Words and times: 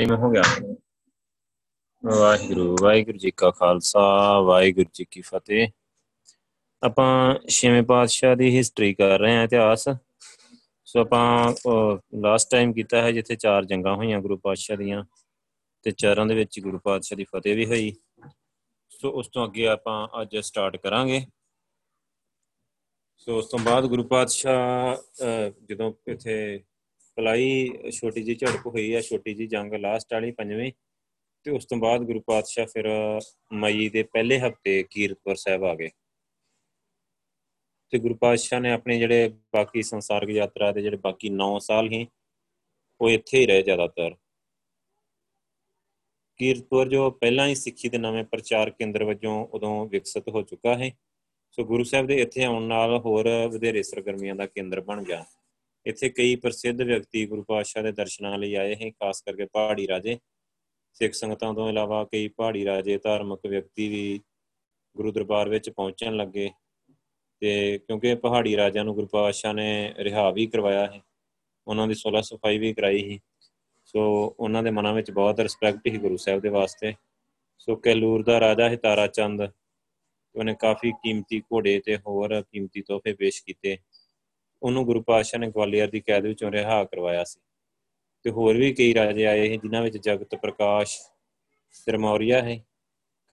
Time 0.00 0.14
ਹੋ 0.16 0.30
ਗਿਆ। 0.30 0.42
ਵਾਹਿਗੁਰੂ 2.04 2.76
ਵਾਹਿਗੁਰੂ 2.82 3.18
ਜੀ 3.18 3.30
ਕਾ 3.30 3.50
ਖਾਲਸਾ, 3.50 4.00
ਵਾਹਿਗੁਰੂ 4.40 4.90
ਜੀ 4.94 5.04
ਕੀ 5.10 5.20
ਫਤਿਹ। 5.20 5.68
ਆਪਾਂ 6.82 7.34
ਛੇਵੇਂ 7.48 7.82
ਪਾਤਸ਼ਾਹ 7.82 8.36
ਦੀ 8.36 8.56
ਹਿਸਟਰੀ 8.56 8.92
ਕਰ 8.94 9.18
ਰਹੇ 9.18 9.36
ਹਾਂ 9.36 9.42
ਇਤਿਹਾਸ। 9.44 9.88
ਸੋ 10.84 11.00
ਆਪਾਂ 11.00 11.52
ਲਾਸਟ 12.20 12.50
ਟਾਈਮ 12.50 12.72
ਕੀਤਾ 12.72 13.02
ਹੈ 13.02 13.12
ਜਿੱਥੇ 13.12 13.36
ਚਾਰ 13.36 13.64
ਜੰਗਾਂ 13.64 13.94
ਹੋਈਆਂ 13.96 14.20
ਗੁਰੂ 14.20 14.36
ਪਾਤਸ਼ਾਹ 14.36 14.76
ਦੀਆਂ 14.76 15.04
ਤੇ 15.82 15.90
ਚਾਰਾਂ 15.90 16.26
ਦੇ 16.26 16.34
ਵਿੱਚ 16.34 16.60
ਗੁਰੂ 16.60 16.78
ਪਾਤਸ਼ਾਹ 16.78 17.16
ਦੀ 17.16 17.24
ਫਤਿਹ 17.24 17.56
ਵੀ 17.56 17.66
ਹੋਈ। 17.66 17.92
ਸੋ 18.90 19.10
ਉਸ 19.10 19.28
ਤੋਂ 19.28 19.46
ਅੱਗੇ 19.46 19.68
ਆਪਾਂ 19.68 20.08
ਅੱਜ 20.22 20.36
ਸਟਾਰਟ 20.38 20.76
ਕਰਾਂਗੇ। 20.76 21.24
ਸੋ 23.16 23.38
ਉਸ 23.38 23.46
ਤੋਂ 23.46 23.58
ਬਾਅਦ 23.58 23.86
ਗੁਰੂ 23.86 24.04
ਪਾਤਸ਼ਾਹ 24.04 24.96
ਜਦੋਂ 25.64 25.92
ਇੱਥੇ 26.06 26.64
ਪਲਾਈ 27.20 27.90
ਛੋਟੀ 27.90 28.22
ਜੀ 28.22 28.34
ਝੜਪ 28.34 28.66
ਹੋਈ 28.66 28.92
ਆ, 28.94 29.00
ਛੋਟੀ 29.00 29.34
ਜੀ 29.34 29.46
ਜੰਗ 29.46 29.74
ਲਾਸਟ 29.74 30.12
ਵਾਲੀ 30.12 30.30
ਪੰਜਵੇਂ 30.30 30.72
ਤੇ 31.44 31.50
ਉਸ 31.50 31.64
ਤੋਂ 31.64 31.78
ਬਾਅਦ 31.78 32.02
ਗੁਰੂ 32.02 32.20
ਪਾਤਸ਼ਾਹ 32.20 32.66
ਫਿਰ 32.66 32.88
ਮਈ 33.52 33.88
ਦੇ 33.88 34.02
ਪਹਿਲੇ 34.02 34.38
ਹਫ਼ਤੇ 34.38 34.82
ਕੀਰਤਪੁਰ 34.90 35.36
ਸਾਹਿਬ 35.36 35.64
ਆ 35.64 35.74
ਗਏ। 35.74 35.88
ਤੇ 37.90 37.98
ਗੁਰੂ 37.98 38.14
ਪਾਤਸ਼ਾਹ 38.14 38.60
ਨੇ 38.60 38.72
ਆਪਣੇ 38.72 38.98
ਜਿਹੜੇ 38.98 39.28
ਬਾਕੀ 39.28 39.82
ਸੰਸਾਰਿਕ 39.82 40.30
ਯਾਤਰਾ 40.30 40.72
ਦੇ 40.72 40.82
ਜਿਹੜੇ 40.82 40.96
ਬਾਕੀ 40.96 41.30
9 41.30 41.58
ਸਾਲ 41.58 41.88
ਹੀ, 41.92 42.06
ਉਹ 43.00 43.10
ਇੱਥੇ 43.10 43.38
ਹੀ 43.38 43.46
ਰਹੇ 43.46 43.62
ਜ਼ਿਆਦਾਤਰ। 43.62 44.16
ਕੀਰਤਪੁਰ 46.36 46.88
ਜੋ 46.88 47.10
ਪਹਿਲਾਂ 47.10 47.48
ਹੀ 47.48 47.54
ਸਿੱਖੀ 47.54 47.88
ਦੇ 47.88 47.98
ਨਵੇਂ 47.98 48.24
ਪ੍ਰਚਾਰ 48.24 48.70
ਕੇਂਦਰ 48.70 49.04
ਵਜੋਂ 49.04 49.46
ਉਦੋਂ 49.46 49.88
ਵਿਕਸਿਤ 49.88 50.28
ਹੋ 50.28 50.42
ਚੁੱਕਾ 50.42 50.74
ਹੈ, 50.78 50.90
ਸੋ 51.50 51.64
ਗੁਰੂ 51.64 51.84
ਸਾਹਿਬ 51.84 52.06
ਦੇ 52.06 52.16
ਇੱਥੇ 52.16 52.44
ਆਉਣ 52.44 52.62
ਨਾਲ 52.62 52.98
ਹੋਰ 52.98 53.28
ਵਧੇਰੇ 53.52 53.82
ਸਰਗਰਮੀਆਂ 53.82 54.34
ਦਾ 54.34 54.46
ਕੇਂਦਰ 54.46 54.80
ਬਣ 54.80 55.02
ਗਿਆ। 55.04 55.24
ਇੱਥੇ 55.86 56.08
ਕਈ 56.08 56.36
ਪ੍ਰਸਿੱਧ 56.36 56.82
ਵਿਅਕਤੀ 56.82 57.26
ਗੁਰੂ 57.26 57.42
ਪਾਤਸ਼ਾਹ 57.42 57.82
ਦੇ 57.82 57.92
ਦਰਸ਼ਨਾਂ 57.92 58.38
ਲਈ 58.38 58.54
ਆਏ 58.54 58.74
ਹਨ 58.74 58.90
ਖਾਸ 58.90 59.22
ਕਰਕੇ 59.22 59.44
ਪਹਾੜੀ 59.44 59.86
ਰਾਜੇ। 59.88 60.18
ਸਿੱਖ 60.92 61.12
ਸੰਗਤਾਂ 61.12 61.54
ਤੋਂ 61.54 61.68
ਇਲਾਵਾ 61.68 62.04
ਕਈ 62.04 62.28
ਪਹਾੜੀ 62.28 62.64
ਰਾਜੇ 62.64 62.98
ਧਾਰਮਿਕ 62.98 63.46
ਵਿਅਕਤੀ 63.46 63.88
ਵੀ 63.88 64.20
ਗੁਰੂ 64.96 65.12
ਦਰਬਾਰ 65.12 65.48
ਵਿੱਚ 65.48 65.70
ਪਹੁੰਚਣ 65.70 66.16
ਲੱਗੇ 66.16 66.50
ਤੇ 67.40 67.78
ਕਿਉਂਕਿ 67.78 68.14
ਪਹਾੜੀ 68.14 68.56
ਰਾਜਿਆਂ 68.56 68.84
ਨੂੰ 68.84 68.94
ਗੁਰੂ 68.94 69.06
ਪਾਤਸ਼ਾਹ 69.06 69.54
ਨੇ 69.54 69.94
ਰਿਹਾ 69.98 70.30
ਵੀ 70.30 70.46
ਕਰਵਾਇਆ 70.46 70.86
ਹੈ 70.86 71.00
ਉਹਨਾਂ 71.66 71.88
ਦੀ 71.88 71.94
ਸੁਲਾ 71.94 72.20
ਸਫ਼ਾਈ 72.20 72.58
ਵੀ 72.58 72.72
ਕਰਾਈ 72.72 72.98
ਸੀ। 72.98 73.20
ਸੋ 73.84 74.02
ਉਹਨਾਂ 74.40 74.62
ਦੇ 74.62 74.70
ਮਨਾਂ 74.70 74.92
ਵਿੱਚ 74.94 75.10
ਬਹੁਤ 75.10 75.40
ਰਿਸਪੈਕਟ 75.40 75.88
ਸੀ 75.88 75.96
ਗੁਰੂ 75.96 76.16
ਸਾਹਿਬ 76.16 76.40
ਦੇ 76.40 76.48
ਵਾਸਤੇ। 76.48 76.94
ਸੋ 77.58 77.76
ਕੈਲੂਰ 77.76 78.22
ਦਾ 78.22 78.40
ਰਾਜਾ 78.40 78.68
ਹੈ 78.68 78.76
ਤਾਰਾ 78.76 79.06
ਚੰਦ 79.06 79.42
ਉਹਨੇ 80.34 80.54
ਕਾਫੀ 80.54 80.92
ਕੀਮਤੀ 80.92 81.40
ਘੋੜੇ 81.40 81.80
ਤੇ 81.80 81.96
ਹੋਰ 81.96 82.42
ਕੀਮਤੀ 82.42 82.82
ਤੋਹਫੇ 82.82 83.12
ਪੇਸ਼ 83.12 83.42
ਕੀਤੇ। 83.44 83.78
ਉਹਨੂੰ 84.62 84.84
ਗੁਰੂ 84.86 85.02
ਪਾਤਸ਼ਾਹ 85.02 85.40
ਨੇ 85.40 85.50
ਗਵਾਲੀਅਰ 85.50 85.88
ਦੀ 85.90 86.00
ਕੈਦ 86.00 86.26
ਵਿੱਚੋਂ 86.26 86.50
ਰਿਹਾ 86.52 86.82
ਕਰਵਾਇਆ 86.84 87.24
ਸੀ। 87.24 87.40
ਤੇ 88.24 88.30
ਹੋਰ 88.30 88.56
ਵੀ 88.56 88.72
ਕਈ 88.72 88.94
ਰਾਜੇ 88.94 89.26
ਆਏ 89.26 89.48
ਸੀ, 89.48 89.56
ਜਿਨ੍ਹਾਂ 89.56 89.82
ਵਿੱਚ 89.82 89.96
ਜਗਤ 89.96 90.34
ਪ੍ਰਕਾਸ਼ 90.34 90.98
ਸਰਮੌਰੀਆ 91.72 92.42
ਹੈ, 92.42 92.58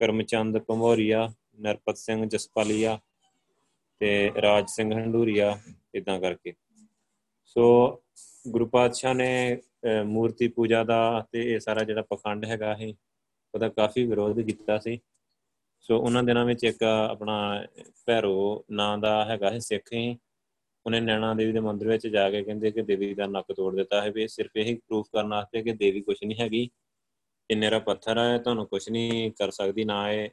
ਕਰਮਚੰਦ 0.00 0.58
ਕੰਵੋਰੀਆ 0.58 1.28
ਨਰਪਤ 1.60 1.96
ਸਿੰਘ 1.96 2.24
ਜਸਪਾਲੀਆ 2.26 2.98
ਤੇ 4.00 4.30
ਰਾਜ 4.42 4.68
ਸਿੰਘ 4.70 4.92
ਹੰਡੂਰੀਆ 4.94 5.58
ਇਦਾਂ 5.94 6.18
ਕਰਕੇ। 6.20 6.54
ਸੋ 7.44 7.64
ਗੁਰੂ 8.48 8.66
ਪਾਤਸ਼ਾਹ 8.66 9.14
ਨੇ 9.14 9.58
ਮੂਰਤੀ 10.06 10.48
ਪੂਜਾ 10.48 10.82
ਦਾ 10.84 11.26
ਤੇ 11.32 11.42
ਇਹ 11.52 11.60
ਸਾਰਾ 11.60 11.84
ਜਿਹੜਾ 11.84 12.02
ਪਖੰਡ 12.02 12.44
ਹੈਗਾ 12.44 12.74
ਹੈ 12.76 12.88
ਉਹਦਾ 13.54 13.68
ਕਾਫੀ 13.68 14.04
ਵਿਰੋਧ 14.06 14.40
ਕੀਤਾ 14.40 14.78
ਸੀ। 14.78 14.98
ਸੋ 15.80 15.98
ਉਹਨਾਂ 15.98 16.22
ਦਿਨਾਂ 16.22 16.44
ਵਿੱਚ 16.44 16.64
ਇੱਕ 16.64 16.82
ਆਪਣਾ 16.82 17.66
ਭੈਰੋ 18.06 18.64
ਨਾਂ 18.70 18.96
ਦਾ 18.98 19.24
ਹੈਗਾ 19.24 19.50
ਹੈ 19.50 19.58
ਸਿੱਖ 19.58 19.92
ਹੀ 19.92 20.16
ਉਹਨੇ 20.86 21.00
ਨੈਣਾ 21.00 21.34
ਦੇਵੀ 21.34 21.52
ਦੇ 21.52 21.60
ਮੰਦਿਰ 21.60 21.88
ਵਿੱਚ 21.88 22.06
ਜਾ 22.06 22.30
ਕੇ 22.30 22.42
ਕਹਿੰਦੇ 22.42 22.70
ਕਿ 22.70 22.82
ਦੇਵੀ 22.82 23.14
ਦਾ 23.14 23.26
ਨੱਕ 23.26 23.52
ਤੋੜ 23.52 23.76
ਦਿੱਤਾ 23.76 24.02
ਹੈ 24.02 24.10
ਵੀ 24.10 24.28
ਸਿਰਫ 24.28 24.50
ਇਹੀ 24.56 24.74
ਪ੍ਰੂਫ 24.74 25.06
ਕਰਨ 25.12 25.28
ਵਾਸਤੇ 25.28 25.62
ਕਿ 25.62 25.72
ਦੇਵੀ 25.72 26.00
ਕੁਝ 26.00 26.16
ਨਹੀਂ 26.24 26.38
ਹੈਗੀ, 26.40 26.70
ਇਹ 27.50 27.56
ਨੇਰਾ 27.56 27.78
ਪੱਥਰ 27.78 28.18
ਹੈ, 28.18 28.38
ਤੁਹਾਨੂੰ 28.38 28.66
ਕੁਝ 28.66 28.90
ਨਹੀਂ 28.90 29.32
ਕਰ 29.32 29.50
ਸਕਦੀ, 29.50 29.84
ਨਾ 29.84 30.12
ਇਹ 30.12 30.30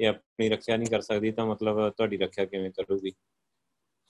ਇਹ 0.00 0.08
ਆਪਣੀ 0.08 0.48
ਰੱਖਿਆ 0.48 0.76
ਨਹੀਂ 0.76 0.88
ਕਰ 0.88 1.00
ਸਕਦੀ, 1.00 1.30
ਤਾਂ 1.32 1.46
ਮਤਲਬ 1.46 1.90
ਤੁਹਾਡੀ 1.90 2.16
ਰੱਖਿਆ 2.16 2.44
ਕਿਵੇਂ 2.44 2.70
ਕਰੂਗੀ? 2.70 3.12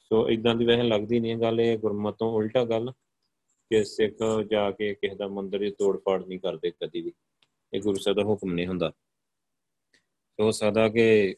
ਸੋ 0.00 0.30
ਇਦਾਂ 0.30 0.54
ਦੀ 0.54 0.64
ਵੈਸੇ 0.64 0.82
ਲੱਗਦੀ 0.82 1.20
ਨਹੀਂ 1.20 1.36
ਗੱਲ, 1.36 1.60
ਇਹ 1.60 1.78
ਗੁਰਮਤ 1.78 2.16
ਤੋਂ 2.18 2.32
ਉਲਟਾ 2.32 2.64
ਗੱਲ 2.64 2.92
ਕਿ 3.70 3.84
ਸਿੱਖ 3.84 4.14
ਜਾ 4.50 4.70
ਕੇ 4.70 4.94
ਕਿਸੇ 4.94 5.14
ਦਾ 5.14 5.28
ਮੰਦਿਰ 5.28 5.60
ਦੀ 5.60 5.70
ਤੋੜ 5.70 6.00
ਫਾੜ 6.00 6.26
ਨਹੀਂ 6.26 6.40
ਕਰਦੇ 6.40 6.70
ਕਦੀ 6.70 7.00
ਵੀ। 7.00 7.12
ਇਹ 7.74 7.80
ਗੁਰੂ 7.80 7.98
ਸਾਹਿਬ 7.98 8.16
ਦਾ 8.16 8.22
ਹੁਕਮ 8.22 8.52
ਨਹੀਂ 8.52 8.66
ਹੁੰਦਾ। 8.66 8.92
ਹੋ 10.40 10.50
ਸਕਦਾ 10.50 10.88
ਕਿ 10.88 11.36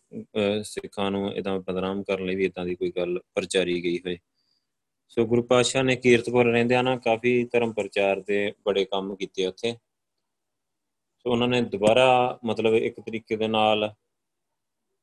ਸਿੱਖਾਂ 0.62 1.10
ਨੂੰ 1.10 1.32
ਇਦਾਂ 1.34 1.58
ਬਦਨਾਮ 1.58 2.02
ਕਰਨ 2.02 2.26
ਲਈ 2.26 2.34
ਵੀ 2.34 2.44
ਇਦਾਂ 2.44 2.64
ਦੀ 2.66 2.74
ਕੋਈ 2.74 2.92
ਗੱਲ 2.96 3.18
ਪ੍ਰਚਾਰੀ 3.34 3.82
ਗਈ 3.84 3.98
ਹੋਵੇ। 3.98 4.18
ਸੋ 5.08 5.24
ਗੁਰੂ 5.26 5.42
ਪਾਤਸ਼ਾਹ 5.42 5.82
ਨੇ 5.82 5.96
ਕੀਰਤਪੁਰ 5.96 6.46
ਰਹਿੰਦਿਆਂ 6.46 6.82
ਨਾ 6.82 6.96
ਕਾਫੀ 6.96 7.42
ਧਰਮ 7.44 7.72
ਪ੍ਰਚਾਰ 7.72 8.20
ਦੇ 8.20 8.52
ਬੜੇ 8.66 8.84
ਕੰਮ 8.84 9.14
ਕੀਤੇ 9.16 9.46
ਉੱਥੇ। 9.46 9.72
ਸੋ 11.18 11.30
ਉਹਨਾਂ 11.30 11.48
ਨੇ 11.48 11.60
ਦੁਬਾਰਾ 11.62 12.38
ਮਤਲਬ 12.44 12.74
ਇੱਕ 12.74 13.00
ਤਰੀਕੇ 13.00 13.36
ਦੇ 13.36 13.48
ਨਾਲ 13.48 13.88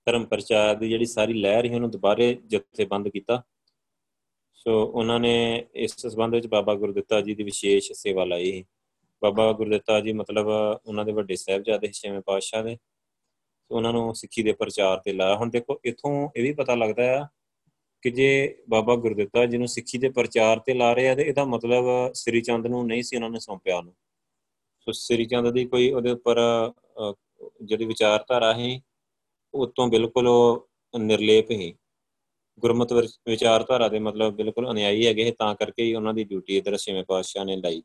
ਧਰਮ 0.07 0.25
ਪ੍ਰਚਾਰ 0.25 0.75
ਦੀ 0.75 0.89
ਜਿਹੜੀ 0.89 1.05
ਸਾਰੀ 1.05 1.33
ਲਹਿਰ 1.33 1.67
ਸੀ, 1.67 1.73
ਉਹਨੂੰ 1.73 1.91
ਦੁਬਾਰੇ 1.91 2.33
ਜਥੇਬੰਦ 2.47 3.07
ਕੀਤਾ। 3.07 3.41
ਸੋ 4.53 4.83
ਉਹਨਾਂ 4.85 5.19
ਨੇ 5.19 5.65
ਇਸ 5.75 5.95
ਸਬੰਧ 6.07 6.33
ਵਿੱਚ 6.33 6.47
ਬਾਬਾ 6.47 6.75
ਗੁਰਦਿੱਤਾ 6.75 7.21
ਜੀ 7.21 7.35
ਦੀ 7.35 7.43
ਵਿਸ਼ੇਸ਼ 7.43 7.91
ਸੇਵਾ 7.93 8.23
ਲਈ 8.25 8.63
ਬਾਬਾ 9.21 9.51
ਗੁਰਦਿੱਤਾ 9.53 9.99
ਜੀ 9.99 10.13
ਮਤਲਬ 10.13 10.47
ਉਹਨਾਂ 10.85 11.05
ਦੇ 11.05 11.11
ਵੱਡੇ 11.11 11.35
ਸਾਹਿਬਜ਼ਾਦੇ 11.35 11.87
ਛੇਵੇਂ 11.87 12.21
ਪਾਤਸ਼ਾਹ 12.21 12.63
ਦੇ। 12.63 12.77
ਉਹਨਾਂ 13.71 13.93
ਨੂੰ 13.93 14.13
ਸਿੱਖੀ 14.15 14.43
ਦੇ 14.43 14.53
ਪ੍ਰਚਾਰ 14.53 14.99
ਤੇ 14.99 15.13
ਲਾਇਆ। 15.13 15.35
ਹੁਣ 15.35 15.49
ਦੇਖੋ, 15.49 15.79
ਇਥੋਂ 15.85 16.29
ਇਹ 16.35 16.43
ਵੀ 16.43 16.53
ਪਤਾ 16.53 16.75
ਲੱਗਦਾ 16.75 17.03
ਆ 17.19 17.27
ਕਿ 18.03 18.09
ਜੇ 18.11 18.27
ਬਾਬਾ 18.69 18.95
ਗੁਰਦਿੱਤਾ 18.95 19.45
ਜੀ 19.45 19.57
ਨੂੰ 19.57 19.67
ਸਿੱਖੀ 19.67 19.97
ਦੇ 19.97 20.09
ਪ੍ਰਚਾਰ 20.09 20.59
ਤੇ 20.59 20.73
ਲਾ 20.73 20.91
ਰਹੇ 20.93 21.09
ਆ 21.09 21.15
ਤੇ 21.15 21.23
ਇਹਦਾ 21.23 21.43
ਮਤਲਬ 21.45 21.85
ਸ੍ਰੀ 22.13 22.41
ਚੰਦ 22.41 22.67
ਨੂੰ 22.67 22.85
ਨਹੀਂ 22.87 23.03
ਸੀ 23.03 23.15
ਉਹਨਾਂ 23.15 23.29
ਨੇ 23.29 23.39
ਸੌਂਪਿਆ 23.39 23.77
ਉਹਨੂੰ। 23.77 23.93
ਸੋ 24.87 24.91
ਸ੍ਰੀ 24.91 25.25
ਚੰਦ 25.25 25.51
ਦੀ 25.53 25.65
ਕੋਈ 25.65 25.91
ਉਹਦੇ 25.91 26.11
ਉੱਪਰ 26.11 26.39
ਜਿਹੜੀ 27.63 27.85
ਵਿਚਾਰਧਾਰਾ 27.85 28.53
ਹੈ 28.53 28.79
ਉਹ 29.53 29.67
ਤੋਂ 29.67 29.87
ਬਿਲਕੁਲ 29.87 30.29
ਨਿਰਲੇਪ 30.93 31.51
ਹੀ 31.51 31.73
ਗੁਰਮਤਿ 32.63 32.95
ਵਿਚਾਰਧਾਰਾ 33.29 33.87
ਦੇ 33.87 33.99
ਮਤਲਬ 33.99 34.35
ਬਿਲਕੁਲ 34.35 34.69
ਅਨਿਆਈ 34.71 35.05
ਹੈਗੇ 35.05 35.31
ਤਾਂ 35.31 35.53
ਕਰਕੇ 35.55 35.83
ਹੀ 35.83 35.93
ਉਹਨਾਂ 35.93 36.13
ਦੀ 36.13 36.23
ਡਿਊਟੀ 36.23 36.57
ਇਧਰ 36.57 36.77
ਛੇਵੇਂ 36.77 37.03
ਪਾਤਸ਼ਾਹ 37.03 37.45
ਨੇ 37.45 37.55
ਲਾਈ। 37.55 37.81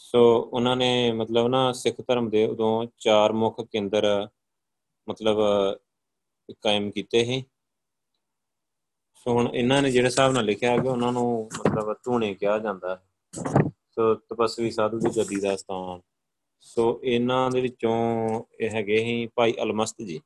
ਸੋ 0.00 0.20
ਉਹਨਾਂ 0.42 0.76
ਨੇ 0.76 1.12
ਮਤਲਬ 1.12 1.46
ਨਾ 1.46 1.72
ਸਿੱਖ 1.72 2.00
ਧਰਮ 2.00 2.28
ਦੇ 2.30 2.46
ਉਦੋਂ 2.46 2.86
ਚਾਰ 2.98 3.32
ਮੁੱਖ 3.32 3.60
ਕੇਂਦਰ, 3.60 4.28
ਮਤਲਬ, 5.08 5.38
ਕਾਇਮ 6.62 6.90
ਕੀਤੇ 6.90 7.24
ਸੀ। 7.24 7.44
ਸੋ 9.14 9.32
ਹੁਣ 9.32 9.48
ਇਹਨਾਂ 9.54 9.82
ਨੇ 9.82 9.90
ਜਿਹੜੇ 9.90 10.06
ਹਿਸਾਬ 10.06 10.32
ਨਾਲ 10.32 10.44
ਲਿਖਿਆ 10.44 10.76
ਕਿ 10.78 10.88
ਉਹਨਾਂ 10.88 11.12
ਨੂੰ 11.12 11.48
ਮਤਲਬ 11.58 11.92
ਧੂਣੇ 12.04 12.34
ਕਿਹਾ 12.34 12.58
ਜਾਂਦਾ 12.58 13.02
ਸੋ 13.90 14.14
ਤਪਸਵੀ 14.14 14.70
ਸਾਧੂ 14.70 14.98
ਦੀ 14.98 15.10
ਗੱਦੀ 15.16 15.40
ਦਾ 15.40 15.56
ਸਥਾਨ। 15.56 16.00
ਸੋ 16.60 17.00
ਇਹਨਾਂ 17.04 17.50
ਦੇ 17.50 17.60
ਵਿੱਚੋਂ 17.60 17.94
ਇਹ 18.60 18.70
ਹੈਗੇ 18.70 18.98
ਹੀ 19.04 19.26
ਭਾਈ 19.26 19.54
ਅਲਮਸਤ 19.62 20.02
ਜੀ। 20.02 20.20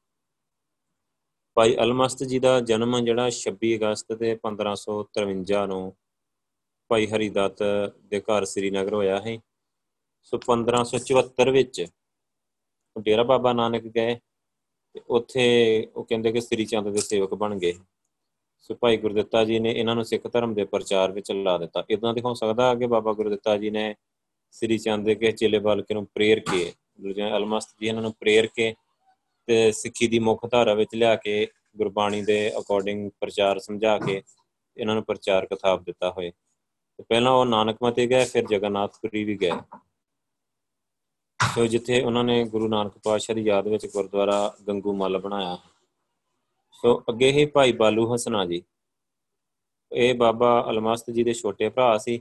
ਭਾਈ 1.56 1.76
ਅਲਮਸਤ 1.76 2.22
ਜੀ 2.24 2.38
ਦਾ 2.38 2.60
ਜਨਮ 2.60 3.04
ਜਿਹੜਾ 3.04 3.30
26 3.30 3.74
ਅਗਸਤ 3.76 4.12
ਦੇ 4.12 4.36
1553 4.36 5.66
ਨੂੰ 5.66 5.82
ਭਾਈ 6.90 7.06
ਹਰੀਦਤ 7.06 7.62
ਦੇ 8.06 8.20
ਘਰ 8.20 8.44
ਸ੍ਰੀਨਗਰ 8.44 8.94
ਹੋਇਆ 8.94 9.20
ਹੈ 9.20 9.36
ਸੋ 10.24 10.38
1574 10.38 11.50
ਵਿੱਚ 11.52 11.86
ਡੇਰਾ 13.00 13.22
ਬਾਬਾ 13.22 13.52
ਨਾਨਕ 13.52 13.82
ਗਏ 13.82 14.14
ਤੇ 14.92 15.00
ਉੱਥੇ 15.08 15.44
ਉਹ 15.96 16.04
ਕਹਿੰਦੇ 16.04 16.32
ਕਿ 16.32 16.40
ਸ੍ਰੀ 16.40 16.64
ਚੰਦ 16.64 16.88
ਦੇ 16.88 17.00
ਸੇਵਕ 17.00 17.34
ਬਣ 17.34 17.58
ਗਏ। 17.58 17.72
ਸੋ 18.60 18.74
ਭਾਈ 18.74 18.96
ਗੁਰਦਿੱਤਾ 18.96 19.44
ਜੀ 19.44 19.58
ਨੇ 19.58 19.70
ਇਹਨਾਂ 19.70 19.94
ਨੂੰ 19.94 20.04
ਸਿੱਖ 20.04 20.32
ਧਰਮ 20.32 20.54
ਦੇ 20.54 20.64
ਪ੍ਰਚਾਰ 20.64 21.12
ਵਿੱਚ 21.12 21.32
ਲਾ 21.32 21.58
ਦਿੱਤਾ। 21.58 21.84
ਇਦਾਂ 21.90 22.14
ਦਿਖਾ 22.14 22.34
ਸਕਦਾ 22.34 22.74
ਕਿ 22.74 22.86
ਬਾਬਾ 22.86 23.12
ਗੁਰਦਿੱਤਾ 23.12 23.56
ਜੀ 23.56 23.70
ਨੇ 23.70 23.94
ਸ੍ਰੀ 24.50 24.78
ਚੰਦ 24.78 25.06
ਦੇ 25.06 25.14
ਕੇ 25.14 25.32
ਚੇਲੇ 25.32 25.58
ਬਾਲਕੇ 25.58 25.94
ਨੂੰ 25.94 26.06
ਪ੍ਰੇਰ 26.06 26.40
ਕੇ 26.40 26.72
ਦੂਜੇ 27.00 27.22
ਅਲਮਸਤ 27.22 27.68
ਜੀ 27.80 27.86
ਇਹਨਾਂ 27.86 28.02
ਨੂੰ 28.02 28.12
ਪ੍ਰੇਰ 28.12 28.46
ਕੇ 28.46 28.74
ਤੇ 29.46 29.72
ਸਿੱਖੀ 29.72 30.06
ਦੀ 30.06 30.18
ਮੁੱਖ 30.18 30.50
ਧਾਰਾ 30.50 30.74
ਵਿੱਚ 30.74 30.94
ਲਿਆ 30.94 31.16
ਕੇ 31.16 31.48
ਗੁਰਬਾਣੀ 31.76 32.22
ਦੇ 32.22 32.52
ਅਕੋਰਡਿੰਗ 32.58 33.10
ਪ੍ਰਚਾਰ 33.20 33.58
ਸਮਝਾ 33.58 33.98
ਕੇ 33.98 34.22
ਇਹਨਾਂ 34.76 34.94
ਨੂੰ 34.94 35.04
ਪ੍ਰਚਾਰ 35.04 35.46
ਕਥਾਪ 35.46 35.82
ਦਿੱਤਾ 35.82 36.10
ਹੋਏ। 36.10 36.30
ਤੇ 36.96 37.02
ਪਹਿਲਾਂ 37.02 37.32
ਉਹ 37.32 37.44
ਨਾਨਕ 37.44 37.76
ਮਤੇ 37.82 38.06
ਗਏ, 38.06 38.24
ਫਿਰ 38.24 38.44
ਜਗਨਨਾਥਪੁਰੀ 38.50 39.24
ਵੀ 39.24 39.36
ਗਏ। 39.36 39.52
ਸੋ 41.40 41.64
ਜਿੱਥੇ 41.66 42.00
ਉਹਨਾਂ 42.02 42.22
ਨੇ 42.24 42.44
ਗੁਰੂ 42.44 42.68
ਨਾਨਕ 42.68 42.92
ਪਾਤਸ਼ਾਹ 43.04 43.36
ਦੀ 43.36 43.42
ਯਾਦ 43.42 43.66
ਵਿੱਚ 43.68 43.86
ਗੁਰਦੁਆਰਾ 43.86 44.36
ਗੰਗੂ 44.68 44.92
ਮੱਲ 44.92 45.18
ਬਣਾਇਆ, 45.18 45.56
ਸੋ 46.74 47.02
ਅੱਗੇ 47.10 47.30
ਹੀ 47.32 47.44
ਭਾਈ 47.46 47.72
ਬਾਲੂ 47.72 48.14
ਹਸਨਾ 48.14 48.44
ਜੀ, 48.44 48.62
ਇਹ 49.92 50.14
ਬਾਬਾ 50.14 50.64
ਅਲਮਸਤ 50.70 51.10
ਜੀ 51.10 51.24
ਦੇ 51.24 51.32
ਛੋਟੇ 51.32 51.68
ਭਰਾ 51.68 51.96
ਸੀ। 51.98 52.20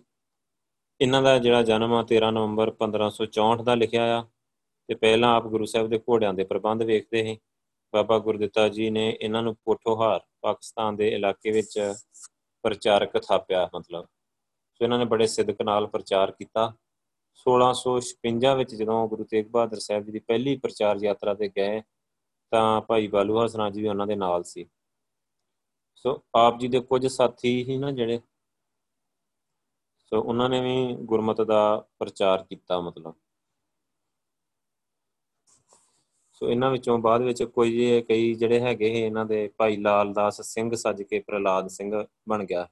ਇਹਨਾਂ 0.99 1.21
ਦਾ 1.21 1.37
ਜਿਹੜਾ 1.39 1.61
ਜਨਮ 1.63 1.93
ਆ 1.93 2.03
13 2.03 2.31
ਨਵੰਬਰ 2.31 2.71
1564 2.73 3.63
ਦਾ 3.63 3.75
ਲਿਖਿਆ 3.75 4.03
ਆ, 4.17 4.21
ਤੇ 4.89 4.95
ਪਹਿਲਾਂ 4.95 5.33
ਆਪ 5.35 5.47
ਗੁਰੂ 5.47 5.65
ਸਾਹਿਬ 5.65 5.89
ਦੇ 5.89 5.99
ਘੋੜਿਆਂ 5.99 6.33
ਦੇ 6.33 6.43
ਪ੍ਰਬੰਧ 6.43 6.83
ਵੇਖਦੇ 6.83 7.23
ਸੀ। 7.23 7.37
ਬਾਬਾ 7.93 8.17
ਗੁਰਦਿੱਤਾ 8.19 8.67
ਜੀ 8.69 8.89
ਨੇ 8.89 9.09
ਇਹਨਾਂ 9.11 9.41
ਨੂੰ 9.43 9.55
ਪੋਠੋਹਾਰ 9.65 10.19
ਪਾਕਿਸਤਾਨ 10.41 10.95
ਦੇ 10.95 11.07
ਇਲਾਕੇ 11.09 11.51
ਵਿੱਚ 11.51 11.79
ਪ੍ਰਚਾਰਕ 12.63 13.17
ਥਾਪਿਆ 13.17 13.69
ਮਤਲਬ। 13.75 14.05
ਸੋ 14.05 14.85
ਇਹਨਾਂ 14.85 14.99
ਨੇ 14.99 15.05
ਬੜੇ 15.05 15.27
ਸਿੱਧਕ 15.27 15.61
ਨਾਲ 15.61 15.87
ਪ੍ਰਚਾਰ 15.87 16.31
ਕੀਤਾ। 16.31 16.71
1656 17.37 18.55
ਵਿੱਚ 18.57 18.75
ਜਦੋਂ 18.75 19.07
ਗੁਰੂ 19.07 19.23
ਤੇਗ 19.23 19.47
ਬਹਾਦਰ 19.51 19.79
ਸਾਹਿਬ 19.79 20.05
ਜੀ 20.05 20.11
ਦੀ 20.11 20.19
ਪਹਿਲੀ 20.19 20.55
ਪ੍ਰਚਾਰ 20.57 20.97
ਯਾਤਰਾ 20.97 21.33
ਤੇ 21.33 21.49
ਗਏ, 21.49 21.81
ਤਾਂ 22.51 22.81
ਭਾਈ 22.81 23.07
ਬਾਲੂ 23.07 23.45
ਹਸਨਾ 23.45 23.69
ਜੀ 23.69 23.81
ਵੀ 23.81 23.87
ਉਹਨਾਂ 23.87 24.07
ਦੇ 24.07 24.15
ਨਾਲ 24.15 24.43
ਸੀ। 24.43 24.65
ਸੋ 25.95 26.23
ਆਪ 26.35 26.59
ਜੀ 26.59 26.67
ਦੇ 26.67 26.79
ਕੁਝ 26.79 27.05
ਸਾਥੀ 27.07 27.63
ਹੀ 27.63 27.77
ਨਾ 27.77 27.91
ਜਿਹੜੇ, 27.91 28.19
ਸੋ 30.05 30.21
ਉਹਨਾਂ 30.21 30.49
ਨੇ 30.49 30.61
ਵੀ 30.61 30.95
ਗੁਰਮਤਿ 31.05 31.45
ਦਾ 31.45 31.87
ਪ੍ਰਚਾਰ 31.99 32.43
ਕੀਤਾ 32.43 32.79
ਮਤਲਬ। 32.81 33.13
ਸੋ 36.33 36.49
ਇਹਨਾਂ 36.49 36.69
ਵਿੱਚੋਂ 36.71 36.97
ਬਾਅਦ 36.97 37.21
ਵਿੱਚ 37.21 37.43
ਕੋਈ 37.43 38.01
ਕਈ 38.01 38.33
ਜਿਹੜੇ 38.33 38.59
ਹੈਗੇ 38.59 38.87
ਇਹਨਾਂ 39.05 39.25
ਦੇ 39.25 39.47
ਭਾਈ 39.57 39.77
ਲਾਲ 39.77 40.13
ਦਾਸ 40.13 40.41
ਸਿੰਘ, 40.41 40.75
ਸੱਜ 40.75 41.03
ਕੇ 41.03 41.19
ਪ੍ਰਲਾਦ 41.19 41.67
ਸਿੰਘ 41.67 42.05
ਬਣ 42.29 42.43
ਗਿਆ। 42.45 42.67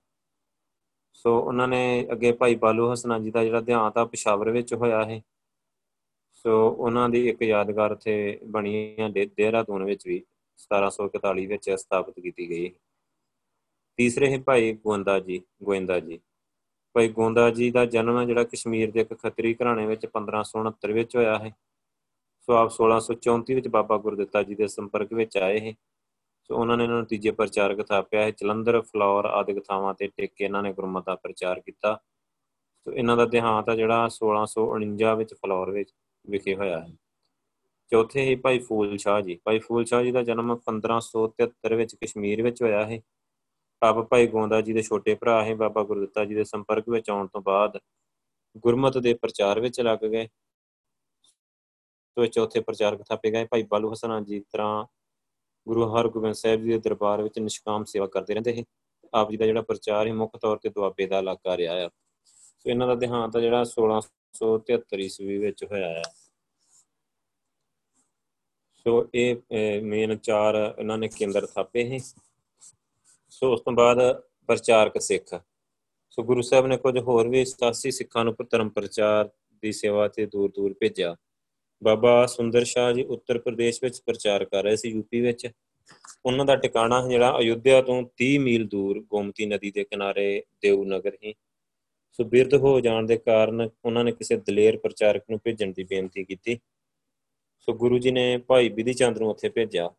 ਸੋ 1.13 1.39
ਉਹਨਾਂ 1.39 1.67
ਨੇ 1.67 2.07
ਅੱਗੇ 2.11 2.31
ਭਾਈ 2.31 2.55
ਬਾਲੂ 2.55 2.93
ਹਸਨਾ 2.93 3.19
ਜੀ 3.19 3.31
ਦਾ 3.31 3.43
ਜਿਹੜਾ 3.43 3.61
ਧਿਆਨ 3.61 3.91
ਆ, 3.97 4.05
ਪਿਸ਼ਾਵਰ 4.05 4.49
ਵਿੱਚ 4.49 4.73
ਹੋਇਆ 4.73 5.03
ਹੈ 5.05 5.21
ਸੋ 6.33 6.69
ਉਹਨਾਂ 6.69 7.09
ਦੀ 7.09 7.29
ਇੱਕ 7.29 7.41
ਯਾਦਗਾਰ 7.41 7.91
ਉੱਥੇ 7.91 8.39
ਬਣੀ 8.43 8.95
ਹੈ 8.99 9.09
ਦੇਹਰਾਦੂਨ 9.09 9.83
ਵਿੱਚ 9.83 10.07
ਵੀ 10.07 10.23
1741 10.59 11.45
ਵਿੱਚ 11.47 11.69
ਸਥਾਪਿਤ 11.69 12.19
ਕੀਤੀ 12.19 12.49
ਗਈ। 12.49 12.69
ਤੀਸਰੇ 13.97 14.31
ਹੈ 14.31 14.39
ਭਾਈ 14.39 14.73
ਗੋੰਦਾ 14.73 15.19
ਜੀ, 15.19 15.41
ਗੋਇੰਦਾ 15.63 15.99
ਜੀ। 15.99 16.19
ਭਾਈ 16.93 17.07
ਗੋੰਦਾ 17.07 17.49
ਜੀ 17.49 17.71
ਦਾ 17.71 17.85
ਜਨਮ 17.85 18.25
ਜਿਹੜਾ 18.25 18.43
ਕਸ਼ਮੀਰ 18.43 18.91
ਦੇ 18.91 19.01
ਇੱਕ 19.01 19.13
ਖੱਤਰੀ 19.13 19.53
ਘਰਾਣੇ 19.53 19.85
ਵਿੱਚ 19.85 20.05
1569 20.05 20.93
ਵਿੱਚ 20.93 21.15
ਹੋਇਆ 21.15 21.37
ਹੈ 21.39 21.51
ਸੋ 22.47 22.53
ਆਪ 22.53 22.71
1634 22.71 23.55
ਵਿੱਚ 23.55 23.67
ਬਾਬਾ 23.67 23.97
ਗੁਰਦਿੱਤਾ 23.97 24.43
ਜੀ 24.43 24.55
ਦੇ 24.55 24.67
ਸੰਪਰਕ 24.67 25.13
ਵਿੱਚ 25.13 25.37
ਆਏ 25.37 25.59
ਹੈ 25.59 25.73
ਸੋ 26.43 26.55
ਉਹਨਾਂ 26.55 26.77
ਨੇ 26.77 26.83
ਇਹਨਾਂ 26.83 27.01
ਨਤੀਜੇ 27.01 27.31
ਪ੍ਰਚਾਰਕ 27.31 27.81
ਥਾਪਿਆ 27.81 28.21
ਹੈ 28.21 28.31
ਜਲੰਧਰ, 28.31 28.81
ਫਲੋਰ 28.81 29.25
ਆਦਿ 29.25 29.59
ਥਾਵਾਂ 29.59 29.93
ਤੇ 29.93 30.07
ਟਿਕ 30.07 30.33
ਕੇ 30.35 30.43
ਇਹਨਾਂ 30.45 30.63
ਨੇ 30.63 30.73
ਗੁਰਮਤਿ 30.73 31.03
ਦਾ 31.05 31.15
ਪ੍ਰਚਾਰ 31.15 31.59
ਕੀਤਾ। 31.59 31.99
ਸੋ 32.87 32.93
ਇਹਨਾਂ 32.93 33.17
ਦਾ 33.17 33.25
ਦੇਹਾਂਤ 33.25 33.69
ਆ 33.69 33.75
ਜਿਹੜਾ 33.75 34.09
1649 34.09 35.15
ਵਿੱਚ 35.15 35.33
ਫਲੋਰ 35.33 35.71
ਵਿੱਚ 35.71 35.93
ਵਿਖੇ 36.29 36.55
ਹੋਇਆ 36.55 36.79
ਹੈ। 36.79 36.87
ਚੌਥੇ 37.91 38.21
ਹੀ 38.21 38.35
ਭਾਈ 38.35 38.59
ਫੂਲ 38.59 38.97
ਸ਼ਾਹ 38.97 39.21
ਜੀ। 39.21 39.39
ਭਾਈ 39.43 39.59
ਫੂਲ 39.59 39.85
ਸ਼ਾਹ 39.85 40.03
ਜੀ 40.03 40.11
ਦਾ 40.11 40.23
ਜਨਮ 40.23 40.57
1573 40.57 41.75
ਵਿੱਚ 41.75 41.95
ਕਸ਼ਮੀਰ 41.95 42.43
ਵਿੱਚ 42.43 42.61
ਹੋਇਆ 42.61 42.85
ਹੈ 42.85 43.01
ਆਪ 43.83 43.95
ਭਾਈ 43.95 44.27
ਗੋਂਦਾ 44.27 44.61
ਜੀ 44.61 44.73
ਦੇ 44.73 44.81
ਛੋਟੇ 44.81 45.15
ਭਰਾ 45.15 45.45
ਹੈ 45.45 45.55
ਬਾਬਾ 45.55 45.83
ਗੁਰਦਿੱਤਾ 45.83 46.25
ਜੀ 46.25 46.35
ਦੇ 46.35 46.43
ਸੰਪਰਕ 46.43 46.89
ਵਿੱਚ 46.89 47.09
ਆਉਣ 47.09 47.27
ਤੋਂ 47.27 47.41
ਬਾਅਦ 47.41 47.77
ਗੁਰਮਤ 48.57 48.97
ਦੇ 48.97 49.13
ਪ੍ਰਚਾਰ 49.13 49.59
ਵਿੱਚ 49.59 49.81
ਲੱਗ 49.81 49.99
ਗਏ। 49.99 50.27
ਤੋਂ 52.15 52.25
ਚੌਥੇ 52.25 52.59
ਪ੍ਰਚਾਰਕ 52.59 53.01
ਥਾਪੇ 53.01 53.31
ਗਏ। 53.31 53.45
ਭਾਈ 53.45 53.63
ਬਾਲੂ 53.63 53.93
ਹਸਨਾ 53.93 54.21
ਜੀ 54.21 54.39
ਤਰ੍ਹਾਂ 54.39 54.85
ਗੁਰੂ 55.67 55.87
ਹਰਗੋਬਿੰਦ 55.95 56.35
ਸਾਹਿਬ 56.35 56.61
ਜੀ 56.61 56.69
ਦੇ 56.69 56.77
ਦਰਬਾਰ 56.79 57.21
ਵਿੱਚ 57.21 57.39
ਨਿਸ਼ਕਾਮ 57.39 57.83
ਸੇਵਾ 57.85 58.07
ਕਰਦੇ 58.07 58.33
ਰਹਿੰਦੇ 58.33 58.53
ਸੀ। 58.53 58.63
ਆਪ 59.13 59.31
ਜੀ 59.31 59.37
ਦਾ 59.37 59.45
ਜਿਹੜਾ 59.45 59.61
ਪ੍ਰਚਾਰ 59.61 60.07
ਹੈ 60.07 60.13
ਮੁੱਖ 60.13 60.37
ਤੌਰ 60.37 60.57
ਤੇ 60.57 60.69
ਦੁਆਬੇ 60.69 61.05
ਦਾ 61.07 61.19
ਇਲਾਕਾ 61.19 61.57
ਰਿਹਾ 61.57 61.73
ਆ। 61.85 61.89
ਸੋ 62.59 62.69
ਇਹਨਾਂ 62.69 62.87
ਦਾ 62.87 62.95
ਦੇਹਾਂਤ 62.95 63.37
ਜਿਹੜਾ 63.37 63.63
1673 63.65 64.99
ਈਸਵੀ 65.05 65.37
ਵਿੱਚ 65.37 65.63
ਹੋਇਆ 65.63 65.89
ਆ। 65.99 66.03
ਸੋ 68.85 69.09
ਇਹ 69.15 69.81
ਮੇਨ 69.83 70.17
ਚਾਰ 70.17 70.55
ਇਹਨਾਂ 70.79 70.97
ਨੇ 70.97 71.07
ਕੇਂਦਰ 71.07 71.45
ਥਾਪੇ 71.47 71.83
ਹੈ 71.89 71.97
ਸੋ 73.31 73.51
ਉਸ 73.53 73.61
ਤੋਂ 73.61 73.73
ਬਾਅਦ 73.73 73.99
ਪ੍ਰਚਾਰਕ 74.47 75.01
ਸਿੱਖ। 75.01 75.33
ਸੋ 76.11 76.23
ਗੁਰੂ 76.23 76.41
ਸਾਹਿਬ 76.41 76.65
ਨੇ 76.67 76.77
ਕੁਝ 76.77 76.97
ਹੋਰ 76.99 77.27
ਵੀ 77.27 77.41
87 77.41 77.91
ਸਿੱਖਾਂ 77.91 78.23
ਨੂੰ 78.25 78.35
ਧਰਮ 78.51 78.69
ਪ੍ਰਚਾਰ 78.69 79.29
ਦੀ 79.63 79.71
ਸੇਵਾ 79.71 80.07
ਤੇ 80.07 80.25
ਦੂਰ 80.25 80.51
ਦੂਰ 80.51 80.73
ਭੇਜਿਆ। 80.79 81.15
ਬਾਬਾ 81.83 82.25
ਸੁੰਦਰ 82.25 82.63
ਸ਼ਾਹ 82.63 82.93
ਜੀ 82.93 83.03
ਉੱਤਰ 83.03 83.39
ਪ੍ਰਦੇਸ਼ 83.39 83.79
ਵਿੱਚ 83.83 84.01
ਪ੍ਰਚਾਰ 84.05 84.45
ਕਰ 84.45 84.63
ਰਹੇ 84.63 84.75
ਸੀ 84.75 84.89
ਯੂਪੀ 84.89 85.21
ਵਿੱਚ। 85.21 85.47
ਉਹਨਾਂ 86.25 86.45
ਦਾ 86.45 86.55
ਟਿਕਾਣਾ 86.55 87.07
ਜਿਹੜਾ 87.07 87.39
ਅਯੁੱਧਿਆ 87.39 87.81
ਤੋਂ 87.81 88.03
30 88.17 88.37
ਮੀਲ 88.37 88.67
ਦੂਰ 88.67 88.99
ਗੋਮਤੀ 88.99 89.45
ਨਦੀ 89.45 89.71
ਦੇ 89.71 89.83
ਕਿਨਾਰੇ 89.83 90.43
ਦੇਵ 90.61 90.83
ਨਗਰ 90.83 91.17
ਹੀ 91.23 91.33
ਸੋ 92.11 92.23
ਬਿਰਧ 92.23 92.53
ਹੋ 92.53 92.79
ਜਾਣ 92.79 93.05
ਦੇ 93.05 93.17
ਕਾਰਨ 93.17 93.69
ਉਹਨਾਂ 93.85 94.03
ਨੇ 94.03 94.11
ਕਿਸੇ 94.11 94.37
ਦਲੇਰ 94.37 94.77
ਪ੍ਰਚਾਰਕ 94.77 95.23
ਨੂੰ 95.29 95.39
ਭੇਜਣ 95.43 95.71
ਦੀ 95.71 95.83
ਬੇਨਤੀ 95.83 96.23
ਕੀਤੀ। 96.23 96.59
ਸੋ 97.59 97.73
ਗੁਰੂ 97.73 97.99
ਜੀ 97.99 98.11
ਨੇ 98.11 98.37
ਭਾਈ 98.37 98.69
ਬਿਧੀ 98.69 98.93
ਚੰਦ 98.93 99.17
ਨੂੰ 99.17 99.29
ਉੱਥੇ 99.29 99.49
ਭੇਜਿਆ। 99.49 99.89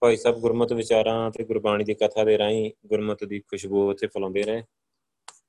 ਭਾਈ 0.00 0.16
ਸਾਹਿਬ 0.16 0.38
ਗੁਰਮਤਿ 0.38 0.74
ਵਿਚਾਰਾਂ 0.74 1.30
ਤੇ 1.30 1.44
ਗੁਰਬਾਣੀ 1.44 1.84
ਦੀ 1.84 1.94
ਕਥਾ 1.94 2.24
ਦੇ 2.24 2.38
ਰਾਹੀਂ 2.38 2.70
ਗੁਰਮਤਿ 2.86 3.26
ਦੀ 3.26 3.40
ਖੁਸ਼ਬੂ 3.40 3.90
ਉੱਥੇ 3.90 4.06
ਫਲਾਉਂਦੇ 4.06 4.42
ਰਹੇ। 4.42 4.62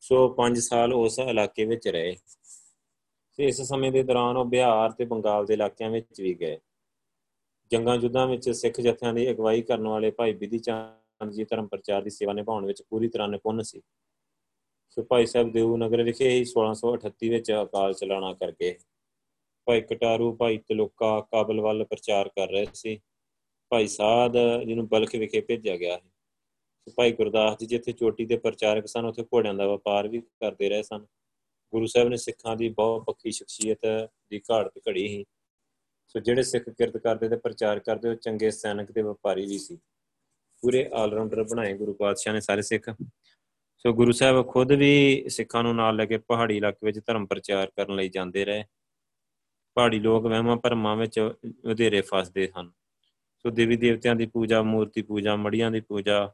ਸੋ 0.02 0.28
5 0.30 0.60
ਸਾਲ 0.60 0.94
ਉਸ 0.94 1.20
ਇਲਾਕੇ 1.20 1.66
ਵਿੱਚ 1.66 1.88
ਰਹੇ। 1.88 2.16
ਤੇ 3.42 3.48
ਇਸ 3.48 3.62
ਸਮੇਂ 3.62 3.92
ਦੇ 3.92 4.02
ਦੌਰਾਨ 4.04 4.38
ਉਹ 4.38 4.46
ਬਿਹਾਰ 4.46 4.92
ਤੇ 4.92 5.06
ਬੰਗਾਲ 5.06 5.46
ਦੇ 5.46 5.54
ਇਲਾਕਿਆਂ 5.54 5.90
ਵਿੱਚ 5.90 6.22
ਵੀ 6.22 6.34
ਗਏ। 6.34 6.58
ਜੰਗਾਂ 7.72 7.96
ਯੁੱਧਾਂ 7.96 8.28
ਵਿੱਚ 8.28 8.50
ਸਿੱਖ 8.50 8.82
ਜਥਿਆਂ 8.82 9.14
ਦੀ 9.14 9.30
ਅਗਵਾਈ 9.32 9.62
ਕਰਨ 9.62 9.88
ਵਾਲੇ 9.88 10.12
ਭਾਈ 10.12 10.34
ਬਿਧੀ 10.34 10.60
ਚੰਦ 10.60 11.32
ਜੀ 11.32 11.44
ਧਰਮ 11.44 11.68
ਪ੍ਰਚਾਰ 11.68 12.02
ਦੀ 12.02 12.10
ਸੇਵਾ 12.10 12.34
ਨਿਭਾਉਣ 12.34 12.66
ਵਿੱਚ 12.66 12.82
ਪੂਰੀ 12.90 13.08
ਤਰ੍ਹਾਂ 13.08 13.28
ਨਿਪੁੰਨ 13.28 13.62
ਸੀ। 13.62 13.82
ਸੋ 14.90 15.04
ਭਾਈ 15.04 15.26
ਸਾਹਿਬ 15.26 15.52
ਦੇਵ 15.52 15.76
ਨਗਰ 15.78 16.04
ਵਿਖੇ 16.04 16.30
ਹੀ 16.30 16.44
1638 16.46 17.30
ਵਿੱਚ 17.30 17.52
ਅਕਾਲ 17.52 17.94
ਚਲਾਣਾ 17.94 18.34
ਕਰਕੇ 18.34 18.78
ਭਾਈ 19.68 19.82
ਕਟਾਰੂ, 19.82 20.36
ਭਾਈ 20.36 20.58
ਤਲੋਕਾ 20.58 21.10
ਕਾਬਲ 21.32 21.62
ਵੱਲ 21.62 21.86
ਪ੍ਰਚਾਰ 21.86 22.30
ਕਰ 22.30 22.48
ਰਹੇ 22.48 22.66
ਸੀ। 22.74 23.00
ਭਾਈ 23.72 23.88
ਸਾਧ 23.88 24.38
ਜਿਹਨੂੰ 24.66 24.88
ਬਲਖ 24.88 25.16
ਵਿਖੇ 25.16 25.42
ਭੇਜਿਆ 25.42 25.78
ਗਿਆ 25.78 25.96
ਹੈ 25.96 26.92
ਭਾਈ 26.98 27.12
ਗੁਰਦਾਸ 27.12 27.58
ਜੀ 27.60 27.66
ਜਿੱਥੇ 27.66 27.92
ਚੋਟੀ 27.92 28.26
ਦੇ 28.26 28.38
ਪ੍ਰਚਾਰਕ 28.38 28.88
ਸਨ, 28.88 29.06
ਉੱਥੇ 29.06 29.24
ਘੋੜਿਆਂ 29.24 29.54
ਦਾ 29.54 29.68
ਵਪਾਰ 29.68 30.08
ਵੀ 30.08 30.22
ਕਰਦੇ 30.22 30.70
ਰਹੇ 30.70 30.84
ਸਨ। 30.84 31.06
ਗੁਰੂ 31.74 31.86
ਸਾਹਿਬ 31.86 32.10
ਨੇ 32.10 32.18
ਸਿੱਖਾਂ 32.18 32.56
ਦੀ 32.56 32.70
ਬਹੁਤ 32.70 33.04
ਪੱਕੀ 33.06 33.32
ਸ਼ਖਸੀਅਤ 33.32 34.10
ਦੀ 34.30 34.42
ਘਾਟ 34.52 34.72
ਘੜੀ 34.78 35.08
ਸੀ। 35.08 35.26
ਸੋ 36.08 36.20
ਜਿਹੜੇ 36.20 36.44
ਸਿੱਖ 36.44 36.70
ਕਿਰਤ 36.70 36.98
ਕਰਦੇ 36.98 37.30
ਤੇ 37.30 37.36
ਪ੍ਰਚਾਰ 37.36 37.80
ਕਰਦੇ, 37.80 38.10
ਉਹ 38.10 38.16
ਚੰਗੇ 38.16 38.52
ਸੈਨਿਕ 38.52 38.92
ਤੇ 38.92 39.02
ਵਪਾਰੀ 39.02 39.46
ਵੀ 39.46 39.58
ਸੀ। 39.60 39.78
ਪੂਰੇ 40.62 40.90
ਆਲਰਾਊਂਡਰ 40.94 41.44
ਬਣਾਏ 41.44 41.74
ਗੁਰੂ 41.74 41.94
ਪਾਤਸ਼ਾਹ 41.94 42.34
ਨੇ 42.34 42.42
ਸਾਰੇ 42.42 42.62
ਸਿੱਖ। 42.62 42.90
ਸੋ 43.78 43.94
ਗੁਰੂ 43.94 44.12
ਸਾਹਿਬ 44.12 44.48
ਖੁਦ 44.48 44.72
ਵੀ 44.72 45.26
ਸਿੱਖਾਂ 45.30 45.64
ਨੂੰ 45.64 45.76
ਨਾਲ 45.76 45.96
ਲੈ 45.96 46.06
ਕੇ 46.06 46.18
ਪਹਾੜੀ 46.18 46.58
ਇਲਾਕੇ 46.58 46.86
ਵਿੱਚ 46.86 47.00
ਧਰਮ 47.00 47.26
ਪ੍ਰਚਾਰ 47.26 47.72
ਕਰਨ 47.76 47.96
ਲਈ 47.96 48.10
ਜਾਂਦੇ 48.10 48.46
ਰਹੇ। 48.46 48.64
ਪਹਾੜੀ 49.76 50.00
ਲੋਕ 50.00 50.24
ਵਹਿਮਾਂ 50.24 50.58
ਭਰਮਾਂ 50.58 50.96
ਵਿੱਚ 50.96 51.20
ਵਧੇਰੇ 51.66 52.02
ਫਸਦੇ 52.02 52.52
ਹਨ। 52.60 52.72
ਸੋ 53.38 53.50
ਦੇਵੀ 53.50 53.76
ਦੇਵਤਿਆਂ 53.76 54.16
ਦੀ 54.16 54.26
ਪੂਜਾ, 54.26 54.62
ਮੂਰਤੀ 54.62 55.02
ਪੂਜਾ 55.02 55.36
ਮੜੀਆਂ 55.36 55.72
ਦੀ 55.72 55.82
ਪੂਜਾ 55.82 56.34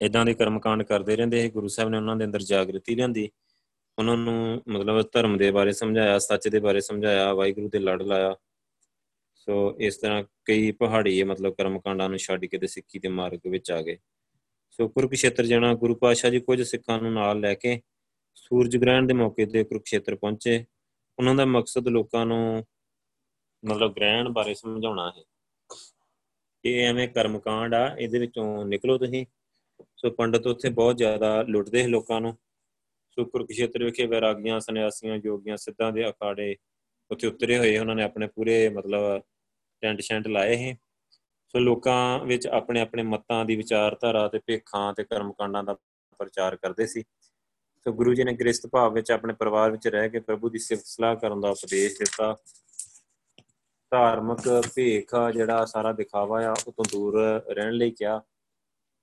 ਇਦਾਂ 0.00 0.24
ਦੇ 0.24 0.34
ਕਰਮਕਾਂਡ 0.34 0.82
ਕਰਦੇ 0.82 1.16
ਰਹਿੰਦੇ 1.16 1.40
ਸੀ। 1.40 1.50
ਗੁਰੂ 1.50 1.68
ਸਾਹਿਬ 1.68 1.90
ਨੇ 1.90 1.96
ਉਹਨਾਂ 1.96 2.16
ਦੇ 2.16 2.24
ਅੰਦਰ 2.24 2.42
ਜਾਗਰਤੀ 2.42 2.94
ਲਿਆਂਦੀ। 2.94 3.30
ਉਹਨਾਂ 3.98 4.16
ਨੂੰ 4.16 4.62
ਮਤਲਬ 4.68 5.08
ਧਰਮ 5.12 5.36
ਦੇ 5.36 5.50
ਬਾਰੇ 5.50 5.72
ਸਮਝਾਇਆ, 5.72 6.18
ਸੱਚ 6.18 6.48
ਦੇ 6.48 6.60
ਬਾਰੇ 6.60 6.80
ਸਮਝਾਇਆ, 6.80 7.34
ਵਾਹਿਗੁਰੂ 7.34 7.68
ਦੇ 7.68 7.78
ਲੜ 7.78 8.02
ਲਾਇਆ। 8.02 8.36
ਸੋ 9.34 9.76
ਇਸ 9.80 9.96
ਤਰ੍ਹਾਂ 9.96 10.24
ਕਈ 10.44 10.72
ਪਹਾੜੀ 10.72 11.22
ਮਤਲਬ 11.22 11.54
ਕਰਮਕਾਂਡਾਂ 11.54 12.08
ਨੂੰ 12.08 12.18
ਛੱਡ 12.18 12.44
ਕੇ 12.44 12.58
ਤੇ 12.58 12.66
ਸਿੱਖੀ 12.66 12.98
ਦੇ 12.98 13.08
ਮਾਰਗ 13.08 13.38
ਵਿੱਚ 13.50 13.70
ਆ 13.70 13.82
ਗਏ। 13.82 13.98
ਸੋ 14.70 14.88
ਕੁਰੂਕਸ਼ੇਤਰ 14.88 15.46
ਜਾਣਾ, 15.46 15.74
ਗੁਰੂ 15.74 15.94
ਪਾਤਸ਼ਾਹ 15.94 16.30
ਜੀ 16.30 16.40
ਕੁਝ 16.40 16.62
ਸਿੱਖਾਂ 16.62 17.02
ਨੂੰ 17.02 17.12
ਨਾਲ 17.12 17.40
ਲੈ 17.40 17.54
ਕੇ 17.54 17.80
ਸੂਰਜ 18.34 18.76
ਗ੍ਰਹਿਣ 18.76 19.06
ਦੇ 19.06 19.14
ਮੌਕੇ 19.14 19.46
ਤੇ 19.46 19.64
ਕੁਰੂਕਸ਼ੇਤਰ 19.64 20.14
ਪਹੁੰਚੇ। 20.14 20.64
ਉਹਨਾਂ 21.18 21.34
ਦਾ 21.34 21.44
ਮਕਸਦ 21.44 21.88
ਲੋਕਾਂ 21.88 22.26
ਨੂੰ 22.26 22.64
ਮਤਲਬ 23.64 23.96
ਗ੍ਰਹਿਣ 23.96 24.28
ਬਾਰੇ 24.28 24.54
ਸਮਝਾਉਣਾ 24.54 25.12
ਹੈ। 25.18 25.22
ਇਹ 26.64 26.86
ਐਵੇਂ 26.86 27.08
ਕਰਮਕਾਂਡ 27.08 27.74
ਆ, 27.74 27.96
ਇਹਦੇ 27.96 28.18
ਵਿੱਚੋਂ 28.18 28.64
ਨਿਕਲੋ 28.64 28.98
ਤੁਸੀਂ। 28.98 29.26
ਸੋ 29.96 30.10
ਪੰਡਤ 30.10 30.46
ਉੱਥੇ 30.46 30.68
ਬਹੁਤ 30.68 30.96
ਜ਼ਿਆਦਾ 30.96 31.42
ਲੁੱਟਦੇ 31.42 31.82
ਸੀ 31.82 31.88
ਲੋਕਾਂ 31.88 32.20
ਨੂੰ। 32.20 32.38
ਸੋ 33.18 33.24
ਕੁਰੂਕਸ਼ੇਤਰ 33.24 33.84
ਵਿਖੇ 33.84 34.06
ਵੈਰਾਗੀਆਂ, 34.06 34.60
ਸੰਨਿਆਸੀਆਂ 34.60 35.18
ਯੋਗੀਆਂ 35.24 35.56
ਸਿੱਧਾਂ 35.56 35.92
ਦੇ 35.92 36.08
ਅਖਾੜੇ 36.08 36.56
ਉੱਥੇ 37.10 37.26
ਉਤਰੇ 37.26 37.58
ਹੋਏ। 37.58 37.78
ਉਹਨਾਂ 37.78 37.94
ਨੇ 37.94 38.02
ਆਪਣੇ 38.02 38.26
ਪੂਰੇ 38.26 38.68
ਮਤਲਬ 38.68 39.22
ਟੈਂਟ 39.80 40.00
ਸ਼ੈਂਟ 40.00 40.28
ਲਾਏ 40.28 40.56
ਸੀ। 40.56 40.74
ਸੋ 41.48 41.58
ਲੋਕਾਂ 41.58 42.18
ਵਿੱਚ 42.18 42.46
ਆਪਣੇ 42.46 42.80
ਆਪਣੇ 42.80 43.02
ਮਤਾਂ 43.02 43.44
ਦੀ 43.44 43.56
ਵਿਚਾਰਧਾਰਾ 43.56 44.28
ਤੇ 44.28 44.40
ਭੇਖਾਂ 44.46 44.92
ਤੇ 44.92 45.04
ਕਰਮਕਾਂਡਾਂ 45.04 45.64
ਦਾ 45.64 45.74
ਪ੍ਰਚਾਰ 46.18 46.56
ਕਰਦੇ 46.56 46.86
ਸੀ। 46.86 47.02
ਸੋ 47.84 47.92
ਗੁਰੂ 47.92 48.14
ਜੀ 48.14 48.24
ਨੇ 48.24 48.32
ਗ੍ਰਸਥ 48.32 48.66
ਭਾਵ 48.66 48.92
ਵਿੱਚ 48.92 49.10
ਆਪਣੇ 49.10 49.34
ਪਰਿਵਾਰ 49.34 49.70
ਵਿੱਚ 49.70 49.88
ਰਹਿ 49.88 50.08
ਕੇ 50.08 50.20
ਪ੍ਰਭੂ 50.20 50.48
ਦੀ 50.48 50.58
ਸਿਫਤ 50.58 50.86
ਸਲਾਹ 50.86 51.16
ਕਰਨ 51.16 51.40
ਦਾ 51.40 51.50
ਉਪਦੇਸ਼ 51.50 51.98
ਦਿੱਤਾ। 51.98 52.36
ਧਾਰਮਿਕ 53.90 54.62
ਭੇਖ 54.74 55.10
ਜਿਹੜਾ 55.32 55.64
ਸਾਰਾ 55.64 55.92
ਦਿਖਾਵਾ 55.92 56.44
ਆ, 56.44 56.54
ਉਹ 56.66 56.72
ਤੋਂ 56.72 56.84
ਦੂਰ 56.92 57.20
ਰਹਿਣ 57.48 57.72
ਲਈ 57.72 57.90
ਕਿਹਾ। 57.90 58.22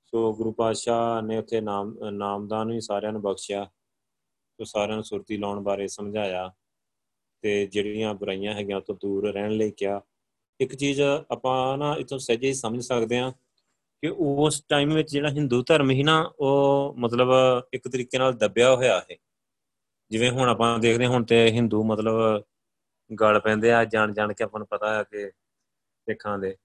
ਸੋ 0.05 0.33
ਗੁਰੂ 0.33 0.51
ਪਾਤਸ਼ਾਹ 0.51 1.21
ਨੇ 1.21 1.37
ਉੱਥੇ 1.37 1.61
ਨਾਮ, 1.61 1.95
ਨਾਮਦਾਨ 2.09 2.71
ਵੀ 2.71 2.81
ਸਾਰਿਆਂ 2.81 3.11
ਨੂੰ 3.11 3.21
ਬਖਸ਼ਿਆ। 3.21 3.71
ਸੋ 4.59 4.63
ਸਾਰਿਆਂ 4.63 4.95
ਨੂੰ 4.97 5.03
ਸੁਰਤੀ 5.03 5.37
ਲਾਉਣ 5.37 5.59
ਬਾਰੇ 5.63 5.87
ਸਮਝਾਇਆ 5.87 6.49
ਤੇ 7.43 7.65
ਜਿਹੜੀਆਂ 7.67 8.13
ਬੁਰਾਈਆਂ 8.13 8.53
ਹੈਗੀਆਂ 8.53 8.79
ਤੋਂ 8.81 8.95
ਦੂਰ 9.01 9.31
ਰਹਿਣ 9.33 9.51
ਲਈ 9.51 9.71
ਕਿਹਾ। 9.71 10.01
ਇੱਕ 10.59 10.75
ਚੀਜ਼ 10.75 11.01
ਆਪਾਂ 11.01 11.77
ਨਾ 11.77 11.95
ਇਥੋਂ 11.99 12.19
ਸਹਿਜੇ 12.19 12.47
ਹੀ 12.47 12.53
ਸਮਝ 12.53 12.81
ਸਕਦੇ 12.83 13.19
ਆ 13.19 13.31
ਕਿ 14.03 14.09
ਉਸ 14.19 14.61
ਟਾਈਮ 14.69 14.93
ਵਿੱਚ 14.93 15.11
ਜਿਹੜਾ 15.11 15.29
ਹਿੰਦੂ 15.29 15.61
ਧਰਮ 15.67 15.91
ਹੀ 15.91 16.03
ਨਾ, 16.03 16.19
ਉਹ 16.39 16.95
ਮਤਲਬ 16.97 17.29
ਇੱਕ 17.73 17.87
ਤਰੀਕੇ 17.87 18.17
ਨਾਲ 18.17 18.33
ਦੱਬਿਆ 18.33 18.75
ਹੋਇਆ 18.75 18.99
ਹੈ 18.99 19.15
ਜਿਵੇਂ 20.11 20.31
ਹੁਣ 20.31 20.49
ਆਪਾਂ 20.49 20.77
ਦੇਖਦੇ 20.79 21.05
ਹੁਣ 21.05 21.23
ਤੇ 21.23 21.45
ਹਿੰਦੂ 21.51 21.83
ਮਤਲਬ 21.83 22.43
ਗਲ 23.11 23.39
ਪੈਂਦੇ 23.39 23.71
ਆ, 23.71 23.83
ਜਾਣ 23.85 24.13
ਜਾਣ 24.13 24.33
ਕੇ 24.33 24.43
ਆਪਾਂ 24.43 24.59
ਨੂੰ 24.59 24.67
ਪਤਾ 24.67 24.93
ਹੈ 24.95 25.03
ਕਿ 25.03 25.29
ਸਿੱਖਾਂ 25.29 26.37
ਦੇ। 26.39 26.55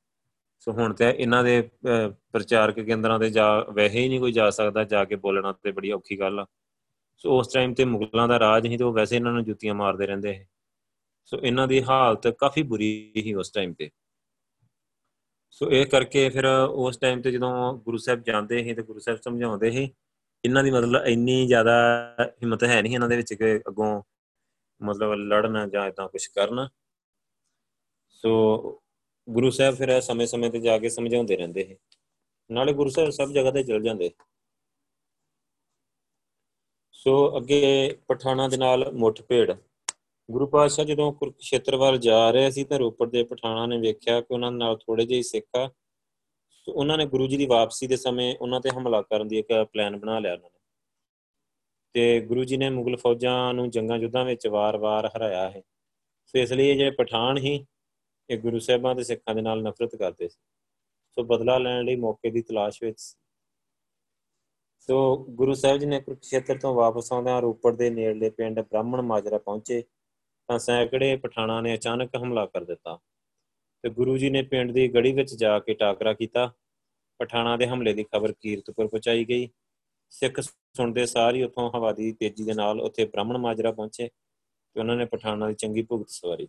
ਸੋ 0.60 0.72
ਹੁਣ 0.72 0.94
ਤੇ 0.94 1.10
ਇਹਨਾਂ 1.10 1.42
ਦੇ 1.44 1.60
ਪ੍ਰਚਾਰਕ 2.32 2.80
ਕੇਂਦਰਾਂ 2.80 3.18
ਤੇ 3.20 3.30
ਜਾ, 3.30 3.48
ਵੈਸੇ 3.70 4.00
ਹੀ 4.00 4.08
ਨਹੀਂ 4.08 4.20
ਕੋਈ 4.20 4.32
ਜਾ 4.32 4.48
ਸਕਦਾ, 4.50 4.84
ਜਾ 4.84 5.04
ਕੇ 5.04 5.16
ਬੋਲਣਾ 5.16 5.52
ਤੇ 5.52 5.72
ਬੜੀ 5.72 5.92
ਔਖੀ 5.92 6.18
ਗੱਲ 6.20 6.40
ਆ। 6.40 6.46
ਸੋ 7.18 7.38
ਉਸ 7.38 7.52
ਟਾਈਮ 7.52 7.74
ਤੇ 7.74 7.84
ਮੁਗਲਾਂ 7.84 8.28
ਦਾ 8.28 8.38
ਰਾਜ 8.38 8.66
ਹੀ 8.66 8.76
ਤੇ 8.76 8.84
ਉਹ 8.84 8.92
ਵੈਸੇ 8.92 9.16
ਇਹਨਾਂ 9.16 9.32
ਨੂੰ 9.32 9.44
ਜੁੱਤੀਆਂ 9.44 9.74
ਮਾਰਦੇ 9.74 10.06
ਰਹਿੰਦੇ 10.06 10.34
ਸੀ। 10.34 10.46
ਸੋ 11.24 11.38
ਇਹਨਾਂ 11.42 11.68
ਦੀ 11.68 11.82
ਹਾਲਤ 11.82 12.28
ਕਾਫੀ 12.28 12.62
ਬੁਰੀ 12.62 13.12
ਸੀ 13.22 13.34
ਉਸ 13.34 13.50
ਟਾਈਮ 13.50 13.72
ਤੇ। 13.72 13.90
ਸੋ 15.50 15.70
ਇਹ 15.70 15.86
ਕਰਕੇ 15.86 16.28
ਫਿਰ 16.28 16.44
ਉਸ 16.70 16.96
ਟਾਈਮ 16.96 17.22
ਤੇ 17.22 17.30
ਜਦੋਂ 17.30 17.78
ਗੁਰੂ 17.78 17.96
ਸਾਹਿਬ 17.96 18.22
ਜਾਂਦੇ 18.22 18.64
ਸੀ 18.64 18.74
ਤੇ 18.74 18.82
ਗੁਰੂ 18.82 18.98
ਸਾਹਿਬ 18.98 19.20
ਸਮਝਾਉਂਦੇ 19.20 19.70
ਸੀ, 19.70 19.94
ਇਹਨਾਂ 20.44 20.64
ਦੀ 20.64 20.70
ਮਤਲਬ 20.70 21.06
ਇੰਨੀ 21.06 21.46
ਜ਼ਿਆਦਾ 21.46 22.16
ਹਿੰਮਤ 22.22 22.64
ਹੈ 22.64 22.82
ਨਹੀਂ 22.82 22.94
ਇਹਨਾਂ 22.94 23.08
ਦੇ 23.08 23.16
ਵਿੱਚ 23.16 23.34
ਕਿ 23.34 23.58
ਅੱਗੋਂ 23.68 24.02
ਮਤਲਬ 24.82 25.12
ਲੜਨਾ 25.12 25.66
ਜਾਂ 25.66 25.86
ਇਦਾਂ 25.86 26.08
ਕੁਝ 26.08 26.26
ਕਰਨਾ। 26.26 26.70
ਸੋ 28.08 28.82
ਗੁਰੂ 29.30 29.50
ਸਾਹਿਬ 29.50 29.74
ਫਿਰ 29.74 30.00
ਸਮੇਂ-ਸਮੇਂ 30.00 30.50
ਤੇ 30.50 30.58
ਜਾ 30.58 30.78
ਕੇ 30.78 30.88
ਸਮਝਾਉਂਦੇ 30.88 31.36
ਰਹਿੰਦੇ 31.36 31.64
ਸੀ। 31.64 31.76
ਨਾਲੇ 32.50 32.72
ਗੁਰੂ 32.72 32.90
ਸਾਹਿਬ 32.90 33.10
ਸਭ 33.10 33.30
ਜਗ੍ਹਾ 33.30 33.50
ਤੇ 33.50 33.62
ਚਲ 33.62 33.82
ਜਾਂਦੇ 33.82 34.10
ਸੋ 37.08 37.36
ਅੱਗੇ 37.36 37.96
ਪਠਾਣਾ 38.08 38.48
ਦੇ 38.48 38.56
ਨਾਲ 38.56 38.92
ਮੁੱਠ 38.92 39.22
ਭੇੜ। 39.22 39.56
ਗੁਰੂ 40.30 40.46
ਪਾਤਸ਼ਾਹ 40.46 40.84
ਜਦੋਂ 40.84 41.12
ਕੁਰਕਸ਼ੇਤਰ 41.12 41.76
ਵੱਲ 41.76 41.98
ਜਾ 41.98 42.30
ਰਹੇ 42.30 42.50
ਸੀ 42.50 42.64
ਤਾਂ 42.64 42.78
ਰੋਪੜ 42.78 43.10
ਦੇ 43.10 43.22
ਪਠਾਣਾ 43.22 43.66
ਨੇ 43.66 43.78
ਵੇਖਿਆ 43.78 44.20
ਕਿ 44.20 44.34
ਉਹਨਾਂ 44.34 44.52
ਨਾਲ 44.52 44.76
ਥੋੜੇ 44.76 45.06
ਜਿਹੇ 45.06 45.22
ਸਿੱਖ 45.22 45.46
ਆ 45.56 45.70
ਉਹਨਾਂ 46.68 46.98
ਨੇ 46.98 47.06
ਗੁਰੂ 47.06 47.26
ਜੀ 47.26 47.36
ਦੀ 47.36 47.46
ਵਾਪਸੀ 47.46 47.86
ਦੇ 47.86 47.96
ਸਮੇਂ 47.96 48.36
ਉਹਨਾਂ 48.40 48.60
ਤੇ 48.60 48.70
ਹਮਲਾ 48.70 49.02
ਕਰਨ 49.02 49.28
ਦੀ 49.28 49.38
ਇੱਕ 49.38 49.66
ਪਲਾਨ 49.72 49.96
ਬਣਾ 49.96 50.18
ਲਿਆ 50.18 50.32
ਉਹਨਾਂ 50.32 50.50
ਨੇ। 50.52 50.60
ਤੇ 51.92 52.20
ਗੁਰੂ 52.20 52.44
ਜੀ 52.44 52.56
ਨੇ 52.56 52.70
ਮੁਗਲ 52.70 52.96
ਫੌਜਾਂ 52.96 53.54
ਨੂੰ 53.54 53.70
ਜੰਗਾਂ 53.70 53.98
ਯੁੱਧਾਂ 53.98 54.24
ਵਿੱਚ 54.24 54.46
ਵਾਰ-ਵਾਰ 54.46 55.10
ਹਰਾਇਆ 55.16 55.50
ਹੈ। 55.50 55.62
ਸੋ 56.26 56.38
ਇਸ 56.38 56.52
ਲਈ 56.52 56.76
ਜਿਹੜੇ 56.76 56.90
ਪਠਾਨ 56.90 57.38
ਹੀ 57.38 57.66
ਇਹ 58.30 58.38
ਗੁਰੂ 58.38 58.58
ਸਾਹਿਬਾਂ 58.58 58.94
ਦੇ 58.94 59.04
ਸਿੱਖਾਂ 59.04 59.34
ਦੇ 59.34 59.42
ਨਾਲ 59.42 59.62
ਨਫ਼ਰਤ 59.62 59.96
ਕਰਦੇ 59.96 60.28
ਸੀ। 60.28 60.40
ਸੋ 61.14 61.22
ਬਦਲਾ 61.22 61.58
ਲੈਣ 61.58 61.84
ਲਈ 61.84 61.96
ਮੌਕੇ 61.96 62.30
ਦੀ 62.30 62.42
ਤਲਾਸ਼ 62.42 62.82
ਵਿੱਚ 62.82 63.00
ਸੋ 64.88 65.16
ਗੁਰੂ 65.38 65.54
ਸਾਹਿਬ 65.54 65.78
ਜੀ 65.78 65.86
ਨੇ 65.86 65.98
ਕੁਰਕਸ਼ੇਤਰ 66.00 66.58
ਤੋਂ 66.58 66.74
ਵਾਪਸ 66.74 67.12
ਆਉਂਦਿਆਂ 67.12 67.40
ਰੋਪੜ 67.42 67.74
ਦੇ 67.76 67.88
ਨੇੜਲੇ 67.90 68.28
ਪਿੰਡ 68.30 68.60
ਬ੍ਰਾਹਮਣ 68.60 69.02
ਮਾਜਰਾ 69.02 69.38
ਪਹੁੰਚੇ, 69.38 69.82
ਤਾਂ 70.48 70.58
ਸੈਂਕੜੇ 70.58 71.16
ਪਠਾਣਾ 71.16 71.60
ਨੇ 71.60 71.74
ਅਚਾਨਕ 71.74 72.16
ਹਮਲਾ 72.16 72.44
ਕਰ 72.46 72.64
ਦਿੱਤਾ 72.64 72.96
ਤੇ 73.84 73.90
ਗੁਰੂ 73.90 74.16
ਜੀ 74.18 74.30
ਨੇ 74.30 74.42
ਪਿੰਡ 74.42 74.72
ਦੀ 74.72 74.86
ਗੜੀ 74.94 75.12
ਵਿੱਚ 75.12 75.34
ਜਾ 75.34 75.58
ਕੇ 75.58 75.74
ਟਾਕਰਾ 75.74 76.12
ਕੀਤਾ। 76.12 76.50
ਪਠਾਣਾ 77.20 77.56
ਦੇ 77.56 77.66
ਹਮਲੇ 77.66 77.92
ਦੀ 77.94 78.04
ਖਬਰ 78.04 78.32
ਕੀਰਤਪੁਰ 78.32 78.86
ਪਹੁੰਚਾਈ 78.86 79.24
ਗਈ। 79.24 79.48
ਸਿੱਖ 80.12 80.40
ਸੁਣਦੇ 80.40 81.06
ਸਾਰ 81.06 81.34
ਹੀ 81.34 81.42
ਉੱਥੋਂ 81.42 81.70
ਹਵਾ 81.70 81.92
ਦੀ 81.92 82.10
ਤੇਜ਼ੀ 82.12 82.44
ਦੇ 82.44 82.54
ਨਾਲ 82.54 82.80
ਉੱਥੇ 82.80 83.04
ਬ੍ਰਾਹਮਣ 83.04 83.38
ਮਾਜਰਾ 83.38 83.72
ਪਹੁੰਚੇ 83.72 84.08
ਤੇ 84.08 84.80
ਉਹਨਾਂ 84.80 84.96
ਨੇ 84.96 85.04
ਪਠਾਣਾ 85.04 85.48
ਦੀ 85.48 85.54
ਚੰਗੀ 85.54 85.82
ਭੁਗਤ 85.82 86.08
ਸਵਾਰੀ। 86.10 86.48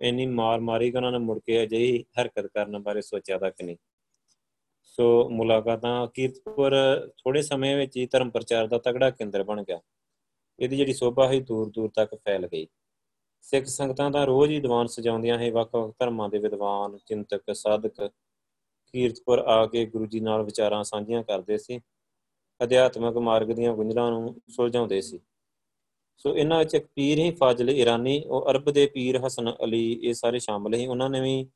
ਇੰਨੀ 0.00 0.26
ਮਾਰ 0.26 0.60
ਮਾਰੀ 0.60 0.90
ਕਿ 0.90 0.96
ਉਹਨਾਂ 0.96 1.12
ਨੇ 1.12 1.18
ਮੁੜ 1.18 1.38
ਕੇ 1.46 1.62
ਅਜਿਹੀ 1.62 2.04
ਹਰਕਤ 2.20 2.46
ਕਰਨ 2.46 2.78
ਬਾਰੇ 2.78 3.02
ਸੋਚਿਆ 3.02 3.38
ਤੱਕ 3.38 3.62
ਨਹੀਂ। 3.62 3.76
ਸੋ 4.90 5.28
ਮੁਲਾਕਾਤਾਂ, 5.28 6.06
ਕੀਰਤਪੁਰ 6.06 6.72
ਥੋੜੇ 7.08 7.42
ਸਮੇਂ 7.42 7.76
ਵਿੱਚ 7.76 7.96
ਹੀ 7.96 8.06
ਧਰਮ 8.06 8.30
ਪ੍ਰਚਾਰ 8.30 8.66
ਦਾ 8.66 8.78
ਤਗੜਾ 8.78 9.10
ਕੇਂਦਰ 9.10 9.42
ਬਣ 9.42 9.62
ਗਿਆ। 9.62 9.80
ਇਹਦੀ 10.58 10.76
ਜਿਹੜੀ 10.76 10.92
ਸੋਭਾ 10.92 11.28
ਹੈ 11.28 11.40
ਦੂਰ 11.40 11.70
ਦੂਰ 11.70 11.90
ਤੱਕ 11.94 12.14
ਫੈਲ 12.14 12.46
ਗਈ। 12.46 12.66
ਸਿੱਖ 13.40 13.66
ਸੰਗਤਾਂ 13.66 14.10
ਦਾ 14.10 14.24
ਰੋਜ਼ 14.24 14.50
ਹੀ 14.50 14.60
ਦੀਵਾਨ 14.60 14.86
ਸਜਾਉਂਦੀਆਂ 14.86 15.38
ਹੈ 15.38 15.52
ਵੱਖ-ਵੱਖ 15.52 15.94
ਧਰਮਾਂ 15.98 16.28
ਦੇ 16.28 16.38
ਵਿਦਵਾਨ, 16.38 16.98
ਚਿੰਤਕ, 17.06 17.42
ਸਾਧਕ। 17.54 18.10
ਕੀਰਤਪੁਰ 18.92 19.38
ਆ 19.38 19.66
ਕੇ 19.66 19.86
ਗੁਰੂ 19.86 20.06
ਜੀ 20.06 20.20
ਨਾਲ 20.20 20.42
ਵਿਚਾਰਾਂ 20.42 20.84
ਸਾਂਝੀਆਂ 20.84 21.22
ਕਰਦੇ 21.22 21.58
ਸੀ। 21.58 21.80
ਅਧਿਆਤਮਕ 22.62 23.16
ਮਾਰਗ 23.16 23.46
ਦੀਆਂ 23.46 23.74
ਗੁੰਝਲਾਂ 23.74 24.10
ਨੂੰ 24.10 24.42
ਸੁਲਝਾਉਂਦੇ 24.48 25.00
ਸੀ। 25.00 25.20
ਸੋ 26.16 26.36
ਇਹਨਾਂ 26.36 26.58
ਵਿੱਚ 26.58 26.74
ਇੱਕ 26.74 26.86
ਪੀਰ 26.94 27.18
ਹੀ 27.18 27.30
ਫਾਜ਼ਲ 27.30 27.70
ਇਰਾਨੀ। 27.70 28.22
ਉਹ 28.26 28.50
ਅਰਬ 28.50 28.70
ਦੇ 28.70 28.86
ਪੀਰ 28.86 29.26
ਹਸਨ 29.26 29.52
ਅਲੀ, 29.64 30.00
ਇਹ 30.02 30.14
ਸਾਰੇ 30.14 30.38
ਸ਼ਾਮਲ 30.38 30.74
ਹੀ 30.74 30.86
ਉਹਨਾਂ 30.86 31.10
ਨੇ 31.10 31.20
ਵੀ 31.20 31.48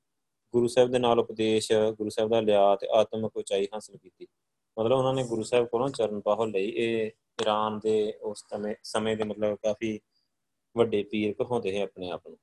ਗੁਰੂ 0.54 0.68
ਸਾਹਿਬ 0.68 0.90
ਦੇ 0.90 0.98
ਨਾਲ 0.98 1.20
ਉਪਦੇਸ਼, 1.20 1.72
ਗੁਰੂ 1.72 2.10
ਸਾਹਿਬ 2.10 2.30
ਦਾ 2.30 2.40
ਲਿਆ 2.40 2.76
ਤੇ 2.76 2.88
ਆਤਮਿਕ 2.92 3.36
ਉਚਾਈ 3.36 3.66
ਹਾਸਲ 3.74 3.96
ਕੀਤੀ। 3.96 4.26
ਮਤਲਬ 4.78 4.98
ਉਹਨਾਂ 4.98 5.14
ਨੇ 5.14 5.24
ਗੁਰੂ 5.24 5.42
ਸਾਹਿਬ 5.42 5.66
ਕੋਲੋਂ 5.66 5.88
ਚਰਨ 5.88 6.20
ਪਾਹੋ 6.20 6.46
ਲਈ। 6.46 6.68
ਇਹ 6.68 7.10
ਇਰਾਨ 7.42 7.78
ਦੇ 7.78 8.18
ਉਸ 8.22 8.44
ਸਮੇਂ 8.50 8.74
ਸਮੇਂ 8.82 9.16
ਦੇ 9.16 9.24
ਮਤਲਬ 9.24 9.56
ਕਾਫੀ 9.56 10.00
ਵੱਡੇ 10.76 11.02
ਪੀਰ 11.02 11.32
ਕਹਾਉਂਦੇ 11.32 11.78
ਹੈ 11.78 11.82
ਆਪਣੇ 11.82 12.10
ਆਪ 12.10 12.28
ਨੂੰ। 12.28 12.38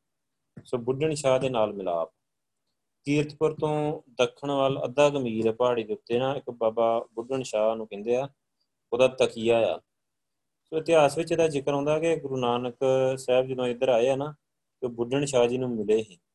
ਸੋ 0.65 0.77
ਬੁੱਢਣ 0.77 1.13
ਸ਼ਾਹ 1.13 1.39
ਦੇ 1.39 1.49
ਨਾਲ 1.49 1.73
ਮਿਲਾਪ। 1.73 2.09
ਕੀਰਤਪੁਰ 3.05 3.53
ਤੋਂ 3.53 4.01
ਦੱਖਣ 4.09 4.51
ਵੱਲ 4.51 4.83
ਅੱਧਾ 4.83 5.09
ਗੰਭੀਰ 5.09 5.51
ਪਹਾੜੀ 5.51 5.83
ਦੇ 5.83 5.93
ਉੱਤੇ 5.93 6.19
ਨਾ 6.19 6.35
ਇੱਕ 6.35 6.49
ਬਾਬਾ 6.49 7.07
ਬੁੱਢਣ 7.13 7.43
ਸ਼ਾਹ 7.43 7.75
ਨੂੰ 7.75 7.87
ਕਹਿੰਦੇ 7.87 8.15
ਆ, 8.15 8.29
ਉਹਦਾ 8.93 9.07
ਤਕੀਆ 9.07 9.75
ਆ। 9.75 9.77
ਸੋ 10.65 10.77
ਇਤਿਹਾਸ 10.77 11.17
ਵਿੱਚ 11.17 11.31
ਇਹਦਾ 11.31 11.47
ਜ਼ਿਕਰ 11.47 11.73
ਆਉਂਦਾ 11.73 11.99
ਕਿ 11.99 12.15
ਗੁਰੂ 12.15 12.37
ਨਾਨਕ 12.37 12.75
ਸਾਹਿਬ 13.17 13.47
ਜਦੋਂ 13.47 13.67
ਇੱਧਰ 13.67 13.89
ਆਏ 13.89 14.07
ਆ 14.07 14.15
ਨਾ, 14.15 14.35
ਤੇ 14.81 14.87
ਬੁੱਢਣ 14.87 15.25
ਸ਼ਾਹ 15.25 15.47
ਜੀ 15.47 15.57
ਨੂੰ 15.57 15.69
ਮਿਲੇ 15.75 16.03
ਸੀ 16.03 16.15
ਸੋ। 16.15 16.30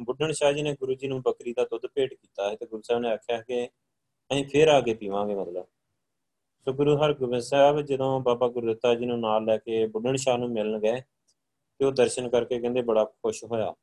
ਬੁੱਢਣ 0.00 0.32
ਸ਼ਾਹ 0.32 0.52
ਜੀ 0.52 0.62
ਨੇ 0.62 0.74
ਗੁਰੂ 0.74 0.94
ਜੀ 0.94 1.06
ਨੂੰ 1.06 1.22
ਬੱਕਰੀ 1.22 1.52
ਦਾ 1.52 1.64
ਦੁੱਧ 1.64 1.86
ਭੇਟ 1.94 2.14
ਕੀਤਾ 2.14 2.50
ਹੈ 2.50 2.56
ਤੇ 2.56 2.66
ਗੁਰੂ 2.66 2.82
ਸਾਹਿਬ 2.82 3.02
ਨੇ 3.02 3.10
ਆਖਿਆ 3.10 3.40
ਕਿ 3.42 3.66
ਅਸੀਂ 4.32 4.44
ਫੇਰ 4.46 4.68
ਆ 4.68 4.80
ਕੇ 4.80 4.94
ਪੀਵਾਂਗੇ 4.94 5.34
ਮਤਲਬ। 5.34 5.64
ਸੋ 6.66 6.72
ਗੁਰੂ 6.72 6.96
ਹਰਗੋਬਿੰਦ 6.96 7.42
ਸਾਹਿਬ 7.42 7.80
ਜਦੋਂ 7.80 8.20
ਬਾਬਾ 8.20 8.48
ਗੁਰਦਿੱਤਾ 8.48 8.94
ਜੀ 8.94 9.06
ਨੂੰ 9.06 9.20
ਨਾਲ 9.20 9.44
ਲੈ 9.44 9.56
ਕੇ 9.58 9.86
ਬੁੱਢਣ 9.86 10.16
ਸ਼ਾਹ 10.16 10.38
ਨੂੰ 10.38 10.50
ਮਿਲਣ 10.50 10.78
ਗਏ 10.78 11.00
ਤੇ 11.78 11.84
ਉਹ 11.84 11.92
ਦਰਸ਼ਨ 11.92 12.28
ਕਰਕੇ 12.28 12.58
ਕਹਿੰਦੇ 12.60 12.82
ਬੜਾ 12.82 13.04
ਖੁਸ਼ 13.04 13.44
ਹੋਇਆ। 13.44 13.74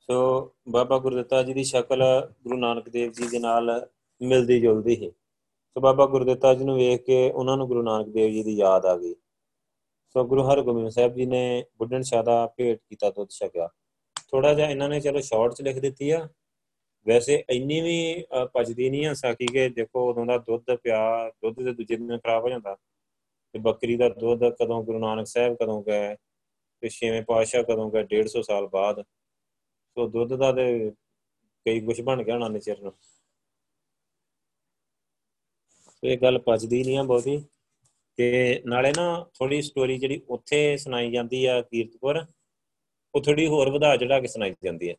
ਸੋ 0.00 0.54
ਬਾਬਾ 0.68 0.98
ਗੁਰਦਿੱਤਾ 0.98 1.42
ਜੀ 1.42 1.54
ਦੀ 1.54 1.64
ਸ਼ਕਲ 1.64 2.02
ਗੁਰੂ 2.44 2.58
ਨਾਨਕ 2.58 2.88
ਦੇਵ 2.88 3.12
ਜੀ 3.12 3.28
ਦੇ 3.28 3.38
ਨਾਲ 3.38 3.88
ਮਿਲਦੀ 4.22 4.60
ਜੁਲਦੀ 4.60 5.04
ਹੈ 5.04 5.10
ਸੋ 5.10 5.80
ਬਾਬਾ 5.80 6.06
ਗੁਰਦਿੱਤਾ 6.06 6.54
ਜੀ 6.54 6.64
ਨੂੰ 6.64 6.76
ਵੇਖ 6.76 7.04
ਕੇ 7.04 7.30
ਉਹਨਾਂ 7.30 7.56
ਨੂੰ 7.56 7.66
ਗੁਰੂ 7.68 7.82
ਨਾਨਕ 7.82 8.08
ਦੇਵ 8.08 8.30
ਜੀ 8.30 8.42
ਦੀ 8.42 8.56
ਯਾਦ 8.56 8.86
ਆ 8.86 8.96
ਗਈ। 8.96 9.14
ਸੋ 10.08 10.24
ਗੁਰੂ 10.24 10.42
ਹਰਗੋਬਿੰਦ 10.42 10.88
ਸਾਹਿਬ 10.88 11.14
ਜੀ 11.14 11.26
ਨੇ 11.26 11.64
ਬੁੱਢਣ 11.78 12.02
ਸ਼ਾਹ 12.02 12.22
ਦਾ 12.22 12.46
ਭੇਟ 12.46 12.80
ਕੀਤਾ 12.88 13.10
ਦੁੱਧ 13.10 13.30
ਛਕਿਆ। 13.30 13.68
ਥੋੜਾ 14.30 14.52
ਜਿਹਾ 14.54 14.68
ਇਹਨਾਂ 14.70 14.88
ਨੇ 14.88 15.00
ਚਲੋ 15.00 15.20
ਸ਼ਾਰਟ 15.20 15.54
ਚ 15.54 15.62
ਲਿਖ 15.62 15.78
ਦਿੱਤੀ 15.78 16.10
ਆ। 16.10 16.28
ਵੈਸੇ 17.06 17.42
ਇੰਨੀ 17.50 17.80
ਵੀ 17.80 18.24
ਪਚਦੀ 18.54 18.88
ਨਹੀਂ 18.90 19.06
ਆ 19.06 19.14
ਸਾਕੀ 19.14 19.46
ਕਿ 19.46 19.68
ਦੇਖੋ 19.68 20.08
ਉਦੋਂ 20.10 20.26
ਦਾ 20.26 20.36
ਦੁੱਧ 20.38 20.74
ਪਿਆ, 20.74 21.30
ਦੁੱਧ 21.30 21.62
ਦੇ 21.64 21.72
ਦੂਜੇ 21.72 21.96
ਦਿਨ 21.96 22.18
ਖਰਾਬ 22.18 22.44
ਹੋ 22.44 22.48
ਜਾਂਦਾ। 22.48 22.76
ਤੇ 23.54 23.58
ਬੱਕਰੀ 23.58 23.96
ਦਾ 23.96 24.08
ਦੁੱਧ 24.08 24.44
ਕਦੋਂ 24.60 24.82
ਗੁਰੂ 24.84 24.98
ਨਾਨਕ 24.98 25.26
ਸਾਹਿਬ 25.26 25.56
ਕਦੋਂ 25.62 25.82
ਗਏ, 25.84 26.14
ਤੇ 26.82 26.88
ਛੇਵੇਂ 26.88 27.22
ਪਾਤਸ਼ਾਹ 27.22 27.62
ਕਦੋਂ 27.62 27.90
ਗਏ 27.92 28.04
150 28.04 28.42
ਸਾਲ 28.42 28.66
ਬਾਅਦ। 28.68 29.02
ਸੋ 29.02 30.08
ਦੁੱਧ 30.08 30.34
ਦਾ 30.34 30.52
ਤੇ 30.52 30.90
ਕਈ 31.66 31.80
ਕੁਝ 31.80 32.00
ਬਣ 32.00 32.22
ਗਿਆ 32.22 32.34
ਉਹਨਾਂ 32.34 32.50
ਨੇ 32.50 32.58
ਚਿਰ 32.60 32.80
ਨੂੰ। 32.80 32.92
ਇਹ 36.04 36.18
ਗੱਲ 36.18 36.38
ਪਚਦੀ 36.38 36.82
ਨਹੀਂ 36.84 36.98
ਆ 36.98 37.02
ਬਹੁਤੀ। 37.02 37.42
ਤੇ 38.18 38.62
ਨਾਲੇ 38.66 38.92
ਨਾ 38.96 39.04
ਥੋੜੀ 39.34 39.60
ਸਟੋਰੀ 39.62 39.98
ਜਿਹੜੀ 39.98 40.20
ਉੱਥੇ 40.28 40.76
ਸੁਣਾਈ 40.76 41.10
ਜਾਂਦੀ 41.12 41.44
ਆ 41.46 41.60
ਕੀਰਤਪੁਰ 41.62 42.20
ਉਹ 43.14 43.22
ਥੋੜੀ 43.22 43.46
ਹੋਰ 43.46 43.70
ਵਧਾ 43.70 43.96
ਚੜਾ 43.96 44.20
ਕੇ 44.20 44.26
ਸੁਣਾਈ 44.26 44.54
ਜਾਂਦੀ 44.64 44.90
ਹੈ। 44.90 44.94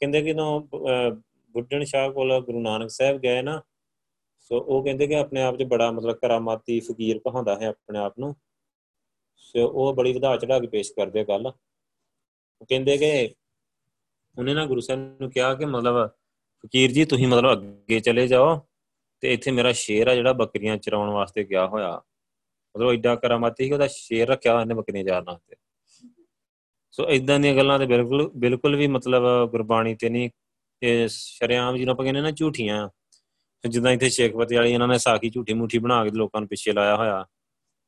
ਕਹਿੰਦੇ 0.00 0.22
ਕਿ 0.22 0.32
ਜਦੋਂ 0.32 0.60
ਬੁੱਢਣ 1.50 1.84
ਸ਼ਾਹ 1.84 2.10
ਕੋਲ 2.10 2.40
ਗੁਰੂ 2.40 2.60
ਨਾਨਕ 2.60 2.90
ਸਾਹਿਬ 2.90 3.18
ਗਏ 3.18 3.42
ਨਾ, 3.42 3.62
ਸੋ 4.40 4.58
ਉਹ 4.58 4.84
ਕਹਿੰਦੇ 4.84 5.06
ਕਿ 5.06 5.14
ਆਪਣੇ 5.14 5.42
ਆਪ 5.42 5.56
'ਚ 5.56 5.62
ਬੜਾ 5.62 5.90
ਮਤਲਬ 5.90 6.16
ਕਰਾਮਾਤੀ 6.16 6.78
ਫਕੀਰ 6.80 7.18
ਕਹਾਉਂਦਾ 7.18 7.56
ਹੈ 7.60 7.66
ਆਪਣੇ 7.66 7.98
ਆਪ 7.98 8.18
ਨੂੰ। 8.18 8.34
ਸੋ 9.36 9.66
ਉਹ 9.68 9.92
ਬੜੀ 9.94 10.12
ਵਧਾ 10.12 10.36
ਚੜਾ 10.36 10.58
ਕੇ 10.58 10.66
ਪੇਸ਼ 10.66 10.92
ਕਰਦੇ 10.92 11.24
ਗੱਲ। 11.24 11.46
ਉਹ 11.46 12.66
ਕਹਿੰਦੇ 12.68 12.96
ਕਿ 12.98 13.34
ਉਹਨੇ 14.38 14.54
ਨਾ 14.54 14.64
ਗੁਰੂ 14.66 14.80
ਸਾਹਿਬ 14.80 15.20
ਨੂੰ 15.20 15.30
ਕਿਹਾ 15.30 15.54
ਕਿ 15.54 15.64
ਮਤਲਬ, 15.64 16.08
ਫਕੀਰ 16.64 16.92
ਜੀ, 16.92 17.04
ਤੁਸੀਂ 17.04 17.28
ਮਤਲਬ 17.28 17.52
ਅੱਗੇ 17.52 18.00
ਚਲੇ 18.00 18.26
ਜਾਓ 18.26 18.60
ਤੇ 19.22 19.32
ਇੱਥੇ 19.32 19.50
ਮੇਰਾ 19.50 19.72
ਸ਼ੇਰ 19.72 20.06
ਆ 20.06 20.14
ਜਿਹੜਾ 20.14 20.32
ਬੱਕਰੀਆਂ 20.32 20.76
ਚਰਾਉਣ 20.76 21.10
ਵਾਸਤੇ 21.10 21.44
ਗਿਆ 21.44 21.66
ਹੋਇਆ। 21.66 21.96
ਮਤਲਬ 22.74 22.90
ਐਡਾ 22.92 23.14
ਕਰਾਮਾਤੀ 23.16 23.64
ਸੀ 23.64 23.72
ਉਹਦਾ 23.72 23.86
ਸ਼ੇਰ 23.86 24.28
ਰੱਖਿਆ 24.28 24.58
ਉਹਨੇ 24.60 24.74
ਬੱਕਰੀਆਂ 24.74 25.04
ਚਾਰਨ 25.04 25.24
ਵਾਸਤੇ। 25.26 25.56
ਸੋ 26.98 27.08
ਇਦਾਂ 27.10 27.38
ਦੀਆਂ 27.40 27.54
ਗੱਲਾਂ 27.54 27.78
ਤੇ 27.78 27.86
ਬਿਲਕੁਲ 27.86 28.28
ਬਿਲਕੁਲ 28.36 28.76
ਵੀ 28.76 28.86
ਮਤਲਬ 28.86 29.22
ਗੁਰਬਾਣੀ 29.50 29.94
ਤੇ 29.94 30.08
ਨਹੀਂ 30.08 30.28
ਇਹ 30.82 31.06
ਸ਼ਰਿਆਮ 31.08 31.76
ਜਿਹਨੂੰ 31.76 31.92
ਆਪਾਂ 31.92 32.04
ਕਹਿੰਦੇ 32.04 32.20
ਨਾ 32.20 32.30
ਝੂਠੀਆਂ। 32.30 32.88
ਜਿੱਦਾਂ 33.64 33.92
ਇੱਥੇ 33.92 34.08
ਸ਼ੇਖਪਤੀ 34.10 34.56
ਵਾਲੀ 34.56 34.72
ਇਹਨਾਂ 34.72 34.88
ਨੇ 34.88 34.98
ਸਾਖੀ 34.98 35.30
ਝੂਠੀ 35.30 35.54
ਮੂਠੀ 35.54 35.78
ਬਣਾ 35.78 36.02
ਕੇ 36.04 36.10
ਲੋਕਾਂ 36.16 36.40
ਨੂੰ 36.40 36.48
ਪਿੱਛੇ 36.48 36.72
ਲਾਇਆ 36.72 36.96
ਹੋਇਆ। 36.96 37.24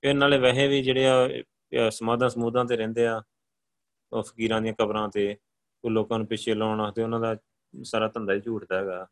ਇਹ 0.02 0.14
ਨਾਲੇ 0.14 0.38
ਵਹਿ 0.38 0.66
ਵੀ 0.68 0.82
ਜਿਹੜੇ 0.82 1.06
ਆ 1.06 1.88
ਸਮਾਧਾਂ 1.90 2.28
ਸਮੂਦਾਂ 2.28 2.64
ਤੇ 2.64 2.76
ਰਹਿੰਦੇ 2.76 3.06
ਆ, 3.06 3.22
ਉਹ 4.12 4.22
ਫਕੀਰਾਂ 4.22 4.60
ਦੀਆਂ 4.62 4.74
ਕਬਰਾਂ 4.78 5.08
ਤੇ, 5.08 5.36
ਉਹ 5.84 5.90
ਲੋਕਾਂ 5.90 6.18
ਨੂੰ 6.18 6.26
ਪਿੱਛੇ 6.26 6.54
ਲਾਉਣ 6.54 6.80
ਵਾਸਤੇ 6.80 7.02
ਉਹਨਾਂ 7.02 7.20
ਦਾ 7.20 7.36
ਸਾਰਾ 7.74 8.08
ਧੰਦਾ 8.08 8.34
ਹੀ 8.34 8.40
ਝੂਠ 8.40 8.64
ਦਾ 8.70 8.78
ਹੈਗਾ। 8.78 9.06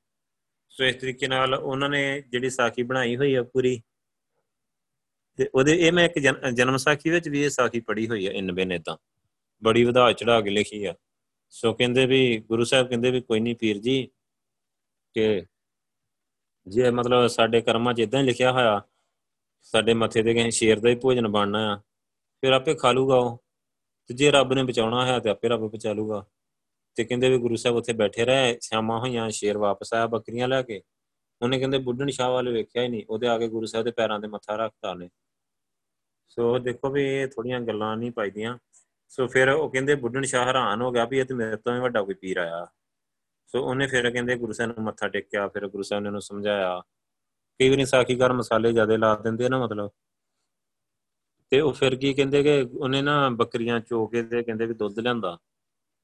ਸੋ 0.73 0.85
ਇਸ 0.85 0.97
ਤਰੀਕੇ 0.97 1.29
ਨਾਲ 1.29 1.55
ਉਹਨਾਂ 1.55 1.89
ਨੇ 1.89 2.23
ਜਿਹੜੀ 2.23 2.51
ਸਾਖੀ 2.51 2.83
ਬਣਾਈ 2.83 3.17
ਹੋਈ 3.17 3.35
ਆ 3.35 3.43
ਪੂਰੀ, 3.43 3.81
ਤੇ 5.39 5.49
ਉਹਦੇ, 5.55 5.73
ਇਹ 5.77 5.93
ਮੈਂ 5.93 6.05
ਇੱਕ 6.05 6.19
ਜਨਮ 6.55 6.77
ਸਾਖੀ 6.77 7.11
ਵਿੱਚ 7.11 7.29
ਵੀ 7.29 7.43
ਇਹ 7.45 7.51
ਸਾਖੀ 7.51 7.81
ਪੜ੍ਹੀ 7.81 8.09
ਹੋਈ 8.09 8.27
ਆ 8.27 8.33
ਇਨ 8.33 8.53
ਬਿਨ 8.53 8.73
ਇਦਾਂ 8.73 8.97
ਬੜੀ 9.65 9.85
ਵਧਾ 9.85 10.13
ਚੜਾ 10.13 10.41
ਕੇ 10.41 10.51
ਲਿਖੀ 10.51 10.85
ਆ। 10.85 10.95
ਸੋ 11.51 11.73
ਕਹਿੰਦੇ 11.75 12.07
ਵੀ, 12.07 12.39
ਗੁਰੂ 12.39 12.65
ਸਾਹਿਬ 12.65 12.89
ਕਹਿੰਦੇ 12.89 13.11
ਵੀ 13.11 13.21
ਕੋਈ 13.21 13.41
ਨਹੀਂ 13.41 13.57
ਪੀਰ 13.57 13.79
ਜੀ, 13.79 14.09
ਕਿ 15.15 15.43
ਜੇ 16.67 16.91
ਮਤਲਬ 16.91 17.27
ਸਾਡੇ 17.27 17.61
ਕਰਮਾਂ 17.61 17.95
'ਚ 17.95 18.01
ਇਦਾਂ 18.01 18.21
ਹੀ 18.21 18.27
ਲਿਖਿਆ 18.27 18.53
ਹੋਇਆ, 18.53 18.83
ਸਾਡੇ 19.63 19.95
ਮੱਥੇ 19.95 20.23
ਤੇ 20.23 20.35
ਕਿਸੇ 20.35 20.51
ਸ਼ੇਰ 20.51 20.81
ਦਾ 20.81 20.89
ਹੀ 20.89 20.95
ਭੋਜਨ 20.95 21.29
ਬਣਨਾ 21.29 21.75
ਆ, 21.75 21.77
ਫਿਰ 22.41 22.53
ਆਪੇ 22.53 22.75
ਖਾ 22.75 22.93
ਲੂਗਾ 22.93 23.17
ਉਹ। 23.17 23.45
ਤੇ 24.07 24.15
ਜੇ 24.15 24.31
ਰੱਬ 24.31 24.53
ਨੇ 24.53 24.63
ਬਚਾਉਣਾ 24.63 25.07
ਹੈ 25.07 25.19
ਤੇ 25.21 25.31
ਆਪੇ 25.31 25.49
ਰੱਬ 25.49 25.61
ਬਚਾ 25.61 25.93
ਲੂਗਾ। 25.93 26.27
ਤੇ 26.95 27.05
ਕਹਿੰਦੇ 27.05 27.29
ਵੀ 27.29 27.39
ਗੁਰੂ 27.39 27.57
ਸਾਹਿਬ 27.57 27.77
ਉੱਥੇ 27.77 27.93
ਬੈਠੇ 27.93 28.25
ਰਹੇ, 28.25 28.59
ਸ਼ਾਮਾਂ 28.61 29.01
ਹੋਈਆਂ, 29.01 29.31
ਸ਼ੇਰ 29.31 29.59
ਵਾਪਸ 29.59 29.95
ਆਇਆ 29.95 30.07
ਬੱਕਰੀਆਂ 30.07 30.49
ਲੈ 30.49 30.63
ਕੇ। 30.63 30.83
ਉਹਨੇ 31.43 31.59
ਕਹਿੰਦੇ 31.59 31.79
ਬੁੱਢਣ 31.79 32.11
ਸ਼ਾਹ 32.11 32.31
ਵਾਲੇ 32.31 32.53
ਵੇਖਿਆ 32.53 32.83
ਹੀ 32.83 32.89
ਨਹੀਂ 32.89 33.03
ਉਹਦੇ 33.11 33.29
ਆ 33.29 33.39
ਕੇ 33.39 33.49
ਗੁਰੂ 33.49 33.67
ਸਾਹਿਬ 33.67 33.85
ਦੇ 33.85 33.91
ਪੈਰਾਂ 33.91 34.21
ਤੇ 34.21 34.29
ਮੱਥਾ 34.29 34.57
ਰੱਖਤਾ 34.57 34.95
ਨੇ 34.95 35.09
ਸੋ 36.29 36.59
ਦੇਖੋ 36.59 36.91
ਵੀ 36.91 37.05
ਇਹ 37.05 37.29
ਥੋੜੀਆਂ 37.29 37.61
ਗੱਲਾਂ 37.61 37.97
ਨਹੀਂ 37.97 38.11
ਪਾਈਦੀਆਂ। 38.11 38.59
ਸੋ 39.09 39.27
ਫਿਰ 39.27 39.49
ਉਹ 39.49 39.71
ਕਹਿੰਦੇ 39.71 39.95
ਬੁੱਢਣ 39.95 40.23
ਸ਼ਾਹ 40.23 40.47
ਹੈਰਾਨ 40.47 40.83
ਹੋ 40.83 40.91
ਗਿਆ 40.91 41.05
ਵੀ 41.05 41.19
ਇਹ 41.19 41.25
ਤੇ 41.25 41.35
ਮੇਰੇ 41.35 41.57
ਤੋਂ 41.57 41.75
ਵੀ 41.75 41.81
ਵੱਡਾ 41.81 42.03
ਕੋਈ 42.03 42.15
ਪੀਰ 42.15 42.37
ਆਇਆ। 42.37 42.67
ਸੋ 43.47 43.65
ਉਹਨੇ 43.65 43.87
ਫਿਰ 43.87 44.11
ਕਹਿੰਦੇ 44.11 44.37
ਗੁਰੂ 44.37 44.53
ਸਾਹਿਬ 44.53 44.73
ਨੂੰ 44.73 44.87
ਮੱਥਾ 44.87 45.09
ਟੇਕਿਆ, 45.09 45.49
ਫਿਰ 45.49 45.69
ਗੁਰੂ 45.69 45.83
ਸਾਹਿਬ 45.83 46.03
ਨੇ 46.03 46.09
ਉਹਨੂੰ 46.09 46.23
ਸਮਝਾਇਆ। 46.23 46.81
ਕਈ 47.59 47.71
ਵਾਰੀ 47.71 47.85
ਸਾਖੀਕਾਰ 47.85 48.33
ਮਸਾਲੇ 48.33 48.73
ਜ਼ਿਆਦਾ 48.73 48.97
ਲਾ 48.97 49.15
ਦਿੰਦੇ 49.15 49.49
ਨਾ 49.49 49.59
ਮਤਲਬ। 49.59 49.91
ਤੇ 51.51 51.61
ਉਹ 51.61 51.73
ਫਿਰ 51.73 51.97
ਕੀ 51.97 52.15
ਕਹਿੰਦੇ 52.15 52.43
ਕਿ 52.43 52.69
ਉਹਨੇ 52.79 53.03
ਨਾ 53.03 53.29
ਬੱਕਰੀਆਂ 53.29 53.81
ਚੋ 53.81 54.07
ਕੇ 54.07 54.23
ਤੇ 54.23 54.43
ਕਹਿੰਦੇ 54.43 54.67
ਵੀ 54.67 54.75
ਦੁੱਧ 54.75 54.99
ਲਿਆਂਦਾ। 54.99 55.39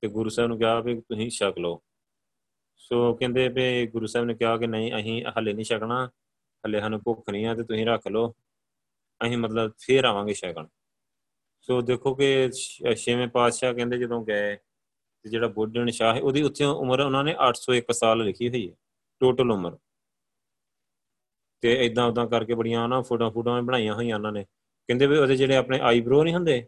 ਤੇ 0.00 0.08
ਗੁਰੂ 0.08 0.28
ਸਾਹਿਬ 0.28 0.48
ਨੂੰ 0.48 0.58
ਕਿਹਾ 0.58 0.80
ਵੀ 0.80 1.00
ਤੁਸੀਂ 1.00 1.30
ਛਕ 1.30 1.54
ਲਓ। 1.58 1.82
ਸੋ 2.76 3.14
ਕਹਿੰਦੇ 3.14 3.48
ਵੀ 3.48 3.86
ਗੁਰੂ 3.86 4.06
ਸਾਹਿਬ 4.06 4.26
ਨੇ 4.26 4.34
ਕਿਹਾ 4.34 4.56
ਕਿ 4.56 4.66
ਨਹੀਂ, 4.66 4.96
ਅਸੀਂ 4.96 5.24
ਹਲੇ 5.38 5.52
ਨਹੀਂ 5.52 5.64
ਛਕਣਾ। 5.64 6.10
ਹਲੇ 6.66 6.80
ਸਾਨੂੰ 6.80 7.00
ਭੁੱਖ 7.04 7.30
ਨਹੀਂ 7.30 7.46
ਆ 7.46 7.54
ਤੇ 7.54 7.62
ਤੁਸੀਂ 7.62 7.86
ਰੱਖ 7.86 8.08
ਲਓ। 8.08 8.34
ਅਸੀਂ 9.26 9.38
ਮਤਲਬ 9.38 9.72
ਫੇਰ 9.78 10.04
ਆਵਾਂਗੇ 10.04 10.34
ਛਕਣ। 10.34 10.66
ਸੋ 11.62 11.80
ਦੇਖੋ 11.82 12.14
ਕਿ 12.14 12.50
ਛੇਵੇਂ 12.96 13.28
ਪਾਤਸ਼ਾਹ 13.28 13.74
ਕਹਿੰਦੇ 13.74 13.98
ਜਦੋਂ 13.98 14.24
ਗਏ 14.24 14.56
ਤੇ 14.56 15.30
ਜਿਹੜਾ 15.30 15.48
ਬੁੱਢਣ 15.48 15.90
ਸ਼ਾਹ 15.90 16.14
ਹੈ, 16.14 16.20
ਉਹਦੀ 16.20 16.42
ਉੱਥੇ 16.42 16.64
ਉਮਰ 16.64 17.00
ਉਹਨਾਂ 17.00 17.24
ਨੇ 17.24 17.34
801 17.38 17.92
ਸਾਲ 17.92 18.24
ਲਿਖੀ 18.24 18.48
ਹੋਈ 18.48 18.70
ਹੈ 18.70 18.74
ਟੋਟਲ 19.20 19.50
ਉਮਰ। 19.50 19.76
ਤੇ 21.60 21.72
ਇਦਾਂ 21.86 22.06
ਉਦਾਂ 22.06 22.26
ਕਰਕੇ 22.26 22.54
ਬੜੀਆਂ 22.54 22.88
ਨਾ 22.88 23.00
ਫੋਟੋ 23.02 23.30
ਫੋਟੋਆਂ 23.30 23.62
ਬਣਾਈਆਂ 23.62 23.94
ਹੋਈਆਂ 23.94 24.16
ਉਹਨਾਂ 24.16 24.32
ਨੇ। 24.32 24.44
ਕਹਿੰਦੇ 24.88 25.06
ਵੀ 25.06 25.16
ਉਹਦੇ 25.18 25.36
ਜਿਹੜੇ 25.36 25.56
ਆਪਣੇ 25.56 25.80
ਆਈਬ੍ਰੋ 25.80 26.22
ਨਹੀਂ 26.24 26.34
ਹੁੰਦੇ, 26.34 26.66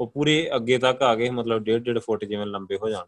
ਉਹ 0.00 0.10
ਪੂਰੇ 0.10 0.50
ਅੱਗੇ 0.56 0.78
ਤੱਕ 0.78 1.02
ਆ 1.02 1.14
ਗਏ, 1.14 1.30
ਮਤਲਬ 1.30 1.62
1.5 1.64 1.78
1.5 1.78 1.98
ਫੁੱਟ 1.98 2.24
ਜਿਵੇਂ 2.24 2.46
ਲੰਬੇ 2.46 2.76
ਹੋ 2.76 2.88
ਜਾਣ। 2.88 3.06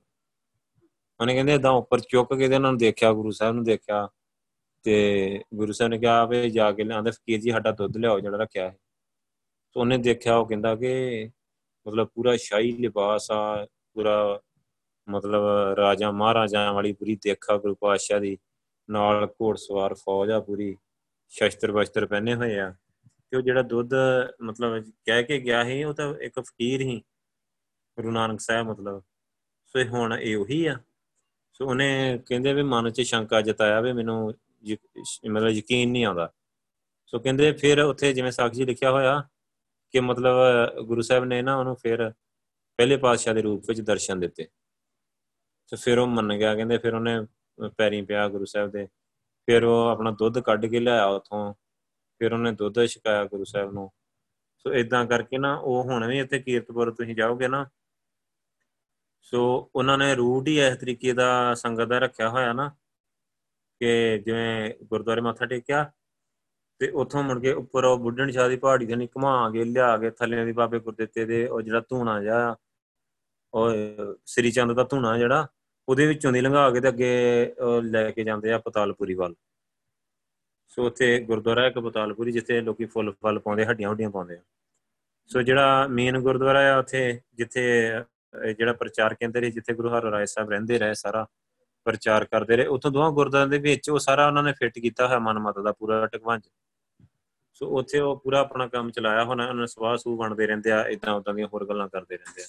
ਉਹਨੇ 1.21 1.35
ਕਹਿੰਦੇ 1.35 1.55
ਇਦਾਂ 1.55 1.73
ਉੱਪਰ 1.73 2.01
ਚੁੱਕ 2.01 2.35
ਕੇ 2.35 2.49
ਤੇ 2.49 2.55
ਉਹਨਾਂ 2.55 2.71
ਨੂੰ 2.73 2.79
ਦੇਖਿਆ, 2.79 3.13
ਗੁਰੂ 3.13 3.31
ਸਾਹਿਬ 3.31 3.55
ਨੂੰ 3.55 3.65
ਦੇਖਿਆ 3.65 4.09
ਤੇ 4.85 5.41
ਗੁਰੂ 5.55 5.73
ਸਾਹਿਬ 5.73 5.91
ਨੇ 5.91 5.99
ਕਿਹਾ 5.99 6.25
ਵੀ 6.25 6.51
ਜਾ 6.51 6.73
ਕੇ 6.73 6.85
ਲਿਆਂਦੇ, 6.85 7.11
ਫਕੀਰ 7.11 7.41
ਜੀ 7.41 7.51
ਸਾਡਾ 7.51 7.71
ਦੁੱਧ 7.71 7.97
ਲਿਆਓ 7.97 8.21
ਜਿਹੜਾ 8.21 8.37
ਰੱਖਿਆ 8.39 8.71
ਹੈ। 8.71 8.77
ਤੇ 9.77 9.81
ਉਹਨੇ 9.81 9.99
ਦੇਖਿਆ, 9.99 10.37
ਉਹ 10.37 10.47
ਕਹਿੰਦਾ 10.47 10.77
ਕਿ 10.77 11.31
ਮਤਲਬ 11.89 12.09
ਪੂਰਾ 12.09 12.37
ਸ਼ਾਹੀ 12.37 12.73
ਲਿਬਾਸ 12.73 13.31
ਆ, 13.31 13.67
ਪੂਰਾ 13.95 14.41
ਮਤਲਬ 15.09 15.43
ਰਾਜਾ 15.77 16.11
ਮਹਾਰਾਜਾਂ 16.11 16.73
ਵਾਲੀ 16.73 16.93
ਪੂਰੀ 16.93 17.17
ਦੇਖਾ 17.17 17.57
ਗੁਰੂ 17.57 17.75
ਪਾਤਸ਼ਾਹ 17.75 18.21
ਦੀ। 18.21 18.39
ਨਾਲ 18.91 19.29
ਘੋੜਸਵਾਰ 19.43 19.95
ਫੌਜ 19.95 20.31
ਆ 20.31 20.41
ਪੂਰੀ, 20.41 20.77
ਸ਼ਸਤਰ 21.29 21.73
ਵਸਤਰ 21.73 22.07
ਪਹਿਨੇ 22.07 22.35
ਹੋਏ 22.35 22.59
ਆ। 22.59 22.75
ਤੇ 23.31 23.37
ਉਹ 23.37 23.43
ਜਿਹੜਾ 23.43 23.63
ਦੁੱਧ 23.63 23.91
ਮਤਲਬ 24.43 24.93
ਕਹਿ 25.05 25.25
ਕੇ 25.25 25.39
ਗਿਆ 25.41 25.65
ਸੀ, 25.65 25.85
ਉਹ 25.85 25.95
ਤਾਂ 25.95 26.15
ਇੱਕ 26.15 26.41
ਫਕੀਰ 26.41 26.81
ਹੀ 26.81 26.99
ਗੁਰੂ 27.97 28.11
ਨਾਨਕ 28.11 28.41
ਸਾਹਿਬ 28.41 28.67
ਮਤਲਬ। 28.67 29.03
ਸੋ 29.67 29.83
ਹੁਣ 29.89 30.15
ਇਹ 30.15 30.37
ਉਹੀ 30.37 30.67
ਆ। 30.67 30.77
ਸੋ 31.53 31.67
ਉਹਨੇ 31.67 32.21
ਕਹਿੰਦੇ 32.27 32.53
ਵੀ 32.53 32.63
ਮਨ 32.63 32.91
'ਚ 32.91 33.01
ਸ਼ੰਕਾ 33.01 33.41
ਜਤਾਇਆ 33.41 33.81
ਵੀ 33.81 33.93
ਮੈਨੂੰ 33.93 34.35
ਮਤਲਬ 35.31 35.49
ਯਕੀਨ 35.49 35.91
ਨਹੀਂ 35.91 36.05
ਆਉਂਦਾ। 36.05 36.33
ਸੋ 37.07 37.19
ਕਹਿੰਦੇ 37.19 37.53
ਫਿਰ 37.53 37.81
ਉੱਥੇ 37.81 38.13
ਜਿਵੇਂ 38.13 38.31
ਸਾਖੀ 38.31 38.65
ਲਿਖਿਆ 38.65 38.91
ਹੋਇਆ 38.91 39.29
ਕਿ 39.97 40.01
ਮਤਲਬ 40.01 40.37
ਗੁਰੂ 40.81 41.01
ਸਾਹਿਬ 41.01 41.25
ਨੇ 41.25 41.43
ਨਾ 41.43 41.57
ਉਹਨੂੰ 41.57 41.77
ਫਿਰ 41.77 42.11
ਪਹਿਲੇ 42.77 42.97
ਪਾਤਸ਼ਾਹ 42.97 43.35
ਦੇ 43.35 43.43
ਰੂਪ 43.43 43.65
ਵਿੱਚ 43.69 43.81
ਦਰਸ਼ਨ 43.81 44.21
ਦਿੱਤੇ। 44.21 44.45
ਤੇ 45.71 45.77
ਫਿਰ 45.77 45.99
ਉਹ 45.99 46.07
ਮੰਨ 46.07 46.37
ਗਿਆ, 46.37 46.55
ਕਹਿੰਦੇ 46.55 46.79
ਫਿਰ 46.79 46.95
ਉਹਨੇ 46.95 47.27
ਪੈਰੀਂ 47.77 48.03
ਪਿਆ 48.03 48.29
ਗੁਰੂ 48.29 48.45
ਸਾਹਿਬ 48.45 48.71
ਦੇ। 48.71 48.87
ਫਿਰ 49.47 49.65
ਉਹ 49.65 49.89
ਆਪਣਾ 49.89 50.11
ਦੁੱਧ 50.11 50.39
ਕੱਢ 50.39 50.67
ਕੇ 50.67 50.81
ਲਿਆਇਆ 50.81 51.05
ਉਥੋਂ। 51.05 51.55
ਫਿਰ 52.19 52.33
ਉਹਨੇ 52.33 52.53
ਦੁੱਧ 52.53 52.85
ਛਕਾਇਆ 52.87 53.25
ਗੁਰੂ 53.25 53.45
ਸਾਹਿਬ 53.45 53.73
ਨੂੰ। 53.73 53.91
ਸੋ 54.59 54.75
ਇਦਾਂ 54.75 55.07
ਕਰਕੇ 55.07 55.39
ਨਾ 55.39 55.57
ਉਹ 55.57 55.83
ਹੁਣ 55.83 56.07
ਵੀ 56.07 56.19
ਇੱਥੇ 56.19 56.39
ਕੀਰਤਪੁਰ 56.39 56.95
ਤੁਸੀਂ 56.95 57.17
ਜਾਓਗੇ 57.17 57.49
ਨਾ, 57.49 57.67
ਸੋ 59.23 59.71
ਉਹਨਾਂ 59.75 59.99
ਨੇ 59.99 60.15
ਰੂਟ 60.15 60.49
ਹੀ 60.49 60.61
ਇਸ 60.61 60.79
ਤਰੀਕੇ 60.79 61.13
ਦਾ 61.13 61.55
ਸੰਗਤ 61.55 61.85
ਦਾ 61.85 61.99
ਰੱਖਿਆ 61.99 62.29
ਹੋਇਆ 62.29 62.53
ਨਾ, 62.53 62.69
ਕਿ 63.81 64.19
ਜਿਵੇਂ 64.19 64.75
ਗੁਰਦੁਆਰੇ 64.85 65.21
ਮੱਥਾ 65.21 65.47
ਟੇਕਿਆ 65.47 65.93
ਤੇ 66.81 66.89
ਉੱਥੋਂ 67.03 67.23
ਮੁੜ 67.23 67.39
ਕੇ 67.43 67.53
ਉੱਪਰ 67.53 67.85
ਉਹ 67.85 67.99
ਬੁੱਢਣ 67.99 68.31
ਸ਼ਾਹ 68.31 68.49
ਦੀ 68.49 68.57
ਪਹਾੜੀ 68.57 68.87
ਦੇ 68.87 68.97
ਨੀ 68.97 69.07
ਘੁਮਾ 69.17 69.51
ਕੇ, 69.51 69.65
ਲਿਆ 69.65 69.97
ਕੇ 69.99 70.11
ਥੱਲੇ 70.11 70.45
ਦੀ 70.45 70.53
ਬਾਬੇ 70.53 70.79
ਗੁਰਦਿੱਤੇ 70.79 71.25
ਦੇ 71.25 71.47
ਉਹ 71.49 71.61
ਜਿਹੜਾ 71.63 71.81
ਧੂਣਾ 71.91 72.21
ਜਿਹਾ, 72.23 72.57
ਉਹ 73.55 73.71
ਸ੍ਰੀ 74.27 74.51
ਚੰਦ 74.51 74.73
ਦਾ 74.73 74.85
ਧੂਣਾ 74.85 75.17
ਜਿਹੜਾ, 75.19 75.47
ਉਹਦੇ 75.89 76.07
ਵਿੱਚੋਂ 76.07 76.33
ਦੀ 76.33 76.41
ਲੰਘਾ 76.41 76.71
ਕੇ 76.71 76.81
ਤੇ 76.81 76.89
ਅੱਗੇ 76.89 77.55
ਲੈ 77.83 78.11
ਕੇ 78.11 78.25
ਜਾਂਦੇ 78.25 78.53
ਆ 78.53 78.59
ਪਤਾਲਪੁਰੀ 78.59 79.15
ਵੱਲ। 79.15 79.35
ਸੋ 80.71 80.87
ਉੱਥੇ 80.87 81.19
ਗੁਰਦੁਆਰਾ 81.25 81.67
ਇੱਕ 81.67 81.79
ਪਤਾਲਪੁਰੀ 81.79 82.33
ਜਿੱਥੇ 82.33 82.61
ਲੋਕੀ 82.61 82.85
ਫੁੱਲ 82.85 83.13
ਫਲ 83.13 83.39
ਪਾਉਂਦੇ, 83.39 83.65
ਹੱਡੀਆਂ 83.67 83.89
ਹੁੱਡੀਆਂ 83.89 84.11
ਪਾਉਂਦੇ 84.11 84.37
ਆ। 84.37 84.41
ਸੋ 85.31 85.43
ਜਿਹੜਾ 85.43 85.87
ਮੇਨ 85.89 86.19
ਗੁਰਦੁਆਰਾ 86.23 86.61
ਆ 86.75 86.79
ਉੱਥੇ, 86.79 87.21
ਜਿੱਥੇ 87.35 87.63
ਜਿਹੜਾ 88.59 88.73
ਪ੍ਰਚਾਰ 88.73 89.15
ਕੇਂਦਰ 89.15 89.45
ਹੈ, 89.45 89.51
ਜਿੱਥੇ 89.51 89.75
ਗੁਰੂ 89.75 89.89
ਹਰਰਾਏ 89.89 90.27
ਸਾਹਿਬ 90.27 90.51
ਰਹਿੰਦੇ 90.51 90.79
ਰਹੇ 90.79 90.95
ਸਾਰਾ, 90.95 91.27
ਪ੍ਰਚਾਰ 91.87 92.25
ਕਰਦੇ 92.25 92.57
ਰਹੇ, 92.57 92.67
ਉਥੋਂ 92.67 92.91
ਦੋਹਾਂ 92.91 93.11
ਗੁਰਦੁਆਰਿਆਂ 93.13 93.49
ਦੇ 93.49 93.59
ਵਿੱਚ 93.59 93.91
ਉਹ 93.91 93.99
ਸਾਰਾ 93.99 94.27
ਉਹਨਾਂ 94.27 94.43
ਨੇ 94.43 94.53
ਫਿੱਟ 94.53 94.79
ਕੀਤਾ 94.79 95.07
ਹੋਇਆ 95.07 95.19
ਮਨਮਤ 95.19 95.59
ਦਾ 95.59 95.73
ਪੂਰਾ 95.73 96.07
ਟਕਵਾਂਜ 96.07 96.43
ਸੋ 97.57 97.67
ਉੱਥੇ 97.67 97.99
ਉਹ 97.99 98.21
ਪੂਰਾ 98.21 98.41
ਆਪਣਾ 98.41 98.67
ਕੰਮ 98.67 98.91
ਚਲਾਇਆ 98.91 99.25
ਹੁਣ, 99.25 99.41
ਉਹਨਾਂ 99.41 99.55
ਨੇ 99.55 99.67
ਸਵਾਹ 99.67 99.97
ਸੂ 99.97 100.17
ਬਣਦੇ 100.17 100.47
ਰਹਿੰਦੇ 100.47 100.71
ਆ 100.71 100.89
ਇਦਾਂ 100.89 101.15
ਉਦਾਂ 101.15 101.35
ਦੀਆਂ 101.35 101.47
ਹੋਰ 101.47 101.69
ਗੱਲਾਂ 101.69 101.89
ਕਰਦੇ 101.89 102.17
ਰਹਿੰਦੇ 102.17 102.43
ਆ। 102.43 102.47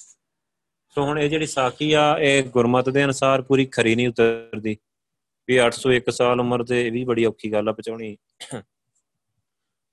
ਸੋ 0.88 1.02
ਹੁਣ 1.02 1.18
ਇਹ 1.18 1.30
ਜਿਹੜੀ 1.30 1.46
ਸਾਖੀ 1.46 1.92
ਆ, 1.92 2.18
ਇਹ 2.18 2.44
ਗੁਰਮਤ 2.44 2.88
ਦੇ 2.88 3.04
ਅਨਸਾਰ 3.04 3.42
ਪੂਰੀ 3.42 3.66
ਖਰੀ 3.66 3.94
ਨਹੀਂ 3.94 4.08
ਉਤਰਦੀ। 4.08 4.76
ਵੀ 5.48 5.58
801 5.58 6.10
ਸਾਲ 6.10 6.40
ਉਮਰ 6.40 6.64
ਤੇ 6.64 6.86
ਇਹ 6.86 6.92
ਵੀ 6.92 7.04
ਬੜੀ 7.04 7.24
ਔਖੀ 7.24 7.52
ਗੱਲ 7.52 7.68
ਆ 7.68 7.72
ਪਹੁੰਚਾਉਣੀ। 7.72 8.16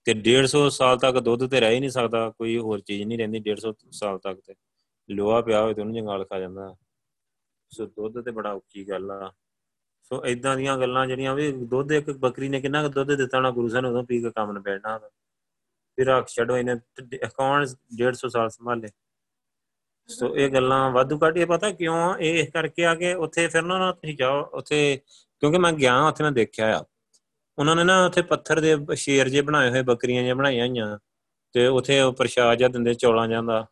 ਤੇ 0.06 0.14
150 0.14 0.70
ਸਾਲ 0.70 0.98
ਤੱਕ 0.98 1.20
ਦੁੱਧ 1.20 1.48
ਤੇ 1.48 1.60
ਰਹਿ 1.60 1.76
ਹੀ 1.76 1.80
ਨਹੀਂ 1.80 1.90
ਸਕਦਾ, 1.90 2.30
ਕੋਈ 2.30 2.58
ਹੋਰ 2.58 2.80
ਚੀਜ਼ 2.80 3.04
ਨਹੀਂ 3.04 3.18
ਰਹਿੰਦੀ 3.18 3.40
150 3.40 3.92
ਸਾਲ 3.92 4.20
ਤੱਕ 4.20 4.40
ਤੇ। 4.40 4.56
ਲੋਹਾ 5.10 5.42
ਪਿਆ 5.42 5.62
ਹੋਵੇ 5.62 5.74
ਤੇ 5.74 5.82
ਉਹਨੂੰ 5.82 5.96
ਜੰਗਾਲ 5.96 6.26
ਖਾ 6.26 6.40
ਜਾਂਦਾ। 6.40 6.76
ਸੋ 7.70 7.86
ਦੁੱਧ 7.86 8.22
ਤੇ 8.22 8.32
ਬੜਾ 8.32 8.54
ਔਖੀ 8.54 8.90
ਗੱਲ 8.90 9.12
ਆ। 9.12 9.34
ਸੋ 10.12 10.26
ਇਦਾਂ 10.26 10.58
ਦੀਆਂ 10.58 10.78
ਗੱਲਾਂ 10.78 11.08
ਜਿਹੜੀਆਂ 11.08 11.36
ਵੀ 11.36 11.52
ਦੁੱਧ 11.52 11.92
ਇੱਕ 11.92 12.12
ਬੱਕਰੀ 12.12 12.50
ਨੇ 12.50 12.62
ਕਿੰਨਾ 12.62 12.88
ਦੁੱਧ 12.88 13.12
ਦਿੱਤਾ 13.12 13.38
ਹੋਣਾ 13.38 13.52
ਗੁਰੂ 13.52 13.68
ਸਾਹਿਬ 13.70 13.84
ਨੇ 13.86 13.90
ਉਦੋਂ 13.90 14.04
ਪੀ 14.04 14.22
ਕੇ 14.22 14.32
ਕੰਮ 14.32 14.52
ਨ 14.52 14.60
ਬੈਠਣਾ 14.60 14.98
ਫਿਰ 15.98 16.08
ਆਖ 16.08 16.28
ਛੱਡੋ 16.28 16.58
ਇਹਨੇ 16.58 16.76
ਕੌਣ 17.38 17.66
150 17.96 18.30
ਸਾਲ 18.30 18.50
ਸੰਭਾਲੇ। 18.50 18.88
ਸੋ 20.08 20.36
ਇਹ 20.38 20.50
ਗੱਲਾਂ 20.50 20.92
ਵਾਧੂ 20.92 21.20
ਘੱਟ 21.26 21.38
ਇਹ 21.38 21.46
ਪਤਾ 21.46 21.72
ਕਿਉਂ? 21.72 22.16
ਇਹ 22.18 22.52
ਕਰਕੇ 22.52 22.86
ਆ 22.86 22.96
ਕੇ 22.96 23.14
ਉੱਥੇ 23.14 23.48
ਫਿਰ 23.48 23.64
ਨਾ 23.64 23.92
ਤੁਸੀਂ 23.92 24.18
ਜਾਓ, 24.18 24.42
ਉੱਥੇ 24.54 25.00
ਕਿਉਂਕਿ 25.40 25.58
ਮੈਂ 25.58 25.72
ਗਿਆ, 25.74 26.02
ਉੱਥੇ 26.08 26.24
ਮੈਂ 26.24 26.32
ਦੇਖਿਆ 26.32 26.78
ਆ। 26.78 26.86
ਉਹਨਾਂ 27.58 27.76
ਨੇ 27.76 27.84
ਨਾ 27.84 28.06
ਉੱਥੇ 28.06 28.22
ਪੱਥਰ 28.22 28.60
ਦੇ 28.60 28.96
ਸ਼ੇਰ 28.96 29.30
ਜੇ 29.30 29.42
ਬਣਾਏ 29.42 29.70
ਹੋਏ, 29.70 29.82
ਬੱਕਰੀਆਂ 29.82 30.22
ਜਿਹੀਆਂ 30.22 30.36
ਬਣਾਈਆਂ 30.36 30.68
ਹੋਈਆਂ। 30.68 31.00
ਤੇ 31.54 31.68
ਉੱਥੇ 31.68 32.00
ਉਹ 32.02 32.14
ਪ੍ਰਸ਼ਾਦ 32.14 32.58
ਜਾਂ 32.58 32.70
ਦਿੰਦੇ 32.70 32.94
ਚੌਲਾਂ 32.94 33.28
ਜਾਂਦਾ 33.28 33.66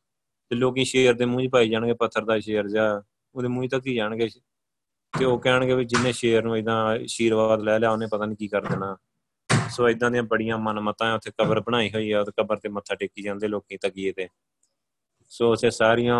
ਤੇ 0.50 0.56
ਲੋਕੀ 0.56 0.86
ਸ਼ੇਰ 0.86 1.13
ਦੇ 1.13 1.26
ਮੂੰਹ 1.26 1.48
'ਚ 1.48 1.52
ਪਾਈ 1.52 1.69
ਜਾਣਗੇ, 1.69 1.93
ਪੱਥਰ 1.93 2.26
ਦਾ 2.26 2.39
ਸ਼ੇਰ 2.39 2.67
ਜਾਂ 2.67 3.02
ਉਹਦੇ 3.36 3.48
ਮੂੰਹ 3.48 3.69
ਤੱਕ 3.69 3.88
ਹੀ 3.88 3.96
ਜਾਣਗੇ। 3.96 4.30
ਤੇ 5.19 5.26
ਉਹ 5.26 5.39
ਕਹਿਣਗੇ 5.39 5.76
ਵੀ 5.76 5.86
ਜਿੰਨੇ 5.86 6.12
ਸ਼ੇਰ 6.12 6.43
ਨੂੰ 6.43 6.58
ਇਦਾਂ 6.58 6.86
ਆਸ਼ੀਰਵਾਦ 6.86 7.62
ਲੈ 7.62 7.80
ਲਿਆ, 7.80 7.91
ਉਹਨੇ 7.91 8.08
ਪਤਾ 8.12 8.26
ਨਹੀਂ 8.26 8.38
ਕੀ 8.38 8.47
ਕਰ 8.47 8.62
ਦੇਣਾ। 8.62 8.97
ਸੋ 9.69 9.89
ਇਦਾਂ 9.89 10.12
ਦੀਆਂ 10.12 10.23
ਬੜੀਆਂ 10.23 10.58
ਮਨਮਤਾਂ 10.58 11.15
ਉੱਥੇ 11.15 11.32
ਕਬਰ 11.32 11.60
ਬਣਾਈ 11.60 11.89
ਹੋਈ 11.89 12.12
ਆ 12.12 12.21
ਉਹ 12.21 12.26
ਕਬਰ 12.26 12.58
ਤੇ 12.58 12.69
ਮੱਥਾ 12.69 12.95
ਟੇਕੀ 12.95 13.21
ਜਾਂਦੇ 13.21 13.47
ਲੋਕੀ 13.47 13.78
ਤਕੀਏ 13.78 14.12
ਤੇ। 14.12 14.28
ਸੋ 15.30 15.52
ਉਸੇ 15.52 15.69
ਸਾਰੀਆਂ 15.69 16.17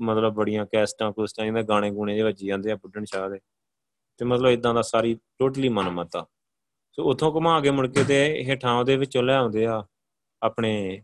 ਮਤਲਬ 0.00 0.34
ਬੜੀਆਂ 0.34 0.66
ਕੈਸਟਾਂ 0.66 1.12
ਕੁਸਟਾਂ 1.12 1.44
ਇਹਦੇ 1.44 1.62
ਗਾਣੇ 1.62 1.90
ਗੂਣੇ 1.90 2.12
ਜਿਹੇ 2.12 2.24
ਵੱਜੀ 2.24 2.46
ਜਾਂਦੇ 2.46 2.72
ਆ 2.72 2.76
ਬੁੱਢਣ 2.76 3.04
ਸ਼ਾਹ 3.04 3.30
ਦੇ। 3.30 3.40
ਤੇ 4.18 4.24
ਮਤਲਬ 4.24 4.50
ਇਦਾਂ 4.50 4.74
ਦਾ 4.74 4.82
ਸਾਰੀ 4.82 5.14
ਟੋਟਲੀ 5.38 5.68
ਮਨਮਤਾ। 5.68 6.26
ਸੋ 6.92 7.04
ਉਥੋਂ 7.04 7.32
ਘੁਮਾ 7.32 7.60
ਕੇ 7.60 7.70
ਮੁੜ 7.70 7.86
ਕੇ 7.86 8.04
ਤੇ 8.04 8.34
ਇਹ 8.40 8.56
ਥਾਂ 8.56 8.84
ਦੇ 8.84 8.96
ਵਿੱਚੋਂ 8.96 9.22
ਲੈ 9.22 9.34
ਆਉਂਦੇ 9.34 9.66
ਆ 9.66 9.84
ਆਪਣੇ 10.42 11.02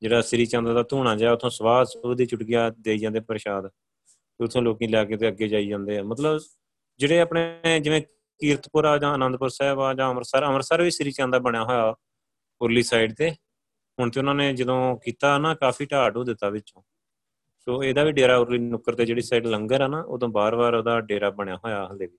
ਜਿਹੜਾ 0.00 0.20
ਸ੍ਰੀ 0.20 0.46
ਚੰਦ 0.46 0.72
ਦਾ 0.72 0.82
ਧੂਣਾ 0.82 1.16
ਜਿਹਾ, 1.16 1.32
ਉਥੋਂ 1.32 1.50
ਸਵਾਹ 1.50 1.84
ਉਹਦੀ 2.04 2.26
ਚੁਟਕੀਆਂ 2.26 2.70
ਦੇ 2.80 2.98
ਜਾਂਦੇ 2.98 3.20
ਪ੍ਰਸ਼ਾਦ। 3.20 3.70
ਉਥੋਂ 4.40 4.62
ਲੋਕੀ 4.62 4.86
ਲੈ 4.86 5.04
ਕੇ 5.04 5.16
ਤੇ 5.16 5.28
ਅੱਗੇ 5.28 5.48
ਜਾਈ 5.48 5.68
ਜਾਂਦੇ 5.68 5.98
ਆ। 5.98 6.02
ਮਤਲਬ 6.02 6.40
ਜਿਹੜੇ 7.00 7.20
ਆਪਣੇ 7.20 7.80
ਜਿਵੇਂ 7.80 8.00
ਕੀਰਤਪੁਰਾ 8.40 8.96
ਜਾਂ 8.98 9.12
ਆਨੰਦਪੁਰ 9.14 9.48
ਸਾਹਿਬ 9.48 9.80
ਆ 9.80 9.92
ਜਾਂ 9.94 10.08
ਅੰਮ੍ਰਿਤਸਰ 10.10 10.44
ਅੰਮ੍ਰਿਤਸਰ 10.44 10.82
ਵੀ 10.82 10.90
ਸ੍ਰੀ 10.90 11.10
ਚੰਦ 11.10 11.32
ਦਾ 11.32 11.38
ਬਣਿਆ 11.38 11.64
ਹੋਇਆ 11.64 11.94
ਉਰਲੀ 12.60 12.82
ਸਾਈਡ 12.82 13.12
ਤੇ। 13.14 13.30
ਹੁਣ 13.98 14.10
ਤੇ 14.10 14.20
ਉਹਨਾਂ 14.20 14.34
ਨੇ 14.34 14.52
ਜਦੋਂ 14.52 14.96
ਕੀਤਾ 14.96 15.38
ਨਾ, 15.38 15.54
ਕਾਫੀ 15.54 15.86
ਢਾੜ 15.86 16.16
ਹੋ 16.16 16.24
ਦਿੱਤਾ 16.24 16.48
ਵਿੱਚੋਂ। 16.48 16.82
ਸੋ 17.66 17.82
ਇਹਦਾ 17.84 18.04
ਵੀ 18.04 18.12
ਡੇਰਾ 18.12 18.36
ਉਰਲੀ 18.36 18.58
ਨੁੱਕਰ 18.58 18.94
ਤੇ 18.94 19.04
ਜਿਹੜੀ 19.04 19.20
ਸਾਈਡ 19.20 19.46
ਲੰਗਰ 19.46 19.80
ਆ 19.80 19.86
ਨਾ, 19.88 20.00
ਉਦੋਂ 20.00 20.28
ਬਾਰ-ਬਾਰ 20.28 20.74
ਉਹਦਾ 20.74 21.00
ਡੇਰਾ 21.00 21.30
ਬਣਿਆ 21.30 21.56
ਹੋਇਆ 21.56 21.86
ਹਲੇ 21.92 22.06
ਵੀ। 22.06 22.18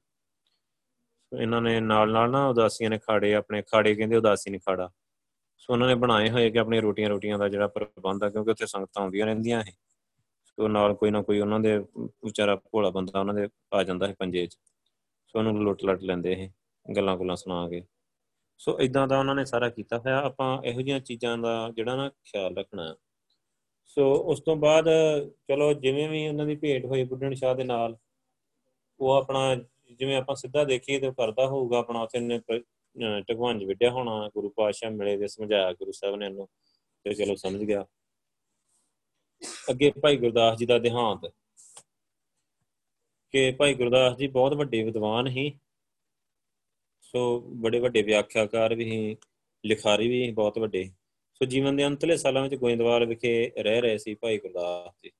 ਸੋ 1.32 1.42
ਇਹਨਾਂ 1.42 1.62
ਨੇ 1.62 1.80
ਨਾਲ 1.80 2.12
ਨਾਲ 2.12 2.32
ਨਾ 2.32 2.48
ਉਦਾਸੀਆਂ 2.48 2.90
ਨੇ 2.90 2.98
ਖਾੜੇ, 2.98 3.34
ਆਪਣੇ 3.34 3.62
ਖਾੜੇ 3.62 3.96
ਕਹਿੰਦੇ 3.96 4.16
ਉਦਾਸੀ 4.16 4.50
ਨੇ 4.52 4.60
ਖਾੜਾ। 4.60 4.90
ਸੋ 5.58 5.74
ਉਹਨਾਂ 5.74 5.88
ਨੇ 5.88 5.96
ਬਣਾਏ 5.96 6.30
ਹੋਏ 6.30 6.50
ਕਿ 6.52 6.60
ਆਪਣੀਆਂ 6.60 6.82
ਰੋਟੀਆਂ 6.82 7.10
ਰੋਟੀਆਂ 7.10 7.40
ਦਾ 7.40 7.50
ਜਿਹੜਾ 7.50 7.68
ਪ੍ਰਬੰਧ 7.68 8.24
ਆ, 8.24 8.30
ਕਿਉਂਕਿ 8.30 8.52
ਉੱਥੇ 8.52 8.66
ਸੰਗਤਾਂ 8.66 9.04
ਆਉਂਦੀਆਂ 9.04 9.26
ਰਹਿੰਦੀਆਂ 9.26 9.64
ਹੈ 9.64 9.72
ਸੋ 10.58 10.68
ਨਾਲ 10.68 10.94
ਕੋਈ 10.94 11.12
ਨਾ 11.12 11.22
ਕੋਈ 11.22 11.40
ਉਹਨਾਂ 11.40 11.60
ਦੇ, 11.60 11.78
ਵਿਚਾਰਾ 12.26 12.56
ਭੋਲਾ 12.56 12.90
ਬੰਦਾ 12.90 13.20
ਉਹਨਾਂ 13.20 13.34
ਦੇ 13.34 13.48
ਆ 13.74 13.84
ਜਾਂਦਾ 13.84 14.08
ਹੈ 14.08 14.14
ਪੰਜੇ 14.20 14.46
'ਚ। 14.48 14.58
ਸੋ 15.28 15.40
ਉਹਨੂੰ 15.40 15.64
ਲੁੱਟ 15.64 15.84
ਲੱਟ 15.86 16.04
ਲੈਂਦੇ 16.04 16.32
ਇਹ 16.34 16.50
ਗੱਲਾਂ 16.86 17.16
ਗੁੱਲਾਂ 17.18 17.36
ਸੁਣਾ 17.36 17.68
ਕੇ। 17.70 17.82
ਸੋ 18.60 18.78
ਇਦਾਂ 18.80 19.08
ਦਾ 19.08 19.20
ਉਹਨਾਂ 19.20 19.36
ਨੇ 19.36 19.46
ਸਾਰਾ 19.46 19.70
ਕੀਤਾ 19.70 19.98
ਹੋਇਆ। 19.98 20.20
ਆਪਾਂ 20.26 20.62
ਇਹੋ 20.64 20.82
ਜਿਹੀਆਂ 20.82 21.00
ਚੀਜ਼ਾਂ 21.00 21.38
ਦਾ 21.38 21.72
ਜਿਹੜਾ 21.76 21.96
ਨਾ 21.96 22.10
ਖਿਆਲ 22.10 22.56
ਰੱਖਣਾ। 22.58 22.96
ਸੋ 23.86 24.12
ਉਸ 24.32 24.40
ਤੋਂ 24.42 24.56
ਬਾਅਦ 24.56 24.86
ਚਲੋ 25.48 25.72
ਜਿਵੇਂ 25.74 26.08
ਵੀ 26.10 26.28
ਉਹਨਾਂ 26.28 26.46
ਦੀ 26.46 26.56
ਭੇਟ 26.56 26.86
ਹੋਈ 26.86 27.04
ਬੁੱਢਣ 27.04 27.34
ਸ਼ਾਹ 27.34 27.56
ਦੇ 27.56 27.64
ਨਾਲ, 27.64 27.98
ਉਹ 29.00 29.12
ਆਪਣਾ 29.12 29.56
ਜਿਵੇਂ 29.92 30.16
ਆਪਾਂ 30.18 30.36
ਸਿੱਧਾ 30.36 30.64
ਦੇਖੀਏ 30.64 31.00
ਤੇ 31.00 31.12
ਕਰਦਾ 31.18 31.48
ਹੋਊਗਾ 31.48 31.78
ਆਪਣਾ, 31.80 32.02
ਉੱਥੇ 32.04 32.20
ਨੇ 32.20 32.40
ਟਕਵਾਂਜ 33.22 33.64
ਵਿੱਢਿਆ 33.64 33.92
ਹੋਣਾ, 33.92 34.30
ਗੁਰੂ 34.36 34.50
ਪਾਤਸ਼ਾਹ 34.50 34.92
ਮਿਲੇ 34.92 35.18
ਤੇ 35.18 35.28
ਸਮਝਾਇਆ 35.28 35.74
ਗੁਰੂ 35.74 35.92
ਸਾਹਿਬ 35.92 36.16
ਨੇ 36.16 36.26
ਇਹਨੂੰ 36.26 36.48
ਤੇ 37.06 37.14
ਚਲੋ 37.14 37.36
ਸਮਝ 37.36 37.64
ਗਿਆ। 37.64 37.86
ਅੱਗੇ 39.70 39.92
ਭਾਈ 39.92 40.18
ਗੁਰਦਾਸ 40.18 40.58
ਜੀ 40.58 40.66
ਦਾ 40.66 40.80
ਦੇਹਾਂਤ। 40.80 41.34
ਕਿ 43.32 43.52
ਭਾਈ 43.52 43.74
ਗੁਰਦਾਸ 43.74 44.18
ਜੀ 44.18 44.28
ਬਹੁਤ 44.28 44.54
ਵੱਡੇ 44.54 44.84
ਵਿਦਵਾਨ 44.84 45.30
ਸੀ। 45.30 45.60
ਸੋ 47.02 47.42
ਬੜੇ 47.42 47.80
ਵੱਡੇ 47.80 48.02
ਵਿਆਖਿਆਕਾਰ 48.02 48.76
ਵੀ 48.76 48.90
ਸੀ, 48.90 49.18
ਲਿਖਾਰੀ 49.66 50.08
ਵੀ 50.08 50.32
ਬਹੁਤ 50.32 50.60
ਵੱਡੇ। 50.60 50.92
ਸੋ 51.34 51.46
ਜੀਵਨ 51.46 51.76
ਦੇ 51.76 51.88
ਅੰਤਲੇ 51.88 52.18
ਸਾਲਾਂ 52.18 52.44
ਵਿੱਚ 52.44 52.56
ਗੋਇੰਦਵਾਲ 52.56 53.06
ਵਿਖੇ 53.06 53.52
ਰਹਿ 53.60 53.82
ਰਹੇ 53.82 53.98
ਸੀ 53.98 54.16
ਭਾਈ 54.16 54.38
ਗੁਰਦਾਸ 54.38 55.02
ਜੀ। 55.04 55.12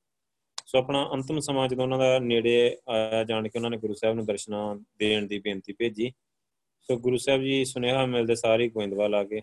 ਸੋ 0.66 0.78
ਆਪਣਾ 0.78 1.10
ਅੰਤਮ 1.14 1.40
ਸਮਾਂ 1.40 1.68
ਜਦੋਂ 1.68 1.84
ਉਹਨਾਂ 1.84 2.00
ਦਾ 2.00 2.20
ਨੇੜੇ 2.20 2.78
ਆਇਆ 2.90 3.24
ਜਾਣ 3.24 3.48
ਕੇ 3.48 3.60
ਉਹਨਾਂ 3.60 3.70
ਨੇ 3.70 3.78
ਗੁਰੂ 3.78 3.94
ਸਾਹਿਬ 3.94 4.16
ਨੂੰ 4.16 4.26
ਦਰਸ਼ਨਾਂ 4.26 4.76
ਦੇਣ 4.76 5.28
ਦੀ 5.28 5.40
ਬੇਨਤੀ 5.40 5.74
ਭੇਜੀ। 5.74 6.14
ਸੋ 6.82 6.98
ਗੁਰੂ 6.98 7.18
ਸਾਹਿਬ 7.18 7.42
ਜੀ 7.42 7.66
ਸੁਨੇਹਾ 7.66 8.06
ਮਿਲਦੇ 8.06 8.36
ਸਾਰੇ 8.36 8.70
ਗੋਇੰਦਵਾਲ 8.70 9.16
ਆ 9.16 9.24
ਗਏ। 9.24 9.42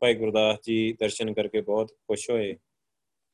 ਭਾਈ 0.00 0.14
ਗੁਰਦਾਸ 0.14 0.58
ਜੀ 0.66 0.92
ਦਰਸ਼ਨ 0.92 1.34
ਕਰਕੇ 1.34 1.60
ਬਹੁਤ 1.60 1.92
ਖੁਸ਼ 1.92 2.30
ਹੋਏ। 2.30 2.56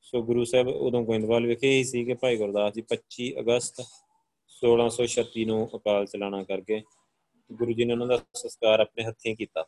ਸੋ 0.07 0.23
ਗੁਰੂ 0.23 0.45
ਸਾਹਿਬ 0.45 0.69
ਉਦੋਂ 0.69 1.03
ਗੋਇੰਦਵਾਲ 1.03 1.47
ਵਿਖੇ 1.47 1.71
ਹੀ 1.71 1.85
ਸੀ 1.85 2.05
ਕਿ 2.05 2.15
ਭਾਈ 2.15 2.37
ਗੁਰਦਾਸ 2.37 2.73
ਜੀ 2.73 2.83
25 2.91 3.25
ਅਗਸਤ 3.41 3.81
1636 4.53 5.45
ਨੂੰ 5.45 5.77
ਅਕਾਲ 5.77 6.07
ਚਲਾਣਾ 6.07 6.43
ਕਰਕੇ 6.43 6.83
ਗੁਰੂ 7.53 7.73
ਜੀ 7.73 7.85
ਨੇ 7.85 7.93
ਉਹਨਾਂ 7.93 8.07
ਦਾ 8.07 8.19
ਸੰਸਕਾਰ 8.35 8.81
ਆਪਣੇ 8.81 9.05
ਹੱਥੀਂ 9.05 9.37
ਕੀਤਾ। 9.37 9.65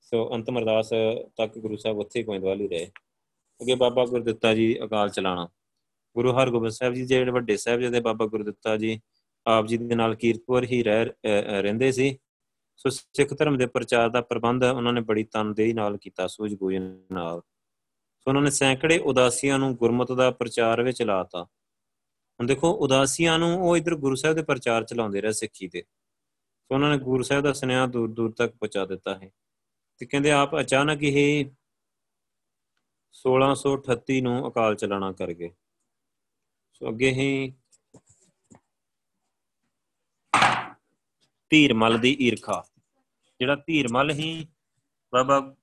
ਸੋ 0.00 0.34
ਅੰਤਮ 0.34 0.58
ਅਰਦਾਸ 0.58 0.90
ਤੱਕ 1.36 1.58
ਗੁਰੂ 1.58 1.76
ਸਾਹਿਬ 1.76 1.98
ਉੱਥੇ 1.98 2.22
ਗੋਇੰਦਵਾਲ 2.22 2.60
ਹੀ 2.60 2.68
ਰਹੇ। 2.68 2.86
ਅੱਗੇ 3.60 3.74
ਬਾਬਾ 3.74 4.06
ਗੁਰਦਿੱਤਾ 4.06 4.54
ਜੀ 4.54 4.84
ਅਕਾਲ 4.84 5.10
ਚਲਾਣਾ। 5.10 5.48
ਗੁਰੂ 6.16 6.32
ਹਰਗੋਬਿੰਦ 6.32 6.72
ਸਾਹਿਬ 6.72 6.94
ਜੀ 6.94 7.06
ਜਿਹੜੇ 7.06 7.30
ਵੱਡੇ 7.30 7.56
ਸਾਹਿਬ 7.56 7.80
ਜਿਹਦੇ 7.80 8.00
ਬਾਬਾ 8.00 8.26
ਗੁਰਦਿੱਤਾ 8.26 8.76
ਜੀ 8.76 9.00
ਆਪ 9.46 9.66
ਜੀ 9.66 9.76
ਦੇ 9.76 9.94
ਨਾਲ 9.94 10.14
ਕੀਰਤਪੁਰ 10.14 10.64
ਹੀ 10.64 10.82
ਰਹਿ 10.82 11.06
ਰਹਿੰਦੇ 11.62 11.92
ਸੀ। 11.92 12.18
ਸੋ 12.76 12.88
ਸਿੱਖ 12.88 13.34
ਧਰਮ 13.38 13.58
ਦੇ 13.58 13.66
ਪ੍ਰਚਾਰ 13.66 14.08
ਦਾ 14.08 14.20
ਪ੍ਰਬੰਧ 14.20 14.64
ਉਹਨਾਂ 14.64 14.92
ਨੇ 14.92 15.00
ਬੜੀ 15.00 15.24
ਤਨਦੇਹੀ 15.24 15.72
ਨਾਲ 15.72 15.96
ਕੀਤਾ 15.96 16.26
ਸੂਝ 16.26 16.54
ਬੂਝ 16.54 16.76
ਨਾਲ। 17.12 17.40
ਸੋ 18.22 18.30
ਉਹਨਾਂ 18.30 18.42
ਨੇ 18.42 18.50
ਸੈਂਕੜੇ 18.50 18.98
ਉਦਾਸੀਆਂ 18.98 19.58
ਨੂੰ 19.58 19.76
ਗੁਰਮਤ 19.76 20.12
ਦਾ 20.12 20.30
ਪ੍ਰਚਾਰ 20.30 20.82
ਵਿੱਚ 20.82 21.02
ਲਾਤਾ। 21.02 21.42
ਹੁਣ 21.42 22.46
ਦੇਖੋ, 22.46 22.70
ਉਦਾਸੀਆਂ 22.70 23.38
ਨੂੰ 23.38 23.68
ਉਹ 23.68 23.76
ਇਧਰ 23.76 23.94
ਗੁਰੂ 23.94 24.14
ਸਾਹਿਬ 24.14 24.36
ਦੇ 24.36 24.42
ਪ੍ਰਚਾਰ 24.42 24.84
ਚਲਾਉਂਦੇ 24.84 25.20
ਰਹੇ 25.20 25.32
ਸਿੱਖੀ 25.32 25.68
ਤੇ 25.68 25.82
ਸੋ 26.62 26.74
ਉਹਨਾਂ 26.74 26.90
ਨੇ 26.90 26.98
ਗੁਰੂ 26.98 27.22
ਸਾਹਿਬ 27.22 27.44
ਦਾ 27.44 27.52
ਸੁਨੇਹਾ 27.52 27.86
ਦੂਰ 27.86 28.10
ਦੂਰ 28.12 28.32
ਤੱਕ 28.32 28.52
ਪਹੁੰਚਾ 28.52 28.86
ਦਿੱਤਾ 28.86 29.14
ਹੈ। 29.14 29.30
ਤੇ 29.98 30.06
ਕਹਿੰਦੇ 30.06 30.30
ਆਪ 30.30 30.60
ਅਚਾਨਕ 30.60 31.02
ਇਹ 31.02 31.46
1638 33.14 34.20
ਨੂੰ 34.20 34.48
ਅਕਾਲ 34.48 34.74
ਚਲਾਣਾ 34.74 35.12
ਕਰ 35.12 35.32
ਗਏ। 35.32 35.50
ਸੋ 36.72 36.88
ਅੱਗੇ 36.88 37.10
ਹੀ 37.10 37.54
ਧੀਰਮਲ 41.50 41.98
ਦੀ 41.98 42.16
ਈਰਖਾ, 42.20 42.64
ਜਿਹੜਾ 43.40 43.56
ਧੀਰਮਲ 43.56 44.10
ਹੀ 44.10 44.48
ਬਾਬਾ 45.12 45.56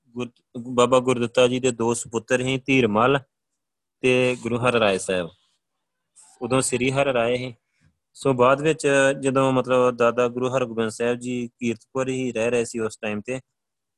ਬਾਬਾ 0.60 1.00
ਗੁਰਦਿੱਤਾ 1.00 1.48
ਜੀ 1.48 1.60
ਦੇ 1.60 1.72
ਦੋ 1.72 1.94
ਸੁਪੁੱਤਰ 1.94 2.40
ਹੀ 2.42 2.62
ਧੀਰਮਲ 2.66 3.20
ਤੇ 4.02 4.38
ਗੁਰੂ 4.42 4.58
ਹਰ 4.58 4.74
ਰਾਏ 4.74 4.98
ਸਾਹਿਬ। 4.98 5.30
ਉਦੋਂ 6.42 6.62
ਸ੍ਰੀ 6.62 6.92
ਹਰ 6.92 7.06
ਰਾਏ 7.06 7.38
ਹੀ 7.38 7.56
ਸੋ 8.14 8.34
ਬਾਅਦ 8.34 8.62
ਵਿੱਚ 8.62 8.88
ਜਦੋਂ 9.20 9.52
ਮਤਲਬ 9.52 9.92
ਦਾਦਾ 9.92 10.28
ਗੁਰੂ 10.28 10.56
ਹਰਗੋਬਿੰਦ 10.56 10.90
ਸਾਹਿਬ 10.90 11.18
ਜੀ 11.18 11.50
ਕੀਰਤਪੁਰ 11.60 12.10
ਹੀ 12.10 12.32
ਰਹਿ 12.32 12.50
ਰਹੇ 12.50 12.66
ਸੀ 12.66 12.80
ਉਸ 12.80 12.98
ਟਾਈਮ 12.98 13.22
ਤੇ 13.22 13.40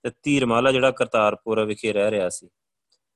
ਤੇ 0.04 0.12
ਧੀਰਮਾਲਾ 0.24 0.72
ਜਿਹੜਾ 0.72 0.92
ਕਰਤਾਰਪੁਰ 0.92 1.66
ਵਿਖੇ 1.66 1.94
ਰਹਿ 1.94 2.12
ਰਿਹਾ 2.12 2.30
ਸੀ। 2.30 2.50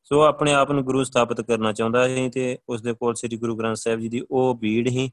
ਸੋ 0.04 0.22
ਆਪਣੇ 0.22 0.54
ਆਪ 0.54 0.72
ਨੂੰ 0.72 0.84
ਗੁਰੂ 0.84 1.04
ਸਥਾਪਿਤ 1.04 1.42
ਕਰਨਾ 1.42 1.74
ਚਾਹੁੰਦਾ 1.74 2.08
ਸੀ 2.08 2.30
ਤੇ 2.30 2.60
ਉਸ 2.70 2.82
ਦੇ 2.82 2.94
ਕੋਲ 2.94 3.16
ਸ੍ਰੀ 3.16 3.38
ਗੁਰੂ 3.38 3.56
ਗ੍ਰੰਥ 3.56 3.76
ਸਾਹਿਬ 3.76 4.00
ਜੀ 4.00 4.10
ਦੀ 4.10 4.26
ਉਹ 4.32 4.56
ਬੀੜ 4.56 4.90
ਹੀ 4.90 5.12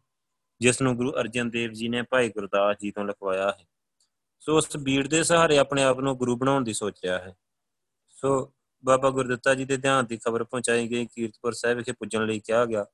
ਜਿਸ 0.60 0.82
ਨੂੰ 0.82 0.96
ਗੁਰੂ 0.96 1.10
ਅਰਜਨ 1.10 1.50
ਦੇਵ 1.50 1.72
ਜੀ 1.72 1.88
ਨੇ 1.88 2.02
ਭਾਈ 2.02 2.28
ਗੁਰਦਾਸ 2.28 2.76
ਜੀ 2.82 2.90
ਤੋਂ 2.90 3.04
ਲਿਖਵਾਇਆ 3.04 3.50
ਹੈ 3.50 3.64
ਸੋ 4.40 4.56
ਉਸ 4.56 4.76
ਬੀੜ 4.76 5.08
ਦੇ 5.08 5.22
ਸਹਾਰੇ 5.22 5.58
ਆਪਣੇ 5.58 5.82
ਆਪ 5.82 6.00
ਨੂੰ 6.00 6.16
ਗੁਰੂ 6.16 6.36
ਬਣਾਉਣ 6.36 6.64
ਦੀ 6.64 6.72
ਸੋਚ 6.72 7.00
ਰਿਹਾ 7.04 7.18
ਹੈ। 7.18 7.36
ਸੋ 8.24 8.52
ਬਾਬਾ 8.84 9.10
ਗੁਰਦਿੱਤਾ 9.10 9.54
ਜੀ 9.54 9.64
ਦੇ 9.64 9.76
ਧਿਆਨ 9.76 10.06
ਦੀ 10.06 10.16
ਖਬਰ 10.16 10.44
ਪਹੁੰਚਾਈ 10.44 10.88
ਗਈ 10.88 11.06
ਕੀਰਤਪੁਰ 11.06 11.52
ਸਾਹਿਬ 11.52 11.78
ਵਿਖੇ 11.78 11.92
ਪੁੱਜਣ 11.92 12.26
ਲਈ 12.26 12.38
ਕਿਹਾ 12.38 12.64
ਗਿਆ। 12.64 12.86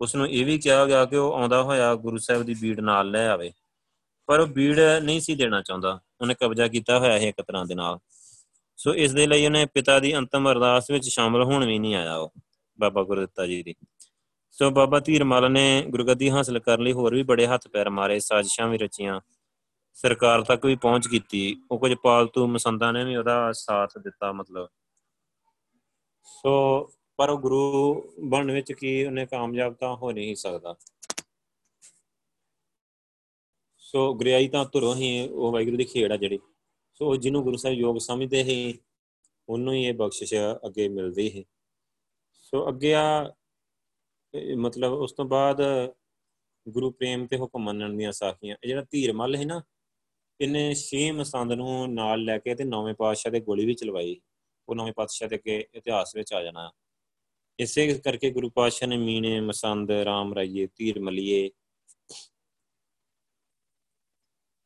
ਉਸ 0.00 0.14
ਨੂੰ 0.14 0.28
ਇਹ 0.28 0.46
ਵੀ 0.46 0.58
ਕਿਹਾ 0.58 0.86
ਗਿਆ 0.86 1.04
ਕਿ 1.04 1.16
ਉਹ 1.16 1.32
ਆਉਂਦਾ 1.32 1.62
ਹੋਇਆ 1.62 1.94
ਗੁਰੂ 1.94 2.18
ਸਾਹਿਬ 2.18 2.42
ਦੀ 2.42 2.54
ਬੀੜ 2.54 2.80
ਨਾਲ 2.80 3.10
ਲੈ 3.10 3.28
ਆਵੇ। 3.28 3.52
ਪਰ 4.26 4.40
ਉਹ 4.40 4.46
ਬੀੜ 4.46 4.80
ਨਹੀਂ 5.02 5.20
ਸੀ 5.20 5.34
ਦੇਣਾ 5.34 5.62
ਚਾਹੁੰਦਾ। 5.62 6.00
ਉਹਨੇ 6.20 6.34
ਕਬਜ਼ਾ 6.34 6.68
ਕੀਤਾ 6.68 6.98
ਹੋਇਆ 6.98 7.12
ਹੈ 7.12 7.28
ਇੱਕ 7.28 7.42
ਤਰ੍ਹਾਂ 7.42 7.66
ਦੇ 7.66 7.74
ਨਾਲ। 7.74 7.98
ਸੋ 8.76 8.94
ਇਸ 8.94 9.12
ਦੇ 9.12 9.26
ਲਈ 9.26 9.46
ਉਹਨੇ 9.46 9.66
ਪਿਤਾ 9.66 9.98
ਦੀ 9.98 10.16
ਅੰਤਮ 10.16 10.50
ਅਰਦਾਸ 10.50 10.90
ਵਿੱਚ 10.90 11.08
ਸ਼ਾਮਲ 11.08 11.44
ਹੋਣ 11.44 11.66
ਵੀ 11.66 11.78
ਨਹੀਂ 11.78 11.94
ਆਇਆ 11.94 12.16
ਉਹ, 12.16 12.32
ਬਾਬਾ 12.80 13.02
ਗੁਰਦਿੱਤਾ 13.02 13.46
ਜੀ 13.46 13.62
ਦੀ। 13.62 13.74
ਸੋ 14.50 14.70
ਬਾਬਾ 14.70 15.00
ਧੀਰਮਲ 15.00 15.50
ਨੇ 15.50 15.84
ਗੁਰਗੱਦੀ 15.88 16.30
ਹਾਸਲ 16.30 16.58
ਕਰਨ 16.58 16.82
ਲਈ 16.82 16.92
ਹੋਰ 16.92 17.14
ਵੀ 17.14 17.22
ਬੜੇ 17.22 17.46
ਹੱਥ 17.46 17.68
ਪੈਰ 17.68 17.90
ਮਾਰੇ, 17.90 18.20
ਸਾਜ਼ਿਸ਼ਾਂ 18.20 18.68
ਵੀ 18.68 18.78
ਰਚੀਆਂ। 18.78 19.20
ਸਰਕਾਰ 19.96 20.42
ਤੱਕ 20.42 20.64
ਵੀ 20.66 20.76
ਪਹੁੰਚ 20.76 21.06
ਕੀਤੀ, 21.08 21.62
ਉਹ 21.70 21.78
ਕੁਝ 21.78 21.92
ਪਾਲਤੂ 22.02 22.46
ਮਸੰਦਾਂ 22.46 22.92
ਨੇ 22.92 23.04
ਵੀ 23.04 23.16
ਉਹਦਾ 23.16 23.52
ਸਾਥ 23.52 23.98
ਦਿੱਤਾ 23.98 24.32
ਮਤਲਬ। 24.32 24.68
ਸੋ, 26.26 26.90
ਪਰ 27.18 27.30
ਉਹ 27.30 27.38
ਗੁਰੂ 27.38 28.12
ਬਣਨ 28.30 28.50
ਵਿੱਚ 28.50 28.72
ਕੀ 28.72 29.04
ਉਹਨੇ 29.04 29.26
ਕਾਮਯਾਬ 29.26 29.74
ਤਾਂ 29.74 29.94
ਹੋ 29.96 30.10
ਨਹੀਂ 30.12 30.34
ਸਕਦਾ। 30.36 30.74
ਸੋ, 33.78 34.12
ਗ੍ਰਿਆਈ 34.14 34.48
ਤਾਂ 34.48 34.64
ਧੁਰੋਂ 34.64 34.94
ਹੀ 34.94 35.28
ਉਹ 35.28 35.52
ਵਾਹਿਗੁਰੂ 35.52 35.76
ਦੀ 35.76 35.84
ਖੇੜ 35.84 36.10
ਆ 36.12 36.16
ਜਿਹੜੀ। 36.16 36.38
ਸੋ 36.94 37.14
ਜਿਹਨੂੰ 37.16 37.42
ਗੁਰੂ 37.44 37.56
ਸਾਹਿਬ 37.56 37.78
ਯੋਗ 37.78 37.98
ਸਮਝਦੇ 37.98 38.42
ਹੀ 38.42 38.78
ਉਹਨੂੰ 39.48 39.74
ਹੀ 39.74 39.84
ਇਹ 39.84 39.94
ਬਖਸ਼ਿਸ਼ 39.94 40.34
ਅੱਗੇ 40.66 40.88
ਮਿਲਦੀ 40.88 41.30
ਹੈ 41.38 41.42
ਸੋ, 42.34 42.68
ਅੱਗੇ 42.68 42.94
ਆ 42.94 43.34
ਮਤਲਬ 44.58 44.92
ਉਸ 44.92 45.12
ਤੋਂ 45.12 45.24
ਬਾਅਦ 45.24 45.60
ਗੁਰੂ 46.66 46.90
ਪ੍ਰੇਮ 46.90 47.26
ਤੇ 47.26 47.36
ਹੁਕਮ 47.38 47.62
ਮੰਨਣ 47.64 47.96
ਦੀਆਂ 47.96 48.12
ਸਾਖੀਆਂ, 48.12 48.56
ਇਹ 48.62 48.68
ਜਿਹੜਾ 48.68 48.84
ਧੀਰ 48.90 49.12
ਮੱਲ 49.12 49.36
ਹੈ 49.36 49.44
ਨਾ 49.44 49.62
ਇਹਨੇ 50.40 50.74
ਛੇ 50.74 51.10
ਮਸੰਦ 51.12 51.52
ਨੂੰ 51.52 51.94
ਨਾਲ 51.94 52.24
ਲੈ 52.24 52.38
ਕੇ 52.38 52.54
ਤੇ 52.54 52.64
ਨੌਵੇਂ 52.64 52.94
ਪਾਤਸ਼ਾਹ 52.94 53.32
ਦੇ 53.32 53.40
ਗੋਲੀ 53.40 53.66
ਵੀ 53.66 53.74
ਚਲਵਾਈ। 53.74 54.20
ਉਹ 54.68 54.74
ਨੌਵੇਂ 54.74 54.92
ਪਾਤਸ਼ਾਹ 54.92 55.28
ਦੇ 55.28 55.36
ਅੱਗੇ 55.36 55.58
ਇਤਿਹਾਸ 55.74 56.14
ਵਿੱਚ 56.16 56.32
ਆ 56.32 56.42
ਜਾਣਾ। 56.42 56.70
ਇਸੇ 57.58 57.86
ਕਰਕੇ 58.04 58.30
ਗੁਰੂ 58.30 58.50
ਪਾਤਸ਼ਾਹ 58.50 58.88
ਨੇ 58.88 58.96
ਮੀਨੇ 58.96 59.40
ਮਸੰਦ, 59.40 59.90
ਰਾਮ 59.90 60.34
ਰਾਈਏ, 60.34 60.66
ਧੀਰ 60.76 61.00
ਮਲੀਏ 61.00 61.50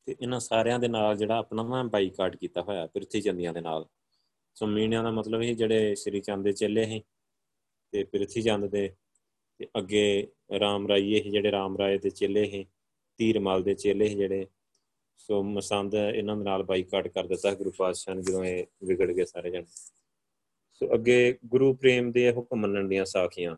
ਤੇ 0.06 0.16
ਇਹਨਾਂ 0.20 0.40
ਸਾਰਿਆਂ 0.40 0.78
ਦੇ 0.78 0.88
ਨਾਲ 0.88 1.16
ਜਿਹੜਾ 1.16 1.37
ਆਪਣਾ 1.38 1.62
ਨਾ 1.62 1.82
ਬਾਈਕਾਟ 1.82 2.37
ਕੀਤਾ 2.37 2.62
ਹੋਇਆ, 2.62 2.87
ਪ੍ਰਿਥੀ 2.87 3.20
ਚੰਦੀਆਂ 3.20 3.52
ਦੇ 3.52 3.60
ਨਾਲ। 3.60 3.87
ਸੋ 4.54 4.66
ਮੀਨਿਆਂ 4.66 5.02
ਦਾ 5.02 5.10
ਮਤਲਬ 5.10 5.42
ਇਹ 5.42 5.54
ਜਿਹੜੇ 5.56 5.94
ਸ੍ਰੀ 5.94 6.20
ਚੰਦ 6.20 6.44
ਦੇ 6.44 6.52
ਚੱਲੇ 6.52 6.84
ਸੀ 6.87 7.02
ਤੇ 7.92 8.04
ਪ੍ਰਿਥੀ 8.04 8.42
ਚੰਦ 8.42 8.66
ਦੇ 8.66 8.88
ਤੇ 9.60 9.66
ਅੱਗੇ 9.78 10.26
ਰਾਮ 10.60 10.88
ਰਾਈਏ 10.88 11.20
ਜਿਹੜੇ 11.20 11.50
ਰਾਮ 11.52 11.76
ਰਾਏ 11.78 11.98
ਦੇ 11.98 12.10
ਚੇਲੇ 12.10 12.44
ਸੀ 12.50 12.64
ਧੀਰਮਲ 13.18 13.62
ਦੇ 13.62 13.74
ਚੇਲੇ 13.74 14.08
ਸੀ 14.08 14.14
ਜਿਹੜੇ 14.14 14.46
ਸੋ 15.16 15.42
ਮਸੰਦ 15.42 15.94
ਇਹਨਾਂ 15.94 16.37
ਦੇ 16.37 16.44
ਨਾਲ 16.44 16.62
ਬਾਈਕਾਟ 16.62 17.09
ਕਰ 17.09 17.27
ਦਿੱਤਾ 17.27 17.55
ਗੁਰੂ 17.55 17.72
ਪਾਤਸ਼ਾਹ 17.79 18.14
ਨੇ 18.14 18.22
ਜਦੋਂ 18.22 18.44
ਇਹ 18.44 18.66
ਵਿਗੜ 18.85 19.12
ਗਏ 19.12 19.24
ਸਾਰੇ 19.24 19.50
ਜਣ। 19.50 19.64
ਸੋ 20.72 20.94
ਅੱਗੇ 20.94 21.38
ਗੁਰੂ 21.46 21.74
ਪ੍ਰੇਮ 21.74 22.12
ਦੇ 22.12 22.33
ਹੁਕਮ 22.33 22.57
ਮੰਨਣ 22.57 22.88
ਦੀਆਂ 22.88 23.05
ਸਾਖੀਆਂ। 23.05 23.57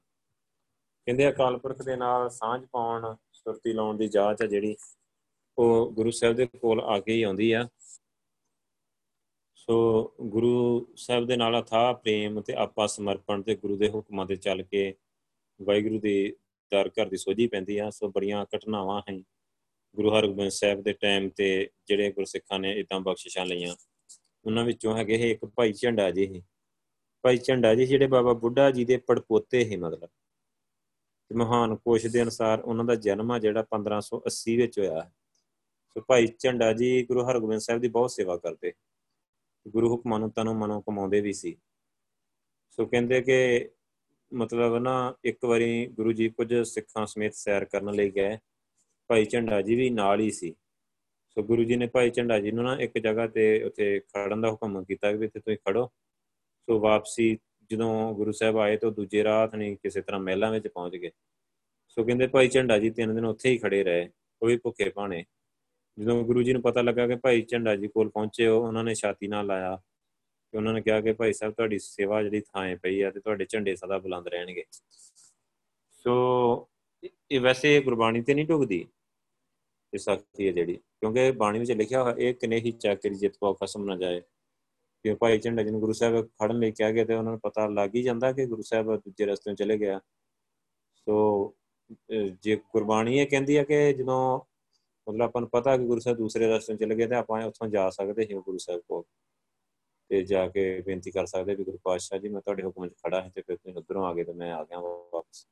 ਕਹਿੰਦੇ 1.07 1.29
ਅਕਾਲ 1.31 1.59
ਪੁਰਖ 1.59 1.83
ਦੇ 1.83 1.97
ਨਾਲ 1.97 2.31
ਸਾਂਝ 2.31 2.67
ਪਾਉਣ, 2.73 3.17
ਸੁਰਤੀ 3.33 3.73
ਲਾਉਣ 3.73 3.97
ਦੀ 3.97 4.09
ਜਾਂਚ 4.09 4.43
ਹੈ 4.43 4.47
ਜਿਹੜੀ, 4.47 4.77
ਉਹ 5.59 5.93
ਗੁਰੂ 5.93 6.11
ਸਾਹਿਬ 6.11 6.37
ਦੇ 6.37 6.47
ਕੋਲ 6.47 6.81
ਆ 6.81 7.01
ਕੇ 7.01 7.13
ਹੀ 7.13 7.23
ਆਉਂਦੀ 7.23 7.53
ਆ। 7.53 7.69
ਸੋ 9.55 10.15
ਗੁਰੂ 10.21 10.87
ਸਾਹਿਬ 10.97 11.27
ਦੇ 11.27 11.37
ਨਾਲ 11.37 11.63
ਅਥਾ 11.63 11.93
ਪ੍ਰੇਮ 11.93 12.41
ਤੇ 12.41 12.53
ਆਪਾ 12.53 12.87
ਸਮਰਪਣ 12.87 13.43
ਤੇ 13.43 13.55
ਗੁਰੂ 13.55 13.77
ਦੇ 13.77 13.89
ਹੁਕਮਾਂ 13.89 14.27
ਤੇ 14.27 14.37
ਚੱਲ 14.37 14.63
ਕੇ 14.63 14.95
ਵਾਹਿਗੁਰੂ 15.63 16.01
ਦੇ 16.01 16.37
ਦਰ 16.71 16.89
ਘਰ 16.89 17.07
ਦੀ 17.07 17.17
ਸੋਝੀ 17.17 17.47
ਪੈਂਦੀ 17.47 17.79
ਆ। 17.79 17.91
ਸੋ 17.91 18.09
ਬੜੀਆਂ 18.09 18.47
ਘਟਨਾਵਾਂ 18.57 19.03
ਹਨ। 19.11 19.23
ਗੁਰੂ 19.97 20.19
ਹਰਗੋਬਿੰਦ 20.19 20.51
ਸਾਹਿਬ 20.51 20.83
ਦੇ 20.83 20.93
ਟਾਈਮ 20.93 21.29
ਤੇ 21.29 21.71
ਜਿਹੜੇ 21.87 22.13
ਗੁਰਸਿੱਖਾਂ 22.13 22.59
ਨੇ 22.59 22.73
ਇਦਾਂ 22.73 23.01
ਬਖਸ਼ਿਸ਼ਾਂ 23.01 23.47
ਲਈਆਂ, 23.47 23.77
ਉਹਨਾਂ 24.47 24.65
ਵਿੱਚੋਂ 24.65 24.97
ਹੈਗੇ 24.97 25.15
ਇਹ 25.15 25.31
ਇੱਕ 25.31 25.45
ਭਾਈ 25.45 25.73
ਝੰਡਾ 25.73 26.11
ਜੀ 26.11 26.27
ਹੀ 26.27 26.43
ਭਾਈ 27.23 27.37
ਝੰਡਾ 27.37 27.75
ਜੀ 27.75 27.87
ਜਿਹੜੇ 27.87 28.07
ਬਾਬਾ 28.07 28.33
ਬੁੱਢਾ 28.33 28.71
ਜੀ 28.71 28.85
ਦੇ 28.85 28.97
ਪੜਪੋਤੇ 28.97 29.65
ਹੀ 29.65 29.77
ਮਤਲਬ। 29.77 30.07
ਤੇ 31.29 31.35
ਮਹਾਨ 31.35 31.77
ਕੋਸ਼ 31.77 32.07
ਦੇ 32.07 32.23
ਅਨਸਾਰ 32.23 32.61
ਉਹਨਾਂ 32.61 32.85
ਦਾ 32.85 32.95
ਜਨਮ 32.95 33.33
ਆ 33.33 33.39
ਜਿਹੜਾ 33.39 33.63
1580 33.63 34.57
ਵਿੱਚ 34.57 34.79
ਹੋਇਆ। 34.79 35.11
ਸੋ 35.89 36.01
ਭਾਈ 36.01 36.27
ਝੰਡਾ 36.39 36.73
ਜੀ 36.73 37.03
ਗੁਰੂ 37.03 37.25
ਹਰਗੋਬਿੰਦ 37.25 37.61
ਸਾਹਿਬ 37.61 37.81
ਦੀ 37.81 37.89
ਬਹੁਤ 37.89 38.11
ਸੇਵਾ 38.11 38.37
ਕਰਦੇ। 38.37 38.73
ਗੁਰੂ 39.69 39.91
ਹੁਕਮਾਂ 39.91 40.19
ਨੂੰ 40.19 40.31
ਤਨੋਂ 40.31 40.55
ਮਨੋਂ 40.55 40.83
ਕਮਾਉਂਦੇ 40.83 41.21
ਵੀ 41.21 41.33
ਸੀ। 41.33 41.57
ਸੋ 42.71 42.87
ਕਹਿੰਦੇ 42.87 43.21
ਕਿ 43.21 43.71
ਮਤਲਬ 44.35 44.77
ਨਾ 44.77 45.15
ਇੱਕ 45.25 45.45
ਵਾਰੀ 45.45 45.87
ਗੁਰੂ 45.87 46.13
ਜੀ 46.13 46.29
ਕੁਝ 46.29 46.55
ਸਿੱਖਾਂ 46.55 47.07
ਸਮੇਤ 47.07 47.35
ਸੈਰ 47.35 47.65
ਕਰਨ 47.65 47.95
ਲਈ 47.95 48.11
ਗਏ। 48.11 48.39
ਭਾਈ 49.09 49.25
ਝੰਡਾ 49.25 49.63
ਜੀ 49.63 49.75
ਵੀ 49.75 49.91
ਨਾਲ 49.91 50.21
ਹੀ 50.21 50.31
ਸੀ। 50.31 50.55
ਸੋ 51.29 51.43
ਗੁਰੂ 51.43 51.65
ਜੀ 51.65 51.77
ਨੇ 51.77 51.87
ਭਾਈ 51.87 52.11
ਝੰਡਾ 52.11 52.39
ਜੀ 52.41 52.51
ਨੂੰ 52.51 52.65
ਨਾ 52.65 52.77
ਇੱਕ 52.81 52.99
ਜਗ੍ਹਾ 52.99 53.27
ਤੇ 53.27 53.63
ਉੱਥੇ 53.63 54.01
ਖੜਨ 54.01 54.41
ਦਾ 54.41 54.51
ਹੁਕਮ 54.51 54.85
ਕੀਤਾ 54.85 55.13
ਕਿ 55.13 55.25
ਇੱਥੇ 55.25 55.41
ਤੁਸੀਂ 55.41 55.57
ਖੜੋ। 55.59 55.87
ਸੋ 56.69 56.79
ਵਾਪਸੀ 56.81 57.39
ਜਦੋਂ 57.71 58.15
ਗੁਰੂ 58.15 58.33
ਸਾਹਿਬ 58.33 58.59
ਆਏ 58.59 58.77
ਤਾਂ 58.77 58.91
ਦੂਜੇ 58.91 59.25
ਰਾਤ 59.25 59.55
ਨਹੀਂ 59.55 59.77
ਕਿਸੇ 59.77 60.01
ਤਰ੍ਹਾਂ 60.01 60.21
ਮਹਿਲਾਂ 60.21 60.51
ਵਿੱਚ 60.53 60.69
ਪਹੁੰਚ 60.69 60.97
ਗਏ। 60.97 61.11
ਸੋ 61.89 62.05
ਕਹਿੰਦੇ 62.05 62.27
ਭਾਈ 62.27 62.49
ਝੰਡਾ 62.49 62.79
ਜੀ 62.79 62.91
ਤਿੰਨ 62.91 63.15
ਦਿਨ 63.15 63.25
ਉੱਥੇ 63.25 63.51
ਹੀ 63.51 63.59
ਖੜੇ 63.59 63.83
ਰਹੇ, 63.85 64.09
ਉਹ 64.43 64.49
ਵੀ 64.49 64.57
ਭੁੱਖੇ 64.57 64.91
ਭਾਣੇ। 64.91 65.25
ਜਦੋਂ 65.99 66.23
ਗੁਰੂ 66.25 66.43
ਜੀ 66.43 66.53
ਨੂੰ 66.53 66.63
ਪਤਾ 66.63 66.83
ਲੱਗਾ 66.83 67.07
ਕਿ 67.07 67.17
ਭਾਈ 67.17 67.43
ਝੰਡਾ 67.43 67.77
ਜੀ 67.77 67.89
ਕੋਲ 67.89 68.09
ਪਹੁੰਚੇ 68.09 68.47
ਹੋ 68.47 68.67
ਉਹਨਾਂ 68.67 68.85
ਨੇ 68.85 68.95
ਛਾਤੀ 68.95 69.29
ਨਾਲ 69.29 69.47
ਲਾਇਆ 69.47 69.77
ਕਿ 70.53 70.57
ਉਹਨਾਂ 70.57 70.75
ਨੇ 70.75 70.81
ਕਿਹਾ 70.81 71.01
ਕਿ 71.01 71.13
ਭਾਈ 71.13 71.33
ਸਾਹਿਬ, 71.33 71.55
ਤੁਹਾਡੀ 71.55 71.79
ਸੇਵਾ 71.79 72.23
ਜਿਹੜੀ 72.23 72.41
ਥਾਂ 72.41 72.77
ਪਈ 72.77 73.01
ਆ 73.01 73.11
ਤੇ 73.11 73.21
ਤੁਹਾਡੇ 73.21 73.47
ਝੰਡੇ 73.49 73.77
ਸਦਾ 73.77 73.99
ਬੁਲੰਦ 73.99 74.29
ਰਹਿਣਗੇ। 74.29 74.65
ਸੋ 75.91 76.69
ਇਹ 77.31 77.41
ਵੈਸੇ 77.41 77.81
ਗੁਰਬਾਣੀ 77.81 78.23
ਤੇ 78.23 78.35
ਨਹੀਂ 78.35 78.47
ਢੁਕਦੀ 78.47 78.87
ਇਹ 79.93 79.99
ਸਾਖੀ 79.99 80.47
ਹੈ 80.47 80.53
ਜਿਹੜੀ, 80.53 80.75
ਕਿਉਂਕਿ 80.75 81.31
ਬਾਣੀ 81.33 81.59
ਵਿੱਚ 81.59 81.71
ਲਿਖਿਆ 81.73 82.03
ਹੋਇਆ 82.03 82.15
ਇਹ 82.19 82.35
ਕਨੇ 82.35 82.59
ਹੀ 82.61 82.71
ਚਾਕਰੀ 82.73 83.15
ਜਿਤ 83.15 83.37
ਪਾਉ 83.41 83.55
ਖਸਮ 83.55 83.85
ਨਾ 83.85 83.97
ਜਾਏ। 83.97 84.21
ਕਿ 85.05 85.15
ਭਾਈ 85.15 85.39
ਝੰਡਾ 85.39 85.63
ਜੀ 85.63 85.71
ਨੂੰ 85.71 85.81
ਗੁਰੂ 85.81 85.93
ਸਾਹਿਬ 85.93 86.27
ਖੜਨ 86.29 86.59
ਲਈ 86.59 86.71
ਕਿਹਾ 86.73 86.91
ਗਿਆ 86.91 87.05
ਤੇ 87.05 87.15
ਉਹਨਾਂ 87.15 87.33
ਨੂੰ 87.33 87.41
ਪਤਾ 87.41 87.67
ਲੱਗ 87.69 87.95
ਹੀ 87.95 88.03
ਜਾਂਦਾ 88.03 88.33
ਕਿ 88.33 88.47
ਗੁਰੂ 88.47 88.63
ਸਾਹਿਬ 88.63 88.95
ਦੂਜੇ 88.97 89.27
ਰਸਤੇ 89.27 89.55
ਚਲੇ 89.55 89.79
ਗਿਆ। 89.79 90.01
ਸੋ 90.95 91.55
ਜੇ 92.43 92.57
ਗੁਰਬਾਣੀ 92.73 93.19
ਇਹ 93.19 93.27
ਕਹਿੰਦੀ 93.27 93.57
ਹੈ 93.59 93.65
ਕਿ 93.65 93.93
ਜਦੋਂ 93.93 94.19
ਮਤਲਬ 95.07 95.23
ਆਪਾਂ 95.23 95.41
ਨੂੰ 95.41 95.51
ਪਤਾ 95.51 95.77
ਕਿ 95.77 95.85
ਗੁਰੂ 95.85 96.01
ਸਾਹਿਬ 96.01 96.19
ਦੂਸਰੇ 96.19 96.47
ਰਸਤੇ 96.49 96.77
ਚਲੇ 96.77 96.95
ਗਏ 96.97 97.07
ਤੇ 97.07 97.15
ਆਪਾਂ 97.15 97.43
ਉੱਥੋਂ 97.47 97.69
ਜਾ 97.69 97.89
ਸਕਦੇ 97.91 98.27
ਹਾਂ 98.33 98.41
ਗੁਰੂ 98.41 98.59
ਸਾਹਿਬ 98.59 98.81
ਕੋਲ। 98.89 99.03
ਤੇ 100.11 100.23
ਜਾ 100.23 100.47
ਕੇ 100.49 100.81
ਬੇਨਤੀ 100.87 101.11
ਕਰ 101.11 101.27
ਸਕਦੇ 101.27 101.55
ਵੀ 101.55 101.65
ਗੁਰੂ 101.65 101.79
ਪਾਤਸ਼ਾਹ 101.85 102.19
ਜੀ, 102.19 102.29
ਮੈਂ 102.29 102.41
ਤੁਹਾਡੇ 102.41 102.63
ਹੁਕਮ 102.63 102.89
'ਚ 102.89 102.95
ਖੜਾ 103.07 103.21
ਹਾਂ 103.23 103.31
ਤੇ 103.31 103.43
ਫਿਰ 103.43 103.57
ਤੁਸੀਂ 103.57 103.75
ਉਧਰੋਂ 103.75 104.07
ਆ 104.07 104.13
ਗਏ 104.15 104.25
ਤੇ 104.25 104.33
ਮੈਂ 104.33 104.53
ਆ 104.53 104.63
ਗਿਆ 104.65 104.81
ਵਾਪਸ। 104.81 105.47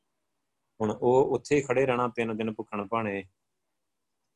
ਹੁਣ 0.80 0.90
ਉਹ 0.90 1.24
ਉੱਥੇ 1.24 1.56
ਹੀ 1.56 1.60
ਖੜੇ 1.60 1.86
ਰਹਿਣਾ 1.86 2.08
ਤਿੰਨ 2.08 2.36
ਦਿਨ 2.36 2.54
ਭੁੱਖਣ 2.54 2.86
ਭਾਣੇ। 2.86 3.24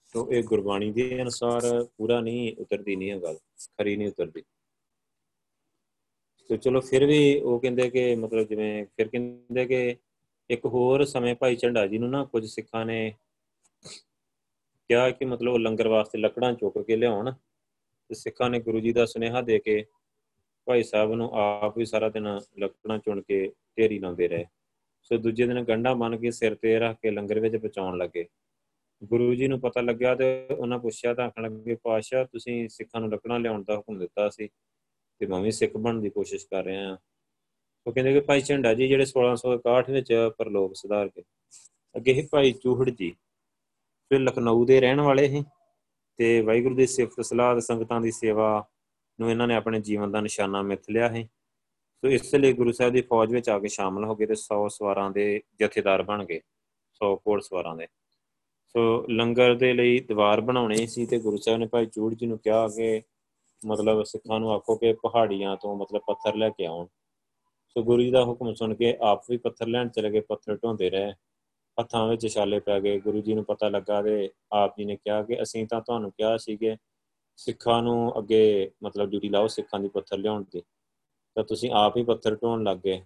ਸੋ 0.04 0.32
ਇਹ 0.32 0.44
ਗੁਰਬਾਣੀ 0.44 0.92
ਦੇ 0.92 1.22
ਅਨੁਸਾਰ 1.22 1.84
ਪੂਰਾ 1.96 2.20
ਨਹੀਂ 2.20 2.56
ਉਤਰਦੀ, 2.56 2.96
ਨਹੀਂ 2.96 3.10
ਹੈ 3.10 3.18
ਗੱਲ। 3.18 3.38
ਖਰੀ 3.58 3.96
ਨਹੀਂ 3.96 4.08
ਉਤਰਦੀ। 4.08 4.42
ਸੋ 6.36 6.56
ਚਲੋ 6.56 6.80
ਫਿਰ 6.80 7.06
ਵੀ 7.06 7.40
ਉਹ 7.40 7.60
ਕਹਿੰਦੇ 7.60 7.90
ਕਿ 7.90 8.14
ਮਤਲਬ 8.14 8.46
ਜਿਵੇਂ 8.46 8.86
ਫਿਰ 8.96 9.08
ਕਹਿੰਦੇ 9.08 9.64
ਕਿ 9.64 9.96
ਇੱਕ 10.50 10.66
ਹੋਰ 10.66 11.04
ਸਮੇਂ 11.04 11.34
ਭਾਈ 11.34 11.56
ਝੰਡਾ 11.56 11.86
ਜੀ 11.86 11.98
ਨੂੰ 11.98 12.10
ਨਾ 12.10 12.24
ਕੁਝ 12.24 12.46
ਸਿੱਖਾਂ 12.46 12.86
ਨੇ 12.86 13.14
ਕਿਹਾ 14.88 15.10
ਕਿ 15.10 15.24
ਮਤਲਬ 15.24 15.52
ਉਹ 15.52 15.58
ਲੰਗਰ 15.58 15.88
ਵਾਸਤੇ 15.88 16.18
ਲੱਕੜਾਂ 16.18 16.52
ਚੁੱਕ 16.52 16.78
ਕੇ 16.78 16.96
ਲਿਆਉਣ 16.96 17.32
ਤੇ 18.08 18.14
ਸਿੱਖਾਂ 18.14 18.50
ਨੇ 18.50 18.60
ਗੁਰੂ 18.60 18.80
ਜੀ 18.80 18.92
ਦਾ 18.92 19.06
ਸੁਨੇਹਾ 19.06 19.42
ਦੇ 19.42 19.58
ਕੇ 19.58 19.84
ਭਾਈ 20.64 20.82
ਸਾਹਿਬ 20.82 21.12
ਨੂੰ 21.12 21.30
ਆਪ 21.34 21.78
ਵੀ 21.78 21.86
ਸਾਰਾ 21.86 22.08
ਦਿਨ 22.08 22.40
ਲੱਕੜਾਂ 22.58 22.98
ਚੁਣ 22.98 23.22
ਕੇ 23.22 23.52
ਢੇਰੀ 23.78 23.98
ਲਾਉਂਦੇ 23.98 24.28
ਰਹੇ। 24.28 24.44
ਸੋ 25.10 25.16
ਦੂਜੇ 25.16 25.46
ਦਿਨ 25.46 25.64
ਗੰਡਾ 25.64 25.94
ਬਣ 25.94 26.16
ਕੇ 26.16 26.30
ਸਿਰ 26.30 26.54
ਤੇ 26.54 26.78
ਰੱਖ 26.78 26.96
ਕੇ 27.02 27.10
ਲੰਗਰ 27.10 27.40
ਵਿੱਚ 27.40 27.56
ਪਹੁੰਚਾਉਣ 27.56 27.98
ਲੱਗੇ। 27.98 28.26
ਗੁਰੂ 29.04 29.34
ਜੀ 29.34 29.48
ਨੂੰ 29.48 29.60
ਪਤਾ 29.60 29.80
ਲੱਗਿਆ 29.80 30.14
ਤੇ 30.14 30.46
ਉਹਨਾਂ 30.58 30.78
ਪੁੱਛਿਆ 30.78 31.14
ਤਾਂ 31.14 31.26
ਆਖਣ 31.26 31.42
ਲੱਗੇ 31.42 31.74
ਪਾਸ਼ਾ 31.74 32.24
ਤੁਸੀਂ 32.24 32.68
ਸਿੱਖਾਂ 32.68 33.00
ਨੂੰ 33.00 33.10
ਲੱਕੜਾਂ 33.10 33.40
ਲਿਆਉਣ 33.40 33.62
ਦਾ 33.62 33.76
ਹੁਕਮ 33.76 33.98
ਦਿੱਤਾ 33.98 34.28
ਸੀ 34.28 34.48
ਤੇ 35.20 35.26
ਮੈਂ 35.26 35.40
ਵੀ 35.40 35.50
ਸਿੱਖ 35.50 35.76
ਬਣਨ 35.76 36.00
ਦੀ 36.00 36.10
ਕੋਸ਼ਿਸ਼ 36.10 36.46
ਕਰ 36.46 36.64
ਰਿਹਾ 36.64 36.88
ਹਾਂ। 36.88 36.96
ਉਹ 37.86 37.92
ਕਹਿੰਦੇ 37.92 38.12
ਕਿ 38.12 38.20
ਭਾਈ 38.20 38.40
ਝੰਡਾ 38.40 38.74
ਜੀ, 38.74 38.88
ਜਿਹੜੇ 38.88 39.04
1661 39.04 39.92
ਵਿੱਚ 39.92 40.30
ਪਰਲੋਕ 40.38 40.74
ਸੁਧਾਰ 40.74 41.08
ਕੇ 41.08 41.22
ਅੱਗੇ 41.96 42.12
ਹੀ 42.12 42.28
ਭਾਈ 42.32 42.52
ਚੂਹੜ 42.52 42.90
ਜੀ। 42.90 43.10
ਫਿਰ 44.10 44.20
ਲਖਨਊ 44.20 44.64
ਦੇ 44.64 44.80
ਰਹਿਣ 44.80 45.00
ਵਾਲੇ 45.00 45.28
ਸੀ 45.28 45.44
ਤੇ 46.16 46.40
ਵਾਹਿਗੁਰੂ 46.40 46.74
ਦੀ 46.74 46.86
ਸਿਫਤ 46.86 47.20
ਸਲਾਹ 47.20 47.60
ਸੰਗਤਾਂ 47.60 48.00
ਦੀ 48.00 48.10
ਸੇਵਾ 48.10 48.66
ਨੂੰ 49.20 49.30
ਇਹਨਾਂ 49.30 49.46
ਨੇ 49.48 49.54
ਆਪਣੇ 49.54 49.80
ਜੀਵਨ 49.80 50.10
ਦਾ 50.10 50.20
ਨਿਸ਼ਾਨਾ 50.20 50.62
ਮਿੱਥ 50.62 50.90
ਲਿਆ 50.90 51.08
ਹੈ 51.08 51.28
ਸੋ 52.04 52.08
ਇਸ 52.08 52.34
ਲਈ 52.34 52.52
ਗੁਰੂ 52.52 52.72
ਸਾਹਿਬ 52.72 52.92
ਦੀ 52.92 53.00
ਫੌਜ 53.00 53.32
ਵਿੱਚ 53.32 53.48
ਆ 53.48 53.58
ਕੇ 53.58 53.68
ਸ਼ਾਮਲ 53.68 54.04
ਹੋ 54.04 54.16
ਗਏ 54.16 54.26
ਤੇ 54.26 54.34
100 54.34 54.68
ਸਵਾਰਾਂ 54.68 55.10
ਦੇ 55.10 55.42
ਜਥੇਦਾਰ 55.60 56.02
ਬਣ 56.02 56.24
ਗਏ 56.24 56.40
100 57.00 57.16
ਕੋੜ 57.16 57.40
ਸਵਾਰਾਂ 57.42 57.76
ਦੇ। 57.76 57.86
ਸੋ 58.66 59.06
ਲੰਗਰ 59.10 59.54
ਦੇ 59.54 59.72
ਲਈ 59.72 60.00
ਦੀਵਾਰ 60.00 60.40
ਬਣਾਉਣੀ 60.40 60.86
ਸੀ 60.86 61.06
ਤੇ 61.06 61.18
ਗੁਰੂ 61.18 61.36
ਸਾਹਿਬ 61.36 61.60
ਨੇ 61.60 61.66
ਭਾਈ 61.66 61.86
ਚੂੜ 61.86 62.14
ਜੀ 62.14 62.26
ਨੂੰ 62.26 62.38
ਕਿਹਾ 62.38 62.68
ਕਿ 62.68 63.02
ਮਤਲਬ 63.66 64.02
ਸਿੱਖਾਂ 64.02 64.40
ਨੂੰ 64.40 64.52
ਆਖੋ 64.52 64.76
ਕਿ 64.76 64.92
ਪਹਾੜੀਆਂ 64.92 65.56
ਤੋਂ 65.56 65.76
ਮਤਲਬ 65.76 66.02
ਪੱਥਰ 66.06 66.34
ਲੈ 66.34 66.50
ਕੇ 66.50 66.66
ਆਉਣ। 66.66 66.86
ਸੋ 67.68 67.82
ਗੁਰੂ 67.82 68.02
ਜੀ 68.02 68.10
ਦਾ 68.10 68.24
ਹੁਕਮ 68.24 68.54
ਸੁਣ 68.54 68.74
ਕੇ 68.74 68.98
ਆਪ 69.00 69.22
ਵੀ 69.30 69.36
ਪੱਥਰ 69.36 69.66
ਲੈਣ 69.66 69.88
ਚਲੇ 69.88 70.10
ਗਏ, 70.10 70.20
ਪੱਥਰ 70.20 70.56
ਢੋਂਦੇ 70.56 70.90
ਰਹੇ। 70.90 71.12
ਹੱਥਾਂ 71.80 72.08
ਵਿੱਚ 72.08 72.26
ਛਾਲੇ 72.26 72.60
ਪੈ 72.60 72.80
ਗਏ। 72.80 73.00
ਗੁਰੂ 73.00 73.20
ਜੀ 73.20 73.34
ਨੂੰ 73.34 73.44
ਪਤਾ 73.44 73.68
ਲੱਗਾ 73.68 74.02
ਤੇ 74.02 74.30
ਆਪ 74.52 74.78
ਜੀ 74.78 74.84
ਨੇ 74.84 74.96
ਕਿਹਾ 74.96 75.22
ਕਿ 75.22 75.42
ਅਸੀਂ 75.42 75.66
ਤਾਂ 75.66 75.80
ਤੁਹਾਨੂੰ 75.80 76.10
ਕਿਹਾ 76.10 76.36
ਸੀ 76.36 76.56
ਕਿ 76.56 76.76
ਸਿੱਖਾਂ 77.36 77.82
ਨੂੰ 77.82 78.18
ਅੱਗੇ 78.18 78.70
ਮਤਲਬ 78.82 79.10
ਡਿਊਟੀ 79.10 79.28
ਲਾਓ, 79.28 79.46
ਸਿੱਖਾਂ 79.46 79.80
ਦੀ 79.80 79.88
ਪੱਥਰ 79.88 80.18
ਲਿਆਉਣ 80.18 80.44
ਦੀ। 80.52 80.62
ਤਾਂ 81.38 81.44
ਤੁਸੀਂ 81.44 81.70
ਆਪ 81.70 81.96
ਹੀ 81.96 82.04
ਪੱਥਰ 82.04 82.34
ਢੋਣ 82.34 82.62
ਲੱਗ 82.64 82.78
ਗਏ। 82.78 83.02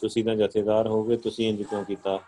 ਤੁਸੀਂ 0.00 0.24
ਤਾਂ 0.24 0.36
ਜਥੇਦਾਰ 0.36 0.86
ਹੋਗੇ 0.88 1.16
ਤੁਸੀਂ 1.16 1.48
ਇੰਜ 1.48 1.62
ਕਿਉਂ 1.62 1.84
ਕੀਤਾ? 1.84 2.18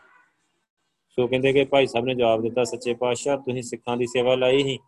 ਸੋ 1.09 1.27
ਕਹਿੰਦੇ 1.27 1.53
ਕਿ 1.53 1.65
ਭਾਈ 1.65 1.87
ਸਾਹਿਬ 1.87 2.07
ਨੇ 2.07 2.15
ਜਵਾਬ 2.15 2.43
ਦਿੱਤਾ, 2.43 2.65
ਸੱਚੇ 2.65 2.95
ਪਾਤਸ਼ਾਹ, 2.95 3.37
ਤੁਸੀਂ 3.37 3.63
ਸਿੱਖਾਂ 3.63 3.97
ਦੀ 3.97 4.07
ਸੇਵਾ 4.07 4.35
ਲਈ 4.35 4.63
ਸੀ 4.63 4.79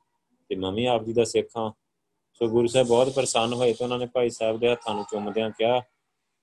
ਤੇ 0.49 0.57
ਮੈਂ 0.57 0.73
ਵੀ 0.73 0.87
ਆਪ 0.87 1.05
ਜੀ 1.05 1.13
ਦਾ 1.13 1.25
ਸਿੱਖ 1.25 1.49
ਹਾਂ। 1.57 1.73
ਸੋ 2.33 2.49
ਗੁਰੂ 2.49 2.67
ਸਾਹਿਬ 2.67 2.87
ਬਹੁਤ 2.87 3.09
ਪ੍ਰਸੰਨ 3.09 3.53
ਹੋਏ 3.53 3.73
ਤੇ 3.73 3.85
ਉਹਨਾਂ 3.85 3.99
ਨੇ 3.99 4.07
ਭਾਈ 4.07 4.31
ਸਾਹਿਬ 4.31 4.61
ਦੇ 4.61 4.73
ਹੱਥਾਂ 4.73 4.95
ਨੂੰ 4.95 5.05
ਚੁੰਮਦਿਆਂ 5.05 5.51
ਕਿਹਾ 5.51 5.81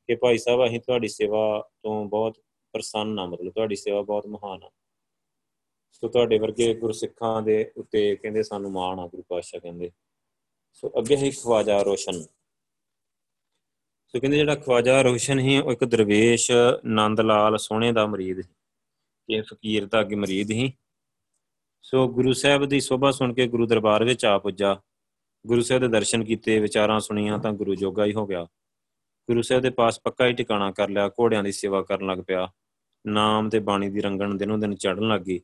ਕਿ 0.08 0.15
ਭਾਈ 0.15 0.38
ਸਾਹਿਬ, 0.38 0.65
ਅਸੀਂ 0.65 0.80
ਤੁਹਾਡੀ 0.80 1.08
ਸੇਵਾ 1.08 1.69
ਤੋਂ 1.84 2.06
ਬਹੁਤ 2.06 2.38
ਪ੍ਰਸੰਨ 2.73 3.19
ਆ 3.19 3.25
ਮਤਲਬ 3.25 3.54
ਤੁਹਾਡੀ 3.54 3.75
ਸੇਵਾ 3.75 4.01
ਬਹੁਤ 4.01 4.27
ਮਹਾਨ 4.27 4.63
ਆ। 4.63 4.69
ਸੋ 5.91 6.08
ਤੁਹਾਡੇ 6.08 6.39
ਵਰਗੇ 6.39 6.73
ਗੁਰਸਿੱਖਾਂ 6.73 7.41
ਦੇ 7.41 7.71
ਉੱਤੇ 7.77 8.15
ਕਹਿੰਦੇ 8.15 8.43
ਸਾਨੂੰ 8.43 8.71
ਮਾਣ 8.71 8.99
ਆ, 8.99 9.08
ਗੁਰੂ 9.08 9.23
ਪਾਤਸ਼ਾਹ 9.30 9.60
ਕਹਿੰਦੇ। 9.60 9.91
ਸੋ 10.73 10.91
ਅੱਗੇ 10.97 11.17
ਹੈ 11.17 11.30
ਖਵਾਜਾ 11.30 11.82
ਰੋਸ਼ਨ। 11.82 12.40
ਸੋ 14.13 14.19
ਕਹਿੰਦੇ 14.19 14.38
ਜਿਹੜਾ 14.38 14.56
ਖਵਾਜਾ 14.56 15.02
ਰੋਸ਼ਨ 15.02 15.39
ਹੀ 15.39 15.58
ਉਹ 15.58 15.71
ਇੱਕ 15.71 15.84
ਦਰਵੇਸ਼ 15.84 16.52
ਨੰਦ 16.86 17.19
ਲਾਲ 17.21 17.58
ਸੋਹਣੇ 17.58 17.91
ਦਾ 17.91 18.06
ਮਰੀਦ 18.06 18.41
ਸੀ 18.41 19.36
ਇਹ 19.36 19.43
ਫਕੀਰ 19.43 19.86
ਦਾ 19.86 20.00
ਅੱਗੇ 20.02 20.15
ਮਰੀਦ 20.15 20.47
ਸੀ। 20.47 20.74
ਸੋ 21.82 22.08
ਗੁਰੂ 22.08 22.34
ਸਾਹਿਬ 22.34 22.65
ਦੀ 22.65 22.80
ਸੋਭਾ 22.80 23.12
ਸੁਣ 23.12 23.34
ਕੇ 23.34 23.47
ਗੁਰੂ 23.47 23.65
ਦਰਬਾਰ 23.65 24.04
ਵਿੱਚ 24.04 24.26
ਆ 24.26 24.38
ਪੁੱਜਾ। 24.38 24.82
ਗੁਰੂ 25.47 25.62
ਸਾਹਿਬ 25.62 25.82
ਦੇ 25.82 25.88
ਦਰਸ਼ਨ 25.88 26.24
ਕੀਤੇ, 26.24 26.60
ਵਿਚਾਰਾਂ 26.60 27.00
ਸੁਣੀਆਂ 27.00 27.39
ਤਾਂ 27.39 27.54
ਗੁਰੂ 27.54 27.76
ਜੋਗਾ 27.76 28.06
ਹੀ 28.06 28.13
ਹੋ 28.13 28.26
ਗਿਆ। 28.28 28.43
ਗੁਰੂ 29.30 29.41
ਸਾਹਿਬ 29.41 29.63
ਦੇ 29.63 29.69
ਪਾਸ 29.69 30.00
ਪੱਕਾ 30.00 30.28
ਹੀ 30.28 30.34
ਟਿਕਾਣਾ 30.34 30.71
ਕਰ 30.71 30.89
ਲਿਆ, 30.89 31.10
ਘੋੜਿਆਂ 31.10 31.43
ਦੀ 31.43 31.52
ਸੇਵਾ 31.52 31.82
ਕਰਨ 31.82 32.06
ਲੱਗ 32.08 32.17
ਪਿਆ। 32.28 32.47
ਨਾਮ 33.08 33.50
ਤੇ 33.50 33.60
ਬਾਣੀ 33.60 33.89
ਦੀ 33.89 34.02
ਰੰਗਣ 34.02 34.36
ਦਿਨੋਂ 34.36 34.58
ਦਿਨ 34.58 34.76
ਚੜਨ 34.76 35.08
ਲੱਗੀ 35.08 35.41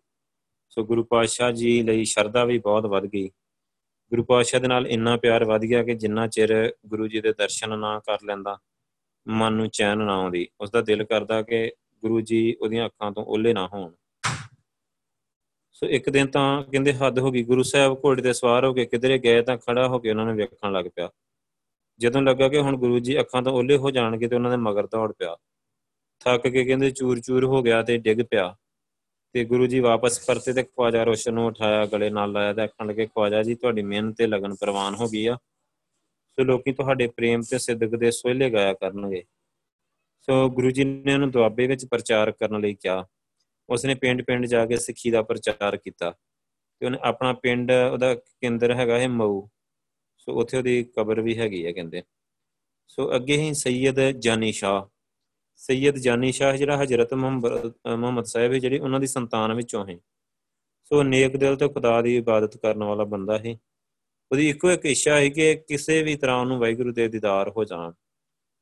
ਸੋ 0.70 0.84
ਗੁਰੂ 0.84 1.04
ਪਾਤਸ਼ਾਹ 1.04 1.52
ਜੀ 1.52 1.82
ਲਈ 1.84 2.06
ਸ਼ਰਧਾ 2.06 2.46
ਵੀ 2.46 2.58
ਬਹੁਤ 2.58 2.86
ਵੱਧ 2.86 3.06
ਗਈ। 3.06 3.30
ਗੁਰੂ 4.10 4.24
ਪਾਤਸ਼ਾਹ 4.24 4.60
ਦੇ 4.60 4.67
ਨਾਲ 4.67 4.88
ਇੰਨਾ 4.88 5.17
ਪਿਆਰ 5.17 5.46
ਵੱਧ 5.46 5.62
ਗਿਆ 5.62 5.84
ਕਿ 5.84 5.96
ਜਿੰਨਾ 5.96 6.28
ਚਿਰ 6.28 6.74
ਗੁਰੂ 6.86 7.08
ਜੀ 7.08 7.22
ਦੇ 7.22 7.34
ਦਰਸ਼ਨ 7.34 7.80
ਨਾ 7.80 8.00
ਕਰ 8.00 8.17
ਲੈਂਦਾ, 8.24 8.58
ਮਨ 9.28 9.54
ਨੂੰ 9.54 9.70
ਚੈਨ 9.70 9.98
ਨਾ 9.98 10.15
ਆਉਂਦੀ 10.15 10.48
ਉਸ 10.62 10.72
ਦਾ 10.72 10.82
ਦਿਲ 10.82 11.04
ਕਰਦਾ 11.04 11.41
ਕਿ 11.41 11.72
ਗੁਰੂ 12.02 12.22
ਜੀ 12.22 12.56
ਉਹਦੀਆਂ 12.62 12.86
ਅੱਖਾਂ 12.86 13.12
ਤੋਂ 13.12 13.26
ਓਲੇ 13.26 13.54
ਨਾ 13.54 13.67
ਹੋਣ। 13.67 13.91
ਸੋ 15.72 15.88
ਇੱਕ 15.88 16.10
ਦਿਨ 16.10 16.28
ਤਾਂ 16.28 16.63
ਕਹਿੰਦੇ 16.63 16.93
ਹੱਦ 16.93 17.20
ਹੋ 17.20 17.32
ਗਈ, 17.32 17.43
ਗੁਰੂ 17.43 17.63
ਸਾਹਿਬ 17.63 17.93
ਘੋੜੇ 18.06 18.22
ਤੇ 18.22 18.34
ਸਵਾਰ 18.34 18.65
ਹੋ 18.65 18.74
ਕੇ 18.74 18.86
ਕਿਧਰੇ 18.86 19.17
ਗਏ 19.17 19.41
ਤਾਂ 19.41 19.58
ਖੜਾ 19.58 19.88
ਹੋ 19.88 20.00
ਕੇ 20.00 20.10
ਉਹਨਾਂ 20.10 20.26
ਨੂੰ 20.26 20.36
ਵੇਖਣ 20.36 20.72
ਲੱਗ 20.72 20.86
ਪਿਆ। 20.96 21.10
ਜਦੋਂ 22.00 22.22
ਲੱਗਾ 22.22 22.50
ਕਿ 22.50 22.60
ਹੁਣ 22.60 22.78
ਗੁਰੂ 22.78 23.00
ਜੀ 23.00 23.20
ਅੱਖਾਂ 23.20 23.41
ਤੋਂ 23.41 23.54
ਓਲੇ 23.54 23.78
ਹੋ 23.78 23.91
ਜਾਣਗੇ 23.91 24.28
ਤੇ 24.28 24.36
ਉਹਨਾਂ 24.36 24.52
ਦੇ 24.52 24.58
ਮਗਰ 24.58 24.88
ਦੌੜ 24.88 25.13
ਪਿਆ। 25.13 25.38
ਥੱਕ 26.20 26.48
ਕੇ 26.48 26.65
ਕਹਿੰਦੇ 26.65 26.91
ਚੂਰ-ਚੂਰ 26.91 27.46
ਹੋ 27.46 27.62
ਗਿਆ 27.62 27.82
ਤੇ 27.82 27.98
ਡਿੱਗ 27.98 28.20
ਪਿਆ। 28.32 28.56
ਤੇ 29.34 29.46
ਗੁਰੂ 29.46 29.68
ਜੀ 29.68 29.80
ਵਾਪਸ 29.80 30.26
ਪਰਤੇ 30.26 30.54
ਤੇ 30.54 30.63
ਖਵਾਜਾ 30.63 31.04
ਰੋਸ਼ਨ 31.04 31.34
ਨੂੰ 31.34 31.48
ਉਠਾਇਆ, 31.48 31.86
ਗਲੇ 31.86 32.10
ਨਾਲ 32.10 32.32
ਲਾਇਆ 32.32 32.54
ਤੇ 32.54 32.62
ਆਖਣ 32.62 32.88
ਲੱਗੇ, 32.88 33.06
ਖਵਾਜਾ 33.06 33.44
ਜੀ, 33.44 33.56
ਤੁਹਾਡੀ 33.56 33.82
ਮਿਹਨਤ 33.82 34.18
ਤੇ 34.18 34.28
ਲਗਨ 34.28 34.56
ਪ੍ਰਵਾਨ 34.56 34.96
ਹੋ 34.96 35.08
ਗਈ 35.10 35.26
ਆ। 35.26 35.36
ਸੋ 36.32 36.44
ਲੋਕੀ 36.44 36.72
ਤੁਹਾਡੇ 36.72 37.08
ਪ੍ਰੇਮ 37.08 37.42
ਤੇ 37.42 37.58
ਸਿੱਧਕ 37.58 37.88
ਦੇ 37.88 38.12
ਸੋਹਲੇ 38.12 38.50
ਗਾਇਆ 38.50 38.74
ਕਰਨਗੇ। 38.74 39.24
ਸੋ 40.22 40.50
ਗੁਰੂ 40.50 40.72
ਜੀ 40.72 40.84
ਨੇ 40.84 41.13
ਉਹਨੂੰ 41.13 41.32
ਦੁਆਬੇ 41.32 41.68
ਵਿੱਚ 41.68 41.86
ਪ੍ਰਚਾਰ 41.86 42.32
ਕਰਨ 42.32 42.62
ਲਈ 42.62 42.74
ਕਿਹਾ। 42.74 43.06
ਉਸਨੇ 43.70 43.96
ਪਿੰਡ-ਪਿੰਡ 43.96 44.46
ਜਾ 44.46 44.66
ਕੇ 44.66 44.78
ਸਿੱਖੀ 44.78 45.12
ਦਾ 45.12 45.22
ਪ੍ਰਚਾਰ 45.22 45.78
ਕੀਤਾ 45.78 46.12
ਤੇ 46.80 46.86
ਉਹਨੇ 46.86 46.98
ਆਪਣਾ 47.02 47.34
ਪਿੰਡ, 47.34 47.72
ਉਹਦਾ 47.94 48.16
ਕੇਂਦਰ 48.16 48.76
ਹੈਗਾ 48.76 49.00
ਹੈ 49.00 49.08
ਮਊ। 49.08 49.48
ਸੋ 50.18 50.42
ਉੱਥੇ 50.42 50.58
ਉਹਦੀ 50.58 50.84
ਕਬਰ 50.84 51.22
ਵੀ 51.22 51.38
ਹੈਗੀ 51.38 51.66
ਹੈ 51.66 51.72
ਕਹਿੰਦੇ। 51.72 52.04
ਸੋ 52.88 53.16
ਅੱਗੇ 53.16 53.38
ਹੀ 53.38 53.54
ਸੈਯਦ 53.54 54.02
ਜਾਨੀ 54.02 54.52
ਸ਼ਾਹ 54.52 54.97
ਸੈਯਦ 55.60 55.96
ਜਾਨੀ 55.98 56.32
ਸ਼ਾਹ 56.32 56.56
ਜਿਹੜਾ 56.58 56.82
ਹਜ਼ਰਤ 56.82 57.13
ਮੁਹੰਮਦ 57.13 58.26
ਸਾਹਿਬ 58.26 58.54
ਹੈ, 58.54 58.60
ਜਿਹੜੀ 58.60 58.80
ਉਹਨਾਂ 58.80 59.00
ਦੀ 59.00 59.08
ਸੰਤਾਨ 59.08 59.54
ਵਿੱਚੋਂ 59.54 59.86
ਹੈ। 59.88 59.98
ਸੋ 60.91 61.02
ਨੇਕ 61.04 61.36
ਦਿਲ 61.38 61.56
ਤੋਂ 61.56 61.70
ਖੁਦਾ 61.70 62.02
ਦੀ 62.02 62.15
ਇਬਾਦਤ 62.17 62.58
ਕਰਨ 62.58 62.84
ਵਾਲਾ 62.84 63.04
ਬੰਦਾ 63.06 63.38
ਹੈ। 63.38 63.56
ਉਹਦੀ 64.32 64.50
ਇੱਕੋ 64.50 64.72
ਇੱਕ 64.72 64.86
ਇੱਛਾ 64.86 65.15
ਹੈ 65.15 65.30
ਕਿ 65.30 65.54
ਕਿਸੇ 65.67 66.02
ਵੀ 66.04 66.15
ਤਰ੍ਹਾਂ 66.15 66.38
ਉਹਨੂੰ 66.38 66.60
ਵਾਹਿਗੁਰੂ 66.60 66.91
ਦੇ 66.91 67.08
ਦੀਦਾਰ 67.08 67.50
ਹੋ 67.50 67.63
ਜਾਣ, 67.63 67.91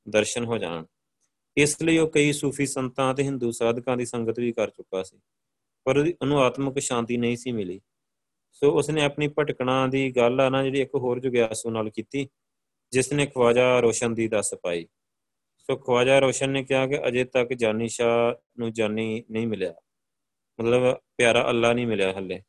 ਦਰਸ਼ਨ 0.07 0.45
ਹੋ 0.45 0.57
ਜਾਣ। 0.57 0.85
ਇਸ 1.57 1.81
ਲਈ 1.81 1.97
ਉਹ 1.97 2.07
ਕਈ 2.09 2.31
ਸੂਫੀ 2.33 2.65
ਸੰਤਾਂ 2.65 3.13
ਤੇ 3.13 3.23
ਹਿੰਦੂ 3.23 3.51
ਸਾਧਕਾਂ 3.51 3.97
ਦੀ 3.97 4.05
ਸੰਗਤ 4.05 4.39
ਵੀ 4.39 4.51
ਕਰ 4.51 4.69
ਚੁੱਕਾ 4.69 5.03
ਸੀ, 5.03 5.17
ਪਰ 5.85 5.97
ਉਹਨੂੰ 5.97 6.39
ਆਤਮਿਕ 6.41 6.79
ਸ਼ਾਂਤੀ 6.79 7.17
ਨਹੀਂ 7.17 7.37
ਸੀ 7.37 7.51
ਮਿਲੀ। 7.51 7.79
ਸੋ 8.53 8.71
ਉਸਨੇ 8.71 9.03
ਆਪਣੀ 9.03 9.27
ਭਟਕਣਾ 9.29 9.85
ਦੀ 9.87 10.09
ਗੱਲ 10.11 10.41
ਆ 10.41 10.49
ਨਾ 10.49 10.63
ਜਿਹੜੀ 10.63 10.81
ਇੱਕ 10.81 10.95
ਹੋਰ 10.95 11.19
ਜੁਗਿਆਸੂ 11.19 11.69
ਨਾਲ 11.69 11.89
ਕੀਤੀ 11.89 12.27
ਜਿਸ 12.93 13.11
ਨੇ 13.13 13.25
ਖਵਾਜਾ 13.25 13.79
ਰੋਸ਼ਨ 13.79 14.13
ਦੀ 14.13 14.27
ਦੱਸ 14.27 14.53
ਪਾਈ। 14.63 14.85
ਸੋ 15.67 15.77
ਖਵਾਜਾ 15.77 16.19
ਰੋਸ਼ਨ 16.19 16.49
ਨੇ 16.49 16.63
ਕਿਹਾ 16.63 16.87
ਕਿ 16.87 17.07
ਅਜੇ 17.07 17.23
ਤੱਕ 17.23 17.53
ਜਾਨੀ 17.53 17.87
ਸ਼ਾ 17.87 18.37
ਨੂੰ 18.59 18.73
ਜਾਨੀ 18.73 19.23
ਨਹੀਂ 19.31 19.47
ਮਿਲਿਆ। 19.47 19.73
ਮਤਲਬ 20.59 20.97
ਪਿਆਰਾ 21.17 21.49
ਅੱਲਾ 21.49 21.73
ਨਹੀਂ 21.73 21.87
ਮਿਲਿਆ 21.87 22.13
ਹੱਲੇ। 22.13 22.43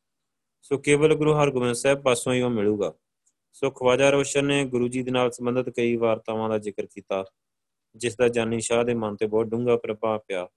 ਸੋ 0.63 0.79
ਕੇਵਲ 0.79 1.15
ਗੁਰੂ 1.15 1.35
ਹਰਗੋਬਿੰਦ 1.35 1.75
ਸਾਹਿਬ 1.75 2.03
ਪਾਸੋਂ 2.03 2.33
ਹੀ 2.33 2.41
ਉਹ 2.41 2.51
ਮਿਲੂਗਾ। 2.51 2.95
ਸੋ 3.53 3.71
ਖਵਾਜਾ 3.71 4.11
ਰੋਸ਼ਨ 4.11 4.45
ਨੇ 4.45 4.65
ਗੁਰੂ 4.65 4.89
ਜੀ 4.89 5.03
ਦੇ 5.03 5.11
ਨਾਲ 5.11 5.31
ਸੰਬੰਧਿਤ 5.31 5.69
ਕਈ 5.69 5.97
ਵਾਰਤਾਵਾਂ 5.97 6.49
ਦਾ 6.49 6.59
ਜ਼ਿਕਰ 6.59 6.87
ਕੀਤਾ, 6.87 7.25
ਜਿਸ 7.97 8.17
ਦਾ 8.17 8.29
ਜਾਨੀ 8.29 8.61
ਸ਼ਾਹ 8.61 8.85
ਦੇ 8.85 8.95
ਮਨ 8.95 9.17
ਤੇ 9.17 9.27
ਬਹੁਤ 9.27 9.47
ਡੂੰਘਾ 9.47 9.77
ਪ੍ਰਭਾਵ 9.77 10.19
ਪਿਆ 10.19 10.49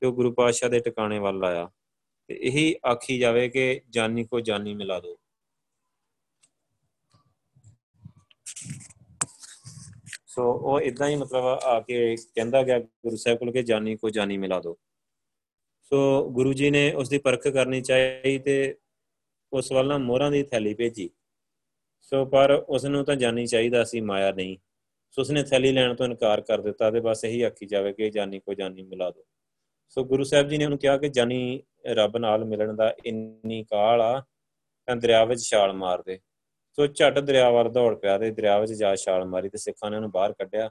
ਤੇ 0.00 0.06
ਉਹ 0.06 0.12
ਗੁਰੂ 0.12 0.32
ਪਾਤਸ਼ਾਹ 0.32 0.68
ਦੇ 0.68 0.80
ਟਿਕਾਣੇ 0.80 1.18
ਵੱਲ 1.18 1.44
ਆਇਆ। 1.44 1.70
ਤੇ 2.26 2.34
ਇਹੀ 2.34 2.74
ਆਖੀ 2.86 3.18
ਜਾਵੇ 3.18 3.48
ਕਿ 3.48 3.80
ਜਾਨੀ 3.90 4.24
ਕੋ 4.24 4.40
ਜਾਨੀ 4.40 4.74
ਮਿਲਾ 4.74 5.00
ਦੋ। 5.00 5.18
ਸੋ 10.34 10.52
ਉਹ 10.52 10.80
ਇਦਾਂ 10.80 11.08
ਹੀ 11.08 11.16
ਮਤਲਬ 11.16 11.44
ਆ 11.44 11.80
ਕੇ 11.80 12.16
ਕਹਿੰਦਾ 12.16 12.62
ਗਿਆ, 12.62 12.78
ਗੁਰੂ 12.78 13.16
ਸਾਹਿਬ 13.16 13.38
ਕੋਲ 13.38 13.52
ਕਿ 13.52 13.62
ਜਾਨੀ 13.62 13.96
ਕੋ 13.96 14.10
ਜਾਨੀ 14.10 14.38
ਮਿਲਾ 14.38 14.60
ਦੋ। 14.60 14.78
ਸੋ 15.82 16.30
ਗੁਰੂ 16.30 16.52
ਜੀ 16.52 16.70
ਨੇ 16.70 16.92
ਉਸ 16.92 17.08
ਦੀ 17.08 17.18
ਪਰਖ 17.18 17.48
ਕਰਨੀ 17.48 17.80
ਚਾਹੀ 17.80 18.38
ਤੇ 18.38 18.76
ਉਸ 19.52 19.72
ਵੱਲ 19.72 19.86
ਨਾ 19.86 19.98
ਮੋਹਰਾਂ 19.98 20.30
ਦੀ 20.30 20.42
ਥੈਲੀ 20.42 20.74
ਭੇਜੀ। 20.74 21.10
ਸੋ 22.00 22.24
ਪਰ 22.24 22.64
ਉਸ 22.68 22.84
ਨੂੰ 22.84 23.04
ਤਾਂ 23.04 23.16
ਜਾਨੀ 23.16 23.46
ਚਾਹੀਦਾ 23.46 23.84
ਸੀ, 23.84 24.00
ਮਾਇਆ 24.00 24.32
ਨਹੀਂ। 24.32 24.56
ਸੋ 25.10 25.22
ਉਸਨੇ 25.22 25.42
ਥੈਲੀ 25.42 25.72
ਲੈਣ 25.72 25.94
ਤੋਂ 25.94 26.06
ਇਨਕਾਰ 26.06 26.40
ਕਰ 26.40 26.60
ਦਿੱਤਾ 26.60 26.90
ਤੇ 26.90 27.00
ਬਸ 27.00 27.24
ਇਹੀ 27.24 27.42
ਆਖੀ 27.42 27.66
ਜਾਵੇ 27.66 27.92
ਕਿ 27.92 28.10
ਜਾਨੀ 28.10 28.40
ਕੋ 28.40 28.54
ਜਾਨੀ 28.54 28.82
ਮਿਲਾ 28.82 29.10
ਦੋ। 29.10 29.26
ਸੋ 29.88 30.04
ਗੁਰੂ 30.04 30.24
ਸਾਹਿਬ 30.24 30.48
ਜੀ 30.48 30.58
ਨੇ 30.58 30.64
ਉਹਨੂੰ 30.64 30.78
ਕਿਹਾ 30.78 30.98
ਕਿ 30.98 31.08
ਜਾਨੀ 31.08 31.62
ਰੱਬ 31.86 32.16
ਨਾਲ 32.16 32.44
ਮਿਲਣ 32.44 32.74
ਦਾ 32.74 32.94
ਇੰਨੀ 33.04 33.64
ਕਾਲ 33.64 34.00
ਆ, 34.00 34.22
ਤਾਂ 34.86 34.96
ਦਰਿਆ 34.96 35.24
ਵਿੱਚ 35.24 35.40
ਛਾਲ 35.40 35.72
ਮਾਰ 35.72 36.02
ਦੇ। 36.02 36.20
ਸੋ 36.78 36.86
ਝਟ 36.86 37.18
ਦਰਿਆ 37.18 37.50
ਵੱਲ 37.50 37.68
ਦੌੜ 37.72 37.94
ਪਿਆ 37.94 38.18
ਤੇ 38.18 38.30
ਦਰਿਆ 38.30 38.58
ਵਿੱਚ 38.60 38.72
ਜਾ 38.72 38.94
ਛਾਲ 38.96 39.24
ਮਾਰੀ 39.24 39.48
ਤੇ 39.48 39.58
ਸਿੱਖਾਂ 39.58 39.90
ਨੇ 39.90 39.96
ਉਹਨੂੰ 39.96 40.10
ਬਾਹਰ 40.10 40.32
ਕੱਢਿਆ 40.32 40.70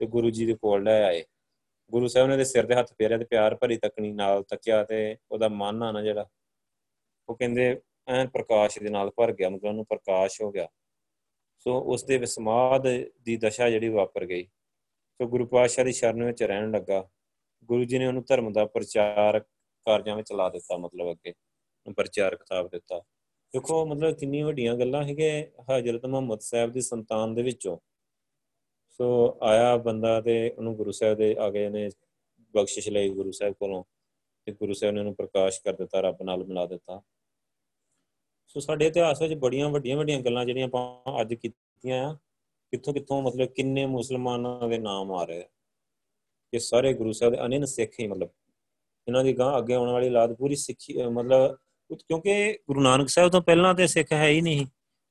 ਤੇ 0.00 0.06
ਗੁਰੂ 0.06 0.30
ਜੀ 0.30 0.46
ਦੇ 0.46 0.54
ਕੋਲ 0.54 0.82
ਲੈ 0.82 1.02
ਆਏ। 1.04 1.24
ਗੁਰੂ 1.90 2.08
ਸਾਹਿਬ 2.08 2.28
ਨੇ 2.28 2.32
ਉਹਦੇ 2.32 2.44
ਸਿਰ 2.44 2.66
ਤੇ 2.66 2.74
ਹੱਥ 2.74 2.92
ਫੇਰਿਆ 2.92 3.18
ਤੇ 3.18 3.24
ਪਿਆਰ 3.24 3.54
ਭਰੀ 3.54 3.76
ਤੱਕਣੀ 3.76 4.12
ਨਾਲ 4.12 4.42
ਤੱਕਿਆ 4.42 4.84
ਤੇ 4.84 5.16
ਉਹਦਾ 5.30 5.48
ਮਨ 5.48 5.82
ਆ 5.82 5.92
ਨਾ 5.92 6.02
ਜਿਹੜਾ, 6.02 6.28
ਉਹ 7.28 7.36
ਕਹਿੰਦੇ 7.36 7.80
ਐਨ 8.08 8.28
ਪ੍ਰਕਾਸ਼ 8.28 8.78
ਦੇ 8.78 8.88
ਨਾਲ 8.88 9.10
ਭਰ 9.10 9.32
ਗਿਆ, 9.32 9.48
ਮਤਲਬ 9.48 9.68
ਉਹਨੂੰ 9.68 9.86
ਪ੍ਰਕਾਸ਼ 9.86 10.42
ਹੋ 10.42 10.50
ਗਿਆ। 10.50 10.68
ਸੋ 11.58 11.80
ਉਸ 11.80 12.04
ਦੇ 12.04 12.18
ਵਿਸਮਾਦ 12.18 12.88
ਦੀ 13.22 13.36
ਦਸ਼ਾ 13.36 13.70
ਜਿਹੜੀ 13.70 13.88
ਵਾਪਰ 13.88 14.26
ਗਈ। 14.26 14.44
ਸੋ 15.20 15.26
ਗੁਰੂ 15.28 15.46
ਪਾਤਸ਼ਾਹ 15.46 15.84
ਦੀ 15.84 15.92
ਸ਼ਰਨ 15.92 16.24
ਵਿੱਚ 16.24 16.42
ਰਹਿਣ 16.42 16.70
ਲੱਗਾ। 16.70 17.08
ਗੁਰੂ 17.64 17.84
ਜੀ 17.84 17.98
ਨੇ 17.98 18.06
ਉਹਨੂੰ 18.06 18.24
ਧਰਮ 18.28 18.52
ਦਾ 18.52 18.64
ਪ੍ਰਚਾਰ 18.64 19.40
ਕਾਰਜਾਂ 19.86 20.16
ਵਿੱਚ 20.16 20.32
ਲਾ 20.32 20.48
ਦਿੱਤਾ, 20.48 20.76
ਮਤਲਬ 20.76 21.10
ਅੱਗੇ 21.10 21.30
ਉਹਨੂੰ 21.30 21.94
ਪ੍ਰਚਾਰ 21.94 22.36
ਖਿਤਾਬ 22.36 22.68
ਦਿੱਤਾ। 22.68 23.00
ਦੇਖੋ, 23.54 23.84
ਮਤਲਬ 23.86 24.16
ਕਿੰਨੀ 24.16 24.42
ਵੱਡੀਆਂ 24.42 24.74
ਗੱਲਾਂ 24.74 25.02
ਹੈਗੇ 25.04 25.28
ਹਜ਼ਰਤ 25.70 26.06
ਮੁਹੰਮਦ 26.06 26.40
ਸਾਹਿਬ 26.40 26.72
ਦੀ 26.72 26.80
ਸੰਤਾਨ 26.80 27.34
ਦੇ 27.34 27.42
ਵਿੱਚੋਂ। 27.42 27.76
ਸੋ 29.00 29.38
ਆਇਆ 29.42 29.76
ਬੰਦਾ 29.76 30.20
ਤੇ 30.20 30.34
ਉਹਨੂੰ 30.50 30.74
ਗੁਰੂ 30.76 30.92
ਸਾਹਿਬ 30.92 31.18
ਦੇ 31.18 31.34
ਆ 31.40 31.48
ਗਏ 31.50 31.68
ਨੇ 31.68 31.88
ਬਖਸ਼ਿਸ਼ 32.54 32.88
ਲਈ 32.88 33.10
ਗੁਰੂ 33.10 33.32
ਸਾਹਿਬ 33.32 33.54
ਕੋਲੋਂ 33.54 33.82
ਤੇ 34.46 34.52
ਗੁਰੂ 34.52 34.72
ਸਾਹਿਬ 34.72 34.94
ਨੇ 34.94 35.00
ਉਹਨੂੰ 35.00 35.14
ਪ੍ਰਕਾਸ਼ 35.14 35.60
ਕਰ 35.62 35.72
ਦਿੱਤਾ, 35.72 36.00
ਰੱਬ 36.00 36.22
ਨਾਲ 36.22 36.44
ਮਿਲਾ 36.44 36.66
ਦਿੱਤਾ। 36.66 37.00
ਸੋ 38.46 38.60
ਸਾਡੇ 38.60 38.86
ਇਤਿਹਾਸ 38.86 39.22
ਵਿੱਚ 39.22 39.34
ਬੜੀਆਂ 39.34 39.68
ਵੱਡੀਆਂ 39.70 39.96
ਵੱਡੀਆਂ 39.96 40.20
ਗੱਲਾਂ 40.20 40.44
ਜਿਹੜੀਆਂ 40.44 40.66
ਆਪਾਂ 40.66 41.20
ਅੱਜ 41.20 41.34
ਕੀਤੀਆਂ 41.34 42.04
ਆ, 42.04 42.16
ਕਿੱਥੋਂ 42.72 42.94
ਕਿੱਥੋਂ 42.94 43.22
ਮਤਲਬ 43.22 43.48
ਕਿੰਨੇ 43.48 43.86
ਮੁਸਲਮਾਨਾਂ 43.86 44.68
ਦੇ 44.68 44.78
ਨਾਮ 44.78 45.12
ਆ 45.12 45.24
ਰਹੇ 45.24 45.42
ਕਿ 46.52 46.58
ਸਾਰੇ 46.58 46.92
ਗੁਰੂ 46.94 47.12
ਸਾਹਿਬ 47.12 47.34
ਦੇ 47.34 47.40
ਅਨੰਨ 47.40 47.64
ਸਿੱਖ 47.66 48.00
ਹੀ 48.00 48.06
ਮਤਲਬ, 48.06 48.28
ਇਹਨਾਂ 49.06 49.24
ਦੀ 49.24 49.32
ਗਾਂ 49.38 49.56
ਅੱਗੇ 49.58 49.74
ਆਉਣ 49.74 49.90
ਵਾਲੀ 49.90 50.08
ਲਾਦ 50.10 50.34
ਪੂਰੀ 50.36 50.56
ਸਿੱਖੀ, 50.56 50.96
ਮਤਲਬ 50.96 51.56
ਕਿਉਂਕਿ 51.94 52.58
ਗੁਰੂ 52.68 52.80
ਨਾਨਕ 52.80 53.08
ਸਾਹਿਬ 53.08 53.30
ਤੋਂ 53.30 53.42
ਪਹਿਲਾਂ 53.42 53.74
ਤੇ 53.74 53.86
ਸਿੱਖ 53.86 54.12
ਹੈ 54.12 54.28
ਹੀ 54.28 54.40
ਨਹੀਂ, 54.40 54.66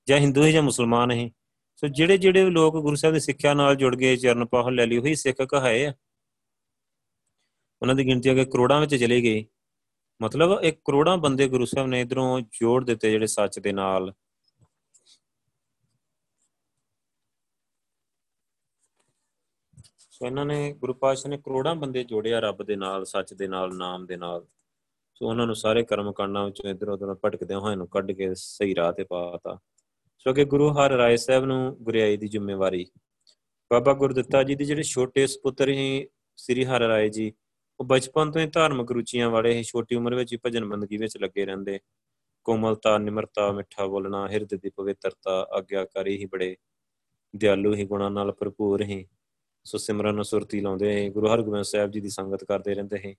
ਜਾਂ 0.07 0.17
ਹਿੰਦੂ 0.17 0.43
ਹੈ 0.43 0.51
ਜਾਂ 0.51 0.61
ਮੁਸਲਮਾਨ 0.61 1.11
ਹੈ। 1.11 1.29
ਸੋ 1.75 1.87
ਜਿਹੜੇ 1.87 2.17
ਜਿਹੜੇ 2.17 2.49
ਲੋਕ 2.49 2.77
ਗੁਰੂ 2.77 2.95
ਸਾਹਿਬ 2.95 3.13
ਦੀ 3.13 3.19
ਸਿੱਖਿਆ 3.19 3.53
ਨਾਲ 3.53 3.75
ਜੁੜ 3.75 3.95
ਗਏ, 3.95 4.15
ਚਰਨ 4.15 4.45
ਪਾਹ 4.45 4.71
ਲੈ 4.71 4.85
ਲਈ, 4.85 4.97
ਉਹੀ 4.97 5.15
ਸਿੱਖ 5.15 5.41
ਕਹਾਏ 5.41 5.85
ਆ। 5.85 5.93
ਉਹਨਾਂ 7.81 7.95
ਦੀ 7.95 8.05
ਗਿਣਤੀ 8.05 8.31
ਅਗੇ 8.31 8.45
ਕਰੋੜਾਂ 8.45 8.81
ਵਿੱਚ 8.81 8.95
ਚਲੀ 8.95 9.23
ਗਈ। 9.23 9.45
ਮਤਲਬ 10.21 10.63
ਇੱਕ 10.63 10.79
ਕਰੋੜਾਂ 10.85 11.17
ਬੰਦੇ 11.17 11.47
ਗੁਰੂ 11.47 11.65
ਸਾਹਿਬ 11.65 11.87
ਨੇ 11.87 12.01
ਇਧਰੋਂ 12.01 12.41
ਜੋੜ 12.41 12.85
ਦਿੱਤੇ 12.85 13.11
ਜਿਹੜੇ 13.11 13.27
ਸੱਚ 13.27 13.59
ਦੇ 13.59 13.71
ਨਾਲ। 13.71 14.13
ਸੋ 19.97 20.25
ਇਹਨਾਂ 20.25 20.45
ਨੇ 20.45 20.73
ਗੁਰੂ 20.73 20.93
ਪਾਤਸ਼ਾਹ 20.93 21.29
ਨੇ 21.29 21.37
ਕਰੋੜਾਂ 21.37 21.75
ਬੰਦੇ 21.75 22.03
ਜੋੜਿਆ 22.03 22.39
ਰੱਬ 22.39 22.63
ਦੇ 22.63 22.75
ਨਾਲ, 22.75 23.05
ਸੱਚ 23.05 23.33
ਦੇ 23.33 23.47
ਨਾਲ, 23.47 23.75
ਨਾਮ 23.75 24.05
ਦੇ 24.05 24.17
ਨਾਲ। 24.17 24.45
ਸੋ 25.15 25.27
ਉਹਨਾਂ 25.27 25.45
ਨੂੰ 25.47 25.55
ਸਾਰੇ 25.55 25.83
ਕਰਮ 25.83 26.11
ਕਾਂਡਾਂ 26.13 26.43
ਵਿੱਚੋਂ 26.45 26.69
ਇਧਰ 26.69 26.89
ਉਧਰ 26.89 27.13
ਭਟਕਦੇ 27.23 27.55
ਹੋਏ 27.55 27.75
ਨੂੰ 27.75 27.87
ਕੱਢ 27.87 28.11
ਕੇ 28.11 28.33
ਸਹੀ 28.35 28.75
ਰਾਹ 28.75 28.91
ਤੇ 28.93 29.03
ਪਾਤਾ 29.03 29.57
ਸੋ 30.25 30.33
ਕਿ 30.33 30.45
ਗੁਰੂ 30.45 30.69
ਹਰ 30.73 30.91
ਰਾਏ 30.91 31.17
ਸਾਹਿਬ 31.17 31.45
ਨੂੰ 31.45 31.75
ਗੁਰਿਆਈ 31.83 32.17
ਦੀ 32.17 32.27
ਜ਼ਿੰਮੇਵਾਰੀ। 32.27 32.85
ਬਾਬਾ 33.71 33.93
ਗੁਰਦਿੱਤਾ 33.93 34.41
ਜੀ 34.43 34.55
ਦੇ 34.55 34.65
ਜਿਹੜੇ 34.65 34.83
ਛੋਟੇ 34.83 35.25
ਸੁਪੁੱਤਰ 35.27 35.69
ਹੀ 35.69 36.07
ਸ੍ਰੀ 36.37 36.65
ਹਰ 36.65 36.81
ਰਾਏ 36.81 37.09
ਜੀ, 37.09 37.31
ਉਹ 37.79 37.85
ਬਚਪਨ 37.85 38.31
ਤੋਂ 38.31 38.41
ਹੀ 38.41 38.47
ਧਾਰਮਿਕ 38.53 38.91
ਰੁਚੀਆਂ 38.91 39.29
ਵਾਲੇ 39.29 39.53
ਹੀ 39.53 39.63
ਛੋਟੀ 39.63 39.95
ਉਮਰ 39.95 40.15
ਵਿੱਚ 40.15 40.33
ਹੀ 40.33 40.37
ਭਜਨ 40.45 40.65
ਬੰਦਗੀ 40.69 40.97
ਵਿੱਚ 40.97 41.17
ਲੱਗੇ 41.17 41.45
ਰਹਿੰਦੇ। 41.45 41.79
ਕੋਮਲਤਾ, 42.45 42.97
ਨਿਮਰਤਾ, 42.97 43.51
ਮਿੱਠਾ 43.51 43.85
ਬੋਲਣਾ, 43.87 44.27
ਹਿਰਦੇ 44.27 44.57
ਦੀ 44.57 44.69
ਪਵਿੱਤਰਤਾ, 44.69 45.39
ਆਗਿਆਕਾਰੀ 45.51 46.17
ਹੀ 46.17 46.25
ਬੜੇ 46.25 46.55
ਦਿਆਲੂ 47.33 47.73
ਹੀ 47.75 47.85
ਗੁਣਾਂ 47.85 48.09
ਨਾਲ 48.11 48.31
ਭਰਪੂਰ 48.31 48.81
ਹੀ 48.83 49.05
ਸੋ 49.65 49.77
ਸਿਮਰਨ 49.77 50.21
ਸੁਰਤੀ 50.23 50.59
ਲਾਉਂਦੇ 50.61 51.09
ਗੁਰੂ 51.09 51.27
ਹਰਗੋਬਿੰਦ 51.27 51.63
ਸਾਹਿਬ 51.63 51.91
ਜੀ 51.91 52.01
ਦੀ 52.01 52.09
ਸੰਗਤ 52.09 52.43
ਕਰਦੇ 52.43 52.73
ਰਹਿੰਦੇ 52.75 52.97
ਹੈ 53.05 53.13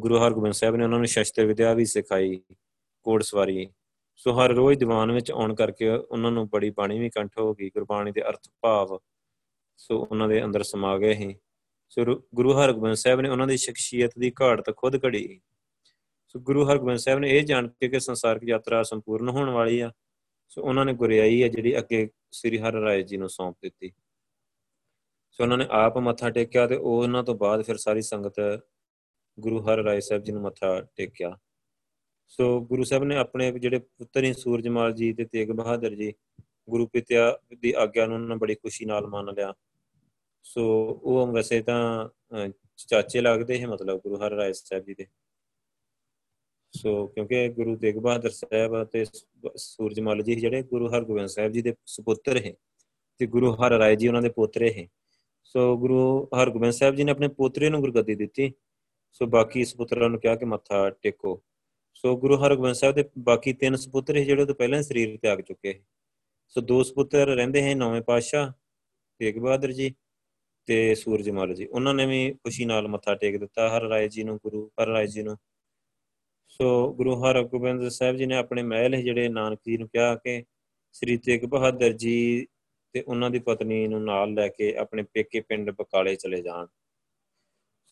ਗੁਰੂ 0.00 0.18
ਹਰਗੋਬਿੰਦ 0.18 0.54
ਸਾਹਿਬ 0.54 0.76
ਨੇ 0.76 0.84
ਉਹਨਾਂ 0.84 0.98
ਨੂੰ 0.98 1.06
ਸ਼ਸਤਰ 1.06 1.46
ਵਿਦਿਆ 1.46 1.72
ਵੀ 1.74 1.84
ਸਿਖਾਈ 1.84 2.40
ਕੋੜ 3.02 3.22
ਸਵਾਰੀ। 3.22 3.68
ਸੋ 4.16 4.32
ਹਰ 4.32 4.50
ਰੋਜ਼ 4.50 4.78
ਦੀਵਾਨ 4.78 5.12
ਵਿੱਚ 5.12 5.30
ਆਉਣ 5.32 5.54
ਕਰਕੇ 5.54 5.88
ਉਹਨਾਂ 5.88 6.30
ਨੂੰ 6.30 6.48
ਬੜੀ 6.48 6.70
ਬਾਣੀ 6.70 6.98
ਵੀ 6.98 7.10
ਕੰਠ 7.10 7.38
ਹੋ 7.38 7.54
ਗਈ, 7.54 7.68
ਗੁਰਬਾਣੀ 7.70 8.12
ਦੇ 8.12 8.22
ਅਰਥ 8.22 8.48
ਭਾਵ। 8.60 8.98
ਸੋ 9.76 10.06
ਉਹਨਾਂ 10.10 10.28
ਦੇ 10.28 10.44
ਅੰਦਰ 10.44 10.62
ਸਮਾ 10.62 10.98
ਗਏ 10.98 11.14
ਹੈ 11.14 11.34
ਸੋ 11.88 12.22
ਗੁਰੂ 12.34 12.52
ਹਰਗੋਬਿੰਦ 12.54 12.94
ਸਾਹਿਬ 12.94 13.20
ਨੇ 13.20 13.28
ਉਹਨਾਂ 13.28 13.46
ਦੀ 13.46 13.56
ਸ਼ਖਸੀਅਤ 13.56 14.10
ਦੀ 14.18 14.32
ਘਾਟ 14.42 14.76
ਖੁਦ 14.76 15.04
ਘੜੀ। 15.04 15.40
ਸੋ 16.28 16.40
ਗੁਰੂ 16.40 16.64
ਹਰਗੋਬਿੰਦ 16.64 16.98
ਸਾਹਿਬ 16.98 17.18
ਨੇ 17.18 17.30
ਇਹ 17.30 17.44
ਜਾਣ 17.44 17.68
ਕੇ 17.68 17.88
ਕਿ 17.88 18.00
ਸੰਸਾਰਿਕ 18.00 18.48
ਯਾਤਰਾ 18.48 18.82
ਸੰਪੂਰਨ 18.82 19.28
ਹੋਣ 19.28 19.50
ਵਾਲੀ 19.50 19.80
ਆ। 19.80 19.92
ਸੋ 20.48 20.62
ਉਹਨਾਂ 20.62 20.84
ਨੇ 20.84 20.92
ਗੁਰਿਆਈ 20.92 21.42
ਹੈ 21.42 21.48
ਜਿਹੜੀ 21.48 21.78
ਅੱਗੇ 21.78 22.08
ਸ੍ਰੀ 22.32 22.58
ਹਰਿ 22.58 22.80
ਰਾਏ 22.82 23.02
ਜੀ 23.02 23.16
ਨੂੰ 23.16 23.28
ਸੌਂਪ 23.28 23.56
ਦਿੱਤੀ। 23.62 23.92
ਸੋ 25.30 25.42
ਉਹਨਾਂ 25.44 25.58
ਨੇ 25.58 25.66
ਆਪ 25.70 25.98
ਮੱਥਾ 25.98 26.30
ਟੇਕਿਆ 26.30 26.66
ਤੇ 26.66 26.76
ਉਹ 26.76 27.02
ਉਹਨਾਂ 27.02 27.22
ਤੋਂ 27.24 27.34
ਬਾਅਦ 27.34 27.62
ਫਿਰ 27.62 27.76
ਸਾਰੀ 27.76 28.02
ਸੰਗਤ 28.02 28.34
ਗੁਰੂ 29.38 29.60
ਹਰ 29.62 29.78
ਰਾਏ 29.78 30.00
ਸਾਹਿਬ 30.00 30.22
ਜੀ 30.22 30.32
ਨੂੰ 30.32 30.42
ਮੱਥਾ 30.42 30.80
ਟੇਕਿਆ। 30.96 31.36
ਸੋ 32.26 32.60
ਗੁਰੂ 32.60 32.84
ਸਾਹਿਬ 32.84 33.04
ਨੇ 33.04 33.16
ਆਪਣੇ 33.16 33.50
ਜਿਹੜੇ 33.52 33.78
ਪੁੱਤਰ 33.78 34.24
ਹੀ 34.24 34.32
ਸੂਰਜਮਾਲ 34.32 34.92
ਜੀ 34.92 35.12
ਤੇ 35.12 35.24
ਤੇਗ 35.24 35.50
ਬਹਾਦਰ 35.50 35.94
ਜੀ, 35.94 36.12
ਗੁਰੂ 36.70 36.86
ਪਿਤਿਆ 36.86 37.38
ਦੀ 37.60 37.72
ਆਗਿਆ 37.72 38.06
ਨੂੰ 38.06 38.16
ਉਹਨਾਂ 38.16 38.36
ਬੜੀ 38.36 38.54
ਖੁਸ਼ੀ 38.54 38.84
ਨਾਲ 38.84 39.06
ਮੰਨ 39.06 39.34
ਲਿਆ। 39.34 39.52
ਸੋ 40.42 40.64
ਉਹ 41.02 41.26
ਵੈਸੇ 41.26 41.60
ਤਾਂ 41.62 42.08
ਚਾਚੇ 42.76 43.20
ਲੱਗਦੇ 43.20 43.60
ਹੈ 43.60 43.66
ਮਤਲਬ 43.66 44.00
ਗੁਰੂ 44.02 44.16
ਹਰ 44.16 44.32
ਰਾਏ 44.32 44.52
ਸਾਹਿਬ 44.52 44.84
ਜੀ 44.84 44.94
ਦੇ। 44.94 45.06
ਸੋ 46.72 47.06
ਕਿਉਂਕਿ 47.06 47.48
ਗੁਰੂ 47.48 47.76
ਤੇਗ 47.76 47.96
ਬਹਾਦਰ 47.96 48.30
ਸਾਹਿਬ 48.30 48.84
ਤੇ 48.84 49.04
ਸੂਰਜਮਲ 49.56 50.22
ਜੀ 50.22 50.34
ਜਿਹੜੇ 50.34 50.62
ਗੁਰੂ 50.62 50.88
ਹਰਗੋਬਿੰਦ 50.88 51.28
ਸਾਹਿਬ 51.28 51.52
ਜੀ 51.52 51.62
ਦੇ 51.62 51.74
ਸੁਪੁੱਤਰ 51.86 52.44
ਹੈ 52.44 52.52
ਤੇ 53.18 53.26
ਗੁਰੂ 53.26 53.52
ਹਰ 53.54 53.72
ਰਾਏ 53.72 53.96
ਜੀ 53.96 54.08
ਉਹਨਾਂ 54.08 54.22
ਦੇ 54.22 54.28
ਪੋਤਰੇ 54.28 54.72
ਹੈ 54.72 54.86
ਸੋ 55.44 55.76
ਗੁਰੂ 55.78 56.28
ਹਰਗੋਬਿੰਦ 56.34 56.72
ਸਾਹਿਬ 56.72 56.94
ਜੀ 56.94 57.04
ਨੇ 57.04 57.12
ਆਪਣੇ 57.12 57.28
ਪੋਤਰੇ 57.28 57.68
ਨੂੰ 57.68 57.80
ਗੁਰਗੱਦੀ 57.80 58.14
ਦਿੱਤੀ। 58.14 58.52
ਸੋ 59.14 59.26
ਬਾਕੀ 59.26 59.64
ਸੁਪੁੱਤਰਾਂ 59.64 60.08
ਨੂੰ 60.10 60.20
ਕਿਹਾ 60.20 60.36
ਕਿ 60.36 60.44
ਮੱਥਾ 60.44 60.90
ਟੇਕੋ। 60.90 61.42
ਸੋ 61.94 62.16
ਗੁਰੂ 62.16 62.36
ਹਰਗੋਬਿੰਦ 62.36 62.74
ਸਾਹਿਬ 62.74 62.94
ਦੇ 62.94 63.04
ਬਾਕੀ 63.18 63.52
ਤਿੰਨ 63.52 63.76
ਸੁਪੁੱਤਰ 63.76 64.18
ਜਿਹੜੇ 64.18 64.42
ਉਹ 64.42 64.46
ਤੋਂ 64.46 64.54
ਪਹਿਲਾਂ 64.54 64.78
ਹੀ 64.78 64.84
ਸਰੀਰ 64.84 65.18
ਤਿਆਗ 65.22 65.40
ਚੁੱਕੇ 65.40 65.82
ਸੋ। 66.48 66.60
ਦੋ 66.60 66.82
ਸੁਪੁੱਤਰ 66.82 67.26
ਰਹਿੰਦੇ 67.26 67.62
ਹਨ 67.62 67.78
ਨੌਵੇਂ 67.78 68.02
ਪਾਤਸ਼ਾਹ 68.02 68.52
ਤੇਗ 69.18 69.38
ਬਹਾਦਰ 69.38 69.72
ਜੀ 69.72 69.94
ਤੇ 70.66 70.94
ਸੂਰਜਮਲ 70.94 71.54
ਜੀ। 71.54 71.66
ਉਹਨਾਂ 71.66 71.94
ਨੇ 71.94 72.06
ਵੀ 72.06 72.32
ਖੁਸ਼ੀ 72.32 72.64
ਨਾਲ 72.64 72.88
ਮੱਥਾ 72.88 73.14
ਟੇਕ 73.14 73.36
ਦਿੱਤਾ, 73.36 73.76
ਹਰ 73.76 73.82
ਰਾਏ 73.82 74.08
ਜੀ 74.08 74.24
ਨੂੰ, 74.24 74.36
ਗੁਰੂ 74.36 74.70
ਹਰ 74.82 74.88
ਰਾਏ 74.88 75.06
ਜੀ 75.06 75.22
ਨੂੰ। 75.22 75.36
ਸੋ 76.48 76.94
ਗੁਰੂ 76.94 77.24
ਹਰਗੋਬਿੰਦ 77.24 77.88
ਸਾਹਿਬ 77.88 78.16
ਜੀ 78.16 78.26
ਨੇ 78.26 78.36
ਆਪਣੇ 78.36 78.62
ਮਹਿਲ 78.62 79.02
ਜਿਹੜੇ 79.02 79.28
ਨਾਨਕ 79.28 79.60
ਜੀ 79.66 79.76
ਨੂੰ 79.76 79.88
ਕਿਹਾ 79.88 80.14
ਕਿ 80.14 80.44
ਸ੍ਰੀ 80.92 81.16
ਤੇਗ 81.16 81.44
ਬਹਾਦਰ 81.44 81.92
ਜੀ 81.92 82.46
ਤੇ 82.92 83.02
ਉਹਨਾਂ 83.02 83.30
ਦੀ 83.30 83.38
ਪਤਨੀ 83.38 83.88
ਨੂੰ 83.88 84.04
ਨਾਲ 84.04 84.34
ਲੈ 84.34 84.48
ਕੇ 84.48 84.76
ਆਪਣੇ 84.76 85.02
ਪੇਕੇ 85.02 85.40
ਪਿੰਡ 85.40 85.70
ਬਕਾਲੇ 85.70 86.16
ਚਲੇ 86.16 86.42
ਜਾਣ। 86.42 86.66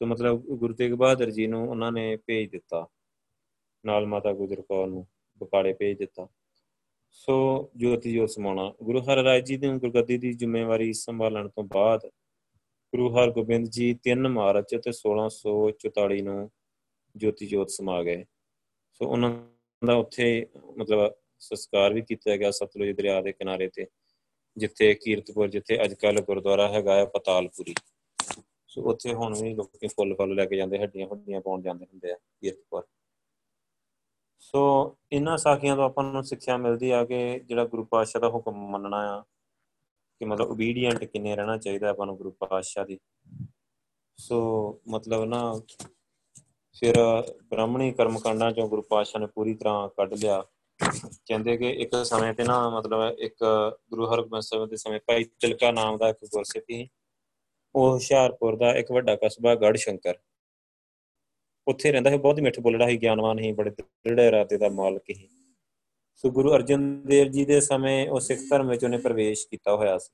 ਸੋ 0.03 0.07
ਮਤਲਬ 0.07 0.43
ਗੁਰੂ 0.43 0.75
ਤੇਗ 0.75 0.93
ਬਹਾਦਰ 0.93 1.31
ਜੀ 1.31 1.47
ਨੂੰ 1.47 1.71
ਉਹਨਾਂ 1.71 1.93
ਨੇ 1.93 2.17
ਭੇਜ 2.17 2.51
ਦਿੱਤਾ। 2.51 2.87
ਨਾਲ 3.87 4.07
ਮਾਤਾ 4.07 4.33
ਗੁਜਰ 4.33 4.63
ਕੌਰ 4.63 4.87
ਨੂੰ 4.87 5.07
ਬਕਾਲੇ 5.39 5.73
ਭੇਜ 5.73 5.99
ਦਿੱਤਾ। 5.99 6.29
ਸੋ 7.11 7.71
ਜੋਤੀ 7.77 8.13
ਜੋ 8.13 8.27
ਸਮਾਣਾ 8.27 8.75
ਗੁਰੂ 8.83 9.01
ਹਰਿਰਾਏ 9.01 9.41
ਜੀ 9.41 9.57
ਦੀ 9.57 9.69
ਗੁਰਗੱਦੀ 9.69 10.19
ਦੀ 10.19 10.33
ਜ਼ਿੰਮੇਵਾਰੀ 10.33 10.93
ਸੰਭਾਲਣ 10.93 11.49
ਤੋਂ 11.49 11.65
ਬਾਅਦ 11.65 12.07
ਗੁਰੂ 12.93 13.15
ਹਰਗੋਬਿੰਦ 13.15 13.69
ਜੀ 13.69 13.99
3 14.09 14.29
ਮਾਰਚ 14.29 14.75
ਤੇ 14.85 14.93
1644 14.93 16.21
ਨੂੰ 16.23 16.51
ਜੋਤੀ 17.17 17.47
ਜੋਤ 17.47 17.71
ਸਮਾ 17.71 18.03
ਗਏ। 18.03 18.25
ਸੋ 18.93 19.09
ਉਹਨਾਂ 19.09 19.33
ਦਾ 19.87 19.95
ਉੱਥੇ 19.95 20.47
ਮਤਲਬ 20.79 21.15
ਸੰਸਕਾਰ 21.39 21.95
ਵੀ 21.95 22.03
ਕੀਤਾ 22.03 22.37
ਗਿਆ 22.37 22.51
ਸਤਲੁਜ 22.51 22.91
ਦਰਿਆ 22.91 23.21
ਦੇ 23.21 23.33
ਕਿਨਾਰੇ 23.33 23.69
ਤੇ, 23.69 23.87
ਜਿੱਥੇ 24.57 24.95
ਕੀਰਤਪੁਰ, 24.95 25.49
ਜਿੱਥੇ 25.49 25.85
ਅੱਜ 25.85 25.95
ਕੱਲ 25.95 26.21
ਗੁਰਦੁਆਰਾ 26.21 26.69
ਹੈਗਾ 26.69 26.95
ਹੈ 26.95 27.05
ਪਤਾਲਪੁਰੀ। 27.05 27.75
ਸੋ 28.73 28.83
ਉੱਥੇ 28.83 29.15
ਹੁਣ 29.15 29.35
ਵੀ 29.43 29.55
ਲੋਕੀ 29.55 29.87
ਫੁੱਲ 29.87 30.15
ਫੁੱਲ 30.15 30.35
ਲੈ 30.35 30.45
ਕੇ 30.45 30.57
ਜਾਂਦੇ, 30.57 30.79
ਹੱਡੀਆਂ 30.79 31.07
ਹੱਡੀਆਂ 31.07 31.41
ਪਾਉਣ 31.41 31.63
ਜਾਂਦੇ 31.63 31.85
ਹੁੰਦੇ 31.85 32.13
ਆ 32.13 32.15
ਕੀਰਤਪੁਰ 32.15 32.87
ਸੋ 34.39 34.97
ਇਹਨਾਂ 35.13 35.37
ਸਾਖੀਆਂ 35.39 35.77
ਤੋਂ 35.77 35.85
ਆਪਾਂ 35.85 36.05
ਨੂੰ 36.05 36.25
ਸਿੱਖਿਆ 36.25 36.57
ਮਿਲਦੀ 36.57 36.91
ਆ 36.91 37.05
ਕਿ 37.05 37.41
ਜਿਹੜਾ 37.41 37.65
ਗੁਰੂ 37.65 37.85
ਪਾਤਸ਼ਾਹ 37.85 38.21
ਦਾ 38.21 38.29
ਹੁਕਮ 38.29 38.53
ਮੰਨਣਾ 38.53 38.97
ਆ, 38.97 39.25
ਕਿ 40.19 40.25
ਮਤਲਬ 40.25 40.51
ਓਬੀਡੀਐਂਟ 40.51 41.05
ਕਿੰਨੇ 41.05 41.37
ਰਹਿਣਾ 41.37 41.57
ਚਾਹੀਦਾ 41.57 41.91
ਆਪਾਂ 41.91 42.07
ਨੂੰ 42.07 42.17
ਗੁਰੂ 42.17 42.31
ਪਾਤਸ਼ਾਹ 42.31 42.87
ਦੀ। 42.87 42.99
ਸੋ 44.19 44.81
ਮਤਲਬ 44.89 45.25
ਨਾ 45.25 45.61
ਫਿਰ 46.75 46.95
ਬ੍ਰਾਹਮਣੀ 47.51 47.93
ਕਰਮਕਾਂਡਾਂ 47.93 48.53
ਚੋਂ 48.53 48.69
ਗੁਰੂ 48.69 48.83
ਪਾਤਸ਼ਾਹ 48.83 49.21
ਨੇ 49.21 49.27
ਪੂਰੀ 49.27 49.55
ਤਰ੍ਹਾਂ 49.55 49.89
ਕੱਢ 49.89 50.15
ਲਿਆ। 50.15 50.45
ਕਹਿੰਦੇ 51.27 51.57
ਕਿ 51.57 51.71
ਇੱਕ 51.71 52.05
ਸਮੇਂ 52.05 52.35
ਤੇ 52.35 52.45
ਨਾ 52.45 52.71
ਮਤਲਬ 52.71 53.19
ਇੱਕ 53.19 53.37
ਗੁਰੂ 53.91 54.07
ਹਰਗੋਬਿੰਦ 54.07 54.43
ਸਾਹਿਬ 54.43 54.69
ਦੇ 54.69 54.77
ਸਮੇਂ 54.77 55.01
ਭਾਈ 55.07 55.25
ਤਿਲਕਾ 55.25 55.71
ਨਾਮ 55.71 55.99
ਦਾ 55.99 56.09
ਇੱਕ 56.09 56.19
ਗੁਰਸਿੱਖ 56.25 56.65
ਸੀ 56.65 56.89
ਉਹ 57.75 57.93
ਹੁਸ਼ਿਆਰਪੁਰ 57.93 58.57
ਦਾ 58.57 58.75
ਇੱਕ 58.75 58.93
ਵੱਡਾ 58.93 59.17
ਕਸਬਾ 59.17 59.55
ਗੜ 59.55 59.77
ਸ਼ੰਕਰ 59.77 60.15
ਉੱਥੇ 61.67 61.93
ਰਹਿੰਦਾ 61.93 62.11
ਸੀ, 62.11 62.19
ਬਹੁਤ 62.19 62.39
ਹੀ 62.39 62.43
ਮਿੱਠ 62.43 62.61
ਬੋਲੜਾ 62.61 62.89
ਸੀ, 62.89 62.97
ਗਿਆਨਵਾਨ 62.97 63.39
ਸੀ, 63.39 63.53
ਬੜੇ 63.53 63.71
ਦ੍ਰਿੜ 63.71 64.21
ਇਰਾਦੇ 64.21 64.59
ਦਾ 64.59 64.69
ਮਾਲਕ 64.69 65.03
ਸੀ। 65.15 65.29
ਸੋ 66.17 66.31
ਗੁਰੂ 66.31 66.55
ਅਰਜਨ 66.55 67.03
ਦੇਵ 67.07 67.29
ਜੀ 67.29 67.45
ਦੇ 67.45 67.61
ਸਮੇਂ 67.61 68.09
ਉਹ 68.09 68.21
ਸਿੱਖ 68.21 68.41
ਧਰਮ 68.51 68.69
ਵਿੱਚ 68.69 68.85
ਉਹਨੇ 68.85 68.99
ਪ੍ਰਵੇਸ਼ 68.99 69.49
ਕੀਤਾ 69.49 69.77
ਹੋਇਆ 69.77 69.99
ਸੀ। 69.99 70.11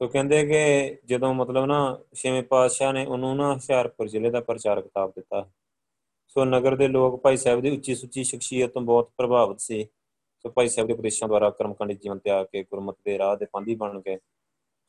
ਸੋ 0.00 0.08
ਕਹਿੰਦੇ 0.08 0.46
ਕਿ 0.46 0.96
ਜਦੋਂ 1.04 1.34
ਮਤਲਬ 1.34 1.64
ਨਾ 1.64 1.98
ਛੇਵੇਂ 2.14 2.42
ਪਾਤਸ਼ਾਹ 2.42 2.92
ਨੇ 2.92 3.06
ਉਹਨੂੰ 3.06 3.36
ਨਾ 3.36 3.54
ਹੁਸ਼ਿਆਰਪੁਰ 3.54 4.08
ਜ਼ਿਲ੍ਹੇ 4.08 4.30
ਦਾ 4.30 4.40
ਪ੍ਰਚਾਰ 4.40 4.80
ਕਿਤਾਬ 4.80 5.10
ਦਿੱਤਾ। 5.10 5.50
ਸੋ 6.28 6.44
ਨਗਰ 6.44 6.76
ਦੇ 6.76 6.88
ਲੋਕ 6.88 7.22
ਭਾਈ 7.22 7.36
ਸਾਹਿਬ 7.36 7.60
ਦੀ 7.60 7.70
ਉੱਚੀ 7.70 7.94
ਸੁੱਚੀ 7.94 8.24
ਸ਼ਖਸੀਅਤ 8.24 8.70
ਤੋਂ 8.70 8.82
ਬਹੁਤ 8.82 9.10
ਪ੍ਰਭਾਵਿਤ 9.16 9.60
ਸੀ। 9.60 9.84
ਸੋ 10.38 10.50
ਭਾਈ 10.50 10.68
ਸਾਹਿਬ 10.68 10.88
ਦੇ 10.88 10.94
ਉਪਦੇਸ਼ਾਂ 10.94 11.28
ਦੁਆਰਾ 11.28 11.50
ਕਰਮਕਾਂਡੀ 11.50 11.94
ਜੀਵਨ 11.94 12.18
ਤੇ 12.18 12.30
ਆ 12.30 12.44
ਕੇ 12.44 12.62
ਗੁਰਮਤਿ 12.62 13.02
ਦੇ 13.04 13.18
ਰਾਹ 13.18 13.36
ਦੇ 13.36 13.46
ਪੰਧੀ 13.52 13.74
ਬਣ 13.74 14.00
ਗਏ 14.00 14.16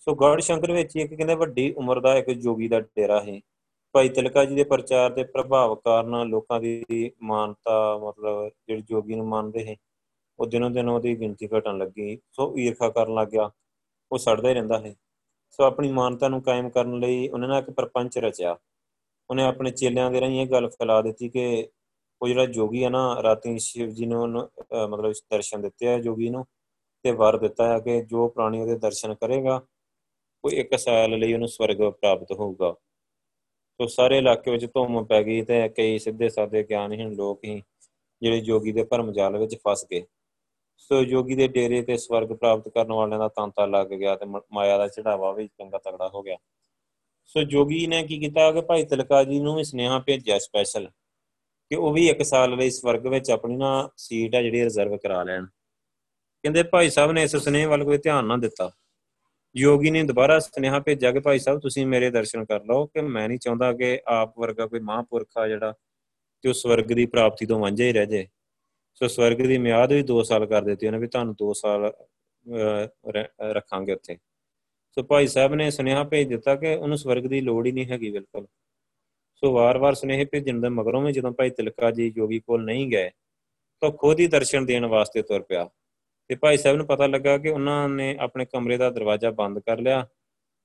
ਸੋ 0.08 0.16
ਗੜ 0.16 0.40
ਸ਼ੰਕਰ 0.42 0.72
ਵਿੱਚ 0.72 0.96
ਇੱਕ 0.96 1.14
ਕਹਿੰਦੇ 1.14 1.36
ਵੱਡੀ 1.36 1.74
ਉਮਰ 1.78 2.00
ਦਾ 2.00 2.16
ਇੱਕ 2.18 2.30
ਜੋਗੀ 2.32 2.68
ਦਾ 2.68 2.80
ਡੇਰਾ 2.80 3.20
ਹੈ 3.22 3.40
ਭਾਈ 3.94 4.10
ਤਿਲਕਾ 4.10 4.46
ਜੀ 4.46 4.56
ਦੇ 4.56 4.64
ਪ੍ਰਚਾਰ 4.64 5.10
ਦੇ 5.14 5.24
ਪ੍ਰਭਾਵ 5.24 5.76
ਕਾਰਨ 5.76 6.28
ਲੋਕਾਂ 6.28 6.60
ਦੀ 6.60 7.12
ਮਾਨਤਾ 7.22 7.98
ਮਤਲਬ 7.98 8.50
ਜਿਹੜੇ 8.68 8.82
ਜੋਗੀ 8.82 9.16
ਨੂੰ 9.16 9.28
ਮੰਨਦੇ 9.28 9.66
ਹੈ 9.68 9.76
ਉਹ 10.40 10.46
ਦਿਨੋਂ 10.46 10.70
ਦਿਨ 10.70 10.90
ਉਹਦੀ 10.90 11.20
ਗਿਣਤੀ 11.20 11.48
ਘਟਣ 11.58 11.78
ਲੱਗੀ। 11.78 12.18
ਸੋ 12.32 12.54
ਈਰਖਾ 12.58 12.90
ਕਰਨ 12.90 13.14
ਲੱਗ 13.14 13.28
ਗਿਆ। 13.28 13.50
ਉਹ 14.12 14.18
ਸੜਦਾ 14.18 14.50
ਹੀ 14.50 14.54
ਰਹਿੰਦਾ 14.54 14.80
ਹੈ 14.80 14.94
ਸੋ 15.52 15.64
ਆਪਣੀ 15.64 15.92
ਮਾਨਤਾ 15.92 16.28
ਨੂੰ 16.28 16.42
ਕਾਇਮ 16.42 16.70
ਕਰਨ 16.70 17.00
ਲਈ 17.00 17.28
ਉਹਨੇ 17.30 17.48
ਨਾ 17.48 17.58
ਇੱਕ 17.60 17.70
ਪਰਪੰਚ 17.70 18.18
ਰਚਿਆ। 18.18 18.58
ਉਹਨੇ 19.30 19.44
ਆਪਣੇ 19.44 19.72
ਚੇਲਿਆਂ 19.72 20.12
ਦੇ 20.12 20.22
ਰਾਹੀਂ 20.22 20.42
ਇਹ 20.42 20.48
ਗੱਲ 20.48 20.70
ਫੈਲਾ 20.70 21.02
ਦਿੱਤੀ 21.02 21.30
ਕਿ 21.30 21.68
ਉਹ 22.22 22.28
ਜਿਹੜਾ 22.28 22.46
ਜੋਗੀ 22.46 22.84
ਆ 22.84 22.90
ਨਾ, 22.90 23.24
ਰਾਤੀ 23.24 23.60
ਸ਼ਿਵ 23.60 23.90
ਜੀ 23.90 24.06
ਨੂੰ 24.06 24.28
ਮਤਲਬ 24.90 25.12
ਦਰਸ਼ਨ 25.32 25.62
ਦਿੱਤੇ 25.62 25.88
ਆ 25.88 25.98
ਜੋਗੀ 26.00 26.30
ਨੂੰ 26.30 26.46
ਤੇ 27.04 27.12
ਵਰ 27.12 27.38
ਦਿੱਤਾ 27.38 27.68
ਹੈ 27.74 27.80
ਕਿ 27.80 28.02
ਜੋ 28.02 28.28
ਪ੍ਰਾਣੀ 28.28 28.62
ਉਹਦੇ 28.62 28.78
ਦਰਸ਼ਨ 28.78 29.14
ਕਰੇਗਾ 29.16 29.62
ਉਹ 30.46 30.52
ਇੱਕ 30.52 30.78
ਸਾਲ 30.80 31.18
ਲਈ 31.20 31.34
ਉਹਨੂੰ 31.34 31.48
ਸਵਰਗ 31.48 31.78
ਪ੍ਰਾਪਤ 31.78 32.32
ਹੋਊਗਾ। 32.32 32.76
ਸੋ 33.80 33.88
ਸਾਰੇ 33.88 34.18
ਇਲਾਕੇ 34.18 34.52
ਵਿੱਚ 34.52 34.66
ਧੁੰਮ 34.66 35.04
ਪੈ 35.06 35.24
ਗਈ 35.24 35.42
ਤੇ 35.42 35.68
ਕਈ 35.70 35.98
ਸਿੱਧੇ 36.00 36.30
ਸਾਦੇ 36.30 36.64
ਗਿਆਨਹੀਣ 36.64 37.14
ਲੋਕ 37.14 37.44
ਹੀ 37.44 37.62
ਜਿਹੜੇ 38.22 38.40
ਜੋਗੀ 38.42 38.72
ਦੇ 38.72 38.84
ਭਰਮ 38.84 39.12
ਜਾਲ 39.12 39.38
ਵਿੱਚ 39.38 39.56
ਫਸ 39.68 39.86
ਗਏ। 39.92 40.06
ਸੋ 40.78 41.04
ਜੋਗੀ 41.04 41.36
ਦੇ 41.36 41.48
ਡੇਰੇ 41.48 41.82
ਤੇ 41.82 41.98
ਸਵਰਗ 41.98 42.34
ਪ੍ਰਾਪਤ 42.34 42.70
ਕਰਨ 42.70 42.92
ਵਾਲਿਆਂ 42.92 43.20
ਦਾ 43.20 43.28
ਤਾਂਤਾ 43.28 43.66
ਲੱਗ 43.66 43.88
ਗਿਆ 43.88 44.16
ਤੇ 44.16 44.26
ਮਾਇਆ 44.26 44.78
ਦਾ 44.78 44.88
ਚੜਾਵਾ 44.88 45.32
ਵੀ 45.32 45.48
ਚੰਗਾ 45.48 45.78
ਤਗੜਾ 45.78 46.10
ਹੋ 46.14 46.22
ਗਿਆ। 46.22 46.38
ਸੋ 47.26 47.44
ਜੋਗੀ 47.44 47.86
ਨੇ 47.88 48.04
ਕੀ 48.04 48.20
ਕੀਤਾ 48.20 48.52
ਕਿ 48.52 48.62
ਭਾਈ 48.62 48.84
ਤਿਲਕਾ 48.86 49.24
ਜੀ 49.24 49.40
ਨੂੰ 49.40 49.56
ਵੀ 49.56 49.64
ਸਨੇਹਾ 49.64 50.00
ਭੇਜਿਆ 50.00 50.40
ਸਪੈਸ਼ਲ 50.40 50.88
ਕਿ 51.72 51.76
ਉਹ 51.76 51.94
ਵੀ 51.94 52.08
ਇੱਕ 52.10 52.24
ਸਾਲ 52.24 52.56
ਲਈ 52.56 52.70
ਸਵਰਗ 52.70 53.08
ਵਿੱਚ 53.08 53.32
ਆਪਣੀ 53.32 53.56
ਨਾ 53.56 53.90
ਸੀਟ 53.98 54.36
ਆ 54.36 54.42
ਜਿਹੜੀ 54.42 54.64
ਰਿਜ਼ਰਵ 54.64 54.98
ਕਰਾ 54.98 55.24
ਲੈਣ। 55.24 55.46
ਕਹਿੰਦੇ 55.46 56.64
ਭਾਈ 56.64 56.90
ਸਾਹਿਬ 56.90 57.12
ਨੇ 57.12 57.24
ਇਸ 57.24 57.36
ਸਨੇਹ 57.36 57.68
ਵੱਲ 57.68 57.84
ਕੋਈ 57.84 57.98
ਧਿਆਨ 57.98 58.26
ਨਾ 58.26 58.38
ਦਿੱਤਾ। 58.38 58.72
ਯੋਗੀ 59.58 59.92
ਨੇ 59.92 60.04
ਦੁਬਾਰਾ 60.04 60.38
ਸਨੇਹਾ 60.40 60.80
ਭੇਜਿਆ 60.80 61.12
ਕਿ 61.12 61.20
ਭਾਈ 61.20 61.40
ਸਾਹਿਬ, 61.40 61.60
ਤੁਸੀਂ 61.60 61.86
ਮੇਰੇ 61.88 62.10
ਦਰਸ਼ਨ 62.12 62.44
ਕਰ 62.46 62.64
ਲਓ 62.66 62.86
ਕਿ 62.86 63.02
ਮੈਂ 63.02 63.28
ਨਹੀਂ 63.28 63.40
ਚਾਹੁੰਦਾ 63.40 63.72
ਕਿ 63.74 64.00
ਆਪ 64.08 64.40
ਵਰਗਾ 64.40 64.66
ਕੋਈ 64.66 64.80
ਮਹਾਂਪੁਰਖ 64.80 65.38
ਆ 65.38 65.48
ਜਿਹੜਾ 65.48 65.72
ਕਿ 66.44 66.50
ਉਹ 66.50 66.54
ਸਵਰਗ 66.54 66.92
ਦੀ 66.94 67.06
ਪ੍ਰਾਪਤੀ 67.06 67.46
ਤੋਂ 67.46 67.60
ਵਾਂਝਾ 67.60 67.84
ਹੀ 67.84 67.94
ਰਹਿ 67.94 68.06
ਜਾਏ 68.06 68.28
ਸੋ 69.02 69.08
ਸਵਰਗ 69.08 69.42
ਦੀ 69.48 69.58
ਮਿਆਦ 69.58 69.92
ਵੀ 69.94 70.04
2 70.12 70.22
ਸਾਲ 70.24 70.46
ਕਰ 70.46 70.62
ਦਿੱਤੀ 70.64 70.88
ਉਹਨੇ 70.88 70.98
ਵੀ 70.98 71.08
ਤੁਹਾਨੂੰ 71.08 71.36
2 71.42 71.52
ਸਾਲ 71.56 71.92
ਰੱਖਾਂਗੇ 73.56 73.94
ਉੱਥੇ। 73.94 74.18
ਸੋ 74.98 75.04
ਭਾਈ 75.04 75.28
ਸਾਹਿਬ 75.28 75.54
ਨੇ 75.56 75.70
ਸੁਨੇਹਾ 75.72 76.04
ਭੇਜ 76.04 76.28
ਦਿੱਤਾ 76.30 76.56
ਕਿ 76.56 76.76
ਉਹਨੂੰ 76.76 76.98
ਸਵਰਗ 76.98 77.24
ਦੀ 77.24 77.42
ਲੋੜ 77.42 77.66
ਹੀ 77.68 77.72
ਨਹੀਂ 77.72 77.86
ਹੈਗੀ 77.86 78.12
ਬਿਲਕੁਲ। 78.12 78.46
ਸੋ 79.44 79.52
ਵਾਰ-ਵਾਰ 79.54 79.94
ਸੁਨੇਹੇ 79.96 80.26
ਭੇਜਣ 80.26 80.60
ਦੇ 80.62 80.70
ਮਗਰੋਂ 80.70 81.02
ਵੀ 81.02 81.12
ਜਦੋਂ 81.14 81.32
ਭਾਈ 81.32 81.50
ਤਿਲਕਾ 81.50 81.92
ਜੀ 81.92 82.10
ਜੋਗੀ 82.12 82.40
ਕੋਲ 82.40 82.64
ਨਹੀਂ 82.66 82.88
ਗਏ, 82.92 83.10
ਤਾਂ 83.82 83.90
ਖੁਦ 83.92 84.20
ਹੀ 84.20 84.28
ਦਰਸ਼ਨ 84.28 84.66
ਦੇਣ 84.66 84.86
ਵਾਸਤੇ 84.86 85.22
ਤੁਰ 85.22 85.42
ਪਿਆ। 85.42 85.70
ਤੇ 86.30 86.36
ਭਾਈ 86.36 86.58
ਸਾਹਿਬ 86.58 86.78
ਨੂੰ 86.78 86.86
ਪਤਾ 86.88 87.08
ਲੱਗਾ 87.08 87.38
ਕਿ 87.38 87.50
ਉਹਨਾਂ 87.50 87.90
ਨੇ 87.90 88.16
ਆਪਣੇ 88.20 88.46
ਕਮਰੇ 88.46 88.78
ਦਾ 88.78 88.90
ਦਰਵਾਜ਼ਾ 88.90 89.32
ਬੰਦ 89.32 89.60
ਕਰ 89.60 89.80
ਲਿਆ। 89.80 90.08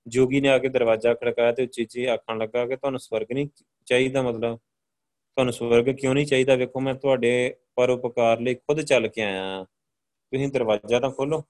ਜੋਗੀ 0.07 0.41
ਨੇ 0.41 0.49
ਆ 0.49 0.59
ਕੇ 0.59 0.69
ਦਰਵਾਜ਼ਾ 0.69 1.15
ਖੜਕਾਇਆ 1.15 1.53
ਤੇ 1.53 1.63
ਉੱਚੀ 1.63 1.83
ਉੱਚੀ 1.83 2.05
ਆਖਣ 2.05 2.39
ਲੱਗਾ 2.39 2.67
ਕਿ 2.67 2.77
ਤੁਹਾਨੂੰ 2.77 3.01
ਸਵਰਗ 3.01 3.33
ਨਹੀਂ 3.33 3.49
ਚਾਹੀਦਾ, 3.87 4.23
ਮਤਲਬ 4.23 4.57
ਤੁਹਾਨੂੰ 4.57 5.53
ਸਵਰਗ 5.53 5.95
ਕਿਉਂ 5.97 6.15
ਨਹੀਂ 6.15 6.27
ਚਾਹੀਦਾ? 6.27 6.55
ਵੇਖੋ, 6.55 6.81
ਮੈਂ 6.81 6.95
ਤੁਹਾਡੇ 6.95 7.55
ਪਰਉਪਕਾਰ 7.77 8.41
ਲਈ 8.41 8.55
ਖੁਦ 8.55 8.81
ਚੱਲ 8.81 9.09
ਕੇ 9.09 9.23
ਆਇਆ 9.23 9.65
ਤੁਸੀਂ 9.65 10.49
ਦਰਵਾਜ਼ਾ 10.49 11.01
ਤਾਂ 11.01 11.11
ਖੋਲੋ 11.11 11.43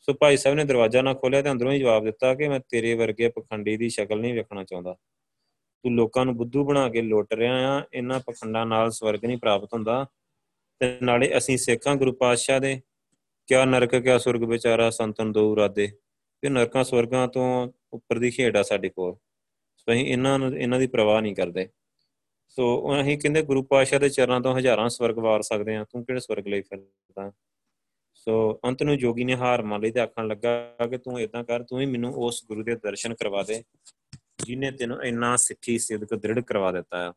ਸੋ 0.00 0.12
ਭਾਈ 0.12 0.36
ਸਾਹਿਬ 0.36 0.56
ਨੇ 0.56 0.64
ਦਰਵਾਜ਼ਾ 0.64 1.02
ਨਾ 1.02 1.14
ਖੋਲਿਆ 1.14 1.42
ਤੇ 1.42 1.50
ਅੰਦਰੋਂ 1.50 1.72
ਹੀ 1.72 1.78
ਜਵਾਬ 1.78 2.04
ਦਿੱਤਾ 2.04 2.34
ਕਿ 2.34 2.48
ਮੈਂ 2.48 2.60
ਤੇਰੇ 2.68 2.94
ਵਰਗੇ 2.94 3.28
ਪਖੰਡੀ 3.28 3.76
ਦੀ 3.76 3.88
ਸ਼ਕਲ 3.88 4.20
ਨਹੀਂ 4.20 4.34
ਵੇਖਣਾ 4.34 4.64
ਚਾਹੁੰਦਾ। 4.64 4.94
ਤੂੰ 5.84 5.94
ਲੋਕਾਂ 5.94 6.24
ਨੂੰ 6.24 6.36
ਬੁੱਧੂ 6.36 6.64
ਬਣਾ 6.64 6.88
ਕੇ 6.88 7.02
ਲੁੱਟ 7.02 7.34
ਰਿਹਾ 7.34 7.78
ਆ, 7.78 7.82
ਇਹਨਾਂ 7.94 8.20
ਪਖੰਡਾਂ 8.20 8.66
ਨਾਲ 8.66 8.90
ਸਵਰਗ 8.90 9.24
ਨਹੀਂ 9.24 9.38
ਪ੍ਰਾਪਤ 9.38 9.74
ਹੁੰਦਾ। 9.74 10.06
ਤੇ 10.82 10.98
ਨਾਲੇ 11.02 11.36
ਅਸੀਂ 11.38 11.58
ਸਿੱਖਾਂ 11.58 11.96
ਗੁਰੂ 11.96 12.12
ਪਾਤਸ਼ਾਹ 12.12 12.60
ਦੇ। 12.60 12.80
ਕਿਆ 13.46 13.64
ਨਰਕ, 13.64 13.96
ਕਿਆ 13.96 14.18
ਸੁਰਗ 14.18 14.42
ਵਿਚਾਰਾ 14.42 14.90
ਸੰਤਨ 14.90 15.32
ਦੋ 15.32 15.56
ਰਾਦੇ 15.56 15.92
ਤੇ 16.40 16.48
ਨਰਕਾਂ 16.48 16.84
ਸਵਰਗਾਂ 16.84 17.28
ਤੋਂ 17.28 17.72
ਉੱਪਰ 17.92 18.18
ਦੀ 18.18 18.30
ਖੇਡ 18.30 18.56
ਆ 18.56 18.62
ਸਾਡੇ 18.62 18.88
ਕੋਲ। 18.88 19.14
ਸੋ 19.76 19.92
ਅਸੀਂ 19.92 20.06
ਇਹਨਾਂ 20.06 20.38
ਨੂੰ, 20.38 20.58
ਇਹਨਾਂ 20.58 20.78
ਦੀ 20.78 20.86
ਪਰਵਾਹ 20.86 21.22
ਨਹੀਂ 21.22 21.34
ਕਰਦੇ। 21.34 21.68
ਸੋ 22.48 22.94
ਅਸੀਂ 23.00 23.18
ਕਹਿੰਦੇ 23.18 23.42
ਗੁਰੂ 23.42 23.62
ਪਾਤਸ਼ਾਹ 23.62 24.00
ਦੇ 24.00 24.08
ਚਰਨਾਂ 24.08 24.40
ਤੋਂ 24.40 24.58
ਹਜ਼ਾਰਾਂ 24.58 24.88
ਸਵਰਗ 24.88 25.18
ਵਾਰ 25.18 25.42
ਸਕਦੇ 25.42 25.76
ਆ 25.76 25.84
ਤੂੰ 25.84 26.04
ਕਿਹੜੇ 26.04 26.20
ਸਵਰਗ 26.20 26.48
ਲਈ 26.48 26.60
ਫਿਰਦਾ? 26.60 27.32
ਸੋ 28.14 28.60
ਅੰਤ 28.64 28.82
ਨੂੰ 28.82 28.98
ਜੋਗੀ 28.98 29.24
ਨੇ 29.24 29.34
ਹਾਰ 29.34 29.62
ਮੰਨ 29.62 29.82
ਲਈ 29.82 29.90
ਤੇ 29.90 30.00
ਆਖਣ 30.00 30.26
ਲੱਗਾ 30.26 30.76
ਕਿ 30.90 30.98
ਤੂੰ 30.98 31.20
ਇਦਾਂ 31.20 31.44
ਕਰ, 31.44 31.62
ਤੂੰ 31.62 31.80
ਹੀ 31.80 31.86
ਮੈਨੂੰ 31.86 32.14
ਉਸ 32.14 32.44
ਗੁਰੂ 32.44 32.62
ਦੇ 32.62 32.74
ਦਰਸ਼ਨ 32.74 33.14
ਕਰਵਾ 33.14 33.42
ਦੇ, 33.42 33.64
ਜਿਨੇ 34.44 34.70
ਤੈਨੂੰ 34.70 35.02
ਇੰਨਾ 35.04 35.36
ਸਿੱਖੀ 35.36 35.78
ਸਿੱਧਕ 35.78 36.14
ਦ੍ਰਿੜ 36.14 36.40
ਕਰਵਾ 36.40 36.72
ਦਿੱਤਾ 36.72 37.08
ਹੈ 37.08 37.12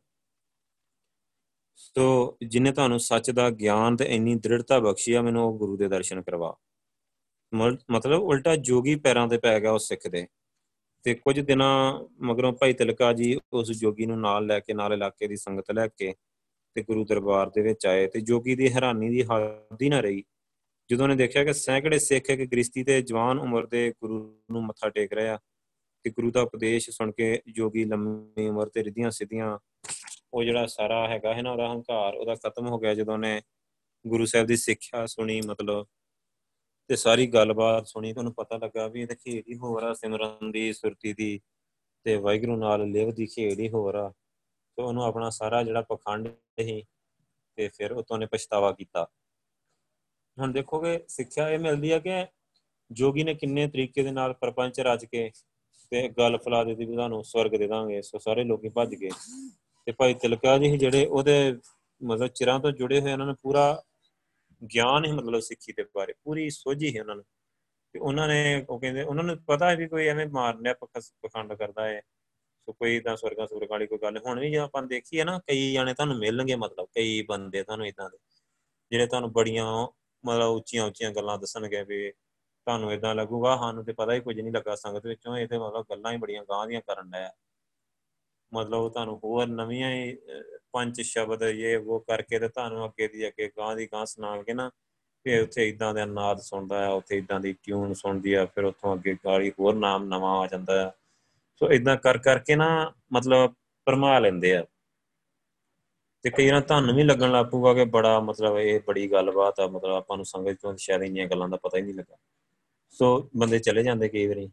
ਸੋ 1.76 2.36
ਜਿਨੇ 2.46 2.72
ਤੁਹਾਨੂੰ 2.72 2.98
ਸੱਚ 3.00 3.30
ਦਾ 3.30 3.48
ਗਿਆਨ 3.50 3.96
ਤੇ 3.96 4.04
ਇੰਨੀ 4.04 4.34
ਦ੍ਰਿੜਤਾ 4.34 4.78
ਬਖਸ਼ੀ 4.78 5.12
ਆ, 5.12 5.22
ਮੈਨੂੰ 5.22 5.44
ਉਹ 5.44 5.58
ਗੁਰੂ 5.58 5.76
ਦੇ 5.76 5.88
ਦਰਸ਼ਨ 5.88 6.22
ਕਰਵਾ। 6.22 6.56
ਮਤਲਬ 7.90 8.22
ਉਲਟਾ 8.22 8.54
ਜੋਗੀ 8.56 8.94
ਪੈਰਾਂ 8.96 9.26
ਤੇ 9.28 9.38
ਪੈ 9.38 9.58
ਗਿਆ 9.60 9.72
ਉਸ 9.72 9.88
ਸਿੱਖ 9.88 10.06
ਦੇ। 10.08 10.26
ਤੇ 11.04 11.14
ਕੁਝ 11.14 11.38
ਦਿਨਾਂ 11.40 12.04
ਮਗਰੋਂ 12.20 12.52
ਭਾਈ 12.52 12.72
ਤਿਲਕਾ 12.72 13.12
ਜੀ 13.12 13.38
ਉਸ 13.52 13.70
ਜੋਗੀ 13.72 14.06
ਨੂੰ 14.06 14.20
ਨਾਲ 14.20 14.46
ਲੈ 14.46 14.58
ਕੇ, 14.60 14.74
ਨਾਲ 14.74 14.92
ਇਲਾਕੇ 14.92 15.26
ਦੀ 15.28 15.36
ਸੰਗਤ 15.36 15.70
ਲੈ 15.70 15.86
ਕੇ 15.88 16.14
ਤੇ 16.74 16.82
ਗੁਰੂ 16.82 17.04
ਦਰਬਾਰ 17.04 17.50
ਦੇ 17.50 17.62
ਵਿੱਚ 17.62 17.86
ਆਏ 17.86 18.06
ਤੇ 18.06 18.20
ਜੋਗੀ 18.20 18.54
ਦੀ 18.56 18.72
ਹੈਰਾਨੀ 18.72 19.08
ਦੀ 19.08 19.22
ਹੱਦ 19.22 19.82
ਹੀ 19.82 19.88
ਨਾ 19.88 20.00
ਰਹੀ। 20.00 20.22
ਜਦੋਂ 20.90 21.08
ਨੇ 21.08 21.14
ਦੇਖਿਆ 21.16 21.44
ਕਿ 21.44 21.52
ਸੈਂਕੜੇ 21.52 21.98
ਸਿੱਖ 21.98 22.30
ਇੱਕ 22.30 22.42
ਗ੍ਰਿਸ਼ਤੀ 22.50 22.84
ਤੇ 22.84 23.00
ਜਵਾਨ 23.02 23.38
ਉਮਰ 23.38 23.66
ਦੇ 23.66 23.92
ਗੁਰੂ 24.02 24.18
ਨੂੰ 24.50 24.64
ਮੱਥਾ 24.64 24.88
ਟੇਕ 24.88 25.12
ਰਿਹਾ 25.12 25.38
ਤੇ 26.04 26.10
ਗੁਰੂ 26.10 26.30
ਦਾ 26.30 26.40
ਉਪਦੇਸ਼ 26.40 26.90
ਸੁਣ 26.90 27.12
ਕੇ 27.12 27.40
ਜੋਗੀ 27.52 27.84
ਲੰਮੀ 27.84 28.48
ਉਮਰ 28.48 28.68
ਤੇ 28.68 28.84
ਰਿਧੀਆਂ 28.84 29.10
ਸਿੱਧੀਆਂ 29.10 29.58
ਉਹ 30.36 30.44
ਜਿਹੜਾ 30.44 30.66
ਸਾਰਾ 30.66 31.08
ਹੈਗਾ 31.08 31.34
ਹੈ 31.34 31.42
ਨਾ, 31.42 31.52
ਉਹਦਾ 31.52 31.68
ਹੰਕਾਰ 31.68 32.14
ਉਹਦਾ 32.14 32.34
ਖਤਮ 32.34 32.66
ਹੋ 32.66 32.78
ਗਿਆ 32.78 32.94
ਜਦੋਂ 32.94 33.18
ਨੇ 33.18 33.42
ਗੁਰੂ 34.06 34.26
ਸਾਹਿਬ 34.26 34.46
ਦੀ 34.46 34.56
ਸਿੱਖਿਆ 34.56 35.06
ਸੁਣੀ 35.06 35.40
ਮਤਲਬ 35.40 35.86
ਤੇ 36.88 36.96
ਸਾਰੀ 36.96 37.26
ਗੱਲਬਾਤ 37.26 37.86
ਸੁਣੀ 37.86 38.12
ਤੁਹਾਨੂੰ 38.12 38.34
ਪਤਾ 38.34 38.56
ਲੱਗਾ 38.56 38.86
ਵੀ 38.88 39.02
ਇਹਦੇ 39.02 39.14
ਖੇਡ 39.14 39.48
ਹੀ 39.48 39.56
ਹੋਰ 39.58 39.82
ਆ, 39.82 39.94
ਸਿਮਰਨ 39.94 40.50
ਦੀ, 40.52 40.72
ਸੁਰਤੀ 40.72 41.12
ਦੀ 41.12 41.40
ਤੇ 42.04 42.16
ਵਾਹਿਗੁਰੂ 42.16 42.56
ਨਾਲ 42.56 42.90
ਲਿਵ 42.90 43.10
ਦੀ 43.10 43.26
ਖੇਡ 43.26 43.60
ਹੀ 43.60 43.68
ਹੋਰ 43.68 43.94
ਆ। 43.94 44.12
ਤੇ 44.76 44.82
ਉਹਨੂੰ 44.82 45.04
ਆਪਣਾ 45.04 45.30
ਸਾਰਾ 45.30 45.62
ਜਿਹੜਾ 45.62 45.82
ਪਖੰਡ 45.82 46.28
ਸੀ 46.60 46.82
ਤੇ 47.56 47.68
ਫਿਰ 47.68 47.92
ਉਤੋਂ 47.92 48.18
ਨੇ 48.18 48.26
ਪਛਤਾਵਾ 48.26 48.72
ਕੀਤਾ। 48.72 49.06
ਹੁਣ 50.40 50.52
ਦੇਖੋਗੇ, 50.52 51.04
ਸਿੱਖਿਆ 51.08 51.50
ਇਹ 51.50 51.58
ਮਿਲਦੀ 51.58 51.90
ਆ 51.90 51.98
ਕਿ 51.98 52.26
ਜੋਗੀ 52.90 53.24
ਨੇ 53.24 53.34
ਕਿੰਨੇ 53.34 53.68
ਤਰੀਕੇ 53.68 54.02
ਦੇ 54.02 54.10
ਨਾਲ 54.10 54.32
ਪਰਪੰਚ 54.32 54.80
ਰਚ 54.80 55.04
ਕੇ 55.04 55.30
ਤੇ 55.90 56.08
ਗੱਲ 56.08 56.38
ਫਲਾ 56.38 56.64
ਦਿੱਤੀ 56.64 56.84
ਵੀ 56.84 56.94
ਤੁਹਾਨੂੰ 56.94 57.24
ਸਵਰਗ 57.24 57.50
ਦੇ 57.50 57.66
ਦਾਂਗੇ, 57.66 58.02
ਸੋ 58.02 58.18
ਸਾਰੇ 58.18 58.44
ਲੋਕੀ 58.44 58.68
ਭੱਜ 58.68 58.94
ਗਏ। 58.94 59.10
ਤੇ 59.86 59.92
ਭਾਈ 59.92 60.14
ਤਿਲਕਾ 60.14 60.58
ਜੀ 60.58 60.76
ਜਿਹੜੇ 60.76 61.06
ਉਹਦੇ 61.06 61.58
ਮਤਲਬ 62.02 62.26
ਚਿਰਾਂ 62.26 62.60
ਤੋਂ 62.60 62.70
ਜੁੜੇ 62.70 63.00
ਹੋਏ 63.00 63.12
ਉਹਨਾਂ 63.12 63.26
ਨੂੰ 63.26 63.36
ਪੂਰਾ 63.42 63.82
ਗਿਆਨ 64.74 65.04
ਹੀ 65.04 65.12
ਮਤਲਬ 65.12 65.40
ਸਿੱਖੀ 65.40 65.72
ਦੇ 65.72 65.84
ਬਾਰੇ, 65.94 66.14
ਪੂਰੀ 66.24 66.50
ਸੋਝੀ 66.50 66.96
ਹੈ 66.96 67.00
ਉਹਨਾਂ 67.02 67.16
ਨੂੰ। 67.16 67.24
ਤੇ 67.94 67.98
ਉਹਨਾਂ 67.98 68.28
ਨੇ 68.28 68.64
ਉਹ 68.68 68.80
ਕਹਿੰਦੇ, 68.80 69.02
ਉਹਨਾਂ 69.02 69.24
ਨੂੰ 69.24 69.36
ਪਤਾ 69.46 69.70
ਹੈ 69.70 69.76
ਵੀ 69.76 69.88
ਕੋਈ 69.88 70.06
ਐਵੇਂ 70.06 70.26
ਮਾਰਨਿਆ 70.26 70.74
ਪਖੰਡ 70.74 71.52
ਕਰਦਾ 71.54 71.84
ਹੈ 71.88 72.00
ਸੋ 72.68 72.72
ਕੋਈ 72.72 73.00
ਤਾਂ 73.00 73.16
ਸਵਰਗਾਂ 73.16 73.46
ਸੁਰਗਾਂ 73.46 73.68
ਵਾਲੀ 73.70 73.86
ਕੋਈ 73.86 73.98
ਗੱਲ 74.02 74.18
ਹੁਣ 74.26 74.40
ਵੀ 74.40 74.50
ਜੇ 74.50 74.58
ਆਪਾਂ 74.58 74.82
ਦੇਖੀਏ 74.82 75.24
ਨਾ, 75.24 75.38
ਕਈ 75.38 75.72
ਜਾਣੇ 75.72 75.94
ਤੁਹਾਨੂੰ 75.94 76.18
ਮਿਲਣਗੇ 76.18 76.56
ਮਤਲਬ, 76.56 76.86
ਕਈ 76.94 77.22
ਬੰਦੇ 77.22 77.62
ਤੁਹਾਨੂੰ 77.62 77.86
ਇਦਾਂ 77.86 78.10
ਦੇ, 78.10 78.18
ਜਿਹੜੇ 78.90 79.06
ਤੁਹਾਨੂੰ 79.06 79.32
ਬੜੀਆਂ 79.32 79.86
ਮਤਲਬ 80.24 80.50
ਉੱਚੀਆਂ 80.50 80.84
ਉੱਚੀਆਂ 80.84 81.10
ਗੱਲਾਂ 81.10 81.38
ਦੱਸਣਗੇ 81.38 81.82
ਵੀ 81.84 82.10
ਤੁਹਾਨੂੰ 82.12 82.92
ਇਦਾਂ 82.92 83.14
ਲੱਗੂਗਾ, 83.14 83.56
ਸਾਨੂੰ 83.56 83.84
ਤੇ 83.84 83.92
ਪਤਾ 83.92 84.12
ਹੀ 84.12 84.20
ਕੁਝ 84.20 84.40
ਨਹੀਂ 84.40 84.52
ਲੱਗਾ 84.52 84.74
ਸੰਗਤ 84.74 85.06
ਵਿੱਚੋਂ, 85.06 85.36
ਇਹ 85.36 85.48
ਤੇ 85.48 85.58
ਮਤਲਬ 85.58 85.86
ਗੱਲਾਂ 85.90 86.12
ਹੀ 86.12 86.16
ਬੜੀਆਂ 86.16 86.44
ਗਾਂ 86.44 86.66
ਦੀਆਂ 86.66 86.80
ਕਰਨ 86.80 87.10
ਡਿਆ 87.10 87.30
ਮਤਲਬ 88.54 88.88
ਤੁਹਾਨੂੰ 88.88 89.20
ਹੋਰ 89.24 89.46
ਨਵੀਆਂ 89.46 89.90
ਹੀ 89.90 90.18
ਪੰਜ 90.72 91.00
ਸ਼ਬਦ 91.00 91.42
ਇਹ 91.42 91.78
ਉਹ 91.78 92.00
ਕਰਕੇ 92.00 92.38
ਤੇ 92.38 92.48
ਤੁਹਾਨੂੰ 92.48 92.84
ਅੱਗੇ 92.84 93.08
ਦੀ 93.08 93.28
ਅੱਗੇ 93.28 93.50
ਗਾਂ 93.58 93.76
ਦੀ 93.76 93.88
ਗਾਂ 93.92 94.06
ਸੁਣਾ 94.06 94.42
ਕੇ 94.42 94.54
ਨਾ 94.54 94.70
ਫਿਰ 95.24 95.42
ਉੱਥੇ 95.42 95.68
ਇਦਾਂ 95.68 95.94
ਦਾ 95.94 96.04
ਨਾਦ 96.04 96.38
ਸੁਣਦਾ 96.38 96.86
ਆ 96.86 96.88
ਉੱਥੇ 96.88 97.16
ਇਦਾਂ 97.16 97.40
ਦੀ 97.40 97.52
ਟਿਊਨ 97.52 97.94
ਸੁਣਦੀ 97.94 98.32
ਆ 98.32 98.46
ਫਿਰ 98.46 98.64
ਉੱਥੋਂ 98.64 98.94
ਅੱਗੇ 98.94 99.16
ਗਾਲੀ 99.24 99.52
ਹੋਰ 99.60 99.74
ਨਾਮ 99.74 100.04
ਨਵਾਂ 100.04 100.38
ਆ 100.38 100.46
ਜਾਂਦਾ 100.46 100.86
ਆ 100.86 100.92
ਸੋ 101.56 101.70
ਇਦਾਂ 101.72 101.96
ਕਰ 101.96 102.18
ਕਰਕੇ 102.18 102.56
ਨਾ 102.56 102.92
ਮਤਲਬ 103.12 103.54
ਪਰਮਾ 103.84 104.18
ਲੈਂਦੇ 104.18 104.56
ਆ। 104.56 104.64
ਤੇ 106.22 106.30
ਕਈ 106.30 106.50
ਵਾਰ 106.50 106.60
ਤੁਹਾਨੂੰ 106.60 106.94
ਵੀ 106.94 107.02
ਲੱਗਣ 107.02 107.32
ਲੱਗ 107.32 107.46
ਪੂਗਾ 107.46 107.74
ਕਿ 107.74 107.84
ਬੜਾ 107.84 108.20
ਮਤਲਬ 108.20 108.58
ਇਹ 108.58 108.80
ਬੜੀ 108.86 109.12
ਗੱਲਬਾਤ 109.12 109.60
ਆ, 109.60 109.66
ਮਤਲਬ 109.66 109.92
ਆਪਾਂ 109.92 110.16
ਨੂੰ 110.16 110.26
ਸੰਗਤ 110.26 110.60
ਤੋਂ 110.60 110.76
ਸ਼ਾਇਦ 110.76 111.02
ਇੰਨੀਆਂ 111.02 111.26
ਗੱਲਾਂ 111.26 111.48
ਦਾ 111.48 111.56
ਪਤਾ 111.56 111.78
ਹੀ 111.78 111.82
ਨਹੀਂ 111.82 111.94
ਲੱਗਾ। 111.94 112.16
ਸੋ 112.90 113.30
ਬੰਦੇ 113.36 113.58
ਚਲੇ 113.58 113.82
ਜਾਂਦੇ 113.82 114.08
ਕਈ 114.08 114.26
ਵਾਰੀ। 114.26 114.50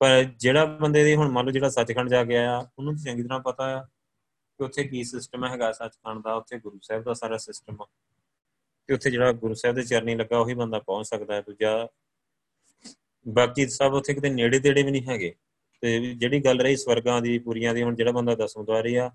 ਪਰ 0.00 0.24
ਜਿਹੜਾ 0.24 0.64
ਬੰਦੇ 0.64 1.04
ਦੀ 1.04 1.14
ਹੁਣ 1.14 1.28
ਮੰਨ 1.28 1.46
ਲਓ 1.46 1.52
ਜਿਹੜਾ 1.52 1.68
ਸੱਚਖੰਡ 1.68 2.08
ਜਾ 2.08 2.24
ਕੇ 2.24 2.36
ਆਇਆ, 2.36 2.58
ਉਹਨੂੰ 2.78 2.96
ਚੰਗੀ 2.96 3.22
ਤਰ੍ਹਾਂ 3.22 3.40
ਪਤਾ 3.40 3.64
ਆ 3.64 3.82
ਕਿ 4.58 4.64
ਉੱਥੇ 4.64 4.84
ਕੀ 4.84 5.04
ਸਿਸਟਮ 5.04 5.44
ਹੈਗਾ 5.44 5.72
ਸੱਚਖੰਡ 5.72 6.22
ਦਾ, 6.22 6.34
ਉੱਥੇ 6.34 6.58
ਗੁਰੂ 6.58 6.78
ਸਾਹਿਬ 6.82 7.02
ਦਾ 7.02 7.14
ਸਾਰਾ 7.14 7.36
ਸਿਸਟਮ 7.36 7.82
ਆ। 7.82 7.86
ਤੇ 8.86 8.94
ਉੱਥੇ 8.94 9.10
ਜਿਹੜਾ 9.10 9.32
ਗੁਰੂ 9.32 9.54
ਸਾਹਿਬ 9.54 9.76
ਦੇ 9.76 9.82
ਚਰਨੀ 9.82 10.14
ਲੱਗਾ, 10.14 10.38
ਉਹੀ 10.38 10.54
ਬੰਦਾ 10.54 10.78
ਪਹੁੰਚ 10.78 11.06
ਸਕਦਾ 11.06 11.34
ਹੈ। 11.34 11.40
ਦੂਜਾ, 11.40 11.88
ਬਾਕੀ 13.28 13.66
ਸਭ 13.66 13.94
ਉੱਥੇ 13.94 14.14
ਕਿਤੇ 14.14 14.30
ਨੇੜੇ 14.30 14.60
ਤੇੜੇ 14.60 14.82
ਵੀ 14.82 14.90
ਨਹੀਂ 14.90 15.02
ਹੈਗੇ। 15.02 15.34
ਤੇ 15.80 16.14
ਜਿਹੜੀ 16.14 16.40
ਗੱਲ 16.40 16.60
ਰਹੀ 16.60 16.76
ਸਵਰਗਾਂ 16.76 17.22
ਦੀ, 17.22 17.38
ਪੂਰੀਆਂ 17.38 17.74
ਦੀ, 17.74 17.82
ਹੁਣ 17.82 17.94
ਜਿਹੜਾ 17.94 18.12
ਬੰਦਾ 18.12 18.34
ਦਸਮ 18.34 18.64
ਦਵਾਰੀ 18.64 18.96
ਆ, 18.96 19.10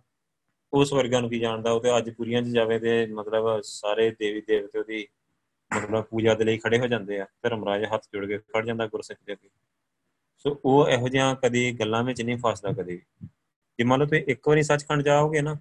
ਉਹ 0.74 0.86
ਸਵਰਗਾਂ 0.86 1.22
ਨੂੰ 1.22 1.30
ਕੀ 1.30 1.40
ਜਾਣਦਾ? 1.40 1.72
ਉਹ 1.72 1.82
ਤੇ 1.82 1.98
ਅੱਜ 1.98 2.10
ਪੂਰੀਆਂ 2.10 2.42
'ਚ 2.42 2.46
ਜਾਵੇ 2.46 2.80
ਤੇ 2.80 3.06
ਮਤਲਬ 3.06 3.62
ਸਾਰੇ 3.62 4.12
ਦੇਵੀ 4.12 4.42
ਦੇਵਤੇ 4.42 4.80
ਉਹਦੀ 4.80 5.08
ਮਤਲਬ 5.76 6.04
ਪੂਜਾ 6.04 6.34
ਦੇ 6.34 6.44
ਲਈ 6.44 6.58
ਖੜੇ 6.58 6.80
ਹੋ 6.80 6.88
ਜਾਂਦੇ 6.88 7.20
ਆ। 7.20 7.28
ਧਰਮਰਾਜ 7.42 7.86
ਹੱਥ 7.94 8.06
ਜੋੜ 8.14 8.26
ਕੇ 8.26 8.38
ਖੜ 8.38 8.66
ਜਾਂਦਾ 8.66 8.88
ਗੁਰਸਿੱਖ 8.88 9.20
ਦੇ 9.26 9.34
ਅੱਗੇ। 9.34 9.50
ਸੋ 10.46 10.60
ਉਹ 10.66 10.88
ਇਹੋ 10.90 11.08
ਜਿਹੀਆਂ 11.08 11.36
ਕਦੀ 11.36 11.72
ਗੱਲਾਂ 11.72 12.04
ਵਿੱਚ 12.04 12.22
ਨਹੀਂ 12.22 12.38
ਫਸਦਾ 12.38 12.72
ਕਦੀ 12.72 13.02
ਜੇ 13.80 13.84
ਮੰਨ 13.84 14.00
ਲਓ 14.00 14.06
ਤੁਸੀਂ 14.06 14.24
ਇੱਕ 14.28 14.48
ਵਾਰੀ 14.48 14.64
ਸੱਚਖੰਡ 14.64 15.02
ਜਾਓਗੇ 15.02 15.42
ਨਾ, 15.42 15.58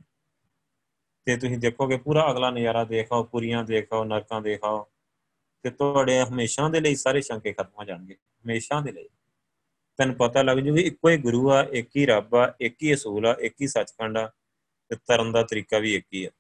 ਤੇ 1.27 1.37
ਤੁਸੀਂ 1.37 1.59
ਦੇਖੋਗੇ 1.59 1.97
ਪੂਰਾ 1.97 2.31
ਅਗਲਾ 2.31 2.51
ਨਜ਼ਾਰਾ 2.51 2.85
ਦੇਖਾਓ, 2.85 3.23
ਪੂਰੀਆਂ 3.23 3.65
ਦੇਖਾਓ, 3.65 4.05
ਨਰਕਾਂ 4.05 4.41
ਦੇਖਾਓ, 4.43 4.91
ਤੇ 5.65 5.71
ਤੁਹਾਡੇ 5.71 6.21
ਹਮੇਸ਼ਾ 6.21 6.69
ਦੇ 6.69 6.81
ਲਈ 6.81 6.95
ਸਾਰੇ 6.95 7.21
ਸ਼ੰਕੇ 7.21 7.53
ਖਤਮ 7.53 7.73
ਹੋ 7.79 7.85
ਜਾਣਗੇ, 7.85 8.15
ਹਮੇਸ਼ਾ 8.15 8.81
ਦੇ 8.81 8.93
ਲਈ। 8.93 9.09
ਤੈਨੂੰ 9.99 10.15
ਪਤਾ 10.17 10.43
ਲੱਗ 10.43 10.59
ਜੂ 10.59 10.75
ਵੀ 10.75 10.83
ਇੱਕੋ 10.83 11.09
ਹੀ 11.09 11.17
ਗੁਰੂ 11.17 11.51
ਆ, 11.51 11.63
ਇੱਕ 11.73 11.89
ਹੀ 11.97 12.07
ਰੱਬ 12.07 12.35
ਆ, 12.35 12.53
ਇੱਕ 12.61 12.83
ਹੀ 12.83 12.95
ਅਸੂਲ 12.95 13.27
ਆ, 13.27 13.37
ਇੱਕ 13.41 13.55
ਹੀ 13.61 13.67
ਸੱਚਖੰਡ 13.67 14.19
ਆ, 14.19 14.27
ਤੇ 14.91 14.97
ਤਰਨ 14.97 15.33
ਦਾ 15.33 15.43
ਤਰੀਕਾ 15.43 15.79
ਵੀ 15.79 15.95
ਇੱਕ 15.95 16.07
ਹੀ 16.15 16.25
ਆ। 16.25 16.31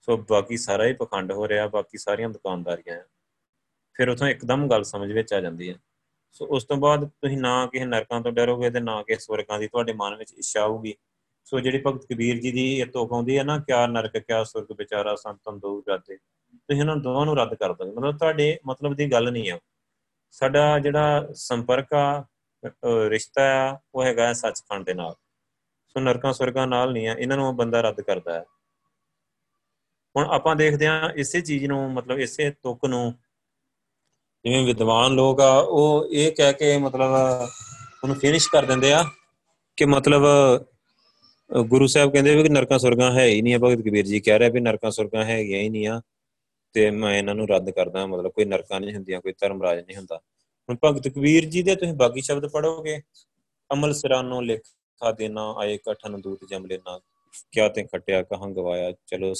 ਸੋ 0.00 0.16
ਬਾਕੀ 0.16 0.56
ਸਾਰਾ 0.56 0.86
ਹੀ 0.86 0.92
ਪਖੰਡ 0.92 1.32
ਹੋ 1.32 1.48
ਰਿਹਾ, 1.48 1.66
ਬਾਕੀ 1.66 1.98
ਸਾਰੀਆਂ 1.98 2.28
ਦੁਕਾਨਦਾਰੀਆਂ 2.28 3.00
ਆ। 3.00 3.04
ਫਿਰ 3.94 4.08
ਉਥੋਂ 4.08 4.28
ਇੱਕਦਮ 4.28 4.68
ਗੱਲ 4.68 4.84
ਸਮਝ 4.84 5.12
ਵਿੱਚ 5.12 5.32
ਆ 5.32 5.40
ਜਾਂਦੀ 5.40 5.70
ਹੈ 5.70 5.74
ਸੋ 6.32 6.46
ਉਸ 6.46 6.64
ਤੋਂ 6.64 6.76
ਬਾਅਦ 6.76 7.08
ਤੁਸੀਂ 7.10 7.38
ਨਾ 7.38 7.66
ਕਿਸੇ 7.66 7.84
ਨਰਕਾਂ 7.84 8.20
ਤੋਂ 8.20 8.32
ਡਰੋਗੇ 8.32 8.70
ਤੇ 8.70 8.80
ਨਾ 8.80 9.02
ਕਿਸੇ 9.02 9.20
ਸਵਰਗਾਂ 9.20 9.58
ਦੀ 9.58 9.68
ਤੁਹਾਡੇ 9.68 9.92
ਮਨ 9.92 10.16
ਵਿੱਚ 10.16 10.32
ਇੱਛਾ 10.32 10.62
ਆਊਗੀ। 10.62 10.94
ਸੋ 11.46 11.60
ਜਿਹੜੀ 11.60 11.82
ਭਗਤ 11.86 12.04
ਕਬੀਰ 12.06 12.40
ਜੀ 12.40 12.50
ਦੀ 12.52 12.64
ਇਹ 12.80 12.86
ਤੋਕ 12.86 13.12
ਆਉਂਦੀ 13.12 13.38
ਹੈ 13.38 13.44
ਨਾ, 13.44 13.58
ਕਿਆ 13.58 13.86
ਨਰਕ, 13.86 14.16
ਕਿਆ 14.18 14.42
ਸੁਰਗ 14.44 14.72
ਵਿਚਾਰਾ 14.78 15.14
ਸੰਤਨ 15.16 15.58
ਦੋ 15.58 15.82
ਰਾਦੇ 15.88 16.16
ਤੁਸੀਂ 16.16 16.80
ਇਹਨਾਂ 16.80 16.96
ਦੋਵਾਂ 16.96 17.24
ਨੂੰ 17.26 17.36
ਰੱਦ 17.36 17.54
ਕਰ 17.54 17.72
ਦੋਗੇ 17.74 17.90
ਮਤਲਬ 17.92 18.18
ਤੁਹਾਡੇ 18.18 18.58
ਮਤਲਬ 18.66 18.94
ਦੀ 18.94 19.10
ਗੱਲ 19.12 19.30
ਨਹੀਂ 19.32 19.50
ਆ। 19.52 19.58
ਸਾਡਾ 20.34 20.78
ਜਿਹੜਾ 20.78 21.32
ਸੰਪਰਕ 21.34 21.94
ਆ 21.94 22.24
ਰਿਸ਼ਤਾ 23.08 23.42
ਆ, 23.58 23.78
ਉਹ 23.94 24.04
ਹੈਗਾ 24.04 24.32
ਸੱਚਖੰਡ 24.32 24.84
ਦੇ 24.86 24.94
ਨਾਲ। 24.94 25.14
ਸੋ 25.88 26.00
ਨਰਕਾਂ, 26.00 26.32
ਸਵਰਗਾਂ 26.32 26.66
ਨਾਲ 26.66 26.92
ਨਹੀਂ 26.92 27.08
ਆ, 27.08 27.14
ਇਹਨਾਂ 27.14 27.36
ਨੂੰ 27.36 27.56
ਬੰਦਾ 27.56 27.80
ਰੱਦ 27.80 28.00
ਕਰਦਾ 28.00 28.34
ਹੈ। 28.34 28.44
ਹੁਣ 30.14 30.26
ਆਪਾਂ 30.30 30.54
ਦੇਖਦੇ 30.56 30.86
ਆ 30.86 31.12
ਇਸੇ 31.16 31.40
ਚੀਜ਼ 31.40 31.64
ਨੂੰ, 31.66 31.90
ਮਤਲਬ 31.92 32.18
ਇਸੇ 32.18 32.50
ਤੁਕ 32.52 32.84
ਨੂੰ 32.86 33.14
ਜਿਵੇਂ 34.44 34.64
ਵਿਦਵਾਨ 34.64 35.14
ਲੋਕ 35.14 35.40
ਆ, 35.40 35.54
ਉਹ 35.58 36.08
ਇਹ 36.10 36.30
ਕਹਿ 36.32 36.52
ਕੇ 36.54 36.76
ਮਤਲਬ 36.78 37.12
ਉਹਨੂੰ 38.02 38.16
ਫਿਨਿਸ਼ 38.16 38.48
ਕਰ 38.52 38.64
ਦਿੰਦੇ 38.66 38.92
ਆ 38.92 39.02
ਕਿ 39.78 39.84
ਮਤਲਬ 39.86 40.22
ਗੁਰੂ 41.50 41.86
ਸਾਹਿਬ 41.86 42.12
ਕਹਿੰਦੇ 42.12 42.34
ਵੀ 42.36 42.42
ਕਿ 42.42 42.48
ਨਰਕਾਂ 42.48 42.78
ਸੁਰਗਾਂ 42.78 43.10
ਹੈ 43.12 43.26
ਹੀ 43.26 43.40
ਨਹੀਂ 43.42 43.54
ਆ, 43.54 43.58
ਭਗਤ 43.58 43.80
ਕਬੀਰ 43.80 44.06
ਜੀ 44.06 44.20
ਕਹਿ 44.20 44.38
ਰਿਹਾ 44.38 44.50
ਵੀ 44.50 44.60
ਨਰਕਾਂ 44.60 44.90
ਸੁਰਗਾਂ 44.90 45.24
ਹੈਗੀਆਂ 45.24 45.60
ਹੀ 45.60 45.68
ਨਹੀਂ 45.68 45.86
ਆ, 45.88 46.00
ਤੇ 46.74 46.90
ਮੈਂ 46.90 47.16
ਇਹਨਾਂ 47.18 47.34
ਨੂੰ 47.34 47.46
ਰੱਦ 47.48 47.70
ਕਰਦਾ, 47.70 48.06
ਮਤਲਬ 48.06 48.32
ਕੋਈ 48.32 48.44
ਨਰਕਾਂ 48.44 48.80
ਨਹੀਂ 48.80 48.94
ਹੁੰਦੀਆਂ, 48.94 49.20
ਕੋਈ 49.20 49.32
ਧਰਮਰਾਜ 49.40 49.78
ਨਹੀਂ 49.78 49.96
ਹੁੰਦਾ। 49.96 50.16
ਹੁਣ 50.68 50.76
ਭਗਤ 50.84 51.08
ਕਬੀਰ 51.08 51.44
ਜੀ 51.50 51.62
ਦੇ 51.62 51.74
ਤੁਸੀਂ 51.74 51.94
ਬਾਕੀ 51.94 52.20
ਸ਼ਬਦ 52.22 52.46
ਪੜੋਗੇ 52.52 53.00
ਅਮਲ 53.70 53.92
ਸਿਰਾਨੋ 53.94 54.40
ਲਿਖਾ 54.40 55.12
ਦੇਣਾ, 55.12 55.54
ਆਏ 55.58 55.76
ਕਠਨ 55.86 56.20
ਦੂਤ 56.20 56.44
ਜਮ 56.50 56.66
ਲੈਣਾ 56.66 56.98
ਕਿਆ 57.52 57.68
ਤੇ 57.68 57.82
ਖਟਿਆ 57.84 58.22
ਕਹਾਂ 58.22 58.48
ਗਵਾਇਆ, 58.50 58.92
ਚਲੋ 59.06 59.32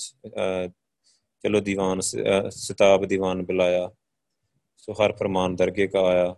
ਚਲੋ 1.45 1.61
ਦੀਵਾਨ 1.61 2.01
ਸਿਤਾਬ 2.01 3.05
ਦੀਵਾਨ 3.07 3.43
ਬੁਲਾਇਆ 3.47 3.91
ਸੋ 4.89 4.95
ਹਰ 4.95 5.13
ਫਰਮਾਨ 5.13 5.55
ਦਰਗੇ 5.57 5.87
ਕਾ 5.87 6.01
ਆਇਆ। 6.09 6.35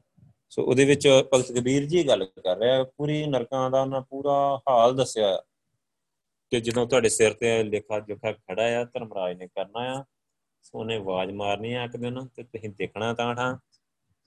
ਸੋ 0.50 0.62
ਉਹਦੇ 0.62 0.84
ਵਿੱਚ 0.84 1.06
ਭਗਤ 1.32 1.50
ਕਬੀਰ 1.52 1.84
ਜੀ 1.86 2.06
ਗੱਲ 2.06 2.24
ਕਰ 2.24 2.56
ਰਿਹਾ 2.58 2.82
ਪੂਰੀ 2.84 3.26
ਨਰਕਾਂ 3.26 3.70
ਦਾ 3.70 3.80
ਉਹਨਾਂ 3.82 4.00
ਪੂਰਾ 4.00 4.32
ਹਾਲ 4.68 4.94
ਦੱਸਿਆ 4.96 5.36
ਕਿ 6.52 6.60
ਜਦੋਂ 6.60 6.86
ਤੁਹਾਡੇ 6.86 7.08
ਸਿਰ 7.08 7.32
ਤੇ 7.32 7.62
ਲੇਖਾ 7.62 7.98
ਜੋਖਾ 8.00 8.32
ਖੜਾ 8.32 8.62
ਆ, 8.80 8.84
ਧਰਮਰਾਜ 8.84 9.36
ਨੇ 9.38 9.46
ਕਰਨਾ 9.46 9.80
ਆ 9.92 10.04
ਉਹਨੇ 10.74 10.96
ਆਵਾਜ਼ 10.96 11.30
ਮਾਰਨੀ 11.32 11.72
ਆ 11.74 11.84
ਇੱਕ 11.84 11.96
ਦਿਨ, 11.96 12.26
ਤੇ 12.26 12.42
ਤੁਸੀਂ 12.42 12.70
ਦੇਖਣਾ 12.70 13.12
ਤਾਂ 13.14 13.34
ਠਾਂ। 13.34 13.54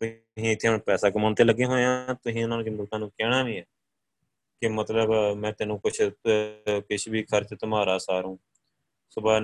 ਤੁਸੀਂ 0.01 0.51
ਇੱਥੇ 0.51 0.67
ਹੁਣ 0.67 0.77
ਪੈਸਾ 0.79 1.09
ਕਮਾਉਣ 1.09 1.33
ਤੇ 1.35 1.43
ਲੱਗੇ 1.43 1.65
ਹੋਏ 1.65 1.83
ਆ, 1.83 2.13
ਤੁਸੀਂ 2.13 2.43
ਉਹਨਾਂ 2.43 2.57
ਨੂੰ 2.57 2.75
ਲੋਕਾਂ 2.75 2.99
ਨੂੰ 2.99 3.09
ਕਹਿਣਾ 3.09 3.43
ਵੀ 3.43 3.57
ਹੈ 3.57 3.65
ਕਿ 4.61 4.67
ਮਤਲਬ 4.69 5.11
ਮੈਂ 5.37 5.51
ਤੈਨੂੰ 5.53 5.79
ਕੁਛ 5.79 6.01
ਕਿਛ 6.87 7.07
ਵੀ 7.09 7.23
ਖਰਚ 7.23 7.53
ਤੁਮਾਰਾ 7.53 7.97
ਸਾਰੂ। 7.97 8.37
ਸਵੇਰ 9.15 9.41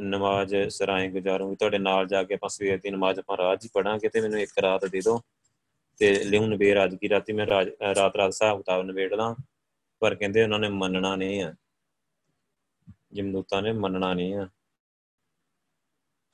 ਨਮਾਜ਼ 0.00 0.68
ਸਰਾਏ 0.68 1.08
ਗੁਜ਼ਾਰੂੰਗੀ 1.08 1.56
ਤੁਹਾਡੇ 1.56 1.78
ਨਾਲ 1.78 2.06
ਜਾ 2.06 2.22
ਕੇ 2.22 2.34
ਆਪਾਂ 2.34 2.48
ਸਵੇਰ 2.48 2.78
ਦੀ 2.78 2.90
ਨਮਾਜ਼ 2.90 3.18
ਆਪਾਂ 3.18 3.36
ਰਾਤ 3.36 3.64
ਹੀ 3.64 3.70
ਪੜਾਂਗੇ 3.74 4.08
ਤੇ 4.08 4.20
ਮੈਨੂੰ 4.20 4.40
ਇੱਕ 4.40 4.58
ਰਾਤ 4.58 4.84
ਦੇ 4.84 5.00
ਦਿਓ। 5.00 5.20
ਤੇ 5.98 6.24
ਲਿਉ 6.24 6.46
ਨਵੇਰ 6.46 6.84
ਅੱਜ 6.84 6.94
ਕੀ 6.94 7.08
ਰਾਤੀ 7.08 7.32
ਮੈਂ 7.32 7.46
ਰਾਤ 7.46 7.68
ਰਾਤ 7.82 8.16
ਹਿਸਾਬ 8.16 8.58
ਕਿਤਾਬ 8.58 8.82
ਨਵੇੜਦਾ 8.82 9.36
ਪਰ 10.00 10.14
ਕਹਿੰਦੇ 10.14 10.42
ਉਹਨਾਂ 10.42 10.58
ਨੇ 10.58 10.68
ਮੰਨਣਾ 10.68 11.16
ਨਹੀਂ 11.16 11.42
ਆ। 11.42 11.54
ਜਮਦੂਤਾਂ 13.12 13.62
ਨੇ 13.62 13.72
ਮੰਨਣਾ 13.72 14.14
ਨਹੀਂ 14.14 14.34
ਆ। 14.34 14.48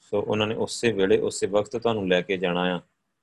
ਸੋ 0.00 0.22
ਉਹਨਾਂ 0.22 0.46
ਨੇ 0.46 0.54
ਉਸੇ 0.54 0.92
ਵੇਲੇ, 0.92 1.18
ਉਸੇ 1.18 1.46
ਵਕਤ 1.46 1.76
ਤੁਹਾਨੂੰ 1.76 2.08
ਲੈ 2.08 2.20
ਕੇ 2.20 2.36
ਜਾਣਾ 2.36 2.76
ਆ। 2.76 2.80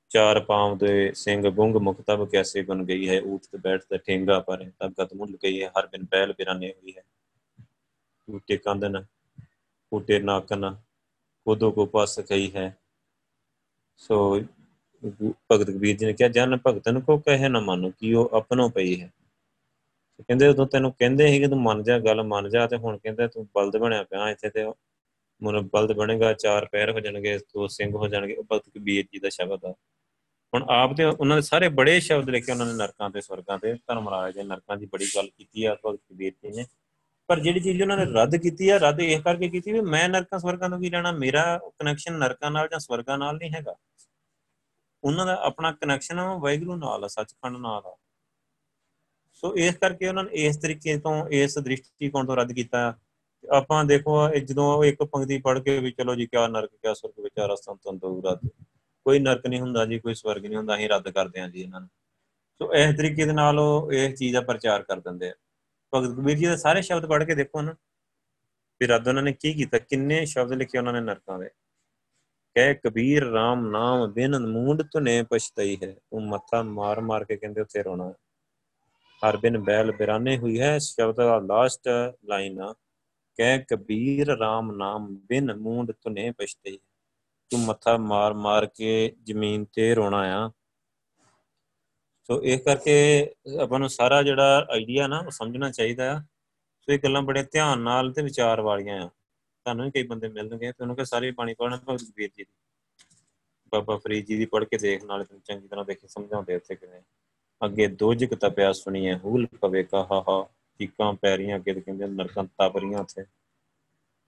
ਚਾਰ 0.10 0.40
ਪਾਉ 0.40 0.76
ਦੇ 0.76 1.12
ਸਿੰਘ 1.14 1.50
ਗੁੰਗ 1.50 1.76
ਮੁਕਤਬ 1.76 2.30
ਕੈਸੇ 2.30 2.62
ਬਨ 2.62 2.86
ਗਈ 2.86 3.10
ਹੈ, 3.10 3.22
ਊਠ 3.22 3.42
ਬੈਠ 3.60 3.82
ਤੇ 3.90 3.98
ਠੇਂਗਾ 3.98 4.40
ਪਰ 4.40 4.72
ਤਬ 4.80 4.94
ਗਤ 5.04 5.14
ਮੁੱਲ 5.14 5.38
ਗਈ 5.44 5.64
ਹੈ, 5.64 5.72
ਹਰ 5.80 5.88
ਬਿਨ 5.88 6.06
ਪਹਿਲ 6.06 6.34
ਬਿਰਾਨੇ 6.34 6.72
ਹੋਈ 6.72 6.94
ਹੈ। 6.98 7.04
ਟੂਟੇ 8.28 8.58
ਕੰਦਨ 8.58 9.06
ਟੂਟੇ 9.96 10.18
ਨਾਕਨ 10.20 10.74
ਕੋਦੋ 11.46 11.72
ਕੋ 11.72 11.86
ਪਾਸ 11.86 12.20
ਗਈ 12.20 12.50
ਹੈ। 12.56 12.76
ਸੋ 13.98 14.40
ਭਗਤ 15.52 15.70
ਕਬੀਰ 15.70 15.98
ਜੀ 15.98 16.06
ਨੇ 16.06 16.14
ਕਿਹਾ, 16.14 16.30
ਜਨ 16.30 16.58
ਭਗਤਨ 16.68 17.00
ਕੋ 17.00 17.18
ਕਹੇ 17.18 17.50
ਨਾ 17.50 17.60
ਮੰਨੋ 17.60 17.92
ਕਿ 18.00 18.14
ਉਹ 18.14 18.30
ਆਪਣੋ 18.34 18.68
ਪਈ 18.70 19.00
ਹੈ। 19.02 19.12
ਕਹਿੰਦੇ 20.20 20.48
ਉਦੋਂ 20.48 20.66
ਤੈਨੂੰ 20.68 20.92
ਕਹਿੰਦੇ 20.92 21.28
ਸੀ 21.28 21.40
ਕਿ 21.40 21.48
ਤੂੰ 21.48 21.62
ਮੰਨ 21.62 21.84
ਜਾ, 21.84 21.98
ਗੱਲ 22.00 22.22
ਮੰਨ 22.24 22.50
ਜਾ 22.50 22.66
ਤੇ 22.68 22.78
ਹੁਣ 22.78 22.98
ਕਹਿੰਦੇ 22.98 23.28
ਤੂੰ 23.28 23.46
ਬਲਦ 23.56 23.78
ਬਣਿਆ 23.78 24.04
ਪਿਆ 24.04 24.30
ਇੱਥੇ 24.30 24.50
ਤੇ 24.50 24.66
ਮਨ 25.42 25.62
ਬਲਦ 25.74 25.92
ਬਣੇਗਾ, 25.94 26.34
ਚਾਰ 26.34 26.66
ਪੈਰ 26.72 26.92
ਹੋ 26.92 27.00
ਜਾਣਗੇ, 27.00 27.38
ਦੋ 27.38 27.68
ਸਿੰਘ 27.68 27.92
ਹੋ 27.96 28.08
ਜਾਣਗੇ, 28.08 28.36
ਉਹ 28.36 28.44
ਭਗਤ 28.52 28.70
ਕਬੀਰ 28.70 29.06
ਜੀ 29.14 29.20
ਦਾ 29.20 29.30
ਸ਼ਬਦ 29.30 29.66
ਆ। 29.66 29.74
ਹੁਣ 30.54 30.66
ਆਪ 30.70 30.96
ਤੇ 30.98 31.04
ਉਹਨਾਂ 31.06 31.38
ਦੇ 31.38 31.42
ਸਾਰੇ 31.42 31.70
ਬੜੇ 31.70 32.00
ਸ਼ਬਦ 32.00 32.30
ਲਿਖੇ 32.30 32.52
ਉਹਨਾਂ 32.52 32.66
ਨੇ 32.66 32.74
ਨਰਕਾਂ 32.74 33.10
ਤੇ, 33.10 33.22
ਸਵਰਗਾਂ 33.22 33.58
ਤੇ 33.60 33.74
ਧਰਮਰਾਜ 33.88 34.36
ਦੇ 34.36 34.44
ਨਰਕਾਂ 34.44 34.78
ਦੀ 34.78 34.86
ਬੜੀ 34.86 35.06
ਗੱਲ 35.16 35.30
ਕੀਤੀ 35.30 35.66
ਆ 35.66 35.76
ਭਗਤ 35.86 36.00
ਕਬੀਰ 36.10 36.34
ਜੀ 36.34 36.58
ਨੇ। 36.58 36.66
ਪਰ 37.28 37.40
ਜਿਹੜੀ 37.40 37.60
ਚੀਜ਼ 37.60 37.82
ਉਹਨਾਂ 37.82 37.98
ਨੇ 37.98 38.06
ਰੱਦ 38.06 38.36
ਕੀਤੀ 38.36 38.70
ਆ, 38.70 38.78
ਰੱਦ 38.78 39.00
ਇਹ 39.00 39.22
ਕਰਕੇ 39.22 39.50
ਕੀਤੀ 39.50 39.72
ਵੀ 39.72 39.82
ਮੈਂ 39.82 40.10
ਨਰਕਾਂ 40.10 40.40
ਸਵਰਗਾਂ 40.40 40.70
ਤੋਂ 40.70 40.80
ਕੀ 40.80 40.90
ਲੈਣਾ? 40.90 41.12
ਮੇਰਾ 41.12 41.60
ਕਨੈਕਸ਼ਨ 41.80 42.14
ਨਰਕਾਂ 42.14 42.52
ਨਾਲ 42.52 42.68
ਜਾਂ 42.68 42.80
ਸਵਰਗਾਂ 42.80 43.18
ਨਾਲ 43.18 43.38
ਨਹੀਂ 43.38 43.52
ਹੈਗਾ। 43.52 43.76
ਉਹਨਾਂ 45.04 45.26
ਦਾ 45.26 45.36
ਆਪਣਾ 45.42 45.72
ਕਨੈਕਸ਼ਨ 45.72 46.20
ਵਾਹਿਗੁਰੂ 46.20 46.76
ਨਾਲ 46.76 47.04
ਆ, 47.04 47.08
ਸੱਚਖੰਡ 47.08 47.58
ਨਾਲ 47.58 47.82
ਆ। 47.86 47.98
ਸੋ 49.34 49.56
ਇਸ 49.56 49.76
ਕਰਕੇ 49.76 50.08
ਉਹਨਾਂ 50.08 50.24
ਨੇ 50.24 50.32
ਇਸ 50.34 50.58
ਤਰੀਕੇ 50.58 50.98
ਤੋਂ, 50.98 51.28
ਇਸ 51.28 51.58
ਦ੍ਰਿਸ਼ਟੀਕੋਣ 51.58 52.26
ਤੋਂ 52.26 52.36
ਰੱਦ 52.36 52.52
ਕੀਤਾ। 52.52 53.00
ਆਪਾਂ 53.52 53.86
ਦੇਖੋ 53.86 54.30
ਜਦੋਂ 54.30 54.84
ਇੱਕ 54.84 55.04
ਪੰਕਤੀ 55.04 55.42
ਪੜ੍ਹ 55.42 55.60
ਕੇ 55.60 55.80
ਵੀ 55.80 55.92
ਚਲੋ 55.92 56.16
ਜੀ, 56.16 56.26
ਕਿਆ 56.26 56.48
ਨਰਕ, 56.48 56.70
ਕਿਆ 56.82 56.94
ਸੁਰਗ 56.94 57.20
ਵਿਚਾਰਾ 57.20 57.56
ਸੰਤਨ 57.56 57.98
ਦੂਰਾ 57.98 58.40
ਕੋਈ 59.06 59.20
ਨਰਕ 59.20 59.48
ਨਹੀਂ 59.48 59.60
ਹੁੰਦਾ 59.60 59.86
ਜੀ, 59.86 60.00
ਕੋਈ 60.00 60.14
ਸਵਰਗ 60.14 60.46
ਨਹੀਂ 60.46 60.58
ਹੁੰਦਾ, 60.58 60.76
ਅਸੀਂ 60.76 60.90
ਰੱਦ 60.90 61.10
ਕਰਦੇ 61.10 61.42
ਹਾਂ 61.42 61.50
ਜੀ 61.50 61.62
ਇਹਨਾਂ 61.62 61.82
ਨੂੰ। 61.82 61.90
ਸੋ 62.60 62.74
ਇਸ 62.74 62.98
ਤਰੀਕੇ 62.98 63.26
ਦੇ 63.26 63.34
ਨਾਲ 63.34 63.60
ਉਹ 63.60 63.92
ਇਸ 63.92 64.20
ਚੀਜ਼ 64.20 64.34
ਦਾ 64.34 64.42
ਪ੍ਰਚਾਰ 64.42 64.84
ਕਰ 64.84 65.00
ਦਿੰਦੇ 65.00 65.30
ਆ। 65.30 65.34
ਭਗਤ 65.96 66.16
ਕਬੀਰ 66.16 66.38
ਜੀ 66.38 66.46
ਦੇ 66.46 66.56
ਸਾਰੇ 66.58 66.82
ਸ਼ਬਦ 66.82 67.06
ਪੜ੍ਹ 67.06 67.26
ਕੇ 67.26 67.36
ਦੇਖੋ 67.36 67.62
ਨਾ 67.62 67.74
ਫਿਰ 68.82 68.90
ਰੱਦ 68.90 69.08
ਉਹਨਾਂ 69.08 69.24
ਨੇ 69.24 69.32
ਕੀ 69.32 69.54
ਕੀਤਾ, 69.54 69.78
ਕਿੰਨੇ 69.78 70.26
ਸ਼ਬਦ 70.26 70.54
ਲਿਖੇ 70.54 70.78
ਉਹਨਾਂ 70.78 70.94
ਨੇ 70.94 71.00
ਨਰਕਾਂ 71.02 71.40
ਦੇ। 71.40 71.50
ਕਹਿ 72.56 72.74
ਕਬੀਰ 72.76 73.24
RAM 73.26 73.62
ਨਾਮ 73.72 74.06
ਬਿਨ 74.12 74.38
ਮੂੰਡ 74.40 74.82
ਤੁਨੇ 74.84 75.22
ਪਛਤਈ 75.24 75.78
ਹੈ, 75.84 75.92
ਤੂੰ 75.92 76.28
ਮੱਥਾ 76.28 76.62
ਮਾਰ 76.64 77.02
ਮਾਰ 77.02 77.24
ਕੇ 77.24 77.38
ਕਹਿੰਦੇ 77.38 77.62
ਉੱਥੇ 77.62 77.84
ਰੋਣਾ। 77.84 78.12
ਹਰ 79.22 79.38
ਬਿਨ 79.38 79.58
ਬੈਲ 79.58 79.92
ਬਿਰਾਨੇ 79.92 80.38
ਹੋਈ 80.38 80.60
ਹੈ, 80.60 80.78
ਸ਼ਬਦ 80.80 81.16
ਦਾ 81.16 81.40
ਲਾਸਟ 81.40 81.88
ਲਾਈਨ 82.26 82.60
ਆ, 82.62 82.74
ਕਹਿ 83.40 83.64
ਕਬੀਰ 83.70 84.32
RAM 84.34 84.76
ਨਾਮ 84.78 85.08
ਬਿਨ 85.30 85.54
ਮੂੰਡ 85.54 85.92
ਤੁਨੇ 85.92 86.32
ਪਛਤਈ 86.32 86.78
ਤੂੰ 87.52 87.60
ਮੱਥਾ 87.60 87.98
ਮਾਰ 87.98 88.34
ਮਾਰ 88.34 88.66
ਕੇ 88.66 89.16
ਜ਼ਮੀਨ 89.24 89.66
ਤੇ 89.74 89.94
ਰੋਣਾ 89.96 90.22
ਆ 90.36 90.50
ਸੋ 92.26 92.44
ਇਹ 92.44 92.60
ਕਰਕੇ 92.60 93.30
ਆਪਾਂ 93.60 93.80
ਨੂੰ 93.80 93.90
ਸਾਰਾ 93.90 94.24
ਜਿਹੜਾ 94.24 94.68
ਆਈਡੀਆ 94.72 95.08
ਨਾ, 95.08 95.20
ਉਹ 95.20 95.32
ਸਮਝਣਾ 95.32 95.72
ਚਾਹੀਦਾ 95.72 96.14
ਆ। 96.14 96.20
ਸੋ 96.82 96.94
ਇਹ 96.94 97.00
ਗੱਲਾਂ 97.00 97.22
ਬੜੇ 97.22 97.44
ਧਿਆਨ 97.44 97.80
ਨਾਲ 97.80 98.12
ਤੇ 98.12 98.22
ਵਿਚਾਰ 98.22 98.62
ਵਾਲੀਆਂ 98.62 99.02
ਆ। 99.02 99.08
ਤੁਹਾਨੂੰ 99.64 99.86
ਵੀ 99.86 99.92
ਕਈ 99.92 100.04
ਬੰਦੇ 100.04 100.28
ਮਿਲਣਗੇ, 100.28 100.72
ਤੇ 100.72 100.78
ਉਹਨੂੰ 100.82 100.96
ਕਿ 100.96 101.06
ਸਾਰੇ 101.06 101.32
ਪਾਣੀ 101.32 101.54
ਪੜਨਾ 101.54 101.78
ਭਗਤ 101.78 102.04
ਕਬੀਰ 102.04 102.30
ਜੀ 102.38 102.44
ਦੀ। 102.44 102.54
ਬਾਬਾ 103.74 103.98
ਫਰੀਦ 103.98 104.26
ਜੀ 104.26 104.38
ਦੀ 104.38 104.46
ਪੜ੍ਹ 104.46 104.66
ਕੇ 104.66 104.78
ਦੇਖ, 104.78 105.04
ਨਾਲ 105.04 105.24
ਤੈਨੂੰ 105.24 105.42
ਚੰਗੀ 105.46 105.68
ਤਰ੍ਹਾਂ 105.68 105.86
ਦੇਖੇ, 105.86 106.08
ਸਮਝਾਉਂਦੇ 106.08 106.56
ਉੱਥੇ 106.56 106.76
ਕਿਵੇਂ। 106.76 107.02
ਅੱਗੇ 107.66 107.88
ਦੋਜਕ 107.88 108.34
ਤਪਿਆ 108.34 108.74
ਸੁਣੀਏ 108.74 109.14
ਹੂਲ 109.14 109.48
ਪਵੇ 109.62 109.84
ਕਹਾ 109.84 110.24
ਹਾ 110.30 110.50
ਚੀਕਾਂ 110.80 111.14
ਪੈਰੀਆਂ, 111.14 111.58
ਅੱਗੇ 111.58 111.74
ਕਹਿੰਦੇ 111.74 112.08
ਨਰਕਾਂ 112.08 112.44
ਤਪਰੀਆਂ 112.44 113.00
ਉੱਥੇ। 113.00 113.26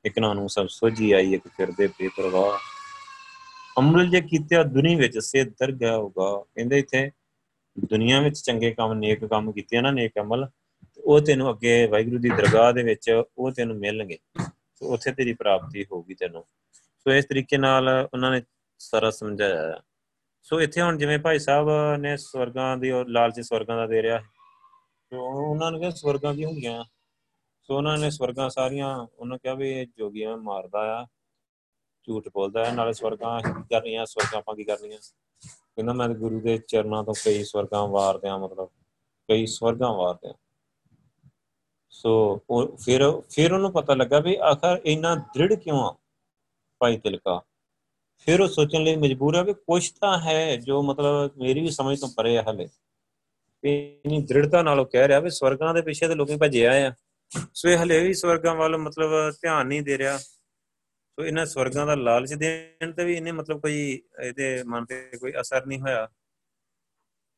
ਇੱਕ 0.05 0.19
ਨਾ 0.19 0.33
ਨੂੰ 0.33 0.49
ਸਭ 0.49 0.67
ਸੋਝੀ 0.67 1.11
ਆਈ, 1.11 1.33
ਇੱਕ 1.33 1.47
ਫਿਰਦੇ 1.47 1.87
ਬੇਪਰਵਾਹ। 1.87 2.59
ਅਮਲ 3.79 4.07
ਜੇ 4.07 4.21
ਕੀਤਿਆ 4.21 4.63
ਦੁਨੀ 4.63 4.95
ਵਿੱਚ 4.95 5.17
ਸੇ 5.17 5.43
ਦਰਗਾ 5.43 5.97
ਹੋਗਾ 5.97 6.45
ਕਹਿੰਦੇ 6.55 6.79
ਇੱਥੇ 6.79 7.11
ਦੁਨੀਆ 7.85 8.21
ਵਿੱਚ 8.21 8.39
ਚੰਗੇ 8.39 8.71
ਕੰਮ, 8.71 8.93
ਨੇਕ 8.93 9.25
ਕੰਮ 9.25 9.51
ਕੀਤੇ 9.51 9.81
ਨਾ, 9.81 9.91
ਨੇਕ 9.91 10.11
ਅਮਲ 10.19 10.47
ਉਹ 11.05 11.21
ਤੈਨੂੰ 11.21 11.49
ਅੱਗੇ 11.49 11.87
ਵਾਹਿਗੁਰੂ 11.87 12.17
ਦੀ 12.17 12.29
ਦਰਗਾਹ 12.29 12.73
ਦੇ 12.73 12.83
ਵਿੱਚ 12.83 13.23
ਉਹ 13.37 13.51
ਤੈਨੂੰ 13.51 13.75
ਮਿਲਣਗੇ। 13.75 14.17
ਸੋ 14.75 14.93
ਉੱਥੇ 14.93 15.11
ਤੇਰੀ 15.11 15.33
ਪ੍ਰਾਪਤੀ 15.33 15.83
ਹੋਊਗੀ 15.83 16.13
ਤੈਨੂੰ। 16.13 16.45
ਸੋ 16.73 17.11
ਇਸ 17.11 17.25
ਤਰੀਕੇ 17.25 17.57
ਨਾਲ 17.57 18.07
ਉਹਨਾਂ 18.13 18.31
ਨੇ 18.31 18.41
ਸਾਰਾ 18.79 19.11
ਸਮਝਾਇਆ। 19.11 19.81
ਸੋ 20.41 20.61
ਇੱਥੇ 20.61 20.81
ਹੁਣ 20.81 20.97
ਜਿਵੇਂ 20.97 21.19
ਭਾਈ 21.19 21.39
ਸਾਹਿਬ 21.39 21.69
ਨੇ 21.99 22.17
ਸਵਰਗਾਂ 22.17 22.77
ਦੀ 22.77 22.91
ਔਰ 22.91 23.07
ਲਾਲਚੀ 23.07 23.43
ਸਵਰਗਾਂ 23.43 23.77
ਦਾ 23.77 23.87
ਦੇ 23.87 24.01
ਰਿਹਾ 24.01 24.19
ਸੋ 25.11 25.51
ਉਹਨਾਂ 25.51 25.71
ਨੇ 25.71 25.79
ਕਿਹਾ 25.79 25.89
ਸਵਰਗਾਂ 25.89 26.33
ਕੀ 26.33 26.45
ਹੁੰਦੀਆਂ? 26.45 26.83
ਸੋ 27.61 27.77
ਉਹਨਾਂ 27.77 27.97
ਨੇ 27.97 28.09
ਸਵਰਗਾਂ 28.09 28.49
ਸਾਰੀਆਂ, 28.49 29.07
ਉਹਨਾਂ 29.19 29.37
ਕਿਹਾ 29.37 29.53
ਵੀ 29.53 29.85
ਜੋਗੀਆਂ 29.85 30.37
ਮਾਰਦਾ 30.37 30.79
ਆ, 30.79 31.05
ਝੂਠ 32.03 32.27
ਬੋਲਦਾ 32.33 32.65
ਹੈ 32.65 32.71
ਨਾਲੇ 32.71 32.93
ਸਵਰਗਾਂ 32.93 33.41
ਕਰ 33.41 33.81
ਰਹੀਆਂ 33.81 34.05
ਸਵਰਗਾਂ 34.05 34.39
ਆਪਾਂ 34.39 34.55
ਕੀ 34.55 34.63
ਕਰਨੀਆਂ? 34.63 34.99
ਕਹਿੰਦਾ 35.77 35.93
ਮੈਂ 35.93 36.09
ਗੁਰੂ 36.09 36.41
ਦੇ 36.41 36.57
ਚਰਨਾਂ 36.57 37.03
ਤੋਂ 37.03 37.13
ਕਈ 37.25 37.43
ਸਵਰਗਾਂ 37.43 37.87
ਵਾਰਦੇ 37.87 38.29
ਆ 38.29 38.37
ਮਤਲਬ 38.37 38.69
ਕਈ 39.29 39.45
ਸਵਰਗਾਂ 39.45 39.93
ਵਾਰਦੇ 39.93 40.29
ਆ 40.29 40.33
ਸੋ 41.89 42.41
ਉਹ 42.49 42.77
ਫਿਰ 42.77 43.21
ਫਿਰ 43.29 43.53
ਉਹਨੂੰ 43.53 43.71
ਪਤਾ 43.71 43.93
ਲੱਗਾ 43.93 44.19
ਵੀ 44.19 44.35
ਆਖਰ 44.35 44.81
ਇੰਨਾ 44.85 45.15
ਦ੍ਰਿੜ 45.15 45.53
ਕਿਉਂ 45.53 45.79
ਆ 45.79 45.95
ਭਾਈ 46.79 46.97
ਤਿਲਕਾ? 46.97 47.41
ਫਿਰ 48.19 48.41
ਉਹ 48.41 48.47
ਸੋਚਣ 48.47 48.83
ਲਈ 48.83 48.95
ਮਜਬੂਰ 48.95 49.35
ਹੈ 49.35 49.43
ਵੀ 49.43 49.53
ਕੁਝ 49.53 49.89
ਤਾਂ 49.89 50.19
ਹੈ 50.19 50.55
ਜੋ 50.55 50.81
ਮਤਲਬ 50.81 51.31
ਮੇਰੀ 51.37 51.61
ਵੀ 51.61 51.69
ਸਮਝ 51.69 51.99
ਤੋਂ 51.99 52.09
ਪਰੇ 52.17 52.37
ਹੈ 52.37 52.43
ਹਲੇ। 52.49 52.69
ਇਨੀ 53.63 54.21
ਦ੍ਰਿੜਤਾ 54.21 54.61
ਨਾਲ 54.61 54.79
ਉਹ 54.79 54.85
ਕਹਿ 54.85 55.07
ਰਿਹਾ 55.07 55.19
ਵੀ 55.19 55.29
ਸਵਰਗਾਂ 55.29 55.73
ਦੇ 55.73 55.81
ਪਿੱਛੇ 55.81 56.07
ਤੇ 56.07 56.15
ਲੋਕੀ 56.15 56.35
ਭੱਜੇ 56.35 56.67
ਆਏ 56.67 56.83
ਆ। 56.83 56.93
ਸੋ 57.53 57.69
ਇਹ 57.69 57.77
ਹਲੇ 57.77 58.07
ਵੀ 58.07 58.13
ਸਵਰਗਾਂ 58.13 58.55
ਵੱਲ 58.55 58.77
ਮਤਲਬ 58.77 59.09
ਧਿਆਨ 59.31 59.67
ਨਹੀਂ 59.67 59.81
ਦੇ 59.81 59.97
ਰਿਹਾ। 59.97 60.19
ਸੋ 61.17 61.25
ਇਹਨਾਂ 61.25 61.45
ਸਵਰਗਾਂ 61.45 61.85
ਦਾ 61.85 61.95
ਲਾਲਚ 61.95 62.33
ਦੇਣ 62.33 62.91
ਤੇ 62.91 63.05
ਵੀ 63.05 63.13
ਇਹਨੇ 63.15 63.31
ਮਤਲਬ 63.31 63.61
ਕੋਈ 63.61 64.01
ਇਹਦੇ 64.23 64.63
ਮਨ 64.63 64.85
ਤੇ 64.85 65.09
ਕੋਈ 65.19 65.33
ਅਸਰ 65.41 65.65
ਨਹੀਂ 65.65 65.79
ਹੋਇਆ। 65.79 66.07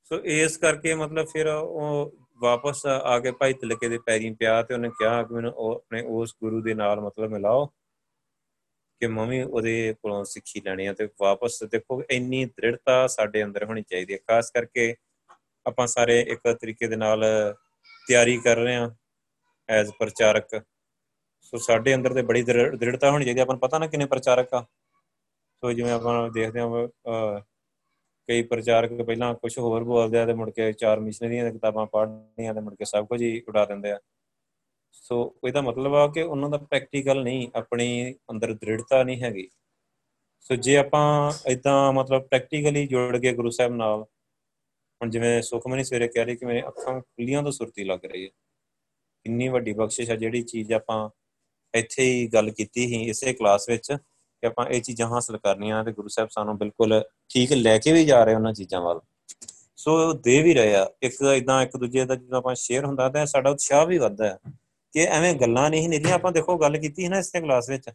ਸੋ 0.04 0.20
ਇਸ 0.24 0.58
ਕਰਕੇ 0.58 0.96
ਮਤਲਬ 0.96 1.26
ਫਿਰ 1.26 1.48
ਉਹ 1.48 2.12
ਵਾਪਸ 2.42 2.86
ਆ 2.86 3.20
ਕੇ 3.20 3.32
ਭਾਈ 3.32 3.54
ਤਿਲਕੇ 3.54 3.90
ਦੇ 3.90 3.98
ਪੈਰੀਂ 3.98 4.36
ਪਿਆ 4.36 4.64
ਤੇ 4.64 4.74
ਉਹਨੇ 4.74 4.90
ਕਿਹਾ 4.90 5.24
ਕਿ 5.24 5.34
ਮੈਨੂੰ 5.34 5.52
ਉਹ 5.52 5.76
ਆਪਣੇ 5.76 6.02
ਉਸ 6.02 6.36
ਗੁਰੂ 6.44 6.62
ਦੇ 6.62 6.74
ਨਾਲ 6.74 7.02
ਮਤਲਬ 7.02 7.32
ਮਿਲਾਓ 7.32 7.66
ਕਿ 9.02 9.08
ਮੈਂ 9.08 9.26
ਵੀ 9.26 9.42
ਉਹਦੇ 9.42 9.96
ਕੋਲੋਂ 10.02 10.24
ਸਿੱਖੀ 10.26 10.62
ਲੈਣੀ 10.62 10.86
ਆ 10.86 10.94
ਤੇ 10.94 11.10
ਵਾਪਸ 11.22 11.64
ਦੇਖੋ 11.64 12.04
ਇੰਨੀ 12.10 12.46
ਦ੍ਰਿੜਤਾ 12.46 13.08
ਸਾਡੇ 13.08 13.44
ਅੰਦਰ 13.44 13.64
ਹੋਣੀ 13.64 13.82
ਚਾਹੀਦੀ 13.82 14.14
ਹੈ। 14.14 14.18
ਖਾਸ 14.18 14.52
ਕਰਕੇ 14.52 14.96
ਆਪਾਂ 15.68 15.88
ਸਾਰੇ 15.88 16.22
ਇੱਕ 16.22 16.52
ਤਰੀਕੇ 16.54 16.88
ਦੇ 16.88 16.96
ਨਾਲ 16.96 17.26
ਤਿਆਰੀ 18.08 18.38
ਕਰ 18.38 18.58
ਰਹੇ 18.58 18.76
ਹਾਂ 18.76 18.90
ਐਜ਼ 19.70 19.92
ਪ੍ਰਚਾਰਕ। 20.00 20.62
ਸੋ 21.42 21.58
ਸਾਡੇ 21.58 21.94
ਅੰਦਰ 21.96 22.14
ਤੇ 22.14 22.22
ਬੜੀ 22.22 22.42
ਦ੍ਰਿੜਤਾ 22.44 23.12
ਹੋਣੀ 23.12 23.26
ਚਾਹੀਦੀ 23.26 23.42
ਆਪਾਂ 23.42 23.54
ਨੂੰ 23.56 23.60
ਪਤਾ 23.60 23.80
ਨਾ 23.80 23.88
ਕਿੰਨੇ 23.88 24.06
ਪ੍ਰਚਾਰਕ 24.06 24.54
ਆ। 24.54 24.62
ਸੋ 25.64 25.72
ਜਿਵੇਂ 25.72 25.92
ਆਪਾਂ 25.92 26.30
ਦੇਖਦੇ 26.30 26.60
ਹਾਂ 26.60 26.88
ਕਈ 28.30 28.42
ਪ੍ਰਚਾਰਕ 28.44 29.02
ਪਹਿਲਾਂ 29.02 29.34
ਕੁਝ 29.34 29.58
ਹੋਰ 29.60 29.84
ਬੋਲਦੇ 29.84 30.20
ਆ 30.20 30.26
ਤੇ 30.26 30.34
ਮੁੜ 30.34 30.50
ਕੇ 30.50 30.72
ਚਾਰ 30.74 31.00
ਮਿਸ਼ਨਰੀਆਂ 31.00 31.44
ਦੀਆਂ 31.44 31.54
ਕਿਤਾਬਾਂ 31.54 31.86
ਪੜ੍ਹਨੀਆਂ 31.86 32.54
ਤੇ 32.54 32.62
ਮੁੜ 32.62 32.74
ਕੇ 32.76 32.86
ਸਭ 32.86 33.08
ਕੁਝ 33.08 33.22
ਹੀ 33.22 33.42
ਉਡਾ 33.48 33.66
ਦਿੰਦੇ 33.66 33.92
ਆ। 33.92 34.00
ਸੋ 34.92 35.36
ਇਹਦਾ 35.48 35.62
ਮਤਲਬ 35.62 35.96
ਆ 35.96 36.08
ਕਿ 36.08 36.22
ਉਹਨਾਂ 36.22 36.50
ਦਾ 36.50 36.58
ਪ੍ਰੈਕਟੀਕਲ 36.58 37.24
ਨਹੀਂ, 37.24 37.48
ਆਪਣੀ 37.56 38.16
ਅੰਦਰ 38.32 38.54
ਦ੍ਰਿੜਤਾ 38.54 39.04
ਨਹੀਂ 39.04 39.22
ਹੈਗੀ। 39.22 39.48
ਸੋ 40.40 40.56
ਜੇ 40.56 40.78
ਆਪਾਂ 40.78 41.32
ਇਦਾਂ 41.48 41.92
ਮਤਲਬ 41.94 42.28
ਪ੍ਰੈਕਟੀਕਲੀ 42.28 42.86
ਜੁੜ 42.88 43.18
ਕੇ 43.18 43.34
ਗੁਰੂ 43.34 43.50
ਸਾਹਿਬ 43.50 43.74
ਨਾਲ, 43.74 44.04
ਹੁਣ 45.02 45.10
ਜਿਵੇਂ 45.10 45.42
ਸੁਖਮਨੀ 45.42 45.84
ਸਵੇਰੇ 45.84 46.08
ਕਹਿ 46.08 46.26
ਰਹੀ 46.26 46.36
ਕਿ 46.36 46.46
ਮੇਰੇ 46.46 46.68
ਅੱਖਾਂ 46.68 47.00
ਖੁੱਲੀਆਂ 47.02 47.44
ਤੋਂ 47.44 47.52
ਸੁਰਤੀ 47.52 47.84
ਲੱਗ 47.84 48.06
ਰਹੀ 48.06 48.24
ਹੈ। 48.26 48.30
ਕਿੰਨੀ 49.26 49.48
ਵੱਡੀ 49.48 49.74
ਬਖਸ਼ਿਸ਼ 49.74 50.12
ਆ 50.12 50.16
ਜਿਹੜੀ 50.16 50.42
ਚੀਜ਼ 50.44 50.74
ਆਪਾਂ 50.74 51.10
ਇੱਥੇ 51.74 52.03
ਹੀ 52.03 52.28
ਗੱਲ 52.28 52.49
ਕੀਤੀ 52.49 52.88
ਸੀ 52.88 53.03
ਇਸੇ 53.09 53.34
ਕਲਾਸ 53.34 53.70
ਵਿੱਚ 53.70 53.91
ਕਿ 53.91 54.47
ਆਪਾਂ 54.47 54.65
ਇਹ 54.65 54.82
ਚੀਜ਼ਾਂ 54.82 55.07
ਹਾਸਲ 55.07 55.38
ਕਰਨੀਆਂ 55.38 55.84
ਤੇ 55.84 55.91
ਗੁਰੂ 55.91 56.07
ਸਾਹਿਬ 56.07 56.30
ਸਾਨੂੰ 56.30 56.57
ਬਿਲਕੁਲ 56.57 57.03
ਠੀਕ 57.30 57.51
ਲੈ 57.51 57.78
ਕੇ 57.78 57.91
ਵੀ 57.91 58.05
ਜਾ 58.05 58.24
ਰਹੇ 58.24 58.36
ਉਹਨਾਂ 58.36 58.53
ਚੀਜ਼ਾਂ 58.53 58.82
ਵੱਲ। 58.82 58.99
ਸੋ 59.78 60.13
ਦੇ 60.13 60.41
ਵੀ 60.43 60.53
ਰਹੇ 60.53 60.76
ਆ, 60.76 60.89
ਇੱਕ 61.01 61.15
ਇਦਾਂ 61.38 61.63
ਇੱਕ 61.63 61.78
ਦੂਜੇ 61.78 62.05
ਦਾ 62.05 62.15
ਜਦੋਂ 62.15 62.38
ਆਪਾਂ 62.38 62.55
ਸ਼ੇਅਰ 62.55 62.86
ਹੁੰਦਾ 62.86 63.09
ਤਾਂ 63.09 63.26
ਸਾਡਾ 63.26 63.49
ਉਤਸ਼ਾਹ 63.49 63.86
ਵੀ 63.86 63.97
ਵੱਧਦਾ 63.97 64.30
ਹੈ 64.30 64.38
ਕਿ 64.93 65.05
ਐਵੇਂ 65.05 65.34
ਗੱਲਾਂ 65.34 65.70
ਨਹੀਂ 65.70 65.89
ਨਿਕਲੀਆਂ 65.89 66.15
ਆਪਾਂ 66.15 66.32
ਦੇਖੋ 66.32 66.57
ਗੱਲ 66.57 66.78
ਕੀਤੀ 66.78 67.03
ਹੈ 67.03 67.09
ਨਾ 67.09 67.20
ਇਸੇ 67.20 67.41
ਕਲਾਸ 67.41 67.70
ਵਿੱਚ 67.70 67.89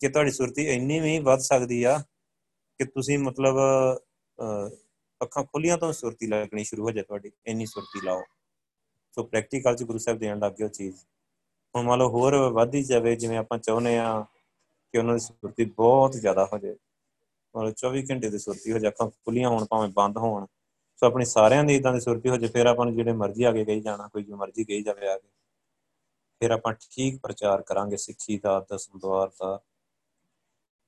ਕਿ 0.00 0.08
ਤੁਹਾਡੀ 0.08 0.30
ਸੁਰਤੀ 0.30 0.62
ਇੰਨੀ 0.62 1.00
ਵੀ 1.00 1.18
ਵੱਧ 1.18 1.40
ਸਕਦੀ 1.40 1.82
ਆ 1.84 1.98
ਕਿ 2.78 2.84
ਤੁਸੀਂ 2.84 3.18
ਮਤਲਬ 3.18 3.56
ਅੱਖਾਂ 5.22 5.44
ਖੁੱਲੀਆਂ 5.44 5.78
ਤੋਂ 5.78 5.92
ਸੁਰਤੀ 5.92 6.26
ਲੱਗਣੀ 6.26 6.64
ਸ਼ੁਰੂ 6.64 6.82
ਹੋ 6.82 6.90
ਜਾਏ 6.90 7.02
ਤੁਹਾਡੀ। 7.02 7.30
ਇੰਨੀ 7.46 7.66
ਸੁਰਤੀ 7.66 8.00
ਲਾਓ। 8.04 8.22
ਸੋ 9.12 9.22
ਪ੍ਰੈਕਟੀਕਲ 9.22 9.76
ਚ 9.76 9.82
ਗੁਰੂ 9.82 9.98
ਸਾਹਿਬ 9.98 10.18
ਦੇਣ 10.18 10.38
ਲੱਗ 10.38 10.52
ਗਏ 10.52 10.64
ਉਹ 10.64 10.68
ਚੀਜ਼। 10.68 10.96
ਹੁਣ 11.74 11.84
ਮੰਨ 11.86 11.98
ਲਓ 11.98 12.08
ਹੋਰ 12.08 12.34
ਵਧੀ 12.52 12.82
ਜਾਵੇ, 12.82 13.14
ਜਿਵੇਂ 13.16 13.38
ਆਪਾਂ 13.38 13.58
ਚਾਹੁੰਦੇ 13.58 13.98
ਆ 13.98 14.24
ਕਿ 14.94 14.98
ਉਹਨਾਂ 14.98 15.14
ਦੀ 15.14 15.20
ਸੁਰਤੀ 15.20 15.64
ਬਹੁਤ 15.64 16.16
ਜ਼ਿਆਦਾ 16.16 16.44
ਹੋ 16.52 16.58
ਜਾਏ 16.58 16.76
ਮਤਲਬ 17.54 17.72
24 17.76 18.02
ਘੰਟੇ 18.10 18.30
ਦੀ 18.30 18.38
ਸੁਰਤੀ 18.38 18.72
ਹੋ 18.72 18.78
ਜਾਏ, 18.78 18.90
ਅੱਖਾਂ 18.90 19.08
ਖੁੱਲੀਆਂ 19.10 19.48
ਹੋਣ, 19.50 19.64
ਭਾਵੇਂ 19.64 19.88
ਬੰਦ 19.88 20.16
ਹੋਣ, 20.18 20.46
ਸੋ 20.96 21.06
ਆਪਣੀ 21.06 21.24
ਸਾਰਿਆਂ 21.24 21.64
ਦੀ 21.64 21.74
ਇਦਾਂ 21.76 21.92
ਦੀ 21.92 22.00
ਸੁਰਤੀ 22.00 22.28
ਹੋ 22.28 22.36
ਜਾਏ, 22.36 22.48
ਫਿਰ 22.48 22.66
ਆਪਾਂ 22.66 22.86
ਨੂੰ 22.86 22.94
ਜਿਹੜੇ 22.94 23.12
ਮਰਜ਼ੀ 23.12 23.44
ਆਗੇ 23.44 23.64
ਕਹੀ 23.64 23.80
ਜਾਣਾ, 23.80 24.08
ਕੋਈ 24.08 24.22
ਜੋ 24.22 24.36
ਮਰਜ਼ੀ 24.36 24.64
ਕਹੀ 24.64 24.82
ਜਾਵੇ 24.82 25.08
ਆਗੇ 25.08 25.28
ਫਿਰ 26.40 26.50
ਆਪਾਂ 26.50 26.72
ਠੀਕ 26.90 27.20
ਪ੍ਰਚਾਰ 27.22 27.62
ਕਰਾਂਗੇ 27.62 27.96
ਸਿੱਖੀ 27.96 28.38
ਦਾ, 28.38 28.58
ਦਸਮ 28.72 28.98
ਦਵਾਰ 28.98 29.28
ਦਾ, 29.28 29.60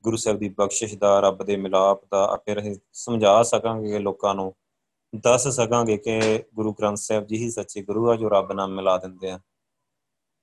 ਗੁਰੂ 0.04 0.16
ਸਾਹਿਬ 0.16 0.38
ਦੀ 0.38 0.48
ਬਖਸ਼ਿਸ਼ 0.48 0.96
ਦਾ, 0.96 1.18
ਰੱਬ 1.20 1.42
ਦੇ 1.42 1.56
ਮਿਲਾਪ 1.56 2.04
ਦਾ 2.10 2.36
ਫਿਰ 2.36 2.60
ਅਸੀਂ 2.60 2.74
ਸਮਝਾ 2.92 3.42
ਸਕਾਂਗੇ 3.42 3.98
ਲੋਕਾਂ 3.98 4.34
ਨੂੰ, 4.34 4.52
ਦੱਸ 5.22 5.48
ਸਕਾਂਗੇ 5.48 5.96
ਕਿ 5.96 6.20
ਗੁਰੂ 6.54 6.72
ਗ੍ਰੰਥ 6.72 6.98
ਸਾਹਿਬ 6.98 7.26
ਜੀ 7.26 7.36
ਹੀ 7.36 7.50
ਸੱਚੇ 7.50 7.82
ਗੁਰੂ 7.82 8.10
ਆ, 8.10 8.16
ਜੋ 8.16 8.28
ਰੱਬ 8.28 8.52
ਨਾਲ 8.52 8.68
ਮਿਲਾ 8.68 8.96
ਦਿੰਦੇ 8.98 9.30
ਆ। 9.30 9.40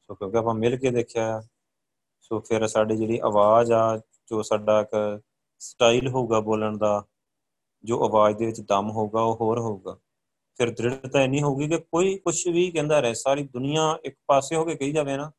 ਸੋ 0.03 0.15
ਕਿਉਂਕਿ 0.15 0.37
ਆਪਾਂ 0.37 0.53
ਮਿਲ 0.53 0.77
ਕੇ 0.77 0.91
ਦੇਖਿਆ, 0.91 1.41
ਸੋ 2.21 2.39
ਫਿਰ 2.39 2.67
ਸਾਡੀ 2.67 2.95
ਜਿਹੜੀ 2.95 3.19
ਆਵਾਜ਼ 3.19 3.71
ਆ, 3.71 3.97
ਜੋ 3.97 4.41
ਸਾਡਾ 4.41 4.81
ਇੱਕ 4.81 5.21
ਸਟਾਈਲ 5.59 6.07
ਹੋਊਗਾ 6.07 6.39
ਬੋਲਣ 6.39 6.77
ਦਾ, 6.77 7.05
ਜੋ 7.83 8.05
ਆਵਾਜ਼ 8.05 8.37
ਦੇ 8.37 8.45
ਵਿੱਚ 8.45 8.61
ਦਮ 8.61 8.89
ਹੋਊਗਾ, 8.89 9.21
ਉਹ 9.21 9.35
ਹੋਰ 9.35 9.59
ਹੋਊਗਾ। 9.59 9.97
ਫਿਰ 10.55 10.71
ਦ੍ਰਿੜਤਾ 10.71 11.21
ਇੰਨੀ 11.21 11.41
ਹੋਊਗੀ 11.41 11.67
ਕਿ 11.67 11.77
ਕੋਈ 11.77 12.17
ਕੁਝ 12.17 12.47
ਵੀ 12.47 12.71
ਕਹਿੰਦਾ 12.71 12.99
ਰਹੇ, 12.99 13.13
ਸਾਰੀ 13.13 13.43
ਦੁਨੀਆ 13.43 13.99
ਇੱਕ 14.03 14.17
ਪਾਸੇ 14.27 14.55
ਹੋ 14.55 14.65
ਕੇ 14.65 14.75
ਕਹੀ 14.75 14.91
ਜਾਵੇ 14.91 15.17
ਨਾ 15.17 15.31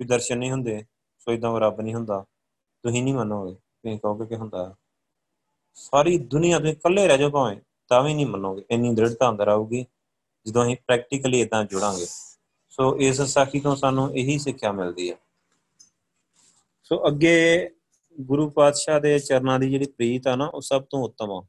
ਵੀ 0.00 0.06
ਦਰਸ਼ਨ 0.06 0.38
ਨਹੀਂ 0.38 0.50
ਹੁੰਦੇ, 0.50 0.84
ਸੋ 1.18 1.32
ਇਦਾਂ 1.32 1.60
ਰੱਬ 1.60 1.80
ਨਹੀਂ 1.80 1.94
ਹੁੰਦਾ। 1.94 2.24
ਤੁਸੀਂ 2.82 3.02
ਨਹੀਂ 3.02 3.14
ਮੰਨੋਗੇ, 3.14 3.54
ਤੁਸੀਂ 3.54 3.98
ਕਹੋਗੇ 3.98 4.26
ਕਿ 4.26 4.36
ਹੁੰਦਾ। 4.36 4.76
ਸਾਰੀ 5.74 6.18
ਦੁਨੀਆ 6.18 6.58
ਦੇ 6.58 6.70
ਇਕੱਲੇ 6.70 7.08
ਰਹਿ 7.08 7.18
ਜਾਓ 7.18 7.30
ਭਾਵੇਂ, 7.30 7.56
ਤਾਂ 7.88 8.02
ਵੀ 8.02 8.14
ਨਹੀਂ 8.14 8.26
ਮੰਨੋਗੇ। 8.26 8.64
ਇੰਨੀ 8.70 8.94
ਦ੍ਰਿੜਤਾ 8.94 9.30
ਅੰਦਰ 9.30 9.48
ਆਊਗੀ, 9.48 9.86
ਜਦੋਂ 10.46 10.64
ਅਸੀਂ 10.64 10.76
ਪ੍ਰੈਕਟੀਕਲੀ 10.86 11.40
ਇਦਾਂ 11.40 11.64
ਜੁੜਾਂਗੇ। 11.64 12.06
ਸੋ 12.76 12.98
ਇਸ 12.98 13.22
ਸਾਖੀ 13.22 13.60
ਤੋਂ 13.60 13.76
ਸਾਨੂੰ 13.76 14.16
ਇਹੀ 14.16 14.38
ਸਿੱਖਿਆ 14.38 14.72
ਮਿਲਦੀ 14.72 15.10
ਹੈ। 15.10 15.16
ਸੋ 16.82 17.08
ਅੱਗੇ 17.08 17.70
ਗੁਰੂ 18.20 18.50
ਪਾਤਸ਼ਾਹ 18.50 19.00
ਦੇ 19.00 19.18
ਚਰਨਾਂ 19.18 19.58
ਦੀ 19.58 19.70
ਜਿਹੜੀ 19.70 19.84
ਪ੍ਰੀਤ 19.84 20.26
ਆ 20.26 20.36
ਨਾ, 20.36 20.46
ਉਹ 20.46 20.60
ਸਭ 20.60 20.82
ਤੋਂ 20.82 21.04
ਉੱਤਮ 21.04 21.30
ਆ। 21.30 21.46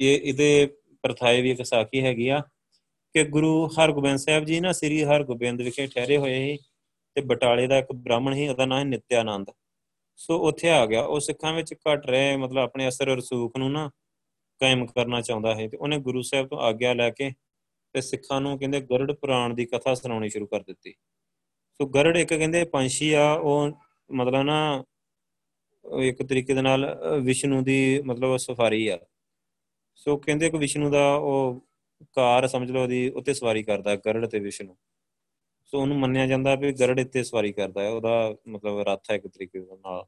ਇਹ 0.00 0.20
ਇਹਦੇ 0.20 0.76
ਪ੍ਰਥਾਏ 1.02 1.42
ਵੀ 1.42 1.50
ਇੱਕ 1.50 1.62
ਸਾਖੀ 1.62 2.00
ਹੈਗੀ 2.00 2.28
ਆ 2.28 2.40
ਕਿ 3.14 3.24
ਗੁਰੂ 3.24 3.66
ਹਰਗੋਬਿੰਦ 3.66 4.18
ਸਾਹਿਬ 4.18 4.44
ਜੀ 4.44 4.60
ਨਾ 4.60 4.72
ਸ੍ਰੀ 4.72 5.04
ਹਰਗੋਬਿੰਦ 5.04 5.62
ਵਿਖੇ 5.62 5.86
ਠਹਿਰੇ 5.86 6.16
ਹੋਏ 6.16 6.38
ਸੀ 6.38 6.64
ਤੇ 7.14 7.20
ਬਟਾਲੇ 7.20 7.66
ਦਾ 7.66 7.78
ਇੱਕ 7.78 7.92
ਬ੍ਰਾਹਮਣ 7.92 8.34
ਸੀ, 8.34 8.48
ਉਹਦਾ 8.48 8.66
ਨਾਮ 8.66 8.78
ਹੈ 8.78 8.84
ਨਿਤਿਆਨੰਦ। 8.84 9.46
ਸੋ 10.16 10.48
ਉੱਥੇ 10.48 10.70
ਆ 10.70 10.86
ਗਿਆ। 10.86 11.02
ਉਹ 11.02 11.20
ਸਿੱਖਾਂ 11.20 11.52
ਵਿੱਚ 11.52 11.74
ਘਟ 11.74 12.06
ਰਹੇ, 12.06 12.36
ਮਤਲਬ 12.36 12.58
ਆਪਣੇ 12.58 12.88
ਅਸਰ 12.88 13.06
ਰਸੂਖ 13.06 13.56
ਨੂੰ 13.56 13.72
ਨਾ 13.72 13.90
ਕਾਇਮ 14.60 14.86
ਕਰਨਾ 14.86 15.20
ਚਾਹੁੰਦਾ 15.20 15.54
ਹੈ 15.54 15.68
ਤੇ 15.68 15.76
ਉਹਨੇ 15.76 15.98
ਗੁਰੂ 15.98 16.22
ਸਾਹਿਬ 16.22 16.48
ਤੋਂ 16.48 16.58
ਆਗਿਆ 16.58 16.94
ਲੈ 16.94 17.10
ਕੇ 17.10 17.32
ਤੇ 17.94 18.00
ਸਿੱਖਾਂ 18.00 18.40
ਨੂੰ 18.40 18.58
ਕਹਿੰਦੇ 18.58 18.80
ਗਰੜ 18.80 19.12
ਪੁਰਾਣ 19.12 19.54
ਦੀ 19.54 19.64
ਕਥਾ 19.64 19.94
ਸੁਣਾਉਣੀ 19.94 20.28
ਸ਼ੁਰੂ 20.28 20.46
ਕਰ 20.46 20.62
ਦਿੱਤੀ। 20.62 20.92
ਸੋ 21.80 21.86
ਗਰੜ 21.86 22.16
ਇੱਕ 22.16 22.34
ਕਹਿੰਦੇ 22.34 22.64
ਪੰਛੀ 22.64 23.12
ਆ, 23.12 23.32
ਉਹ 23.32 23.70
ਮਤਲਬ 24.10 24.42
ਨਾ 24.42 24.84
ਇੱਕ 26.02 26.22
ਤਰੀਕੇ 26.22 26.54
ਦੇ 26.54 26.62
ਨਾਲ 26.62 26.84
ਵਿਸ਼ਨੂੰ 27.22 27.62
ਦੀ 27.64 28.02
ਮਤਲਬ 28.02 28.36
ਸਫਾਰੀ 28.36 28.88
ਆ। 28.88 28.98
ਸੋ 29.94 30.16
ਕਹਿੰਦੇ 30.16 30.50
ਕਿ 30.50 30.58
ਵਿਸ਼ਨੂੰ 30.58 30.90
ਦਾ 30.90 31.14
ਉਹ 31.14 31.60
ਕਾਰ 32.14 32.46
ਸਮਝ 32.48 32.70
ਲਓ 32.70 32.86
ਦੀ 32.86 33.08
ਉੱਤੇ 33.08 33.34
ਸਵਾਰੀ 33.34 33.62
ਕਰਦਾ, 33.62 33.96
ਗਰੜ 33.96 34.26
ਤੇ 34.26 34.38
ਵਿਸ਼ਨੂੰ। 34.38 34.76
ਸੋ 35.64 35.80
ਉਹਨੂੰ 35.80 35.98
ਮੰਨਿਆ 35.98 36.26
ਜਾਂਦਾ 36.26 36.54
ਵੀ 36.54 36.72
ਗਰੜ 36.72 36.98
ਇੱਥੇ 37.00 37.22
ਸਵਾਰੀ 37.22 37.52
ਕਰਦਾ 37.52 37.82
ਹੈ, 37.82 37.88
ਉਹਦਾ 37.88 38.36
ਮਤਲਬ 38.48 38.80
ਰੱਥ 38.80 39.10
ਹੈ 39.10 39.16
ਇੱਕ 39.16 39.26
ਤਰੀਕੇ 39.26 39.60
ਦੇ 39.60 39.76
ਨਾਲ। 39.76 40.04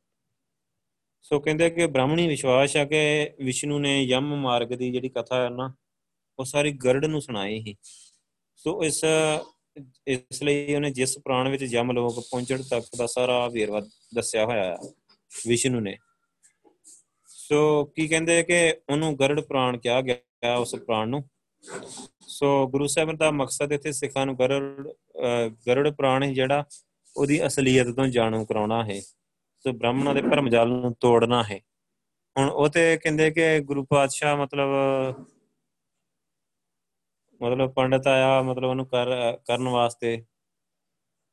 ਸੋ 1.22 1.40
ਕਹਿੰਦੇ 1.40 1.70
ਕਿ 1.70 1.86
ਬ੍ਰਾਹਮਣੀ 1.86 2.26
ਵਿਸ਼ਵਾਸ 2.26 2.76
ਆ 2.76 2.84
ਕਿ 2.84 3.30
ਵਿਸ਼ਨੂੰ 3.44 3.80
ਨੇ 3.80 4.02
ਯਮ 4.02 4.34
ਮਾਰਗ 4.36 4.68
ਦੀ 4.68 4.90
ਜਿਹੜੀ 4.90 5.08
ਕਥਾ 5.08 5.42
ਹੈ 5.44 5.48
ਨਾ 5.48 5.74
ਉਹ 6.40 6.44
ਸਾਰੀ 6.44 6.72
ਗਰੜ 6.72 7.04
ਨੂੰ 7.04 7.20
ਸੁਣਾਈ 7.20 7.60
ਸੀ। 7.62 7.76
ਸੋ 8.56 8.82
ਇਸ 8.84 9.04
ਇਸ 10.06 10.42
ਲਈ 10.42 10.74
ਉਹਨੇ 10.74 10.90
ਜਿਸ 10.90 11.18
ਪ੍ਰਾਣ 11.18 11.48
ਵਿੱਚ 11.48 11.62
ਯਮ 11.62 11.92
ਲੋਕ 11.92 12.18
ਪਹੁੰਚਣ 12.20 12.62
ਤੱਕ 12.62 12.86
ਦਾ 12.96 13.06
ਸਾਰਾ 13.06 13.46
ਵੇਰਵਾ 13.48 13.80
ਦੱਸਿਆ 14.14 14.44
ਹੋਇਆ 14.44 14.64
ਹੈ, 14.64 14.76
ਵਿਸ਼ਨੂੰ 15.46 15.82
ਨੇ। 15.82 15.96
ਸੋ 17.28 17.84
ਕੀ 17.84 18.06
ਕਹਿੰਦੇ 18.08 18.42
ਕਿ 18.42 18.74
ਉਹਨੂੰ 18.90 19.14
ਗਰੜ 19.18 19.40
ਪ੍ਰਾਣ 19.40 19.76
ਕਿਹਾ 19.78 20.00
ਗਿਆ 20.02 20.54
ਉਸ 20.56 20.74
ਪ੍ਰਾਣ 20.76 21.08
ਨੂੰ। 21.08 21.22
ਸੋ 22.28 22.66
ਗੁਰੂ 22.68 22.86
ਸਾਹਿਬ 22.86 23.16
ਦਾ 23.16 23.30
ਮਕਸਦ 23.30 23.72
ਇੱਥੇ 23.72 23.92
ਸਿੱਖਾਂ 23.92 24.26
ਨੂੰ 24.26 24.36
ਗਰੜ 24.38 24.62
ਗਰੜ 25.66 25.90
ਪ੍ਰਾਣ 25.90 26.22
ਹੈ 26.22 26.32
ਜਿਹੜਾ 26.32 26.64
ਉਹਦੀ 27.16 27.46
ਅਸਲੀਅਤ 27.46 27.86
ਤੋਂ 27.86 28.06
ਜਾਣੂ 28.06 28.44
ਕਰਾਉਣਾ 28.44 28.84
ਹੈ। 28.84 29.00
ਸੋ 29.64 29.72
ਬ੍ਰਾਹਮਣਾਂ 29.72 30.14
ਦੇ 30.14 30.22
ਭਰਮ 30.22 30.48
ਜਾਲ 30.48 30.68
ਨੂੰ 30.68 30.94
ਤੋੜਨਾ 31.00 31.42
ਹੈ। 31.42 31.58
ਹੁਣ 32.36 32.50
ਉਹ 32.50 32.68
ਤੇ 32.68 32.96
ਕਹਿੰਦੇ 32.96 33.30
ਕਿ 33.30 33.60
ਗੁਰੂ 33.60 33.84
ਪਾਤਸ਼ਾਹ 33.84 34.36
ਮਤਲਬ 34.36 34.68
ਮਤਲਬ 37.42 37.72
ਪੰਡਤ 37.72 38.06
ਆਇਆ 38.06 38.42
ਮਤਲਬ 38.42 38.68
ਉਹਨੂੰ 38.70 38.86
ਕਰ, 38.86 39.36
ਕਰਨ 39.46 39.68
ਵਾਸਤੇ 39.68 40.24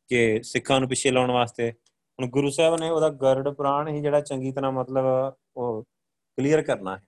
ਕਿ 0.08 0.44
ਸਿੱਖਾਂ 0.44 0.80
ਨੂੰ 0.80 0.90
ਪਿੱਛੇ 0.90 1.12
ਲਾਉਣ 1.12 1.32
ਵਾਸਤੇ। 1.32 1.72
ਹੁਣ 1.72 2.30
ਗੁਰੂ 2.30 2.50
ਸਾਹਿਬ 2.50 2.76
ਨੇ 2.80 2.90
ਉਹਦਾ 2.90 3.10
ਗਰੜ 3.10 3.50
ਪੁਰਾਣ 3.50 3.88
ਹੀ 3.88 4.02
ਜਿਹੜਾ 4.02 4.22
ਚੰਗੀ 4.22 4.52
ਤਰ੍ਹਾਂ 4.52 4.72
ਮਤਲਬ 4.72 5.06
ਉਹ 5.58 5.84
ਕਲੀਅਰ 6.38 6.62
ਕਰਨਾ 6.62 6.96
ਹੈ। 6.98 7.04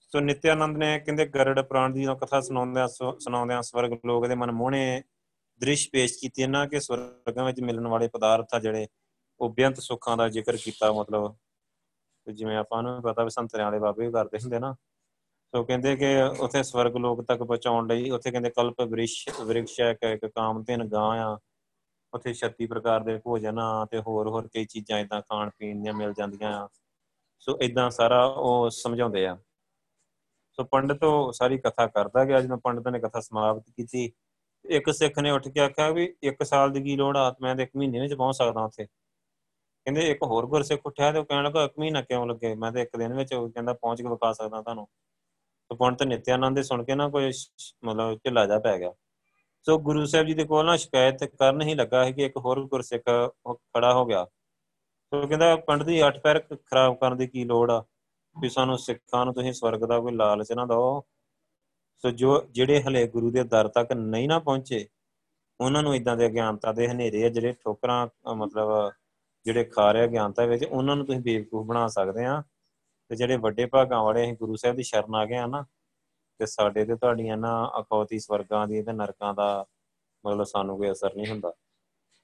ਸੋ 0.00 0.20
ਨਿਤਿਆਨੰਦ 0.20 0.76
ਨੇ 0.76 0.98
ਕਹਿੰਦੇ 1.00 1.26
ਗਰੜ 1.26 1.60
ਪੁਰਾਣ 1.62 1.92
ਦੀ 1.92 2.06
ਕਥਾ 2.20 2.40
ਸੁਣਾਉਂਦਿਆਂ 2.40 2.88
ਸੁਣਾਉਂਦਿਆਂ 2.88 3.62
ਸਵਰਗ 3.62 3.92
ਲੋਕ 4.06 4.26
ਦੇ 4.26 4.34
ਮਨ 4.34 4.52
ਮੋਹਣੇ 4.52 5.02
ਦ੍ਰਿਸ਼ 5.60 5.88
ਪੇਸ਼ 5.90 6.18
ਕੀਤੇ। 6.18 6.46
ਨਾ 6.46 6.66
ਕਿ 6.66 6.80
ਸਵਰਗਾਂ 6.80 7.44
ਵਿੱਚ 7.44 7.60
ਮਿਲਣ 7.60 7.86
ਵਾਲੇ 7.86 8.08
ਪਦਾਰਥ 8.08 8.54
ਆ 8.54 8.58
ਜਿਹੜੇ 8.58 8.86
ਉਹ 9.40 9.54
ਬੇਅੰਤ 9.54 9.80
ਸੁੱਖਾਂ 9.80 10.16
ਦਾ 10.16 10.28
ਜ਼ਿਕਰ 10.28 10.56
ਕੀਤਾ 10.56 10.92
ਮਤਲਬ। 10.92 11.34
ਜਿਵੇਂ 12.26 12.56
ਆਪਾਂ 12.56 12.82
ਨੂੰ 12.82 13.02
ਪਤਾ 13.02 13.24
ਵੀ 13.24 13.30
ਸੰਤਰਿਆਂ 13.30 13.66
ਵਾਲੇ 13.66 13.78
ਬਾਬੇ 13.78 14.10
ਕਰਦੇ 14.10 14.38
ਹੁੰਦੇ 14.42 14.58
ਨਾ। 14.58 14.74
ਸੋ 15.56 15.64
ਕਹਿੰਦੇ 15.64 15.96
ਕਿ 15.96 16.06
ਉੱਥੇ 16.40 16.62
ਸਵਰਗ 16.62 16.96
ਲੋਕ 16.96 17.22
ਤੱਕ 17.22 17.42
ਪਹੁੰਚਾਉਣ 17.42 17.86
ਲਈ 17.86 18.10
ਉੱਥੇ 18.10 18.30
ਕਹਿੰਦੇ 18.30 18.50
ਕਲਪ 18.50 18.80
ਵ੍ਰਿਸ਼ 18.80 19.28
ਵ੍ਰਿਕਸ਼ 19.40 19.80
ਹੈ 19.80 19.96
ਇੱਕ 20.04 20.26
ਕਾਮਤਿਨ 20.26 20.84
ਗਾਂ 20.84 21.24
ਆ। 21.24 21.38
ਉੱਥੇ 22.14 22.34
36 22.34 22.66
ਪ੍ਰਕਾਰ 22.66 23.00
ਦੇ 23.00 23.18
ਭੋਜਨ 23.18 23.58
ਆ 23.58 23.84
ਤੇ 23.84 23.98
ਹੋਰ 23.98 24.28
ਹੋਰ 24.28 24.48
ਕਈ 24.48 24.64
ਚੀਜ਼ਾਂ 24.64 24.98
ਇਦਾਂ 24.98 25.20
ਖਾਣ 25.20 25.50
ਪੀਣ 25.58 25.82
ਦੀਆਂ 25.82 25.92
ਮਿਲ 25.92 26.12
ਜਾਂਦੀਆਂ 26.12 26.64
ਆ। 26.64 26.68
ਸੋ 27.38 27.58
ਇਦਾਂ 27.60 27.90
ਸਾਰਾ 27.90 28.24
ਉਹ 28.24 28.70
ਸਮਝਾਉਂਦੇ 28.70 29.26
ਆ। 29.26 29.36
ਸੋ 30.52 30.64
ਪੰਡਤ 30.64 31.04
ਉਹ 31.04 31.32
ਸਾਰੀ 31.32 31.58
ਕਥਾ 31.58 31.86
ਕਰਦਾ 31.86 32.24
ਗਿਆ। 32.24 32.40
ਜਦੋਂ 32.40 32.58
ਪੰਡਤ 32.58 32.88
ਨੇ 32.88 32.98
ਕਥਾ 32.98 33.20
ਸਮਾਪਤ 33.20 33.70
ਕੀਤੀ, 33.70 34.12
ਇੱਕ 34.64 34.90
ਸਿੱਖ 34.90 35.18
ਨੇ 35.18 35.30
ਉੱਠ 35.30 35.48
ਕੇ 35.48 35.60
ਆਖਿਆ 35.60 35.90
ਵੀ 35.90 36.14
ਇੱਕ 36.22 36.42
ਸਾਲ 36.42 36.70
ਦੀ 36.70 36.82
ਕੀ 36.82 36.96
ਲੋੜ 36.96 37.16
ਆ? 37.16 37.34
ਮੈਂ 37.40 37.56
ਤੇ 37.56 37.62
ਇੱਕ 37.62 37.70
ਮਹੀਨੇ 37.76 38.00
ਵਿੱਚ 38.00 38.14
ਪਹੁੰਚ 38.14 38.36
ਸਕਦਾ 38.36 38.64
ਉੱਥੇ। 38.64 38.84
ਕਹਿੰਦੇ 38.84 40.10
ਇੱਕ 40.10 40.22
ਹੋਰ 40.22 40.46
ਗੁਰਸਿੱਖ 40.46 40.82
ਉੱਠਿਆ 40.86 41.12
ਤੇ 41.12 41.18
ਉਹ 41.18 41.24
ਕਹਿਣ 41.24 41.44
ਲੱਗਾ, 41.44 41.64
ਇੱਕ 41.64 41.74
ਮਹੀਨਾ 41.78 42.02
ਕਿਉਂ 42.02 42.26
ਲੱਗੇ? 42.26 42.54
ਮੈਂ 42.54 42.72
ਤੇ 42.72 42.82
ਇੱਕ 42.82 42.96
ਦਿਨ 42.96 43.14
ਵਿੱਚ 43.14 43.34
ਕਹਿੰਦਾ 43.34 43.72
ਪਹੁੰਚ 43.72 44.02
ਕੇ 44.02 44.08
ਵਿਖਾ 44.08 44.32
ਸਕਦਾ 44.32 44.62
ਤੁਹਾਨੂੰ। 44.62 44.86
ਸੋ 44.86 45.13
ਪੰਡਤ 45.70 46.02
ਨਿਤਿਆਨੰਦ 46.02 46.56
ਦੇ 46.56 46.62
ਸੁਣ 46.62 46.84
ਕੇ 46.84 46.94
ਨਾ 46.94 47.08
ਕੋਈ 47.08 47.32
ਮਤਲਬ 47.84 48.18
ਢਿੱਲਾ 48.24 48.46
ਜਾ 48.46 48.58
ਪੈ 48.58 48.78
ਗਿਆ। 48.78 48.92
ਸੋ 49.66 49.78
ਗੁਰੂ 49.78 50.04
ਸਾਹਿਬ 50.06 50.26
ਜੀ 50.26 50.34
ਦੇ 50.34 50.44
ਕੋਲ 50.44 50.66
ਨਾ 50.66 50.76
ਸ਼ਿਕਾਇਤ 50.76 51.24
ਕਰਨ 51.24 51.62
ਹੀ 51.62 51.74
ਲੱਗਾ 51.74 52.04
ਹੈ 52.04 52.10
ਕਿ 52.12 52.24
ਇੱਕ 52.24 52.36
ਹੋਰ 52.36 52.60
ਗੁਰਸਿੱਖ 52.64 53.02
ਖੜਾ 53.48 53.92
ਹੋ 53.94 54.04
ਗਿਆ। 54.06 54.24
ਸੋ 54.24 55.26
ਕਹਿੰਦਾ 55.26 55.54
ਪੰਡਤ 55.56 55.86
ਜੀ, 55.86 56.06
ਅੱਠ 56.06 56.20
ਪੈਰ 56.20 56.40
ਖਰਾਬ 56.40 56.96
ਕਰਨ 57.00 57.16
ਦੀ 57.16 57.26
ਕੀ 57.26 57.44
ਲੋੜ 57.44 57.70
ਆ? 57.70 57.84
ਵੀ 58.36 58.48
ਸਾਨੂੰ 58.48 58.78
ਸਿੱਖਾਂ 58.78 59.24
ਨੂੰ 59.24 59.34
ਤੁਸੀਂ 59.34 59.52
ਸਵਰਗ 59.52 59.80
ਦਾ 59.80 59.98
ਕੋਈ 60.00 60.12
ਲਾਲਚ 60.12 60.52
ਨਾ 60.52 60.64
ਦਿਓ। 60.66 61.02
ਸੋ 62.02 62.10
ਜੋ, 62.10 62.40
ਜਿਹੜੇ 62.50 62.82
ਹਲੇ 62.82 63.06
ਗੁਰੂ 63.08 63.30
ਦੇ 63.30 63.44
ਦਰ 63.44 63.68
ਤੱਕ 63.68 63.92
ਨਹੀਂ 63.92 64.28
ਨਾ 64.28 64.38
ਪਹੁੰਚੇ, 64.38 64.86
ਉਹਨਾਂ 65.60 65.82
ਨੂੰ 65.82 65.94
ਇਦਾਂ 65.96 66.16
ਦੇ 66.16 66.26
ਅਗਿਆਨਤਾ 66.26 66.72
ਦੇ 66.72 66.88
ਹਨੇਰੇ 66.88 67.24
ਆ, 67.24 67.28
ਜਿਹੜੇ 67.28 67.52
ਠੋਕਰਾਂ, 67.54 68.34
ਮਤਲਬ 68.34 68.92
ਜਿਹੜੇ 69.46 69.64
ਖਾ 69.64 69.90
ਰਹੇ 69.92 70.04
ਅਗਿਆਨਤਾ 70.04 70.44
ਵਿੱਚ, 70.44 70.64
ਉਹਨਾਂ 70.64 70.96
ਨੂੰ 70.96 71.06
ਤੁਸੀਂ 71.06 71.20
ਬੇਵਕੂਫ 71.20 71.66
ਬਣਾ 71.66 71.86
ਸਕਦੇ 71.88 72.24
ਆ। 72.24 72.42
ਤੇ 73.14 73.18
ਜਿਹੜੇ 73.18 73.36
ਵੱਡੇ 73.36 73.64
ਭਾਗਾਂ 73.66 74.02
ਵਾਲੇ 74.02 74.22
ਅਸੀਂ 74.24 74.34
ਗੁਰੂ 74.36 74.56
ਸਾਹਿਬ 74.56 74.76
ਦੀ 74.76 74.82
ਸ਼ਰਨ 74.82 75.14
ਆ 75.14 75.24
ਗਏ 75.24 75.36
ਆ 75.36 75.46
ਨਾ, 75.46 75.64
ਤੇ 76.40 76.46
ਸਾਡੇ 76.46 76.84
ਤੇ 76.84 76.94
ਤੁਹਾਡੀਆਂ 76.96 77.36
ਨਾ 77.36 77.50
ਅਕੌਤੀ 77.80 78.18
ਸਵਰਗਾਂ 78.18 78.66
ਦੀ 78.68 78.82
ਤੇ 78.82 78.92
ਨਰਕਾਂ 78.92 79.32
ਦਾ 79.34 79.66
ਮਤਲਬ 80.24 80.44
ਸਾਨੂੰ 80.44 80.76
ਕੋਈ 80.78 80.90
ਅਸਰ 80.92 81.14
ਨਹੀਂ 81.16 81.26
ਹੁੰਦਾ। 81.26 81.50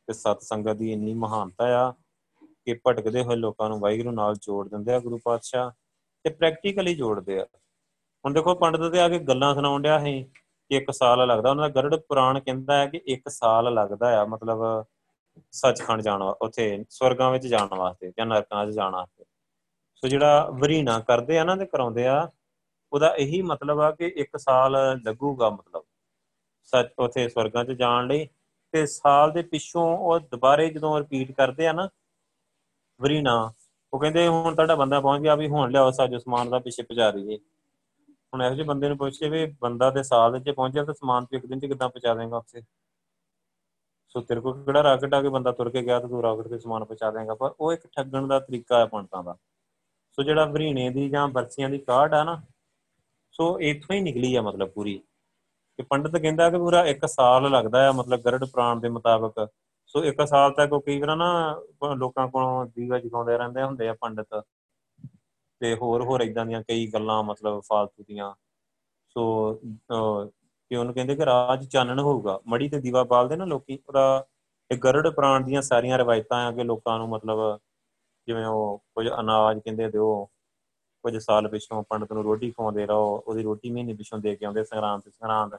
ਤੇ 0.09 0.13
ਸਤ 0.13 0.43
ਸੰਗਤ 0.43 0.77
ਦੀ 0.77 0.93
ਇੰਨੀ 0.93 1.15
ਮਹਾਨਤਾ 1.15 1.65
ਆ 1.79 1.93
ਕਿ 2.65 2.75
ਭਟਕਦੇ 2.87 3.23
ਹੋਏ 3.23 3.37
ਲੋਕਾਂ 3.37 3.69
ਨੂੰ 3.69 3.79
ਵਾਹਿਗੁਰੂ 3.81 4.11
ਨਾਲ 4.11 4.35
ਜੋੜ 4.35 4.69
ਦਿੰਦੇ 4.69 4.95
ਆ 4.95 4.99
ਗੁਰੂ 4.99 5.19
ਪਾਤਸ਼ਾਹ 5.25 5.71
ਤੇ 6.25 6.31
ਪ੍ਰੈਕਟੀਕਲੀ 6.31 6.95
ਜੋੜਦੇ 6.95 7.39
ਆ। 7.41 7.47
ਹੁਣ 8.25 8.33
ਦੇਖੋ 8.33 8.55
ਪੰਡਤ 8.55 8.91
ਤੇ 8.93 9.01
ਆ 9.01 9.09
ਕੇ 9.09 9.19
ਗੱਲਾਂ 9.19 9.55
ਸੁਣਾਉਣ 9.55 9.83
ਡਿਆ 9.83 9.99
ਹੈ 10.01 10.21
ਕਿ 10.23 10.77
ਇੱਕ 10.77 10.91
ਸਾਲ 10.91 11.27
ਲੱਗਦਾ, 11.27 11.51
ਉਹਨਾਂ 11.51 11.69
ਦਾ 11.69 11.81
ਗਰੜ 11.81 11.97
ਪੁਰਾਣ 11.99 12.41
ਕਹਿੰਦਾ 12.41 12.79
ਹੈ 12.79 12.87
ਕਿ 12.87 13.03
ਇੱਕ 13.07 13.29
ਸਾਲ 13.29 13.75
ਲੱਗਦਾ 13.75 14.21
ਆ, 14.21 14.25
ਮਤਲਬ 14.25 14.85
ਸੱਚਖੰਡ 15.53 16.03
ਜਾਣ 16.03 16.23
ਉੱਥੇ 16.23 16.85
ਸਵਰਗਾਂ 16.91 17.31
ਵਿੱਚ 17.31 17.47
ਜਾਣ 17.47 17.75
ਵਾਸਤੇ 17.79 18.13
ਜਾਂ 18.19 18.27
ਨਰਕਾਂ 18.27 18.67
'ਚ 18.67 18.75
ਜਾਣ 18.75 18.93
ਵਾਸਤੇ। 18.93 19.25
ਸੋ 20.03 20.09
ਜਿਹੜਾ 20.09 20.49
ਵਰੀਨਾ 20.51 20.99
ਕਰਦੇ 20.99 21.39
ਆ 21.39 21.45
ਨਾ 21.45 21.57
ਤੇ 21.57 21.67
ਕਰਾਉਂਦੇ 21.67 22.07
ਆ, 22.07 22.29
ਉਹਦਾ 22.93 23.15
ਇਹੀ 23.17 23.41
ਮਤਲਬ 23.43 23.81
ਆ 23.81 23.91
ਕਿ 23.91 24.07
ਇੱਕ 24.17 24.37
ਸਾਲ 24.39 24.77
ਲੱਗੂਗਾ 25.07 25.51
ਮਤਲਬ। 25.51 25.83
ਸੱਚ 26.73 26.93
ਉਥੇ 26.99 27.29
ਸਵਰਗਾਂ 27.29 27.65
'ਚ 27.65 27.73
ਜਾਣ 27.73 28.07
ਲਈ 28.07 28.27
ਤੇ 28.75 28.85
ਸਾਲ 28.87 29.33
ਦੇ 29.33 29.43
ਪਿੱਛੋਂ 29.43 29.87
ਉਹ 29.99 30.19
ਦੁਬਾਰੇ 30.21 30.69
ਜਦੋਂ 30.71 30.99
ਰਿਪੀਟ 30.99 31.33
ਕਰਦੇ 31.33 31.67
ਆ 31.67 31.73
ਨਾ 31.73 31.89
ਵਰੀਨਾ, 33.01 33.53
ਉਹ 33.93 34.01
ਕਹਿੰਦੇ 34.01 34.27
ਹੁਣ 34.29 34.55
ਤੁਹਾਡਾ 34.55 34.75
ਬੰਦਾ 34.75 35.01
ਪਹੁੰਚ 35.01 35.23
ਗਿਆ 35.23 35.35
ਵੀ 35.35 35.49
ਹੁਣ 35.49 35.71
ਲਿਆਓ 35.71 35.91
ਸਾਜੋ 35.91 36.19
ਸਮਾਨ 36.19 36.51
ਦਾ 36.51 36.59
ਪਿੱਛੇ 36.59 36.83
ਪਹੁੰਚਾ 36.83 37.11
ਦਈਏ। 37.11 37.39
ਹੁਣ 38.33 38.43
ਇਹੋ 38.43 38.55
ਜਿਹੇ 38.55 38.67
ਬੰਦੇ 38.67 38.89
ਨੂੰ 38.89 38.97
ਪੁੱਛ 38.99 39.19
ਕੇ 39.19 39.29
ਵੀ 39.29 39.45
ਬੰਦਾ 39.61 39.91
ਦੇ 39.91 40.03
ਸਾਲ 40.03 40.33
ਦੇ 40.33 40.41
ਚ 40.41 40.55
ਪਹੁੰਚਿਆ 40.55 40.85
ਤਾਂ 40.85 40.95
ਸਮਾਨ 40.95 41.25
ਤੇ 41.27 41.37
ਇੱਕ 41.37 41.47
ਦਿਨ 41.47 41.61
ਚ 41.61 41.67
ਕਿੱਦਾਂ 41.67 41.89
ਪਹੁੰਚਾ 41.89 42.15
ਦੇਗਾ 42.15 42.37
ਉੱਥੇ? 42.37 42.63
ਸੋ 44.09 44.21
ਤੇਰੇ 44.21 44.41
ਕੋਲ 44.41 44.63
ਕਿਹੜਾ 44.65 44.83
ਰਾਕਟ 44.83 45.15
ਆ 45.15 45.23
ਕੇ 45.23 45.29
ਬੰਦਾ 45.29 45.53
ਤੁਰ 45.53 45.71
ਕੇ 45.71 45.83
ਗਿਆ 45.83 45.99
ਤਾਂ 46.01 46.09
ਤੂੰ 46.09 46.23
ਰਾਕਟ 46.23 46.49
ਤੇ 46.49 46.59
ਸਮਾਨ 46.59 46.85
ਪਹੁੰਚਾ 46.85 47.11
ਦੇਗਾ? 47.11 47.35
ਪਰ 47.35 47.55
ਉਹ 47.61 47.73
ਇੱਕ 47.73 47.87
ਠੱਗਣ 47.87 48.27
ਦਾ 48.27 48.39
ਤਰੀਕਾ 48.41 48.79
ਹੈ 48.79 48.87
ਪੰਡਤਾਂ 48.87 49.23
ਦਾ। 49.25 49.37
ਸੋ 50.21 50.25
ਜਿਹੜਾ 50.25 50.45
ਵਰੀਣੇ 50.45 50.89
ਦੀ 50.91 51.09
ਜਾਂ 51.11 51.27
ਬਰਸੀਆਂ 51.29 51.69
ਦੀ 51.71 51.79
ਕਾਢ 51.79 52.15
ਆ 52.15 52.23
ਨਾ, 52.25 52.35
ਸੋ 53.33 53.45
ਇਥੋਂ 53.61 53.95
ਹੀ 53.97 54.01
ਨਿਕਲੀ 54.01 54.35
ਆ 54.37 54.41
ਮਤਲਬ 54.43 54.69
ਪੂਰੀ। 54.71 54.97
ਕਿ 55.79 55.83
ਪੰਡਤ 55.83 56.17
ਕਹਿੰਦਾ 56.17 56.49
ਕਿ 56.51 56.59
ਪੂਰਾ 56.59 56.85
1 56.87 57.07
ਸਾਲ 57.09 57.51
ਲੱਗਦਾ 57.51 57.89
ਆ 57.89 57.93
ਮਤਲਬ 57.93 58.21
ਗਰੜ 58.21 58.45
ਪ੍ਰਾਣ 58.45 58.81
ਦੇ 58.81 58.89
ਮੁਤਾਬਕ। 58.89 59.49
ਸੋ 59.91 60.05
ਇੱਕ 60.05 60.27
ਸਾਲ 60.29 60.53
ਤੱਕ 60.53 60.73
ਉਹ 60.73 60.81
ਕਈ 60.87 60.99
ਵਾਰ 61.01 61.15
ਨਾ 61.17 61.31
ਲੋਕਾਂ 61.99 62.27
ਕੋਲੋਂ 62.29 62.67
ਦੀਵਾ 62.67 62.99
ਜਗਾਉਂਦੇ 62.99 63.37
ਰਹਿੰਦੇ 63.39 63.63
ਹੁੰਦੇ 63.63 63.89
ਆ 63.89 63.95
ਪੰਡਤ। 64.01 64.43
ਤੇ 65.61 65.75
ਹੋਰ 65.75 66.05
ਹੋਰ 66.05 66.21
ਇਦਾਂ 66.21 66.47
ਦੀਆਂ 66.47 66.63
ਕਈ 66.69 66.87
ਗੱਲਾਂ 66.95 67.23
ਮਤਲਬ 67.23 67.61
ਫਾਲਤੂ 67.69 68.05
ਦੀਆਂ। 68.09 68.33
ਸੋ 69.09 69.55
ਕਿ 69.55 70.77
ਉਹਨੂੰ 70.77 70.95
ਕਹਿੰਦੇ 70.95 71.17
ਕਿ 71.17 71.25
ਰਾਜ 71.25 71.67
ਚਾਨਣ 71.69 72.01
ਹੋਊਗਾ। 72.01 72.39
ਮੜੀ 72.47 72.69
ਤੇ 72.69 72.81
ਦੀਵਾ 72.81 73.03
ਬਾਲਦੇ 73.05 73.37
ਨਾ 73.37 73.45
ਲੋਕੀ, 73.45 73.79
ਉਹਦਾ 73.89 74.27
ਇਹ 74.71 74.79
ਗਰੜ 74.85 75.09
ਪ੍ਰਾਣ 75.09 75.45
ਦੀਆਂ 75.45 75.63
ਸਾਰੀਆਂ 75.63 75.99
ਰਵਾਇਤਾਂ 75.99 76.47
ਆ 76.47 76.53
ਕਿ 76.53 76.65
ਲੋਕਾਂ 76.65 76.99
ਨੂੰ 76.99 77.09
ਮਤਲਬ 77.09 77.59
ਜਿਵੇਂ 78.29 78.45
ਉਹ 78.47 78.79
ਕੁਝ 78.95 79.09
ਅਨਾਜ 79.21 79.59
ਕਹਿੰਦੇ 79.59 79.89
ਦਿਓ, 79.91 80.25
ਕੁਝ 81.05 81.17
ਸਾਲ 81.17 81.49
ਪਿਛੋਂ 81.49 81.83
ਪੰਡਤ 81.83 82.13
ਨੂੰ 82.13 82.23
ਰੋਟੀ 82.23 82.51
ਖਵਾਉਂਦੇ 82.51 82.87
ਰਹੋ, 82.87 83.17
ਉਹਦੀ 83.27 83.43
ਰੋਟੀ 83.43 83.71
ਮਹੀਨੇ 83.71 83.95
ਪਿਛੋਂ 83.95 84.19
ਦੇ 84.19 84.37
ਕੇ 84.37 84.47
ਆਉਂਦੇ 84.47 84.65
ਸੰਗਰਾਂਦ 84.65 85.03
ਤੇ 85.03 85.11
ਸੰਗਰਾਂਦ, 85.11 85.57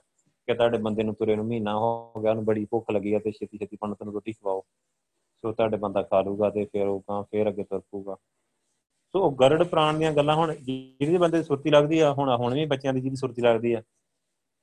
ਕਿ 0.48 0.54
ਤੁਹਾਡੇ 0.54 0.78
ਬੰਦੇ 0.78 1.04
ਨੂੰ 1.04 1.16
ਤੁਰੇ 1.16 1.36
ਨੂੰ 1.36 1.46
ਮਹੀਨਾ 1.46 1.76
ਹੋ 1.76 2.22
ਗਿਆ, 2.22 2.32
ਉਹਨੂੰ 2.32 2.46
ਬੜੀ 2.46 2.66
ਭੁੱਖ 2.66 2.92
ਲੱਗੀ 2.92 3.14
ਆ 3.14 3.20
ਤੇ 3.20 3.32
ਛੇਤੀ 3.32 3.58
ਛੇਤੀ 3.58 3.78
ਪੰਡਤ 3.82 4.04
ਨੂੰ 4.04 4.14
ਰੋਟੀ 4.14 4.32
ਖਵਾਓ। 4.32 4.64
ਸੋ 5.44 5.52
ਤੁਹਾਡੇ 5.52 5.78
ਬੰਦਾ 5.78 6.02
ਖਾ 6.02 6.22
ਲੂਗਾ 6.22 6.50
ਤੇ 6.50 6.66
ਫਿਰ 6.66 6.88
ਉਹ 6.88 7.00
ਕਾਂ 7.02 7.24
ਫੇਰ 7.24 7.50
ਅੱਗੇ 7.50 7.64
ਤੁਰ 7.64 7.80
ਪੂਗਾ 7.92 8.16
ਸੋ 9.14 9.20
ਉਹ 9.20 9.32
ਗਰੜ 9.36 9.64
ਪ੍ਰਾਣ 9.64 9.98
ਦੀਆਂ 9.98 10.12
ਗੱਲਾਂ 10.12 10.36
ਹੁਣ 10.36 10.56
ਜਿਹਦੇ 10.56 11.18
ਬੰਦੇ 11.18 11.38
ਦੀ 11.38 11.44
ਸੁਰਤੀ 11.44 11.70
ਲੱਗਦੀ 11.70 12.00
ਆ, 12.00 12.14
ਹੁਣ 12.14 12.30
ਹੁਣ 12.36 12.54
ਵੀ 12.54 12.66
ਬੱਚਿਆਂ 12.66 12.94
ਦੀ 12.94 13.02
ਜਿਹਦੀ 13.02 13.16
ਸੁਰਤੀ 13.16 13.42
ਲੱਗਦੀ 13.42 13.74
ਆ, 13.74 13.82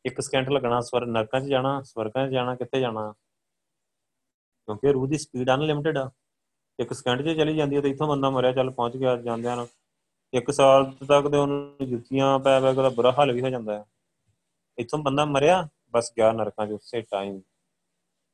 ਇੱਕ 0.05 0.21
ਸਕਿੰਟ 0.21 0.49
ਲੱਗਣਾ, 0.49 0.81
ਸਵਰ 0.81 1.07
ਨਰਕਾਂ 1.07 1.41
'ਚ 1.41 1.45
ਜਾਣਾ, 1.45 1.83
ਸਵਰਗਾਂ 1.83 2.29
'ਚ 2.29 2.31
ਜਾਣਾ, 2.31 2.55
ਕਿੱਥੇ 2.55 2.81
ਜਾਣਾ? 2.81 3.15
ਕਿਉਂਕਿ 4.69 4.93
ਰੂਹ 4.93 5.07
ਦੀ 5.09 5.19
ਸਪੀਡ 5.19 5.51
ਅਨਲਿਮਿਟਿਡ 5.51 5.99
ਆ। 5.99 6.11
ਇੱਕ 6.79 6.93
ਸਕਿੰਟ 6.93 7.23
'ਚ 7.23 7.37
ਚਲੀ 7.37 7.57
ਜਾਂਦੀ 7.57 7.77
ਹੈ 7.77 7.81
ਤੇ 7.81 7.91
ਇੱਥੋਂ 7.91 8.09
ਬੰਦਾ 8.09 8.31
ਮਰਿਆ, 8.31 8.53
ਚੱਲ 8.53 8.71
ਪਹੁੰਚ 8.71 8.97
ਗਿਆ, 8.97 9.17
ਜਾਂਦਿਆਂ 9.17 9.57
ਨੂੰ। 9.57 9.69
ਇੱਕ 10.33 10.51
ਸਾਲ 10.51 10.93
ਤੱਕ 11.09 11.29
ਤੇ 11.29 11.37
ਉਹਨੂੰ 11.37 11.89
ਜੁੱਤੀਆਂ 11.89 12.39
ਪੈ 12.39 12.61
ਪੈ 12.61 12.73
ਕੇ 12.73 12.95
ਬੁਰਾ 12.95 13.13
ਹਾਲ 13.13 13.33
ਵੀ 13.33 13.41
ਹੋ 13.41 13.49
ਜਾਂਦਾ 13.49 13.79
ਹੈ। 13.79 13.85
ਇੱਥੋਂ 14.79 14.99
ਬੰਦਾ 14.99 15.25
ਮਰਿਆ, 15.25 15.69
ਬਸ 15.91 16.13
ਗਿਆ 16.17 16.33
ਨਰਕਾਂ 16.33 16.67
'ਚ 16.67 16.71
ਉਸੇ 16.71 17.01
ਟਾਈਮ 17.01 17.41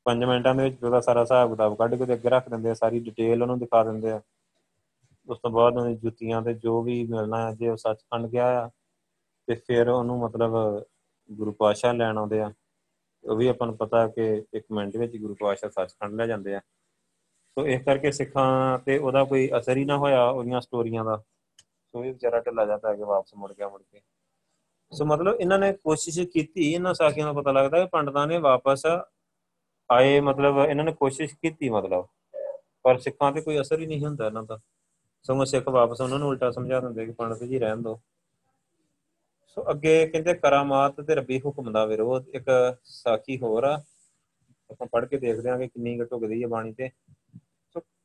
5 0.05 0.25
ਮਿੰਟਾਂ 0.25 0.55
ਦੇ 0.55 0.63
ਵਿੱਚ 0.63 0.85
ਉਹਦਾ 0.85 1.01
ਸਾਰਾ 1.01 1.21
ਹਿਸਾਬ 1.21 1.51
ਕਿਤਾਬ 1.51 1.77
ਕੱਢ 1.77 1.95
ਕੇ 1.95 2.13
ਅੱਗੇ 2.13 2.29
ਰੱਖ 2.29 2.49
ਦਿੰਦੇ 2.49 2.71
ਆ, 2.71 2.75
ਸਾਰੀ 2.75 3.01
ਡਿਟੇਲ 3.01 3.43
ਉਹਨੂੰ 3.43 3.59
ਦਿਖਾ 3.59 3.85
ਦਿੰਦੇ 3.85 4.11
ਆ। 4.11 4.21
ਉਸ 5.29 5.39
ਤੋਂ 5.39 5.51
ਬਾਅਦ 5.51 5.77
ਉਹਦੀ 5.77 5.95
ਜੁੱਤੀਆਂ 5.95 6.43
ਤੇ 6.43 6.55
ਜੋ 6.55 6.83
ਵੀ 6.83 7.07
ਮਿਲਣਾ 7.07 7.51
ਹੈ, 7.51 7.55
ਜੇ 7.55 7.69
ਉਹ 7.69 7.77
ਸੱਚਖੰਡ 7.77 8.27
ਗਿਆ 8.27 8.65
ਆ, 8.65 8.71
ਤੇ 9.47 9.55
ਫਿਰ 9.55 9.89
ਉਹਨੂੰ 9.89 10.19
ਮਤਲਬ 10.19 10.85
ਗੁਰੂ 11.33 11.53
ਪਾਸ਼ਾ 11.53 11.93
ਲੈਣ 11.93 12.19
ਆਉਂਦੇ 12.19 12.41
ਆ। 12.41 12.53
ਉਹ 13.25 13.37
ਵੀ 13.37 13.49
ਆਪਾਂ 13.49 13.67
ਨੂੰ 13.67 13.77
ਪਤਾ 13.77 14.09
ਕਿ 14.09 14.45
ਇੱਕ 14.55 14.67
ਮਿੰਟ 14.73 14.97
ਵਿੱਚ 14.97 15.17
ਗੁਰੂ 15.17 15.35
ਪਾਸ਼ਾ 15.35 15.69
ਸੱਚਖੰਡ 15.69 16.15
ਲੈ 16.15 16.27
ਜਾਂਦੇ 16.27 16.55
ਆ। 16.55 16.61
ਸੋ 17.59 17.67
ਇਸ 17.67 17.83
ਕਰਕੇ 17.83 18.13
ਸਿੱਖਾਂ 18.13 18.79
ਤੇ 18.79 18.99
ਉਹਦਾ 18.99 19.25
ਕੋਈ 19.25 19.51
ਅਸਰ 19.59 19.77
ਹੀ 19.77 19.85
ਨਾ 19.85 19.97
ਹੋਇਆ 19.97 20.25
ਉਹਦੀਆਂ 20.25 20.61
ਸਟੋਰੀਆਂ 20.61 21.05
ਦਾ। 21.05 21.23
ਸੋ 21.93 22.05
ਇਹ 22.05 22.13
ਵਿਚਾਰਾ 22.13 22.41
ਢਿੱਲਾ 22.41 22.65
ਜਾਂਦਾ 22.67 22.91
ਹੈ 22.91 22.97
ਕਿ 22.97 23.03
ਵਾਪਸ 23.03 23.35
ਮੁੜ 23.35 23.53
ਗਿਆ, 23.53 23.69
ਮੁੜ 23.69 23.83
ਕੇ। 23.83 24.01
ਸੋ 24.93 25.05
ਮਤਲਬ 25.05 25.41
ਇਹਨਾਂ 25.41 25.59
ਨੇ 25.59 25.73
ਕੋਸ਼ਿਸ਼ 25.73 26.21
ਕੀਤੀ, 26.21 26.73
ਇਹਨਾਂ 26.73 26.95
ਸਾਖੀਆਂ 26.95 27.27
ਦਾ 27.27 27.41
ਪਤਾ 27.41 27.53
ਲੱਗਦਾ 27.53 27.79
ਕਿ 27.79 27.87
ਪੰਡਤਾਂ 27.93 28.27
ਨੇ 28.27 28.39
ਵਾਪਸ 28.39 28.87
ਆਏ, 29.93 30.21
ਮਤਲਬ 30.21 30.59
ਇਹਨਾਂ 30.59 30.85
ਨੇ 30.85 30.93
ਕੋਸ਼ਿਸ਼ 30.93 31.35
ਕੀਤੀ 31.35 31.69
ਮਤਲਬ। 31.69 32.07
ਪਰ 32.83 32.99
ਸਿੱਖਾਂ 32.99 33.33
ਤੇ 33.33 33.41
ਕੋਈ 33.41 33.61
ਅਸਰ 33.61 33.81
ਹੀ 33.81 33.87
ਨਹੀਂ 33.87 34.05
ਹੁੰਦਾ 34.05 34.27
ਇਹਨਾਂ 34.27 34.43
ਦਾ। 34.43 34.59
ਸਗੋਂ 35.23 35.45
ਸਿੱਖ 35.45 35.69
ਵਾਪਸ 35.69 36.01
ਉਹਨਾਂ 36.01 36.19
ਨੂੰ 36.19 36.29
ਉਲਟਾ 36.29 36.51
ਸਮਝਾ 36.51 36.81
ਦਿੰਦੇ 36.81 37.07
ਕਿ 37.07 37.13
ਪੰਡਤ 37.13 37.45
ਜੀ 37.45 37.59
ਰਹਿਣ 37.59 37.77
ਦਿਓ। 37.77 38.01
ਸੋ 39.47 39.71
ਅੱਗੇ 39.71 40.07
ਕਹਿੰਦੇ 40.07 40.35
ਕਰਾਮਾਤ 40.35 41.01
ਤੇ 41.01 41.15
ਰੱਬੀ 41.15 41.41
ਹੁਕਮ 41.41 41.73
ਦਾ 41.73 41.87
ਵਿਰੋਧ, 41.87 42.29
ਇੱਕ 42.29 42.77
ਸਾਖੀ 42.85 43.39
ਹੋਰ 43.39 43.65
ਆ। 43.65 43.83
ਆਪਾਂ 44.71 44.87
ਪੜ੍ਹ 44.87 45.07
ਕੇ 45.07 45.19
ਦੇਖਦੇ 45.19 45.51
ਆਂ 45.51 45.59
ਕਿ 45.59 45.69
ਕਿੰਨੀ 45.69 46.01
ਘਟੁਕਦੀ 46.01 46.43
ਹੈ 46.43 46.49
ਬਾਣੀ 46.49 46.73
ਤੇ। 46.73 46.89
ਸੋ 46.89 47.24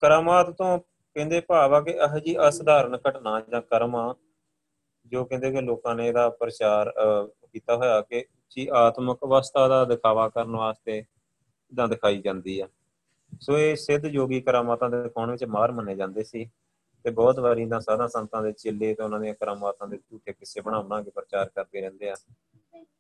ਕਰਾਮਾਤ 0.02 0.50
ਤੋਂ 0.50 0.80
ਕਹਿੰਦੇ 0.80 1.42
ਭਾਵ 1.42 1.74
ਆ 1.74 1.82
ਕਿ 1.82 1.92
ਇਹ 1.92 2.20
ਜੀ 2.20 2.36
ਅਸਧਾਰਨ 2.48 2.98
ਘਟਨਾ 3.10 3.42
ਜਾਂ 3.42 3.62
ਕਰਮ 3.62 3.96
ਆ 3.96 4.16
ਜੋ 5.06 5.26
ਕਹਿੰਦੇ 5.26 5.52
ਕਿ 5.52 5.62
ਲੋਕਾਂ 5.62 5.96
ਨੇ 5.96 6.08
ਇਹਦਾ 6.08 6.30
ਪ੍ਰਚਾਰ 6.30 6.94
ਕੀਤਾ 7.54 7.76
ਹੋਇਆ 7.76 8.02
ਕਿ 8.02 8.26
ਜੀ 8.50 8.68
ਆਤਮਿਕ 8.74 9.18
ਅਵਸਥਾ 9.24 9.68
ਦਾ 9.68 9.86
ਦਿਖਾਵਾ 9.86 10.30
ਕਰਨ 10.30 10.56
ਵਾਸਤੇ 10.56 10.98
ਇਦਾਂ 10.98 11.88
ਦਿਖਾਈ 11.88 12.22
ਜਾਂਦੀ 12.22 12.60
ਆ। 12.60 12.68
ਸੋ 13.42 13.58
ਇਹ 13.58 13.76
ਸਿੱਧ 13.76 14.06
ਯੋਗੀ 14.06 14.42
ਕਰਾਮਾਤਾਂ 14.42 14.90
ਦੇ 14.90 15.04
ਦਿਖਾਉਣ 15.04 15.32
ਵਿੱਚ 15.32 15.46
ਮਾਰ 15.46 15.72
ਮੰਨੇ 15.72 15.96
ਜਾਂਦੇ 15.96 16.24
ਸੀ 16.24 16.46
ਤੇ 17.04 17.10
ਬਹੁਤ 17.10 17.40
ਵਾਰੀ 17.40 17.66
ਦਾ 17.66 17.80
ਸਾਧਾ 17.80 18.08
ਸੰਤਾਂ 18.08 18.44
ਦੇ 18.44 18.52
ਚੇਲੇ 18.52 18.94
ਤੇ 18.94 19.04
ਉਹਨਾਂ 19.04 19.20
ਦੀਆਂ 19.20 19.34
ਕਰਾਮਾਤਾਂ 19.34 19.88
ਦੇ 19.88 19.98
ਝੂਠੇ 19.98 20.34
ਕਿੱਸੇ 20.34 20.62
ਬਣਾ 20.62 20.82
ਬਣਾ 20.82 21.02
ਕੇ 21.02 21.12
ਪ੍ਰਚਾਰ 21.12 21.50
ਕਰਦੇ 21.56 21.82
ਰਹਿੰਦੇ 21.82 22.10
ਆ। 22.10 22.16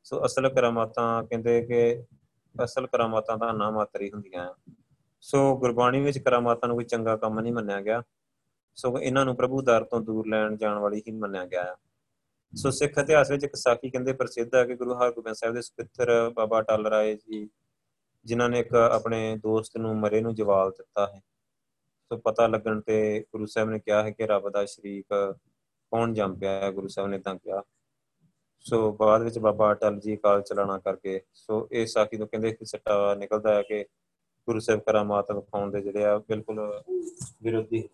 ਸੋ 0.03 0.25
ਅਸਲ 0.25 0.49
ਕਰਾਮਾਤਾਂ 0.49 1.23
ਕਹਿੰਦੇ 1.23 1.61
ਕਿ 1.61 2.03
ਅਸਲ 2.63 2.87
ਕਰਾਮਾਤਾਂ 2.87 3.37
ਦਾ 3.37 3.51
ਨਾਮ 3.51 3.73
ਮਾਤਰੀ 3.73 4.11
ਹੁੰਦੀਆਂ। 4.11 4.49
ਆ 4.49 4.55
ਸੋ 5.21 5.57
ਗੁਰਬਾਣੀ 5.57 6.01
ਵਿੱਚ 6.01 6.17
ਕਰਾਮਾਤਾਂ 6.17 6.67
ਨੂੰ 6.67 6.77
ਕੋਈ 6.77 6.85
ਚੰਗਾ 6.85 7.17
ਕੰਮ 7.17 7.39
ਨਹੀਂ 7.39 7.53
ਮੰਨਿਆ 7.53 7.81
ਗਿਆ। 7.81 8.03
ਸੋ 8.75 8.99
ਇਹਨਾਂ 8.99 9.25
ਨੂੰ 9.25 9.35
ਪ੍ਰਭੂ 9.35 9.61
ਦਰ 9.61 9.83
ਤੋਂ 9.83 10.01
ਦੂਰ 10.01 10.27
ਲੈਣ 10.27 10.57
ਜਾਣ 10.57 10.77
ਵਾਲੀ 10.77 10.99
ਹੀ 10.99 11.11
ਮੰਨਿਆ 11.11 11.45
ਗਿਆ 11.45 11.63
ਆ। 11.63 11.75
ਸੋ 12.55 12.71
ਸਿੱਖ 12.71 12.97
ਇਤਿਹਾਸ 12.97 13.31
ਵਿੱਚ 13.31 13.43
ਇੱਕ 13.43 13.55
ਸਾਖੀ 13.55 13.89
ਕਹਿੰਦੇ 13.89 14.13
ਪ੍ਰਸਿੱਧ 14.13 14.55
ਹੈ 14.55 14.65
ਕਿ 14.65 14.75
ਗੁਰੂ 14.75 14.93
ਹਰਗੋਬਿੰਦ 14.93 15.35
ਸਾਹਿਬ 15.35 15.55
ਦੇ 15.55 15.61
ਸੁਪਿੱਤਰ 15.61 16.29
ਬਾਬਾ 16.29 16.61
ਟਲ 16.61 16.87
ਰਾਏ 16.87 17.15
ਜੀ, 17.15 17.49
ਜਿਨ੍ਹਾਂ 18.25 18.49
ਨੇ 18.49 18.59
ਇੱਕ 18.59 18.73
ਆਪਣੇ 18.73 19.37
ਦੋਸਤ 19.37 19.77
ਨੂੰ 19.77 19.97
ਮਰੇ 19.97 20.21
ਨੂੰ 20.21 20.35
ਜਵਾਬ 20.35 20.69
ਦਿੱਤਾ 20.69 21.07
ਹੈ। 21.07 21.21
ਸੋ 22.09 22.17
ਪਤਾ 22.17 22.47
ਲੱਗਣ 22.47 22.81
ਤੇ 22.81 23.25
ਗੁਰੂ 23.31 23.45
ਸਾਹਿਬ 23.45 23.69
ਨੇ 23.69 23.79
ਕਿਹਾ 23.79 24.03
ਹੈ 24.03 24.11
ਕਿ 24.11 24.27
ਰੱਬ 24.27 24.49
ਦਾ 24.49 24.65
ਸ਼ਰੀਕ 24.65 25.35
ਕੌਣ 25.91 26.13
ਜੰਮ 26.13 26.39
ਪਿਆ 26.39 26.51
ਹੈ? 26.51 26.71
ਗੁਰੂ 26.71 26.87
ਸਾਹਿਬ 26.87 27.09
ਨੇ 27.09 27.19
ਤਾਂ 27.19 27.35
ਕਿਹਾ। 27.35 27.63
ਸੋ 28.59 28.91
ਬਾਅਦ 28.91 29.21
ਵਿੱਚ 29.21 29.39
ਬਾਬਾ 29.39 29.71
ਅਟਲ 29.71 29.99
ਜੀ 29.99 30.15
ਕਾਲ 30.15 30.41
ਚਲਾਣਾ 30.41 30.77
ਕਰਕੇ 30.77 31.21
ਸੋ 31.33 31.67
ਇਹ 31.71 31.87
ਸਾਖੀ 31.87 32.17
ਤੋਂ 32.17 32.27
ਕਹਿੰਦੇ 32.27 32.51
ਕਿ 32.51 32.65
ਸੱਟਾ 32.65 33.15
ਨਿਕਲਦਾ 33.15 33.55
ਹੈ 33.55 33.61
ਕਿ 33.61 33.85
ਗੁਰੂ 34.49 34.59
ਸਾਹਿਬ 34.59 34.81
ਕਰਾਮਾਤ 34.81 35.31
ਵਿਖਾਉਣ 35.31 35.71
ਦੇ 35.71 35.81
ਜਿਹੜੇ 35.81 36.05
ਆ 36.05 36.17
ਬਿਲਕੁਲ 36.17 36.83
ਵਿਰੋਧੀ 37.43 37.89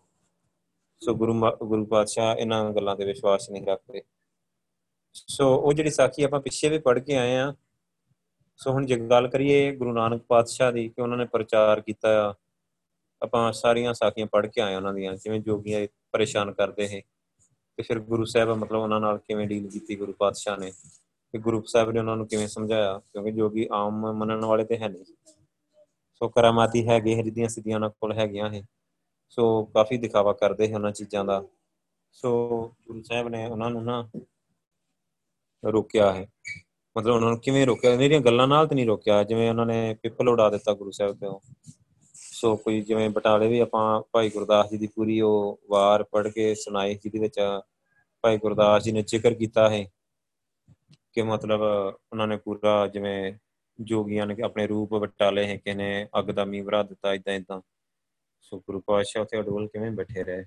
ਸੋ 1.02 1.16
ਗੁਰੂ 1.16 1.34
ਗੁਰੂ 1.64 1.86
ਪਾਤਸ਼ਾਹ 1.86 2.36
ਇਹਨਾਂ 2.36 2.72
ਗੱਲਾਂ 2.72 2.96
ਤੇ 2.96 3.06
ਵਿਸ਼ਵਾਸ 3.06 3.50
ਨਹੀਂ 3.50 3.66
ਰੱਖਦੇ। 3.68 4.02
ਸੋ 5.14 5.56
ਉਹ 5.56 5.74
ਜਿਹੜੀ 5.74 5.90
ਸਾਖੀ 5.90 6.24
ਆਪਾਂ 6.24 6.40
ਪਿੱਛੇ 6.40 6.70
ਵੀ 6.70 6.78
ਪੜ੍ਹ 6.78 7.00
ਕੇ 7.00 7.16
ਆਏ 7.18 7.36
ਆ 7.38 7.54
ਸੋ 8.58 8.72
ਹੁਣ 8.72 8.86
ਜੇ 8.86 8.96
ਗੱਲ 8.96 9.28
ਕਰੀਏ 9.28 9.76
ਗੁਰੂ 9.76 9.94
ਨਾਨਕ 9.94 10.22
ਪਾਤਸ਼ਾਹ 10.28 10.72
ਦੀ 10.72 10.90
ਕਿ 10.90 11.02
ਉਹਨਾਂ 11.02 11.18
ਨੇ 11.18 11.26
ਪ੍ਰਚਾਰ 11.26 11.82
ਕੀਤਾ 11.82 12.30
ਆ, 12.30 12.34
ਆਪਾਂ 13.22 13.54
ਸਾਰੀਆਂ 13.54 13.94
ਸਾਖੀਆਂ 13.94 14.28
ਪੜ੍ਹ 14.28 14.48
ਕੇ 14.48 14.62
ਆਏ 14.62 14.76
ਉਹਨਾਂ 14.76 14.94
ਦੀਆਂ, 14.94 15.14
ਜਿਵੇਂ 15.14 15.40
ਜੋਗੀਆਂ 15.40 15.88
ਪਰੇਸ਼ਾਨ 16.12 16.52
ਕਰਦੇ 16.52 16.88
ਹੈ 16.88 17.02
ਤੇ 17.78 17.84
ਫਿਰ 17.84 18.00
ਗੁਰੂ 18.00 18.26
ਸਾਹਿਬ 18.26 18.50
ਮਤਲਬ 18.50 18.80
ਉਹਨਾਂ 18.80 19.00
ਨਾਲ 19.00 19.18
ਕਿਵੇਂ 19.18 19.48
ਡੀਲ 19.48 19.70
ਕੀਤੀ 19.70 19.96
ਗੁਰੂ 19.96 20.14
ਪਾਤਸ਼ਾਹ 20.14 20.58
ਨੇ? 20.58 20.72
ਤੇ 21.34 21.40
ਗੁਰੂ 21.40 21.62
ਸਾਹਿਬ 21.62 21.92
ਨੇ 21.92 22.00
ਉਹਨਾਂ 22.00 22.18
ਨੂੰ 22.18 22.28
ਕਿਵੇਂ 22.28 22.48
ਸਮਝਾਇਆ? 22.48 23.00
ਕਿਉਂਕਿ 23.00 23.32
ਜੋਗੀ 23.32 23.68
ਆਮ 23.72 24.14
ਮੰਨਣ 24.14 24.46
ਵਾਲੇ 24.46 24.64
ਤੇ 24.64 24.78
ਹੈ 24.78 24.90
ਨਹੀਂ। 24.90 25.06
ਸੋ 26.16 26.28
ਕਰਾਮਾਤੀ 26.30 26.88
ਹੈਗੇ 26.88 27.22
ਹਰਿਦੀਆਂ 27.22 27.50
ਸਿੱਧੀਆਂ 27.50 27.78
ਉਹਨਾਂ 27.78 27.90
ਕੋਲ 27.90 28.14
ਹੈਗੀਆਂ 28.14 28.50
ਹੈ 28.50 28.64
ਸੋ 29.30 29.64
ਕਾਫੀ 29.66 29.98
ਦਿਖਾਵਾ 29.98 30.34
ਕਰਦੇ 30.34 30.68
ਹਨ 30.70 30.76
ਉਹਨਾਂ 30.76 30.92
ਚੀਜ਼ਾਂ 30.92 31.26
ਦਾ। 31.26 31.44
ਸੋ 32.12 32.32
ਗੁਰੂ 32.88 33.02
ਸਾਹਿਬ 33.02 33.28
ਨੇ 33.28 33.46
ਉਹਨਾਂ 33.46 33.70
ਨੂੰ 33.70 33.84
ਨਾ 33.84 34.10
ਰੋਕਿਆ 35.66 36.14
ਹੈ 36.14 36.28
ਮਤਲਬ 36.98 37.16
ਉਹਨਾਂ 37.16 37.30
ਨੂੰ 37.30 37.40
ਕਿਵੇਂ 37.40 37.66
ਰੋਕਿਆ? 37.68 37.96
ਮੇਰੀਆਂ 37.96 38.20
ਗੱਲਾਂ 38.20 38.48
ਨਾਲ 38.48 38.68
ਤੇ 38.68 38.76
ਨਹੀਂ 38.76 38.86
ਰੋਕਿਆ। 38.86 39.24
ਜਿਵੇਂ 39.24 39.50
ਉਹਨਾਂ 39.50 39.66
ਨੇ 39.66 39.96
ਪਿੱਪਲ 40.04 40.30
ਉਡਾ 40.30 40.50
ਦਿੱਤਾ 40.50 40.74
ਗੁਰੂ 40.74 40.92
ਸਾਹਿਬ 40.92 41.20
ਤੋਂ। 41.20 41.40
ਸੋ 42.14 42.56
ਕੋਈ 42.56 42.82
ਜਿਵੇਂ 42.82 43.10
ਬਟਾਲੇ 43.10 43.48
ਵੀ 43.48 43.60
ਆਪਾਂ 43.60 44.02
ਭਾਈ 44.12 44.30
ਗੁਰਦਾਸ 44.30 44.70
ਜੀ 44.70 44.78
ਦੀ 44.78 44.88
ਪੂਰੀ 44.88 45.22
ਉਹ 45.22 45.60
ਵਾਰ 45.70 46.04
ਪੜ੍ਹ 46.04 46.30
ਕੇ 46.30 46.56
ਸੁਣਾਈ 46.56 46.96
ਜਿਹਦੇ 46.96 47.20
ਵਿੱਚ 47.20 47.40
ਭਾਈ 48.22 48.38
ਗੁਰਦਾਸ 48.38 48.84
ਜੀ 48.84 48.92
ਨੇ 48.92 49.02
ਜ਼ਿਕਰ 49.02 49.34
ਕੀਤਾ 49.34 49.70
ਹੈ 49.70 49.86
ਕਿ 51.14 51.22
ਮਤਲਬ 51.22 51.62
ਉਹਨਾਂ 52.12 52.28
ਨੇ 52.28 52.38
ਪੂਰਾ 52.38 52.88
ਜਿਵੇਂ 52.88 53.34
ਜੋਗੀਆਂ 53.82 54.28
ਨੇ 54.28 54.36
ਆਪਣੇ 54.44 54.68
ਰੂਪ 54.68 54.94
ਬਟਾਲੇ 54.94 55.48
ਹੈ 55.48 55.58
ਕਿਨੇ 55.58 56.08
ਅੱਗ 56.20 56.26
ਦਾ 56.26 56.46
ਮੀਂਹ 56.46 56.64
ਵਰਾ 56.64 56.84
ਦਿੱਤਾ 56.84 57.14
ਇਦਾਂ 57.14 57.34
ਇਦਾਂ 57.34 57.62
ਸੋ 58.42 58.60
ਗੁਰੂ 58.60 58.80
ਪਾਤਸ਼ਾਹ 58.80 59.24
ਉੱਥੇ 59.24 59.40
ਅਡੋਲ 59.40 59.68
ਕਿਵੇਂ 59.68 59.92
ਬੈਠੇ 59.92 60.24
ਰਹੇ? 60.24 60.46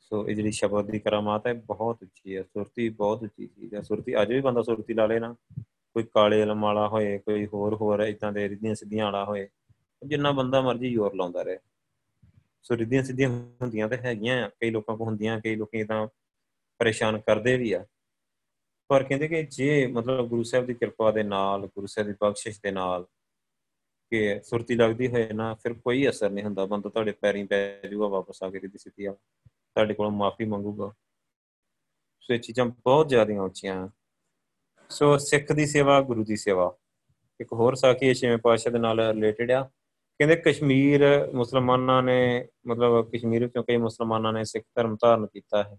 ਸੋ 0.00 0.28
ਇਹ 0.28 0.34
ਜਿਹੜੀ 0.34 0.50
ਸ਼ਬਦ 0.50 0.90
ਦੀ 0.90 0.98
ਕਰਾਮਾਤ 0.98 1.46
ਹੈ, 1.46 1.54
ਬਹੁਤ 1.54 2.02
ਉੱਚੀ 2.02 2.36
ਹੈ, 2.36 2.42
ਸੁਰਤੀ 2.42 2.88
ਬਹੁਤ 2.88 3.22
ਉੱਚੀ 3.22 3.46
ਚੀਜ਼ 3.46 3.74
ਹੈ। 3.74 3.82
ਸੁਰਤੀ, 3.82 4.22
ਅੱਜ 4.22 4.32
ਵੀ 4.32 4.40
ਬੰਦਾ 4.40 4.62
ਸੁਰਤੀ 4.62 4.94
ਲਾ 4.94 5.06
ਲੇ 5.06 5.18
ਨਾ, 5.18 5.36
ਕੋਈ 5.94 6.02
ਕਾਲੇ 6.02 6.42
ਇਲਮ 6.42 6.62
ਵਾਲਾ 6.62 6.88
ਹੋਏ, 6.88 7.18
ਕੋਈ 7.18 7.46
ਹੋਰ 7.46 7.74
ਹੋਰ 7.74 8.00
ਇਦਾਂ 8.00 8.32
ਦੇ 8.32 8.48
ਰਿੱਧੀਆਂ 8.48 8.74
ਸਿੱਧੀਆਂ 8.74 9.04
ਵਾਲਾ 9.04 9.24
ਹੋਏ, 9.24 9.48
ਜਿੰਨਾ 10.06 10.32
ਬੰਦਾ 10.32 10.60
ਮਰਜ਼ੀ 10.60 10.90
ਜ਼ੋਰ 10.90 11.14
ਲਾਉਂਦਾ 11.14 11.42
ਰਹੇ। 11.42 11.58
ਸੋ 12.62 12.76
ਰਿੱਧੀਆਂ 12.76 13.02
ਸਿੱਧੀਆਂ 13.02 13.28
ਹੁੰਦੀਆਂ 13.28 13.88
ਤੇ 13.88 13.96
ਹੈਗੀਆਂ 13.96 14.44
ਆ, 14.44 14.48
ਕਈ 14.48 14.70
ਲੋਕਾਂ 14.70 14.96
ਕੋ 14.96 15.04
ਹੁੰਦੀਆਂ, 15.04 15.40
ਕਈ 15.40 15.56
ਲੋਕੀ 15.56 15.84
ਤਾਂ 15.84 16.08
ਪਰੇਸ਼ਾਨ 16.78 17.18
ਕਰਦੇ 17.18 17.56
ਵੀ 17.56 17.72
ਆ। 17.72 17.86
ਪਰ 18.88 19.02
ਕਹਿੰਦੇ 19.02 19.28
ਕਿ 19.28 19.42
ਜੇ 19.42 19.86
ਮਤਲਬ 19.86 20.26
ਗੁਰੂ 20.26 20.42
ਸਾਹਿਬ 20.42 20.66
ਦੀ 20.66 20.74
ਕਿਰਪਾ 20.74 21.10
ਦੇ 21.10 21.22
ਨਾਲ, 21.22 21.66
ਗੁਰੂ 21.66 21.86
ਸਾਹਿਬ 21.86 22.08
ਦੀ 22.08 22.14
ਬਖਸ਼ਿਸ਼ 22.20 22.60
ਦੇ 22.62 22.70
ਨਾਲ 22.70 23.06
ਕਿ 24.10 24.40
ਸੁਰਤੀ 24.44 24.74
ਲੱਗਦੀ 24.74 25.08
ਹੋਏ 25.08 25.32
ਨਾ, 25.32 25.54
ਫਿਰ 25.54 25.72
ਕੋਈ 25.72 26.08
ਅਸਰ 26.08 26.30
ਨਹੀਂ 26.30 26.44
ਹੁੰਦਾ। 26.44 26.66
ਬੰਦਾ 26.66 26.88
ਤੁਹਾਡੇ 26.88 27.12
ਪੈਰੀਂ 27.12 27.44
ਪੈ 27.44 27.80
ਜਾਊਗਾ, 27.80 28.06
ਵਾਪਸ 28.06 28.42
ਆ 28.42 28.50
ਕੇ 28.50 28.60
ਰਿੱਧੀ 28.60 28.78
ਸਿੱਧੀ 28.78 29.04
ਆ, 29.04 29.12
ਤੁਹਾਡੇ 29.48 29.94
ਕੋਲੋਂ 29.94 30.10
ਮਾਫੀ 30.10 30.44
ਮੰਗੂਗਾ। 30.44 30.94
ਸੋ 32.20 32.34
ਇਹ 32.34 32.40
ਚੀਜ਼ਾਂ 32.40 32.66
ਬਹੁਤ 32.66 33.08
ਜ਼ਿਆਦੀਆਂ 33.08 33.42
ਉੱਚੀਆਂ। 33.42 33.88
ਸੋ 34.88 35.18
ਸਿੱਖ 35.18 35.52
ਦੀ 35.52 35.66
ਸੇਵਾ, 35.66 36.00
ਗੁਰੂ 36.00 36.24
ਦੀ 36.24 36.36
ਸੇਵਾ। 36.36 36.76
ਇੱਕ 37.40 37.52
ਹੋਰ 37.52 37.74
ਸਾਖੀ 37.74 38.14
ਛੇਵੇਂ 38.14 38.38
ਪਾਤਸ਼ਾਹ 38.38 38.72
ਦੇ 38.72 38.78
ਨਾਲ 38.78 39.00
ਰਿਲੇਟਡ 39.00 39.50
ਆ। 39.50 39.70
ਕਹਿੰਦੇ 40.18 40.36
ਕਸ਼ਮੀਰ 40.36 41.30
ਮੁਸਲਮਾਨਾਂ 41.34 42.02
ਨੇ, 42.02 42.48
ਮਤਲਬ 42.66 43.10
ਕਸ਼ਮੀਰ 43.10 43.42
ਵਿੱਚੋਂ 43.42 43.64
ਕਈ 43.64 43.76
ਮੁਸਲਮਾਨਾਂ 43.76 44.32
ਨੇ 44.32 44.44
ਸਿੱਖ 44.44 44.64
ਧਰਮ 44.74 44.96
ਧਾਰਨ 45.02 45.26
ਕੀਤਾ 45.26 45.62
ਹੈ। 45.62 45.78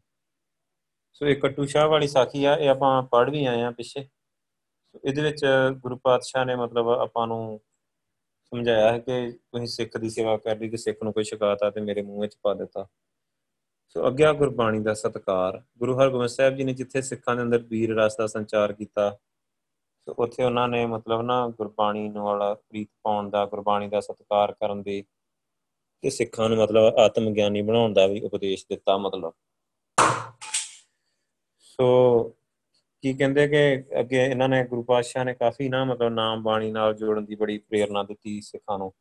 ਸੋ 1.18 1.26
ਇਹ 1.26 1.36
ਕਟੂ 1.36 1.66
ਸ਼ਾਹ 1.66 1.88
ਵਾਲੀ 1.88 2.08
ਸਾਖੀ 2.08 2.44
ਆ, 2.46 2.56
ਇਹ 2.56 2.70
ਆਪਾਂ 2.70 3.04
ਪੜ੍ਹ 3.04 3.32
ਵੀ 3.32 3.46
ਆਏ 3.46 3.62
ਆ 3.62 3.72
ਪਿੱਛੇ। 3.72 4.04
ਸੋ 4.04 5.00
ਇਹਦੇ 5.06 5.22
ਵਿੱਚ 5.22 5.46
ਗੁਰੂ 5.82 5.96
ਪਾਤਸ਼ਾਹ 5.98 6.46
ਨੇ 6.46 6.56
ਮਤਲਬ 6.56 6.90
ਆਪਾਂ 6.90 7.26
ਨੂੰ 7.28 7.60
ਸਮਝਾਇਆ 8.52 8.92
ਹੈ 8.92 9.00
ਕਿ 9.00 9.32
ਤੁਸੀਂ 9.32 9.68
ਸਿੱਖ 9.68 9.98
ਦੀ 9.98 10.10
ਸੇਵਾ 10.10 10.38
ਕਰ 10.38 10.58
ਲਈ 10.58 10.70
ਕਿ 10.70 10.78
ਸਿੱਖ 10.78 11.04
ਨੂੰ 11.04 11.14
ਕੋਈ 11.14 11.24
ਸ਼ਿਕਾਇਤ 11.24 11.64
ਆ 11.64 11.70
ਤੇ 11.70 11.82
ਮੇਰੇ 11.82 12.02
ਮੂੰਹ 12.02 12.22
ਵਿੱਚ 12.22 12.38
ਪਾ 12.44 12.54
ਦਿੱਤਾ। 12.54 12.88
ਸੋ 13.88 14.08
ਅਗਿਆ 14.08 14.34
ਗੁਰਬਾਣੀ 14.34 14.80
ਦਾ 14.80 14.94
ਸਤਕਾਰ। 14.94 15.62
ਗੁਰੂ 15.78 15.98
ਹਰਗੋਬਿੰਦ 16.00 16.30
ਸਾਹਿਬ 16.30 16.56
ਜੀ 16.56 16.64
ਨੇ 16.64 16.74
ਜਿੱਥੇ 16.74 17.02
ਸਿੱਖਾਂ 17.02 17.36
ਦੇ 17.36 17.42
ਅੰਦਰ 17.42 17.64
ਵੀਰ 17.64 17.96
ਰਸ 17.96 18.18
ਦਾ 18.18 18.28
ਸੰਚਾਰ 18.28 18.74
ਕੀਤਾ 18.74 19.10
ਤੇ 20.08 20.14
ਉੱਥੇ 20.18 20.44
ਉਹਨਾਂ 20.44 20.68
ਨੇ 20.68 20.86
ਮਤਲਬ 20.86 21.22
ਨਾ 21.22 21.48
ਗੁਰਬਾਣੀ 21.48 22.08
ਨਾਲ 22.10 22.56
ਪ੍ਰੀਤ 22.56 22.90
ਪਾਉਣ 23.04 23.30
ਦਾ, 23.30 23.46
ਗੁਰਬਾਣੀ 23.46 23.88
ਦਾ 23.88 24.00
ਸਤਿਕਾਰ 24.00 24.52
ਕਰਨ 24.52 24.84
ਦੀ 24.84 25.02
ਤੇ 26.04 26.10
ਸਿੱਖਾਂ 26.10 26.50
ਨੂੰ 26.50 26.58
ਮਤਲਬ 26.58 27.00
ਆਤਮ 27.00 27.30
ਗਿਆਨੀ 27.34 27.62
ਬਣਾਉਣ 27.62 27.94
ਦਾ 27.94 28.08
ਵੀ 28.08 28.22
ਉਪਦੇਸ਼ 28.22 28.66
ਦਿੱਤਾ 28.70 28.98
ਮਤਲਬ। 28.98 29.34
ਸੋ 31.82 32.24
ਕੀ 33.02 33.14
ਕਹਿੰਦੇ 33.14 33.48
ਕਿ 33.48 33.84
ਅੱਗੇ 34.00 34.26
ਇਹਨਾਂ 34.26 34.50
ਨੇ 34.50 34.64
ਗੁਰੂ 34.64 34.84
ਪਾਤਸ਼ਾਹ 34.84 35.26
ਨੇ 35.26 35.34
ਕਾਫੀ 35.34 35.70
ਨਾ 35.70 35.86
ਮਤਲਬ 35.86 36.14
ਨਾਮ 36.14 36.44
ਬਾਣੀ 36.44 36.72
ਨਾਲ 36.72 36.94
ਜੋੜਨ 36.94 37.26
ਦੀ 37.26 37.36
ਬੜੀ 37.36 37.58
ਪ੍ਰੇਰਣਾ 37.58 38.04
ਦਿੱਤੀ 38.04 38.42
ਸਿੱਖਾਂ 38.42 38.80
ਨੂੰ। 38.80 38.94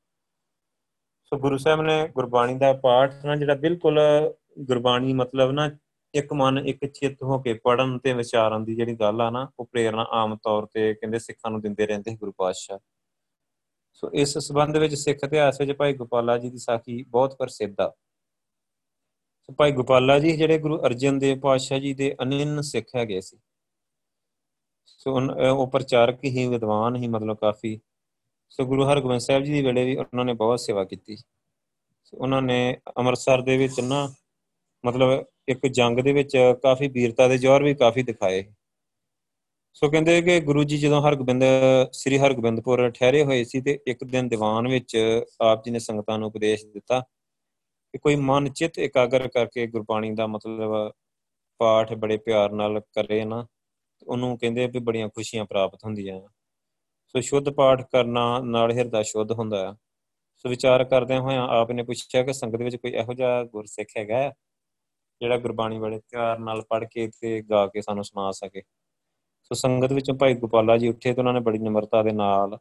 ਸੋ 1.25 1.37
ਗੁਰੂ 1.37 1.59
ਸਾਹਿਬ 1.59 1.81
ਨੇ 1.81 2.09
ਗੁਰਬਾਣੀ 2.09 2.55
ਦਾ 2.55 2.73
ਪਾਠ 2.73 3.15
ਨਾ 3.25 3.37
ਜਿਹੜਾ 3.37 3.55
ਬਿਲਕੁਲ 3.55 4.01
ਗੁਰਬਾਣੀ 4.59 5.13
ਮਤਲਬ 5.13 5.51
ਨਾ 5.51 5.71
ਇੱਕ 6.15 6.33
ਮਨ, 6.33 6.59
ਇੱਕ 6.59 6.85
ਚਿੱਤ 6.85 7.23
ਹੋ 7.23 7.39
ਕੇ 7.39 7.55
ਪੜਨ 7.55 7.99
ਤੇ 7.99 8.13
ਵਿਚਾਰਨ 8.13 8.65
ਦੀ 8.65 8.75
ਜਿਹੜੀ 8.75 8.95
ਗੱਲ 8.95 9.21
ਆ 9.21 9.31
ਨਾ, 9.31 9.51
ਉਹ 9.59 9.67
ਪ੍ਰੇਰਣਾ 9.67 10.07
ਆਮ 10.11 10.37
ਤੌਰ 10.37 10.67
ਤੇ 10.67 10.95
ਕਹਿੰਦੇ 10.95 11.19
ਸਿੱਖਾਂ 11.19 11.51
ਨੂੰ 11.51 11.61
ਦਿੰਦੇ 11.61 11.87
ਰਹਿੰਦੇ 11.87 12.17
ਗੁਰੂ 12.17 12.33
ਪਾਤਸ਼ਾਹ। 12.33 12.79
ਸੋ 13.93 14.11
ਇਸ 14.15 14.39
ਸਬੰਧ 14.39 14.77
ਵਿੱਚ 14.77 14.95
ਸਿੱਖ 14.95 15.19
ਇਤਿਹਾਸ 15.25 15.61
ਵਿੱਚ 15.61 15.73
ਭਾਈ 15.73 15.93
ਗੋਪਾਲਾ 15.93 16.39
ਜੀ 16.39 16.51
ਦੀ 16.51 16.59
ਸਾਖੀ 16.59 17.03
ਬਹੁਤ 17.03 17.37
ਪ੍ਰਸਿੱਧ 17.39 17.81
ਆ। 17.81 17.93
ਸੋ 19.49 19.53
ਭਾਈ 19.53 19.73
ਗੋਪਾਲਾ 19.73 20.19
ਜੀ 20.19 20.37
ਜਿਹੜੇ 20.37 20.59
ਗੁਰੂ 20.59 20.77
ਅਰਜਨ 20.87 21.19
ਦੇਵ 21.19 21.39
ਪਾਤਸ਼ਾਹ 21.41 21.79
ਜੀ 21.79 21.95
ਦੇ 21.95 22.15
ਅਨਿੰਨ 22.23 22.61
ਸਿੱਖ 22.61 22.87
ਹੈਗੇ 22.97 23.21
ਸੀ। 23.21 23.37
ਸੋ 24.87 25.21
ਉਹ 25.55 25.67
ਪ੍ਰਚਾਰਕ 25.71 26.25
ਹੀ, 26.25 26.47
ਵਿਦਵਾਨ 26.47 26.97
ਹੀ 26.97 27.09
ਮਤਲਬ 27.09 27.37
ਕਾਫੀ। 27.37 27.79
ਸੋ 28.49 28.65
ਗੁਰੂ 28.65 28.85
ਹਰਗੋਬਿੰਦ 28.85 29.21
ਸਾਹਿਬ 29.21 29.45
ਜੀ 29.45 29.53
ਦੀ 29.53 29.63
ਵੇਲੇ 29.63 29.85
ਵੀ 29.85 29.97
ਉਹਨਾਂ 29.97 30.25
ਨੇ 30.25 30.33
ਬਹੁਤ 30.33 30.61
ਸੇਵਾ 30.61 30.85
ਕੀਤੀ। 30.85 31.17
ਸੋ 32.05 32.17
ਉਹਨਾਂ 32.17 32.43
ਨੇ 32.43 32.77
ਅੰਮ੍ਰਿਤਸਰ 32.99 33.41
ਦੇ 33.41 33.57
ਵਿੱਚ 33.57 33.81
ਨਾ 33.81 34.13
ਮਤਲਬ 34.85 35.25
ਇੱਕ 35.49 35.67
ਜੰਗ 35.67 36.01
ਦੇ 36.01 36.13
ਵਿੱਚ 36.13 36.37
ਕਾਫੀ 36.63 36.89
ਵੀਰਤਾ 36.89 37.29
ਦੇ 37.29 37.39
ਜੋਰ 37.39 37.63
ਵੀ 37.63 37.75
ਕਾਫੀ 37.75 38.03
ਦਿਖਾਏ। 38.03 38.45
ਸੋ 39.75 39.91
ਕਹਿੰਦੇ 39.91 40.21
ਕਿ 40.23 40.41
ਗੁਰੂ 40.41 40.65
ਜੀ 40.65 40.79
ਜਦੋਂ 40.79 41.03
ਹਰਗੋਬਿੰਦ, 41.03 41.45
ਸ੍ਰੀ 41.93 42.19
ਹਰਗੋਬਿੰਦਪੁਰ 42.19 42.91
ਠਹਿਰੇ 42.91 43.25
ਹੋਏ 43.25 43.45
ਸੀ 43.45 43.61
ਤੇ 43.61 43.79
ਇੱਕ 43.87 44.05
ਦਿਨ 44.05 44.29
ਦੀਵਾਨ 44.29 44.69
ਵਿੱਚ 44.69 44.97
ਆਪ 45.41 45.65
ਜੀ 45.65 45.71
ਨੇ 45.71 45.79
ਸੰਗਤਾਂ 45.79 46.19
ਨੂੰ 46.19 46.29
ਉਪਦੇਸ਼ 46.29 46.67
ਦਿੱਤਾ 46.67 47.05
ਕਿ 47.97 47.99
ਕੋਈ 47.99 48.17
ਮਨ 48.17 48.49
ਚਿੱਤ 48.53 48.79
ਇਕਾਗਰ 48.79 49.27
ਕਰਕੇ 49.29 49.67
ਗੁਰਬਾਣੀ 49.67 50.11
ਦਾ 50.15 50.27
ਮਤਲਬ 50.27 50.93
ਪਾਠ 51.61 51.93
ਬੜੇ 51.95 52.17
ਪਿਆਰ 52.17 52.53
ਨਾਲ 52.53 52.81
ਕਰੇ 52.81 53.25
ਨਾ, 53.25 53.47
ਉਹਨੂੰ 54.07 54.37
ਕਹਿੰਦੇ 54.39 54.67
ਵੀ 54.67 54.79
ਬੜੀਆਂ 54.79 55.09
ਖੁਸ਼ੀਆਂ 55.09 55.45
ਪ੍ਰਾਪਤ 55.45 55.85
ਹੁੰਦੀਆਂ। 55.85 56.21
ਸੋ 57.09 57.21
ਸ਼ੁੱਧ 57.21 57.49
ਪਾਠ 57.51 57.83
ਕਰਨਾ 57.93 58.25
ਨਾਲ 58.41 58.73
ਹਿਰਦਾ 58.73 59.03
ਸ਼ੁੱਧ 59.03 59.33
ਹੁੰਦਾ 59.33 59.67
ਹੈ 59.67 59.73
ਸੋ 60.45 60.49
ਵਿਚਾਰ 60.49 60.85
ਕਰਦਿਆਂ 60.85 61.21
ਹੋਇਆਂ 61.21 61.47
ਆਪ 61.51 61.71
ਨੇ 61.71 61.83
ਪੁੱਛਿਆ 61.83 62.23
ਕਿ 62.23 62.33
ਸੰਗਤ 62.33 62.63
ਵਿੱਚ 62.63 62.77
ਕੋਈ 62.77 62.93
ਇਹੋ 62.93 63.13
ਜਿਹਾ 63.15 63.43
ਗੁਰਸਿੱਖ 63.45 63.97
ਹੈਗਾ 63.99 64.21
ਜਿਹੜਾ 65.21 65.37
ਗੁਰਬਾਣੀ 65.39 65.79
ਬੜੇ 65.79 66.01
ਪਿਆਰ 66.11 66.39
ਨਾਲ 66.39 66.63
ਪੜ੍ਹ 66.63 66.87
ਕੇ 66.87 67.09
ਤੇ 67.21 67.41
ਗਾ 67.43 67.67
ਕੇ 67.67 67.83
ਸਾਨੂੰ 67.83 68.05
ਸੁਣਾ 68.05 68.31
ਸਕੇ? 68.33 68.63
ਸੋ 69.45 69.55
ਸੰਗਤ 69.55 69.93
ਵਿੱਚੋਂ 69.93 70.15
ਭਾਈ 70.15 70.35
ਗੋਪਾਲਾ 70.35 70.77
ਜੀ 70.79 70.89
ਉੱਠੇ 70.89 71.13
ਤੇ 71.15 71.21
ਉਹਨਾਂ 71.21 71.33
ਨੇ 71.33 71.41
ਬੜੀ 71.41 71.59
ਨਿਮਰਤਾ 71.59 72.03
ਦੇ 72.03 72.13
ਨਾਲ 72.13 72.59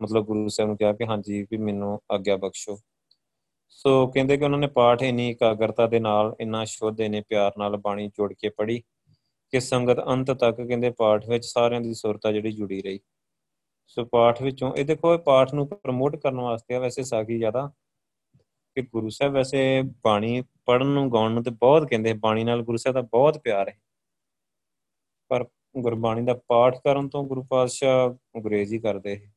ਮਤਲਬ 0.00 0.24
ਗੁਰੂ 0.26 0.48
ਸਾਹਿਬ 0.48 0.68
ਨੂੰ 0.68 0.76
ਕਿਹਾ 0.76 0.92
ਕਿ 0.92 1.06
ਹਾਂਜੀ 1.06 1.42
ਵੀ 1.50 1.56
ਮੈਨੂੰ 1.56 1.98
ਆਗਿਆ 2.12 2.36
ਬਖਸ਼ੋ। 2.36 2.78
ਸੋ 3.68 4.06
ਕਹਿੰਦੇ 4.06 4.36
ਕਿ 4.36 4.44
ਉਹਨਾਂ 4.44 4.58
ਨੇ 4.58 4.66
ਪਾਠ 4.66 5.02
ਇਨੀ 5.02 5.30
ਇਕਾਗਰਤਾ 5.30 5.86
ਦੇ 5.86 6.00
ਨਾਲ, 6.00 6.36
ਇੰਨਾ 6.40 6.64
ਸ਼ੁੱਧ, 6.64 7.00
ਇਨੇ 7.00 7.20
ਪਿਆਰ 7.20 7.52
ਨਾਲ 7.58 7.76
ਬਾਣੀ 7.76 8.08
ਜੋੜ 8.08 8.32
ਕੇ 8.32 8.48
ਪੜ੍ਹੀ 8.48 8.82
ਕਿ 9.50 9.60
ਸੰਗਤ 9.60 10.06
ਅੰਤ 10.06 10.30
ਤੱਕ 10.30 10.56
ਕਹਿੰਦੇ 10.56 10.90
ਪਾਠ 10.90 11.28
ਵਿੱਚ 11.28 11.44
ਸਾਰਿਆਂ 11.44 11.80
ਦੀ 11.80 11.94
ਸੁਰਤਾ 11.94 12.32
ਜਿਹੜੀ 12.32 12.52
ਜੁੜੀ 12.52 12.82
ਰਹੀ। 12.82 13.00
ਸੋ 13.86 14.04
ਪਾਠ 14.04 14.42
ਵਿੱਚੋਂ, 14.42 14.74
ਇਹ 14.74 14.84
ਦੇਖੋ, 14.84 15.14
ਇਹ 15.14 15.18
ਪਾਠ 15.18 15.54
ਨੂੰ 15.54 15.68
ਪ੍ਰਮੋਟ 15.68 16.16
ਕਰਨ 16.16 16.40
ਵਾਸਤੇ 16.40 16.74
ਆ 16.74 16.78
ਵੈਸੇ 16.78 17.02
ਸਾਗੀ 17.02 17.38
ਜ਼ਿਆਦਾ 17.38 17.72
ਕਿ 18.74 18.82
ਗੁਰੂ 18.82 19.08
ਸਾਹਿਬ 19.08 19.32
ਵੈਸੇ 19.32 19.82
ਬਾਣੀ 20.04 20.42
ਪੜਨ 20.64 20.86
ਨੂੰ, 20.86 21.12
ਗਾਉਣ 21.12 21.32
ਨੂੰ 21.32 21.42
ਤੇ 21.42 21.50
ਬਹੁਤ 21.50 21.88
ਕਹਿੰਦੇ, 21.88 22.12
ਬਾਣੀ 22.12 22.44
ਨਾਲ 22.44 22.62
ਗੁਰੂ 22.62 22.76
ਸਾਹਿਬ 22.76 22.94
ਦਾ 22.94 23.00
ਬਹੁਤ 23.00 23.38
ਪਿਆਰ 23.38 23.68
ਹੈ। 23.68 23.78
ਪਰ 25.28 25.46
ਗੁਰਬਾਣੀ 25.78 26.22
ਦਾ 26.22 26.34
ਪਾਠ 26.34 26.78
ਕਰਨ 26.78 27.08
ਤੋਂ 27.08 27.24
ਗੁਰੂ 27.24 27.42
ਪਾਤਸ਼ਾਹ 27.42 28.10
ਅੰਗਰੇਜ਼ੀ 28.10 28.78
ਕਰਦੇ 28.78 29.28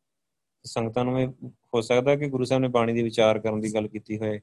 ਸੰਗਤਾਂ 0.64 1.06
ਨੂੰ 1.06 1.22
ਇਹ 1.22 1.28
ਹੋ 1.74 1.82
ਸਕਦਾ 1.82 2.16
ਕਿ 2.16 2.28
ਗੁਰੂ 2.30 2.44
ਸਾਹਿਬ 2.44 2.62
ਨੇ 2.62 2.68
ਬਾਣੀ 2.68 2.94
ਦੀ 2.94 3.04
ਵਿਚਾਰ 3.04 3.40
ਕਰਨ 3.40 3.60
ਦੀ 3.60 3.74
ਗੱਲ 3.74 3.88
ਕੀਤੀ 3.88 4.18
ਹੋਏ, 4.20 4.40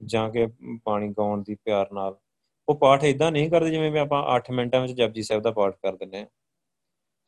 ਜਾਂ 0.00 0.28
ਕਿ 0.30 0.46
ਬਾਣੀ 0.86 1.08
ਗਾਉਣ 1.08 1.42
ਦੀ 1.42 1.54
ਪਿਆਰ 1.54 1.92
ਨਾਲ। 1.92 2.16
ਉਹ 2.68 2.78
ਪਾਠ 2.78 3.04
ਇਦਾਂ 3.04 3.30
ਨਹੀਂ 3.32 3.50
ਕਰਦੇ 3.50 3.70
ਜਿਵੇਂ 3.70 4.00
ਆਪਾਂ 4.00 4.22
8 4.36 4.50
ਮਿੰਟਾਂ 4.52 4.80
ਵਿੱਚ 4.80 4.92
ਜਪਜੀ 4.92 5.22
ਸਾਹਿਬ 5.22 5.42
ਦਾ 5.42 5.50
ਪਾਠ 5.50 5.76
ਕਰ 5.82 5.96
ਦਿੰਦੇ 5.96 6.20
ਆ 6.20 6.26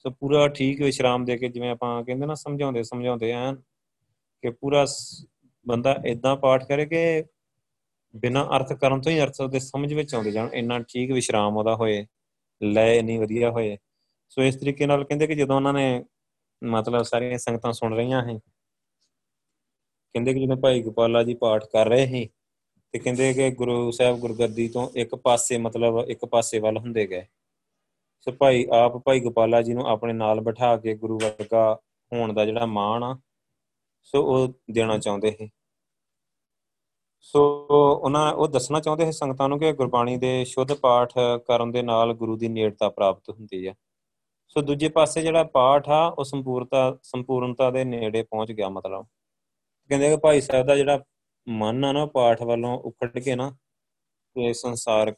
ਸੋ 0.04 0.11
ਪੂਰਾ 0.11 0.46
ਠੀਕ 0.48 0.82
ਵਿਸ਼ਰਾਮ 0.82 1.24
ਦੇ 1.24 1.36
ਕੇ 1.38 1.48
ਜਿਵੇਂ 1.48 1.70
ਆਪਾਂ 1.70 2.02
ਕਹਿੰਦੇ 2.04 2.26
ਨਾ, 2.26 2.34
ਸਮਝਾਉਂਦੇ 2.34 2.82
ਸਮਝਾਉਂਦੇ 2.82 3.32
ਆਂ 3.32 3.54
ਕਿ 4.42 4.50
ਪੂਰਾ 4.50 4.84
ਬੰਦਾ 5.66 5.94
ਇਦਾਂ 6.07 6.36
ਪਾਠ 6.36 6.64
ਕਰੇ 6.64 6.86
ਕਿ 6.86 7.24
ਬਿਨਾ 8.14 8.44
ਅਰਥ 8.57 8.72
ਕਰਨ 8.72 9.00
ਤੋਂ 9.00 9.12
ਹੀ 9.12 9.20
ਅਰਥ 9.20 9.40
ਉਹਦੇ 9.40 9.59
ਸਮਝ 9.59 9.92
ਵਿੱਚ 9.94 10.14
ਆਉਂਦੇ 10.14 10.30
ਜਾਣ, 10.30 10.48
ਇੰਨਾ 10.54 10.78
ਠੀਕ 10.88 11.12
ਵਿਸ਼ਰਾਮ 11.12 11.57
ਉਹਦਾ 11.57 11.74
ਹੋਏ, 11.76 12.07
ਲੈ 12.62 12.92
ਇੰਨੀ 12.94 13.18
ਵਧੀਆ 13.18 13.50
ਹੋਏ। 13.50 13.76
ਸੋ 14.28 14.42
ਇਸ 14.42 14.57
ਤਰੀਕੇ 14.57 14.86
ਨਾਲ 14.86 15.04
ਕਹਿੰਦੇ 15.04 15.26
ਕਿ 15.26 15.34
ਜਦੋਂ 15.34 15.57
ਉਹਨਾਂ 15.57 15.72
ਨੇ 15.72 16.04
ਮਤਲਬ 16.62 17.02
ਸਾਰੀਆਂ 17.02 17.38
ਸੰਗਤਾਂ 17.38 17.72
ਸੁਣ 17.72 17.94
ਰਹੀਆਂ 17.94 18.22
ਹੈ 18.24 18.38
ਕਹਿੰਦੇ 20.14 20.34
ਕਿ 20.34 20.40
ਜਦੋਂ 20.40 20.57
ਭਾਈ 20.57 20.82
ਗੋਪਾਲਾ 20.82 21.22
ਜੀ 21.22 21.34
ਪਾਠ 21.34 21.64
ਕਰ 21.64 21.88
ਰਹੇ 21.88 22.07
ਸੀ, 22.07 22.28
ਤੇ 22.92 22.98
ਕਹਿੰਦੇ 22.98 23.32
ਕਿ 23.34 23.50
ਗੁਰੂ 23.50 23.90
ਸਾਹਿਬ 23.90 24.18
ਗੁਰਗੱਦੀ 24.18 24.68
ਤੋਂ 24.68 24.88
ਇੱਕ 24.94 25.14
ਪਾਸੇ 25.14 25.59
ਮਤਲਬ 25.59 25.98
ਇੱਕ 26.09 26.24
ਪਾਸੇ 26.24 26.59
ਵੱਲ 26.59 26.78
ਹੁੰਦੇ 26.78 27.07
ਗਏ। 27.07 27.26
ਸੋ 28.20 28.32
ਭਾਈ, 28.32 28.66
ਆਪ 28.72 28.96
ਭਾਈ 28.96 29.20
ਗੋਪਾਲਾ 29.20 29.62
ਜੀ 29.62 29.74
ਨੂੰ 29.74 29.86
ਆਪਣੇ 29.86 30.12
ਨਾਲ 30.12 30.40
ਬਿਠਾ 30.40 30.76
ਕੇ 30.76 30.94
ਗੁਰੂ 30.94 31.18
ਵਰਗਾ 31.18 31.80
ਹੋਣ 32.12 32.32
ਦਾ 32.32 32.44
ਜਿਹੜਾ 32.44 32.66
ਮਾਣ 32.66 33.02
ਆ, 33.02 33.18
ਸੋ 34.02 34.22
ਉਹ 34.22 34.48
ਦੇਣਾ 34.70 34.98
ਚਾਹੁੰਦੇ 34.98 35.30
ਸੀ। 35.30 35.50
ਸੋ 37.20 37.66
ਉਹਨਾਂ, 38.02 38.32
ਉਹ 38.32 38.48
ਦੱਸਣਾ 38.48 38.80
ਚਾਹੁੰਦੇ 38.80 39.04
ਸੀ 39.04 39.12
ਸੰਗਤਾਂ 39.12 39.48
ਨੂੰ 39.48 39.59
ਕਿ 39.59 39.72
ਗੁਰਬਾਣੀ 39.72 40.16
ਦੇ 40.16 40.44
ਸ਼ੁੱਧ 40.44 40.72
ਪਾਠ 40.72 41.12
ਕਰਨ 41.46 41.72
ਦੇ 41.72 41.82
ਨਾਲ 41.82 42.14
ਗੁਰੂ 42.14 42.36
ਦੀ 42.36 42.48
ਨੇੜਤਾ 42.48 42.88
ਪ੍ਰਾਪਤ 42.88 43.30
ਹੁੰਦੀ 43.30 43.66
ਹੈ 43.68 43.74
ਸੋ 44.48 44.61
ਦੂਜੇ 44.61 44.88
ਪਾਸੇ 44.88 45.22
ਜਿਹੜਾ 45.22 45.44
ਪਾਠ 45.44 45.88
ਆ, 45.88 46.07
ਉਹ 46.09 46.24
ਸੰਪੂਰਤਾ, 46.24 46.98
ਸੰਪੂਰਨਤਾ 47.02 47.70
ਦੇ 47.70 47.84
ਨੇੜੇ 47.84 48.22
ਪਹੁੰਚ 48.22 48.52
ਗਿਆ 48.52 48.68
ਮਤਲਬ। 48.68 49.07
ਕਹਿੰਦੇ 49.89 50.09
ਕਿ 50.09 50.16
ਭਾਈ 50.16 50.41
ਸਾਹਿਬ 50.41 50.66
ਦਾ 50.66 50.76
ਜਿਹੜਾ 50.76 51.05
ਮਨ 51.49 51.84
ਆ 51.84 51.93
ਨਾ 51.93 52.07
ਪਾਠ 52.07 52.43
ਵੱਲੋਂ 52.43 52.78
ਉਖੜ 52.78 53.18
ਕੇ 53.18 53.34
ਨਾ 53.34 53.57
ਤੇ 54.34 54.53
ਸੰਸਾਰਕ 54.53 55.16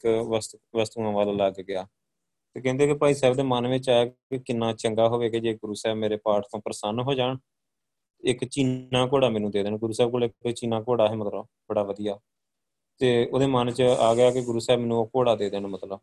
ਵਸਤੂਆਂ 0.74 1.12
ਵੱਲ 1.12 1.36
ਲੱਗ 1.36 1.52
ਗਿਆ। 1.52 1.86
ਤੇ 2.54 2.60
ਕਹਿੰਦੇ 2.60 2.86
ਕਿ 2.86 2.94
ਭਾਈ 2.94 3.14
ਸਾਹਿਬ 3.14 3.34
ਦੇ 3.36 3.42
ਮਨ 3.42 3.66
ਵਿੱਚ 3.66 3.90
ਆਇਆ 3.90 4.06
ਕਿ 4.06 4.38
ਕਿੰਨਾ 4.38 4.72
ਚੰਗਾ 4.72 5.08
ਹੋਵੇ 5.08 5.30
ਕਿ 5.30 5.40
ਜੇ 5.40 5.54
ਗੁਰੂ 5.54 5.74
ਸਾਹਿਬ 5.74 5.98
ਮੇਰੇ 5.98 6.16
ਪਾਠ 6.16 6.42
ਤੋਂ 6.42 6.60
ਪ੍ਰਸੰਨ 6.60 7.00
ਹੋ 7.00 7.14
ਜਾਣ। 7.14 7.36
ਇੱਕ 8.24 8.44
ਚੀਨਾ 8.44 9.06
ਘੋੜਾ 9.06 9.30
ਮੈਨੂੰ 9.30 9.50
ਦੇ 9.50 9.62
ਦੇਣ। 9.62 9.78
ਗੁਰੂ 9.78 9.92
ਸਾਹਿਬ 9.92 10.10
ਕੋਲ 10.10 10.24
ਇੱਕ 10.24 10.50
ਚੀਨਾ 10.50 10.80
ਘੋੜਾ 10.80 11.08
ਹੈ 11.08 11.14
ਮਤਲਬ, 11.14 11.42
ਬੜਾ 11.42 11.82
ਵਧੀਆ। 11.82 12.18
ਤੇ 12.98 13.26
ਉਹਦੇ 13.26 13.46
ਮਨ 13.46 13.70
'ਚ 13.70 13.82
ਆ 13.82 14.14
ਗਿਆ 14.14 14.30
ਕਿ 14.30 14.40
ਗੁਰੂ 14.40 14.58
ਸਾਹਿਬ 14.58 14.80
ਮੈਨੂੰ 14.80 14.98
ਉਹ 14.98 15.10
ਘੋੜਾ 15.16 15.36
ਦੇ 15.36 15.50
ਦੇਣ 15.50 15.66
ਮਤਲਬ। 15.66 16.00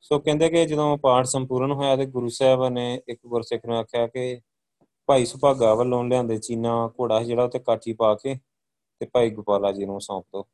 ਸੋ 0.00 0.18
ਕਹਿੰਦੇ 0.18 0.48
ਕਿ 0.48 0.66
ਜਦੋਂ 0.66 0.98
ਪਾਠ 0.98 1.24
ਸੰਪੂਰਨ 1.24 1.72
ਹੋਇਆ 1.72 1.96
ਤੇ 1.96 2.06
ਗੁਰੂ 2.06 2.28
ਸਾਹਿਬ 2.28 2.68
ਨੇ 2.68 3.00
ਇੱਕ 3.08 3.20
ਗੁਰਸਿੱਖ 3.26 3.66
ਨੂੰ 3.66 3.76
ਆਖਿਆ 3.76 4.06
ਕਿ 4.06 4.40
ਭਾਈ 5.06 5.24
ਸੁਭਾਗਾ 5.26 5.74
ਵੱਲੋਂ 5.74 6.04
ਲਿਆਂਦੇ 6.04 6.38
ਚੀਨਾ 6.38 6.90
ਘੋੜਾ 7.00 7.22
ਜਿਹੜਾ 7.22 7.44
ਉੱਤੇ 7.44 7.58
ਕਾਠੀ 7.58 7.92
ਪਾ 7.92 8.14
ਕੇ 8.14 8.38
ਤੇ 9.00 9.06
ਭਾਈ 9.06 9.30
ਗੋਪਾਲਾ 9.30 9.72
ਜੀ 9.72 9.84
ਨੂੰ 9.84 10.00
ਸੌਂਪ 10.00 10.24
ਦਿਓ 10.24 10.44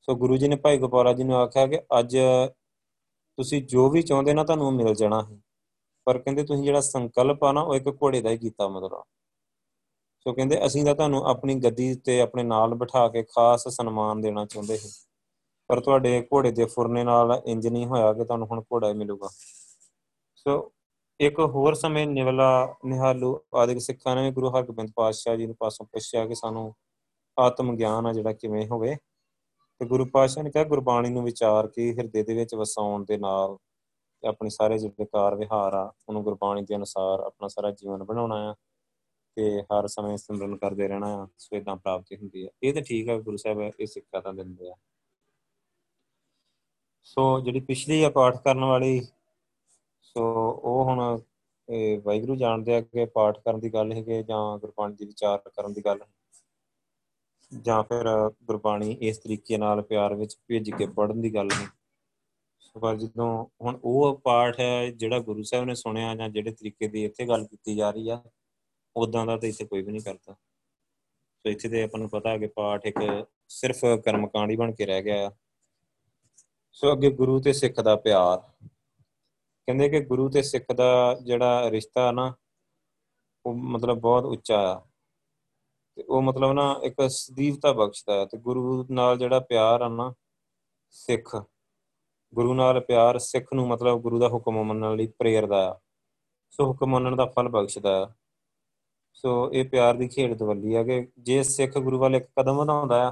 ਸੋ 0.00 0.14
ਗੁਰੂ 0.14 0.36
ਜੀ 0.36 0.48
ਨੇ 0.48 0.56
ਭਾਈ 0.56 0.78
ਗੋਪਾਲਾ 0.78 1.12
ਜੀ 1.12 1.24
ਨੂੰ 1.24 1.36
ਆਖਿਆ 1.36 1.66
ਕਿ 1.66 1.80
ਅੱਜ 1.98 2.16
ਤੁਸੀਂ 3.36 3.62
ਜੋ 3.62 3.90
ਵੀ 3.90 4.02
ਚਾਹੁੰਦੇ 4.02 4.34
ਨਾ 4.34 4.44
ਤੁਹਾਨੂੰ 4.44 4.72
ਮਿਲ 4.72 4.94
ਜਾਣਾ 4.94 5.22
ਹੈ 5.22 5.38
ਪਰ 6.06 6.18
ਕਹਿੰਦੇ 6.18 6.44
ਤੁਸੀਂ 6.44 6.64
ਜਿਹੜਾ 6.64 6.80
ਸੰਕਲਪ 6.80 7.44
ਆ 7.44 7.52
ਨਾ, 7.52 7.60
ਉਹ 7.60 7.74
ਇੱਕ 7.74 7.88
ਘੋੜੇ 7.88 8.20
ਦਾ 8.20 8.30
ਹੀ 8.30 8.38
ਕੀਤਾ 8.38 8.68
ਮਤਲਬ। 8.68 9.02
ਸੋ 10.20 10.32
ਕਹਿੰਦੇ 10.32 10.66
ਅਸੀਂ 10.66 10.84
ਤਾਂ 10.84 10.94
ਤੁਹਾਨੂੰ 10.94 11.26
ਆਪਣੀ 11.26 11.54
ਗੱਦੀ 11.54 11.94
ਤੇ 11.94 12.20
ਆਪਣੇ 12.20 12.42
ਨਾਲ 12.42 12.74
ਬਿਠਾ 12.74 13.08
ਕੇ 13.08 13.22
ਖਾਸ 13.22 13.68
ਸਨਮਾਨ 13.68 14.20
ਦੇਣਾ 14.20 14.46
ਚਾਹੁੰਦੇ 14.46 14.76
ਸੀ। 14.76 14.88
ਪਰ 15.68 15.80
ਤੁਹਾਡੇ 15.80 16.28
ਘੋੜੇ 16.32 16.50
ਦੇ 16.50 16.64
ਫੁਰਨੇ 16.64 17.04
ਨਾਲ 17.04 17.42
ਇੰਜ 17.46 17.68
ਨਹੀਂ 17.68 17.86
ਹੋਇਆ 17.86 18.12
ਕਿ 18.12 18.24
ਤੁਹਾਨੂੰ 18.24 18.46
ਹੁਣ 18.46 18.62
ਘੋੜਾ 18.62 18.88
ਹੀ 18.88 18.94
ਮਿਲੂਗਾ। 18.94 19.28
ਸੋ 20.36 20.72
ਇੱਕ 21.22 21.38
ਹੋਰ 21.54 21.74
ਸਮੇਂ 21.74 22.06
ਨਿਵਲਾ 22.06 22.46
ਨਿਹਾਲੂ 22.86 23.38
ਆਦਿਕ 23.54 23.78
ਸਿੱਖਾਂ 23.80 24.14
ਨੇ 24.16 24.30
ਗੁਰੂ 24.30 24.50
ਹਰਗੋਬਿੰਦ 24.50 24.90
ਪਾਤਸ਼ਾਹ 24.96 25.36
ਜੀ 25.36 25.46
ਨੂੰ 25.46 25.54
ਪਾਸੋਂ 25.58 25.86
ਪੁੱਛਿਆ 25.86 26.24
ਕਿ 26.26 26.34
ਸਾਨੂੰ 26.34 26.72
ਆਤਮ 27.36 27.74
ਗਿਆਨ 27.76 28.06
ਆ 28.06 28.12
ਜਿਹੜਾ 28.12 28.32
ਕਿਵੇਂ 28.32 28.66
ਹੋਵੇ 28.68 28.94
ਤੇ 29.80 29.86
ਗੁਰੂ 29.86 30.04
ਪਾਤਸ਼ਾਹ 30.06 30.44
ਨੇ 30.44 30.50
ਕਿਹਾ, 30.50 30.64
ਗੁਰਬਾਣੀ 30.64 31.10
ਨੂੰ 31.10 31.22
ਵਿਚਾਰ 31.24 31.66
ਕੇ 31.66 31.90
ਹਿਰਦੇ 31.92 32.22
ਦੇ 32.22 32.34
ਵਿੱਚ 32.34 32.54
ਵਸਾਉਣ 32.54 33.04
ਦੇ 33.04 33.16
ਨਾਲ 33.18 33.56
ਤੇ 34.22 34.28
ਆਪਣੀ 34.28 34.50
ਸਾਰੇ 34.50 34.78
ਜਿਹੜੇ 34.78 35.04
ਕਾਰ 35.04 35.34
ਵਿਹਾਰ 35.36 35.74
ਆ, 35.74 35.92
ਉਹਨੂੰ 36.08 36.22
ਗੁਰਬਾਣੀ 36.24 36.62
ਦੇ 36.62 36.76
ਅਨੁਸਾਰ 36.76 37.20
ਆਪਣਾ 37.20 37.48
ਸਾਰਾ 37.48 37.70
ਜੀਵਨ 37.70 38.04
ਬਣਾਉਣਾ 38.04 38.36
ਆ 38.50 38.54
ਤੇ 39.36 39.62
ਹਰ 39.62 39.86
ਸਮੇਂ 39.86 40.16
ਸਿਮਰਨ 40.16 40.56
ਕਰਦੇ 40.56 40.88
ਰਹਿਣਾ 40.88 41.14
ਆ 41.16 41.26
ਸੋ 41.38 41.56
ਇਦਾਂ 41.56 41.76
ਪ੍ਰਾਪਤੀ 41.76 42.16
ਹੁੰਦੀ 42.16 42.44
ਹੈ 42.44 42.50
ਇਹ 42.62 42.74
ਤਾਂ 42.74 42.82
ਠੀਕ 42.82 43.08
ਆ, 43.08 43.18
ਗੁਰੂ 43.18 43.36
ਸਾਹਿਬ 43.36 43.60
ਇਹ 43.80 43.86
ਸਿੱਖਿਆ 43.86 44.20
ਤਾਂ 44.20 44.34
ਦਿੰਦੇ 44.34 44.70
ਆ। 44.70 44.74
ਸੋ 47.02 47.40
ਜਿਹੜੀ 47.40 47.60
ਪਿਛਲੀ 47.60 48.02
ਆ 48.02 48.10
ਪਾਠ 48.10 48.36
ਕਰਨ 48.44 48.64
ਵਾਲੀ 48.64 49.00
ਸੋ 50.16 50.50
ਉਹ 50.50 50.84
ਹੁਣ, 50.84 51.20
ਇਹ 51.68 52.00
ਵਾਹਿਗੁਰੂ 52.00 52.36
ਜਾਣਦੇ 52.36 52.74
ਆ 52.74 52.80
ਕਿ 52.80 53.04
ਪਾਠ 53.04 53.38
ਕਰਨ 53.38 53.60
ਦੀ 53.60 53.74
ਗੱਲ 53.74 53.92
ਹੈ 53.92 54.02
ਕਿ 54.02 54.22
ਜਾਂ 54.22 54.58
ਗੁਰਬਾਣੀ 54.58 54.94
ਦੀ 54.94 55.04
ਵਿਚਾਰ 55.04 55.38
ਕਰਨ 55.38 55.72
ਦੀ 55.72 55.84
ਗੱਲ 55.84 56.02
ਹੈ। 56.02 56.06
ਜਾਂ 57.62 57.82
ਫਿਰ 57.82 58.30
ਗੁਰਬਾਣੀ 58.44 58.98
ਇਸ 59.00 59.18
ਤਰੀਕੇ 59.18 59.56
ਨਾਲ 59.58 59.82
ਪਿਆਰ 59.82 60.14
ਵਿੱਚ 60.14 60.36
ਭੇਜ 60.46 60.70
ਕੇ 60.70 60.86
ਪੜਨ 60.86 61.20
ਦੀ 61.20 61.34
ਗੱਲ 61.34 61.46
ਨਹੀਂ 61.46 61.66
ਸੋ 62.60 62.80
ਪਰ 62.80 62.96
ਜਦੋਂ 62.96 63.46
ਹੁਣ 63.62 63.78
ਉਹ 63.84 64.18
ਪਾਠ 64.18 64.60
ਹੈ, 64.60 64.90
ਜਿਹੜਾ 64.90 65.18
ਗੁਰੂ 65.18 65.42
ਸਾਹਿਬ 65.42 65.64
ਨੇ 65.64 65.74
ਸੁਣਿਆ 65.74 66.14
ਜਾਂ 66.14 66.28
ਜਿਹੜੇ 66.28 66.50
ਤਰੀਕੇ 66.50 66.88
ਦੀ 66.88 67.04
ਇੱਥੇ 67.04 67.26
ਗੱਲ 67.26 67.44
ਕੀਤੀ 67.44 67.76
ਜਾ 67.76 67.90
ਰਹੀ 67.90 68.08
ਆ 68.08 68.22
ਉਦਾਂ 68.96 69.26
ਦਾ 69.26 69.36
ਤਾਂ 69.36 69.48
ਇੱਥੇ 69.48 69.64
ਕੋਈ 69.64 69.82
ਵੀ 69.82 69.92
ਨਹੀਂ 69.92 70.02
ਕਰਦਾ। 70.02 70.32
ਸੋ 70.32 71.50
ਇੱਥੇ 71.50 71.68
ਤੇ 71.68 71.82
ਆਪਾਂ 71.82 72.00
ਨੂੰ 72.00 72.10
ਪਤਾ 72.10 72.30
ਹੈ 72.30 72.38
ਕਿ 72.38 72.46
ਪਾਠ 72.46 72.86
ਇੱਕ 72.86 73.26
ਸਿਰਫ 73.48 73.80
ਕਰਮਕਾਂਡ 74.04 74.50
ਹੀ 74.50 74.56
ਬਣ 74.56 74.72
ਕੇ 74.72 74.86
ਰਹਿ 74.86 75.02
ਗਿਆ 75.02 75.26
ਆ। 75.26 75.30
ਸੋ 76.72 76.92
ਅੱਗੇ 76.92 77.10
ਗੁਰੂ 77.10 77.40
ਤੇ 77.40 77.52
ਸਿੱਖ 77.52 77.80
ਦਾ 77.80 77.96
ਪਿਆਰ। 77.96 78.66
ਕਹਿੰਦੇ 79.66 79.88
ਕਿ 79.88 80.00
ਗੁਰੂ 80.00 80.30
ਤੇ 80.30 80.42
ਸਿੱਖ 80.42 80.64
ਦਾ 80.74 81.16
ਜਿਹੜਾ 81.24 81.70
ਰਿਸ਼ਤਾ 81.70 82.12
ਨਾ, 82.12 82.34
ਉਹ 83.46 83.54
ਮਤਲਬ 83.54 83.98
ਬਹੁਤ 83.98 84.24
ਉੱਚਾ 84.24 84.72
ਆ। 84.72 84.82
ਤੇ 85.96 86.02
ਉਹ 86.02 86.22
ਮਤਲਬ 86.22 86.52
ਨਾ 86.52 86.80
ਇੱਕ 86.82 87.10
ਸਦੀਵਤਾ 87.10 87.72
ਬਖਸ਼ਦਾ 87.72 88.20
ਹੈ 88.20 88.24
ਤੇ 88.24 88.38
ਗੁਰੂ 88.38 88.86
ਨਾਲ 88.90 89.18
ਜਿਹੜਾ 89.18 89.40
ਪਿਆਰ 89.40 89.80
ਆ 89.80 89.88
ਨਾ, 89.88 90.14
ਸਿੱਖ, 90.90 91.44
ਗੁਰੂ 92.34 92.54
ਨਾਲ 92.54 92.80
ਪਿਆਰ, 92.80 93.18
ਸਿੱਖ 93.18 93.52
ਨੂੰ 93.54 93.68
ਮਤਲਬ 93.68 94.00
ਗੁਰੂ 94.00 94.18
ਦਾ 94.18 94.28
ਹੁਕਮ 94.28 94.62
ਮੰਨਣ 94.62 94.96
ਲਈ 94.96 95.06
ਪ੍ਰੇਰਦਾ 95.06 95.72
ਆ। 95.72 95.80
ਸੋ 96.50 96.66
ਹੁਕਮ 96.66 96.86
ਮੰਨਣ 96.86 97.16
ਦਾ 97.16 97.26
ਫਲ 97.26 97.48
ਬਖਸ਼ਦਾ 97.48 98.04
ਆ। 98.04 98.12
ਸੋ 99.14 99.52
ਇਹ 99.52 99.68
ਪਿਆਰ 99.68 99.94
ਦੀ 99.94 100.08
ਖੇਡ 100.08 100.34
ਦਵੱਲੀ 100.34 100.74
ਆ 100.74 100.82
ਕਿ 100.82 101.08
ਜੇ 101.18 101.42
ਸਿੱਖ 101.42 101.78
ਗੁਰੂ 101.78 101.98
ਵੱਲ 101.98 102.16
ਇੱਕ 102.16 102.26
ਕਦਮ 102.40 102.56
ਵਧਾਉਂਦਾ 102.56 103.08
ਆ, 103.08 103.10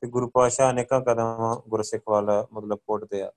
ਤੇ 0.00 0.08
ਗੁਰੂ 0.08 0.30
ਪਾਸ਼ਾ 0.34 0.70
ਅਨੇਕਾਂ 0.70 1.00
ਕਦਮ 1.00 1.60
ਗੁਰਸਿੱਖ 1.68 2.02
ਵੱਲ 2.08 2.46
ਮਤਲਬ 2.52 2.78
ਪੁੱਟਦੇ 2.86 3.22
ਆ। 3.22 3.32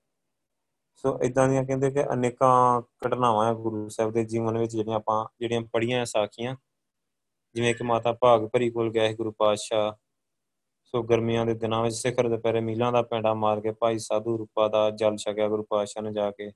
ਸੋ 0.94 1.20
ਇਦਾਂ 1.22 1.48
ਦੀਆਂ 1.48 1.64
ਕਹਿੰਦੇ 1.64 1.90
ਕਿ 1.90 2.12
ਅਨੇਕਾਂ 2.12 2.82
ਘਟਨਾਵਾਂ 3.06 3.48
ਆ 3.48 3.52
ਗੁਰੂ 3.52 3.88
ਸਾਹਿਬ 3.88 4.12
ਦੇ 4.12 4.24
ਜੀਵਨ 4.24 4.58
ਵਿੱਚ 4.58 4.76
ਜਿਹੜੀਆਂ 4.76 4.96
ਆਪਾਂ, 4.96 5.26
ਜਿਹੜੀਆਂ 5.40 5.60
ਪੜੀਆਂ 5.60 6.04
ਸਾਖੀਆਂ। 6.04 6.56
ਜਿਵੇਂ 7.54 7.74
ਕਿ 7.74 7.84
ਮਾਤਾ 7.84 8.12
ਭਾਗ 8.12 8.46
ਭਰੀ 8.46 8.70
ਕੋਲ 8.70 8.90
ਗਿਆ 8.90 9.08
ਸੀ 9.08 9.14
ਗੁਰੂ 9.14 9.32
ਪਾਤਸ਼ਾਹ। 9.32 9.92
ਸੋ 10.84 11.02
ਗਰਮੀਆਂ 11.02 11.46
ਦੇ 11.46 11.54
ਦਿਨਾਂ 11.54 11.82
ਵਿੱਚ 11.82 11.94
ਸਿਖਰ 11.94 12.28
ਦੁਪਹਿਰੇ 12.28 12.60
ਮੀਲਾਂ 12.60 12.92
ਦਾ 12.92 13.02
ਪੈਂਡਾ 13.02 13.34
ਮਾਰ 13.34 13.60
ਕੇ 13.60 13.72
ਭਾਈ 13.72 13.98
ਸਾਧੂ 13.98 14.38
ਰੂਪਾ 14.38 14.68
ਦਾ 14.68 14.90
ਜਲ 14.90 15.16
ਛਕਿਆ 15.16 15.48
ਗੁਰੂ 15.48 15.62
ਪਾਤਸ਼ਾਹ 15.62 16.02
ਨੇ 16.02 16.12
ਜਾ 16.12 16.30
ਕੇ। 16.30 16.50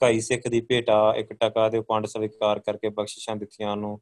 ਕਾਈ 0.00 0.20
ਸਿੱਖ 0.20 0.48
ਦੀ 0.48 0.60
ਭੇਟਾ 0.60 1.14
ਇੱਕ 1.16 1.32
ਟਕਾ 1.32 1.68
ਦੇ 1.68 1.80
ਪੰਡ 1.80 2.06
ਸਵੀਕਾਰ 2.06 2.58
ਕਰਕੇ 2.58 2.88
ਬਖਸ਼ਿਸ਼ਾਂ 2.88 3.36
ਦਿੱਤੀਆਂ 3.36 3.76
ਨੂੰ 3.76 4.00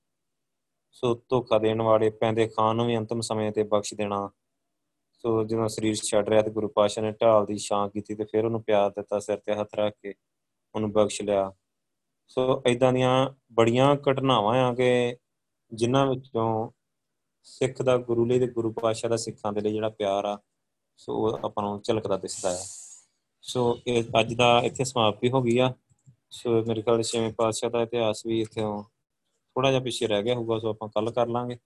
ਸੋ 0.92 1.22
ਧੋਖਾ 1.28 1.58
ਦੇਣ 1.58 1.82
ਵਾਲੇ 1.82 2.10
ਪੈਂਦੇ 2.10 2.48
ਖਾਨ 2.48 2.76
ਨੂੰ 2.76 2.86
ਵੀ 2.86 2.96
ਅੰਤਮ 2.96 3.20
ਸਮੇਂ 3.20 3.52
ਤੇ 3.52 3.62
ਬਖਸ਼ 3.62 3.94
ਦੇਣਾ। 3.94 4.30
ਸੋ 5.18 5.42
ਜਦੋਂ 5.44 5.68
ਸਰੀਰ 5.68 5.94
ਛੱਡ 5.94 6.28
ਰਿਹਾ 6.28 6.42
ਤੇ 6.42 6.50
ਗੁਰੂ 6.50 6.68
ਪਾਤਸ਼ਾਹ 6.68 7.04
ਨੇ 7.04 7.12
ਢਾਲ 7.12 7.46
ਦੀ 7.46 7.56
ਛਾਂ 7.58 7.88
ਕੀਤੀ 7.88 8.14
ਤੇ 8.14 8.24
ਫਿਰ 8.24 8.44
ਉਹਨੂੰ 8.44 8.62
ਪਿਆਰ 8.62 8.90
ਦਿੱਤਾ, 8.90 9.18
ਸਿਰ 9.18 9.36
ਤੇ 9.36 9.54
ਹੱਥ 9.54 9.74
ਰੱਖ 9.74 9.94
ਕੇ 10.02 10.14
ਉਹਨੂੰ 10.74 10.92
ਬਖਸ਼ 10.92 11.20
ਲਿਆ। 11.22 11.52
ਸੋ 12.28 12.62
ਇਦਾਂ 12.66 12.92
ਦੀਆਂ 12.92 13.30
ਬੜੀਆਂ 13.52 13.94
ਘਟਨਾਵਾਂ 14.10 14.54
ਆ 14.62 14.72
ਕਿ 14.74 15.16
ਜਿਨ੍ਹਾਂ 15.72 16.06
ਵਿੱਚੋਂ 16.06 16.70
ਸਿੱਖ 17.46 17.82
ਦਾ 17.82 17.96
ਗੁਰੂ 17.98 18.24
ਲਈ 18.24 18.38
ਤੇ 18.38 18.46
ਗੁਰੂ 18.46 18.72
ਪਾਤਸ਼ਾਹ 18.72 19.10
ਦਾ 19.10 19.16
ਸਿੱਖਾਂ 19.16 19.52
ਦੇ 19.52 19.60
ਲਈ 19.60 19.72
ਜਿਹੜਾ 19.72 19.88
ਪਿਆਰ 19.88 20.24
ਆ, 20.24 20.38
ਸੋ 20.98 21.14
ਉਹ 21.16 21.38
ਆਪਾਂ 21.44 21.64
ਨੂੰ 21.64 21.80
ਝਲਕਦਾ 21.82 22.16
ਦਿਸਦਾ 22.16 22.50
ਆ। 22.50 22.64
ਸੋ 23.44 23.78
ਇਹ 23.86 24.04
ਅੱਜ 24.20 24.34
ਦਾ 24.34 24.58
ਇੱਥੇ 24.64 24.84
ਸਮਾਪਤੀ 24.84 25.30
ਹੋ 25.30 25.42
ਗਈ 25.42 25.58
ਆ। 25.58 25.72
ਸੋ 26.30 26.50
ਮੇਰੇ 26.64 26.82
ਖਿਆਲ 26.82 27.02
ਛੇਵੇਂ 27.02 27.32
ਪਾਤਸ਼ਾਹ 27.32 27.70
ਦਾ 27.70 27.82
ਇਤਿਹਾਸ 27.82 28.24
ਵੀ 28.26 28.40
ਇੱਥੇ 28.40 28.60
ਥੋੜਾ 28.60 29.70
ਜਿਹਾ 29.70 29.82
ਪਿੱਛੇ 29.82 30.06
ਰਹਿ 30.06 30.22
ਗਿਆ 30.22 30.34
ਹੋਊਗਾ, 30.34 30.58
ਸੋ 30.58 30.70
ਆਪਾਂ 30.70 30.88
ਕੱਲ 30.88 31.10
ਕਰ 31.10 31.28
ਲਾਂਗੇ। 31.28 31.56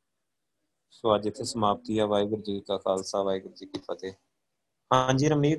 ਸੋ 0.92 1.14
ਅੱਜ 1.14 1.26
ਇੱਥੇ 1.26 1.44
ਸਮਾਪਤੀ 1.44 1.98
ਆ। 1.98 2.06
ਵਾਹਿਗੁਰੂ 2.06 2.42
ਜੀ 2.42 2.60
ਕਾ 2.60 2.78
ਖਾਲਸਾ, 2.78 3.22
ਵਾਹਿਗੁਰੂ 3.22 3.54
ਜੀ 3.54 3.66
ਕੀ 3.66 3.80
ਫਤਿਹ। 3.80 4.12
ਹਾਂਜੀ 4.92 5.28
ਰਮਨੀਤ 5.28 5.50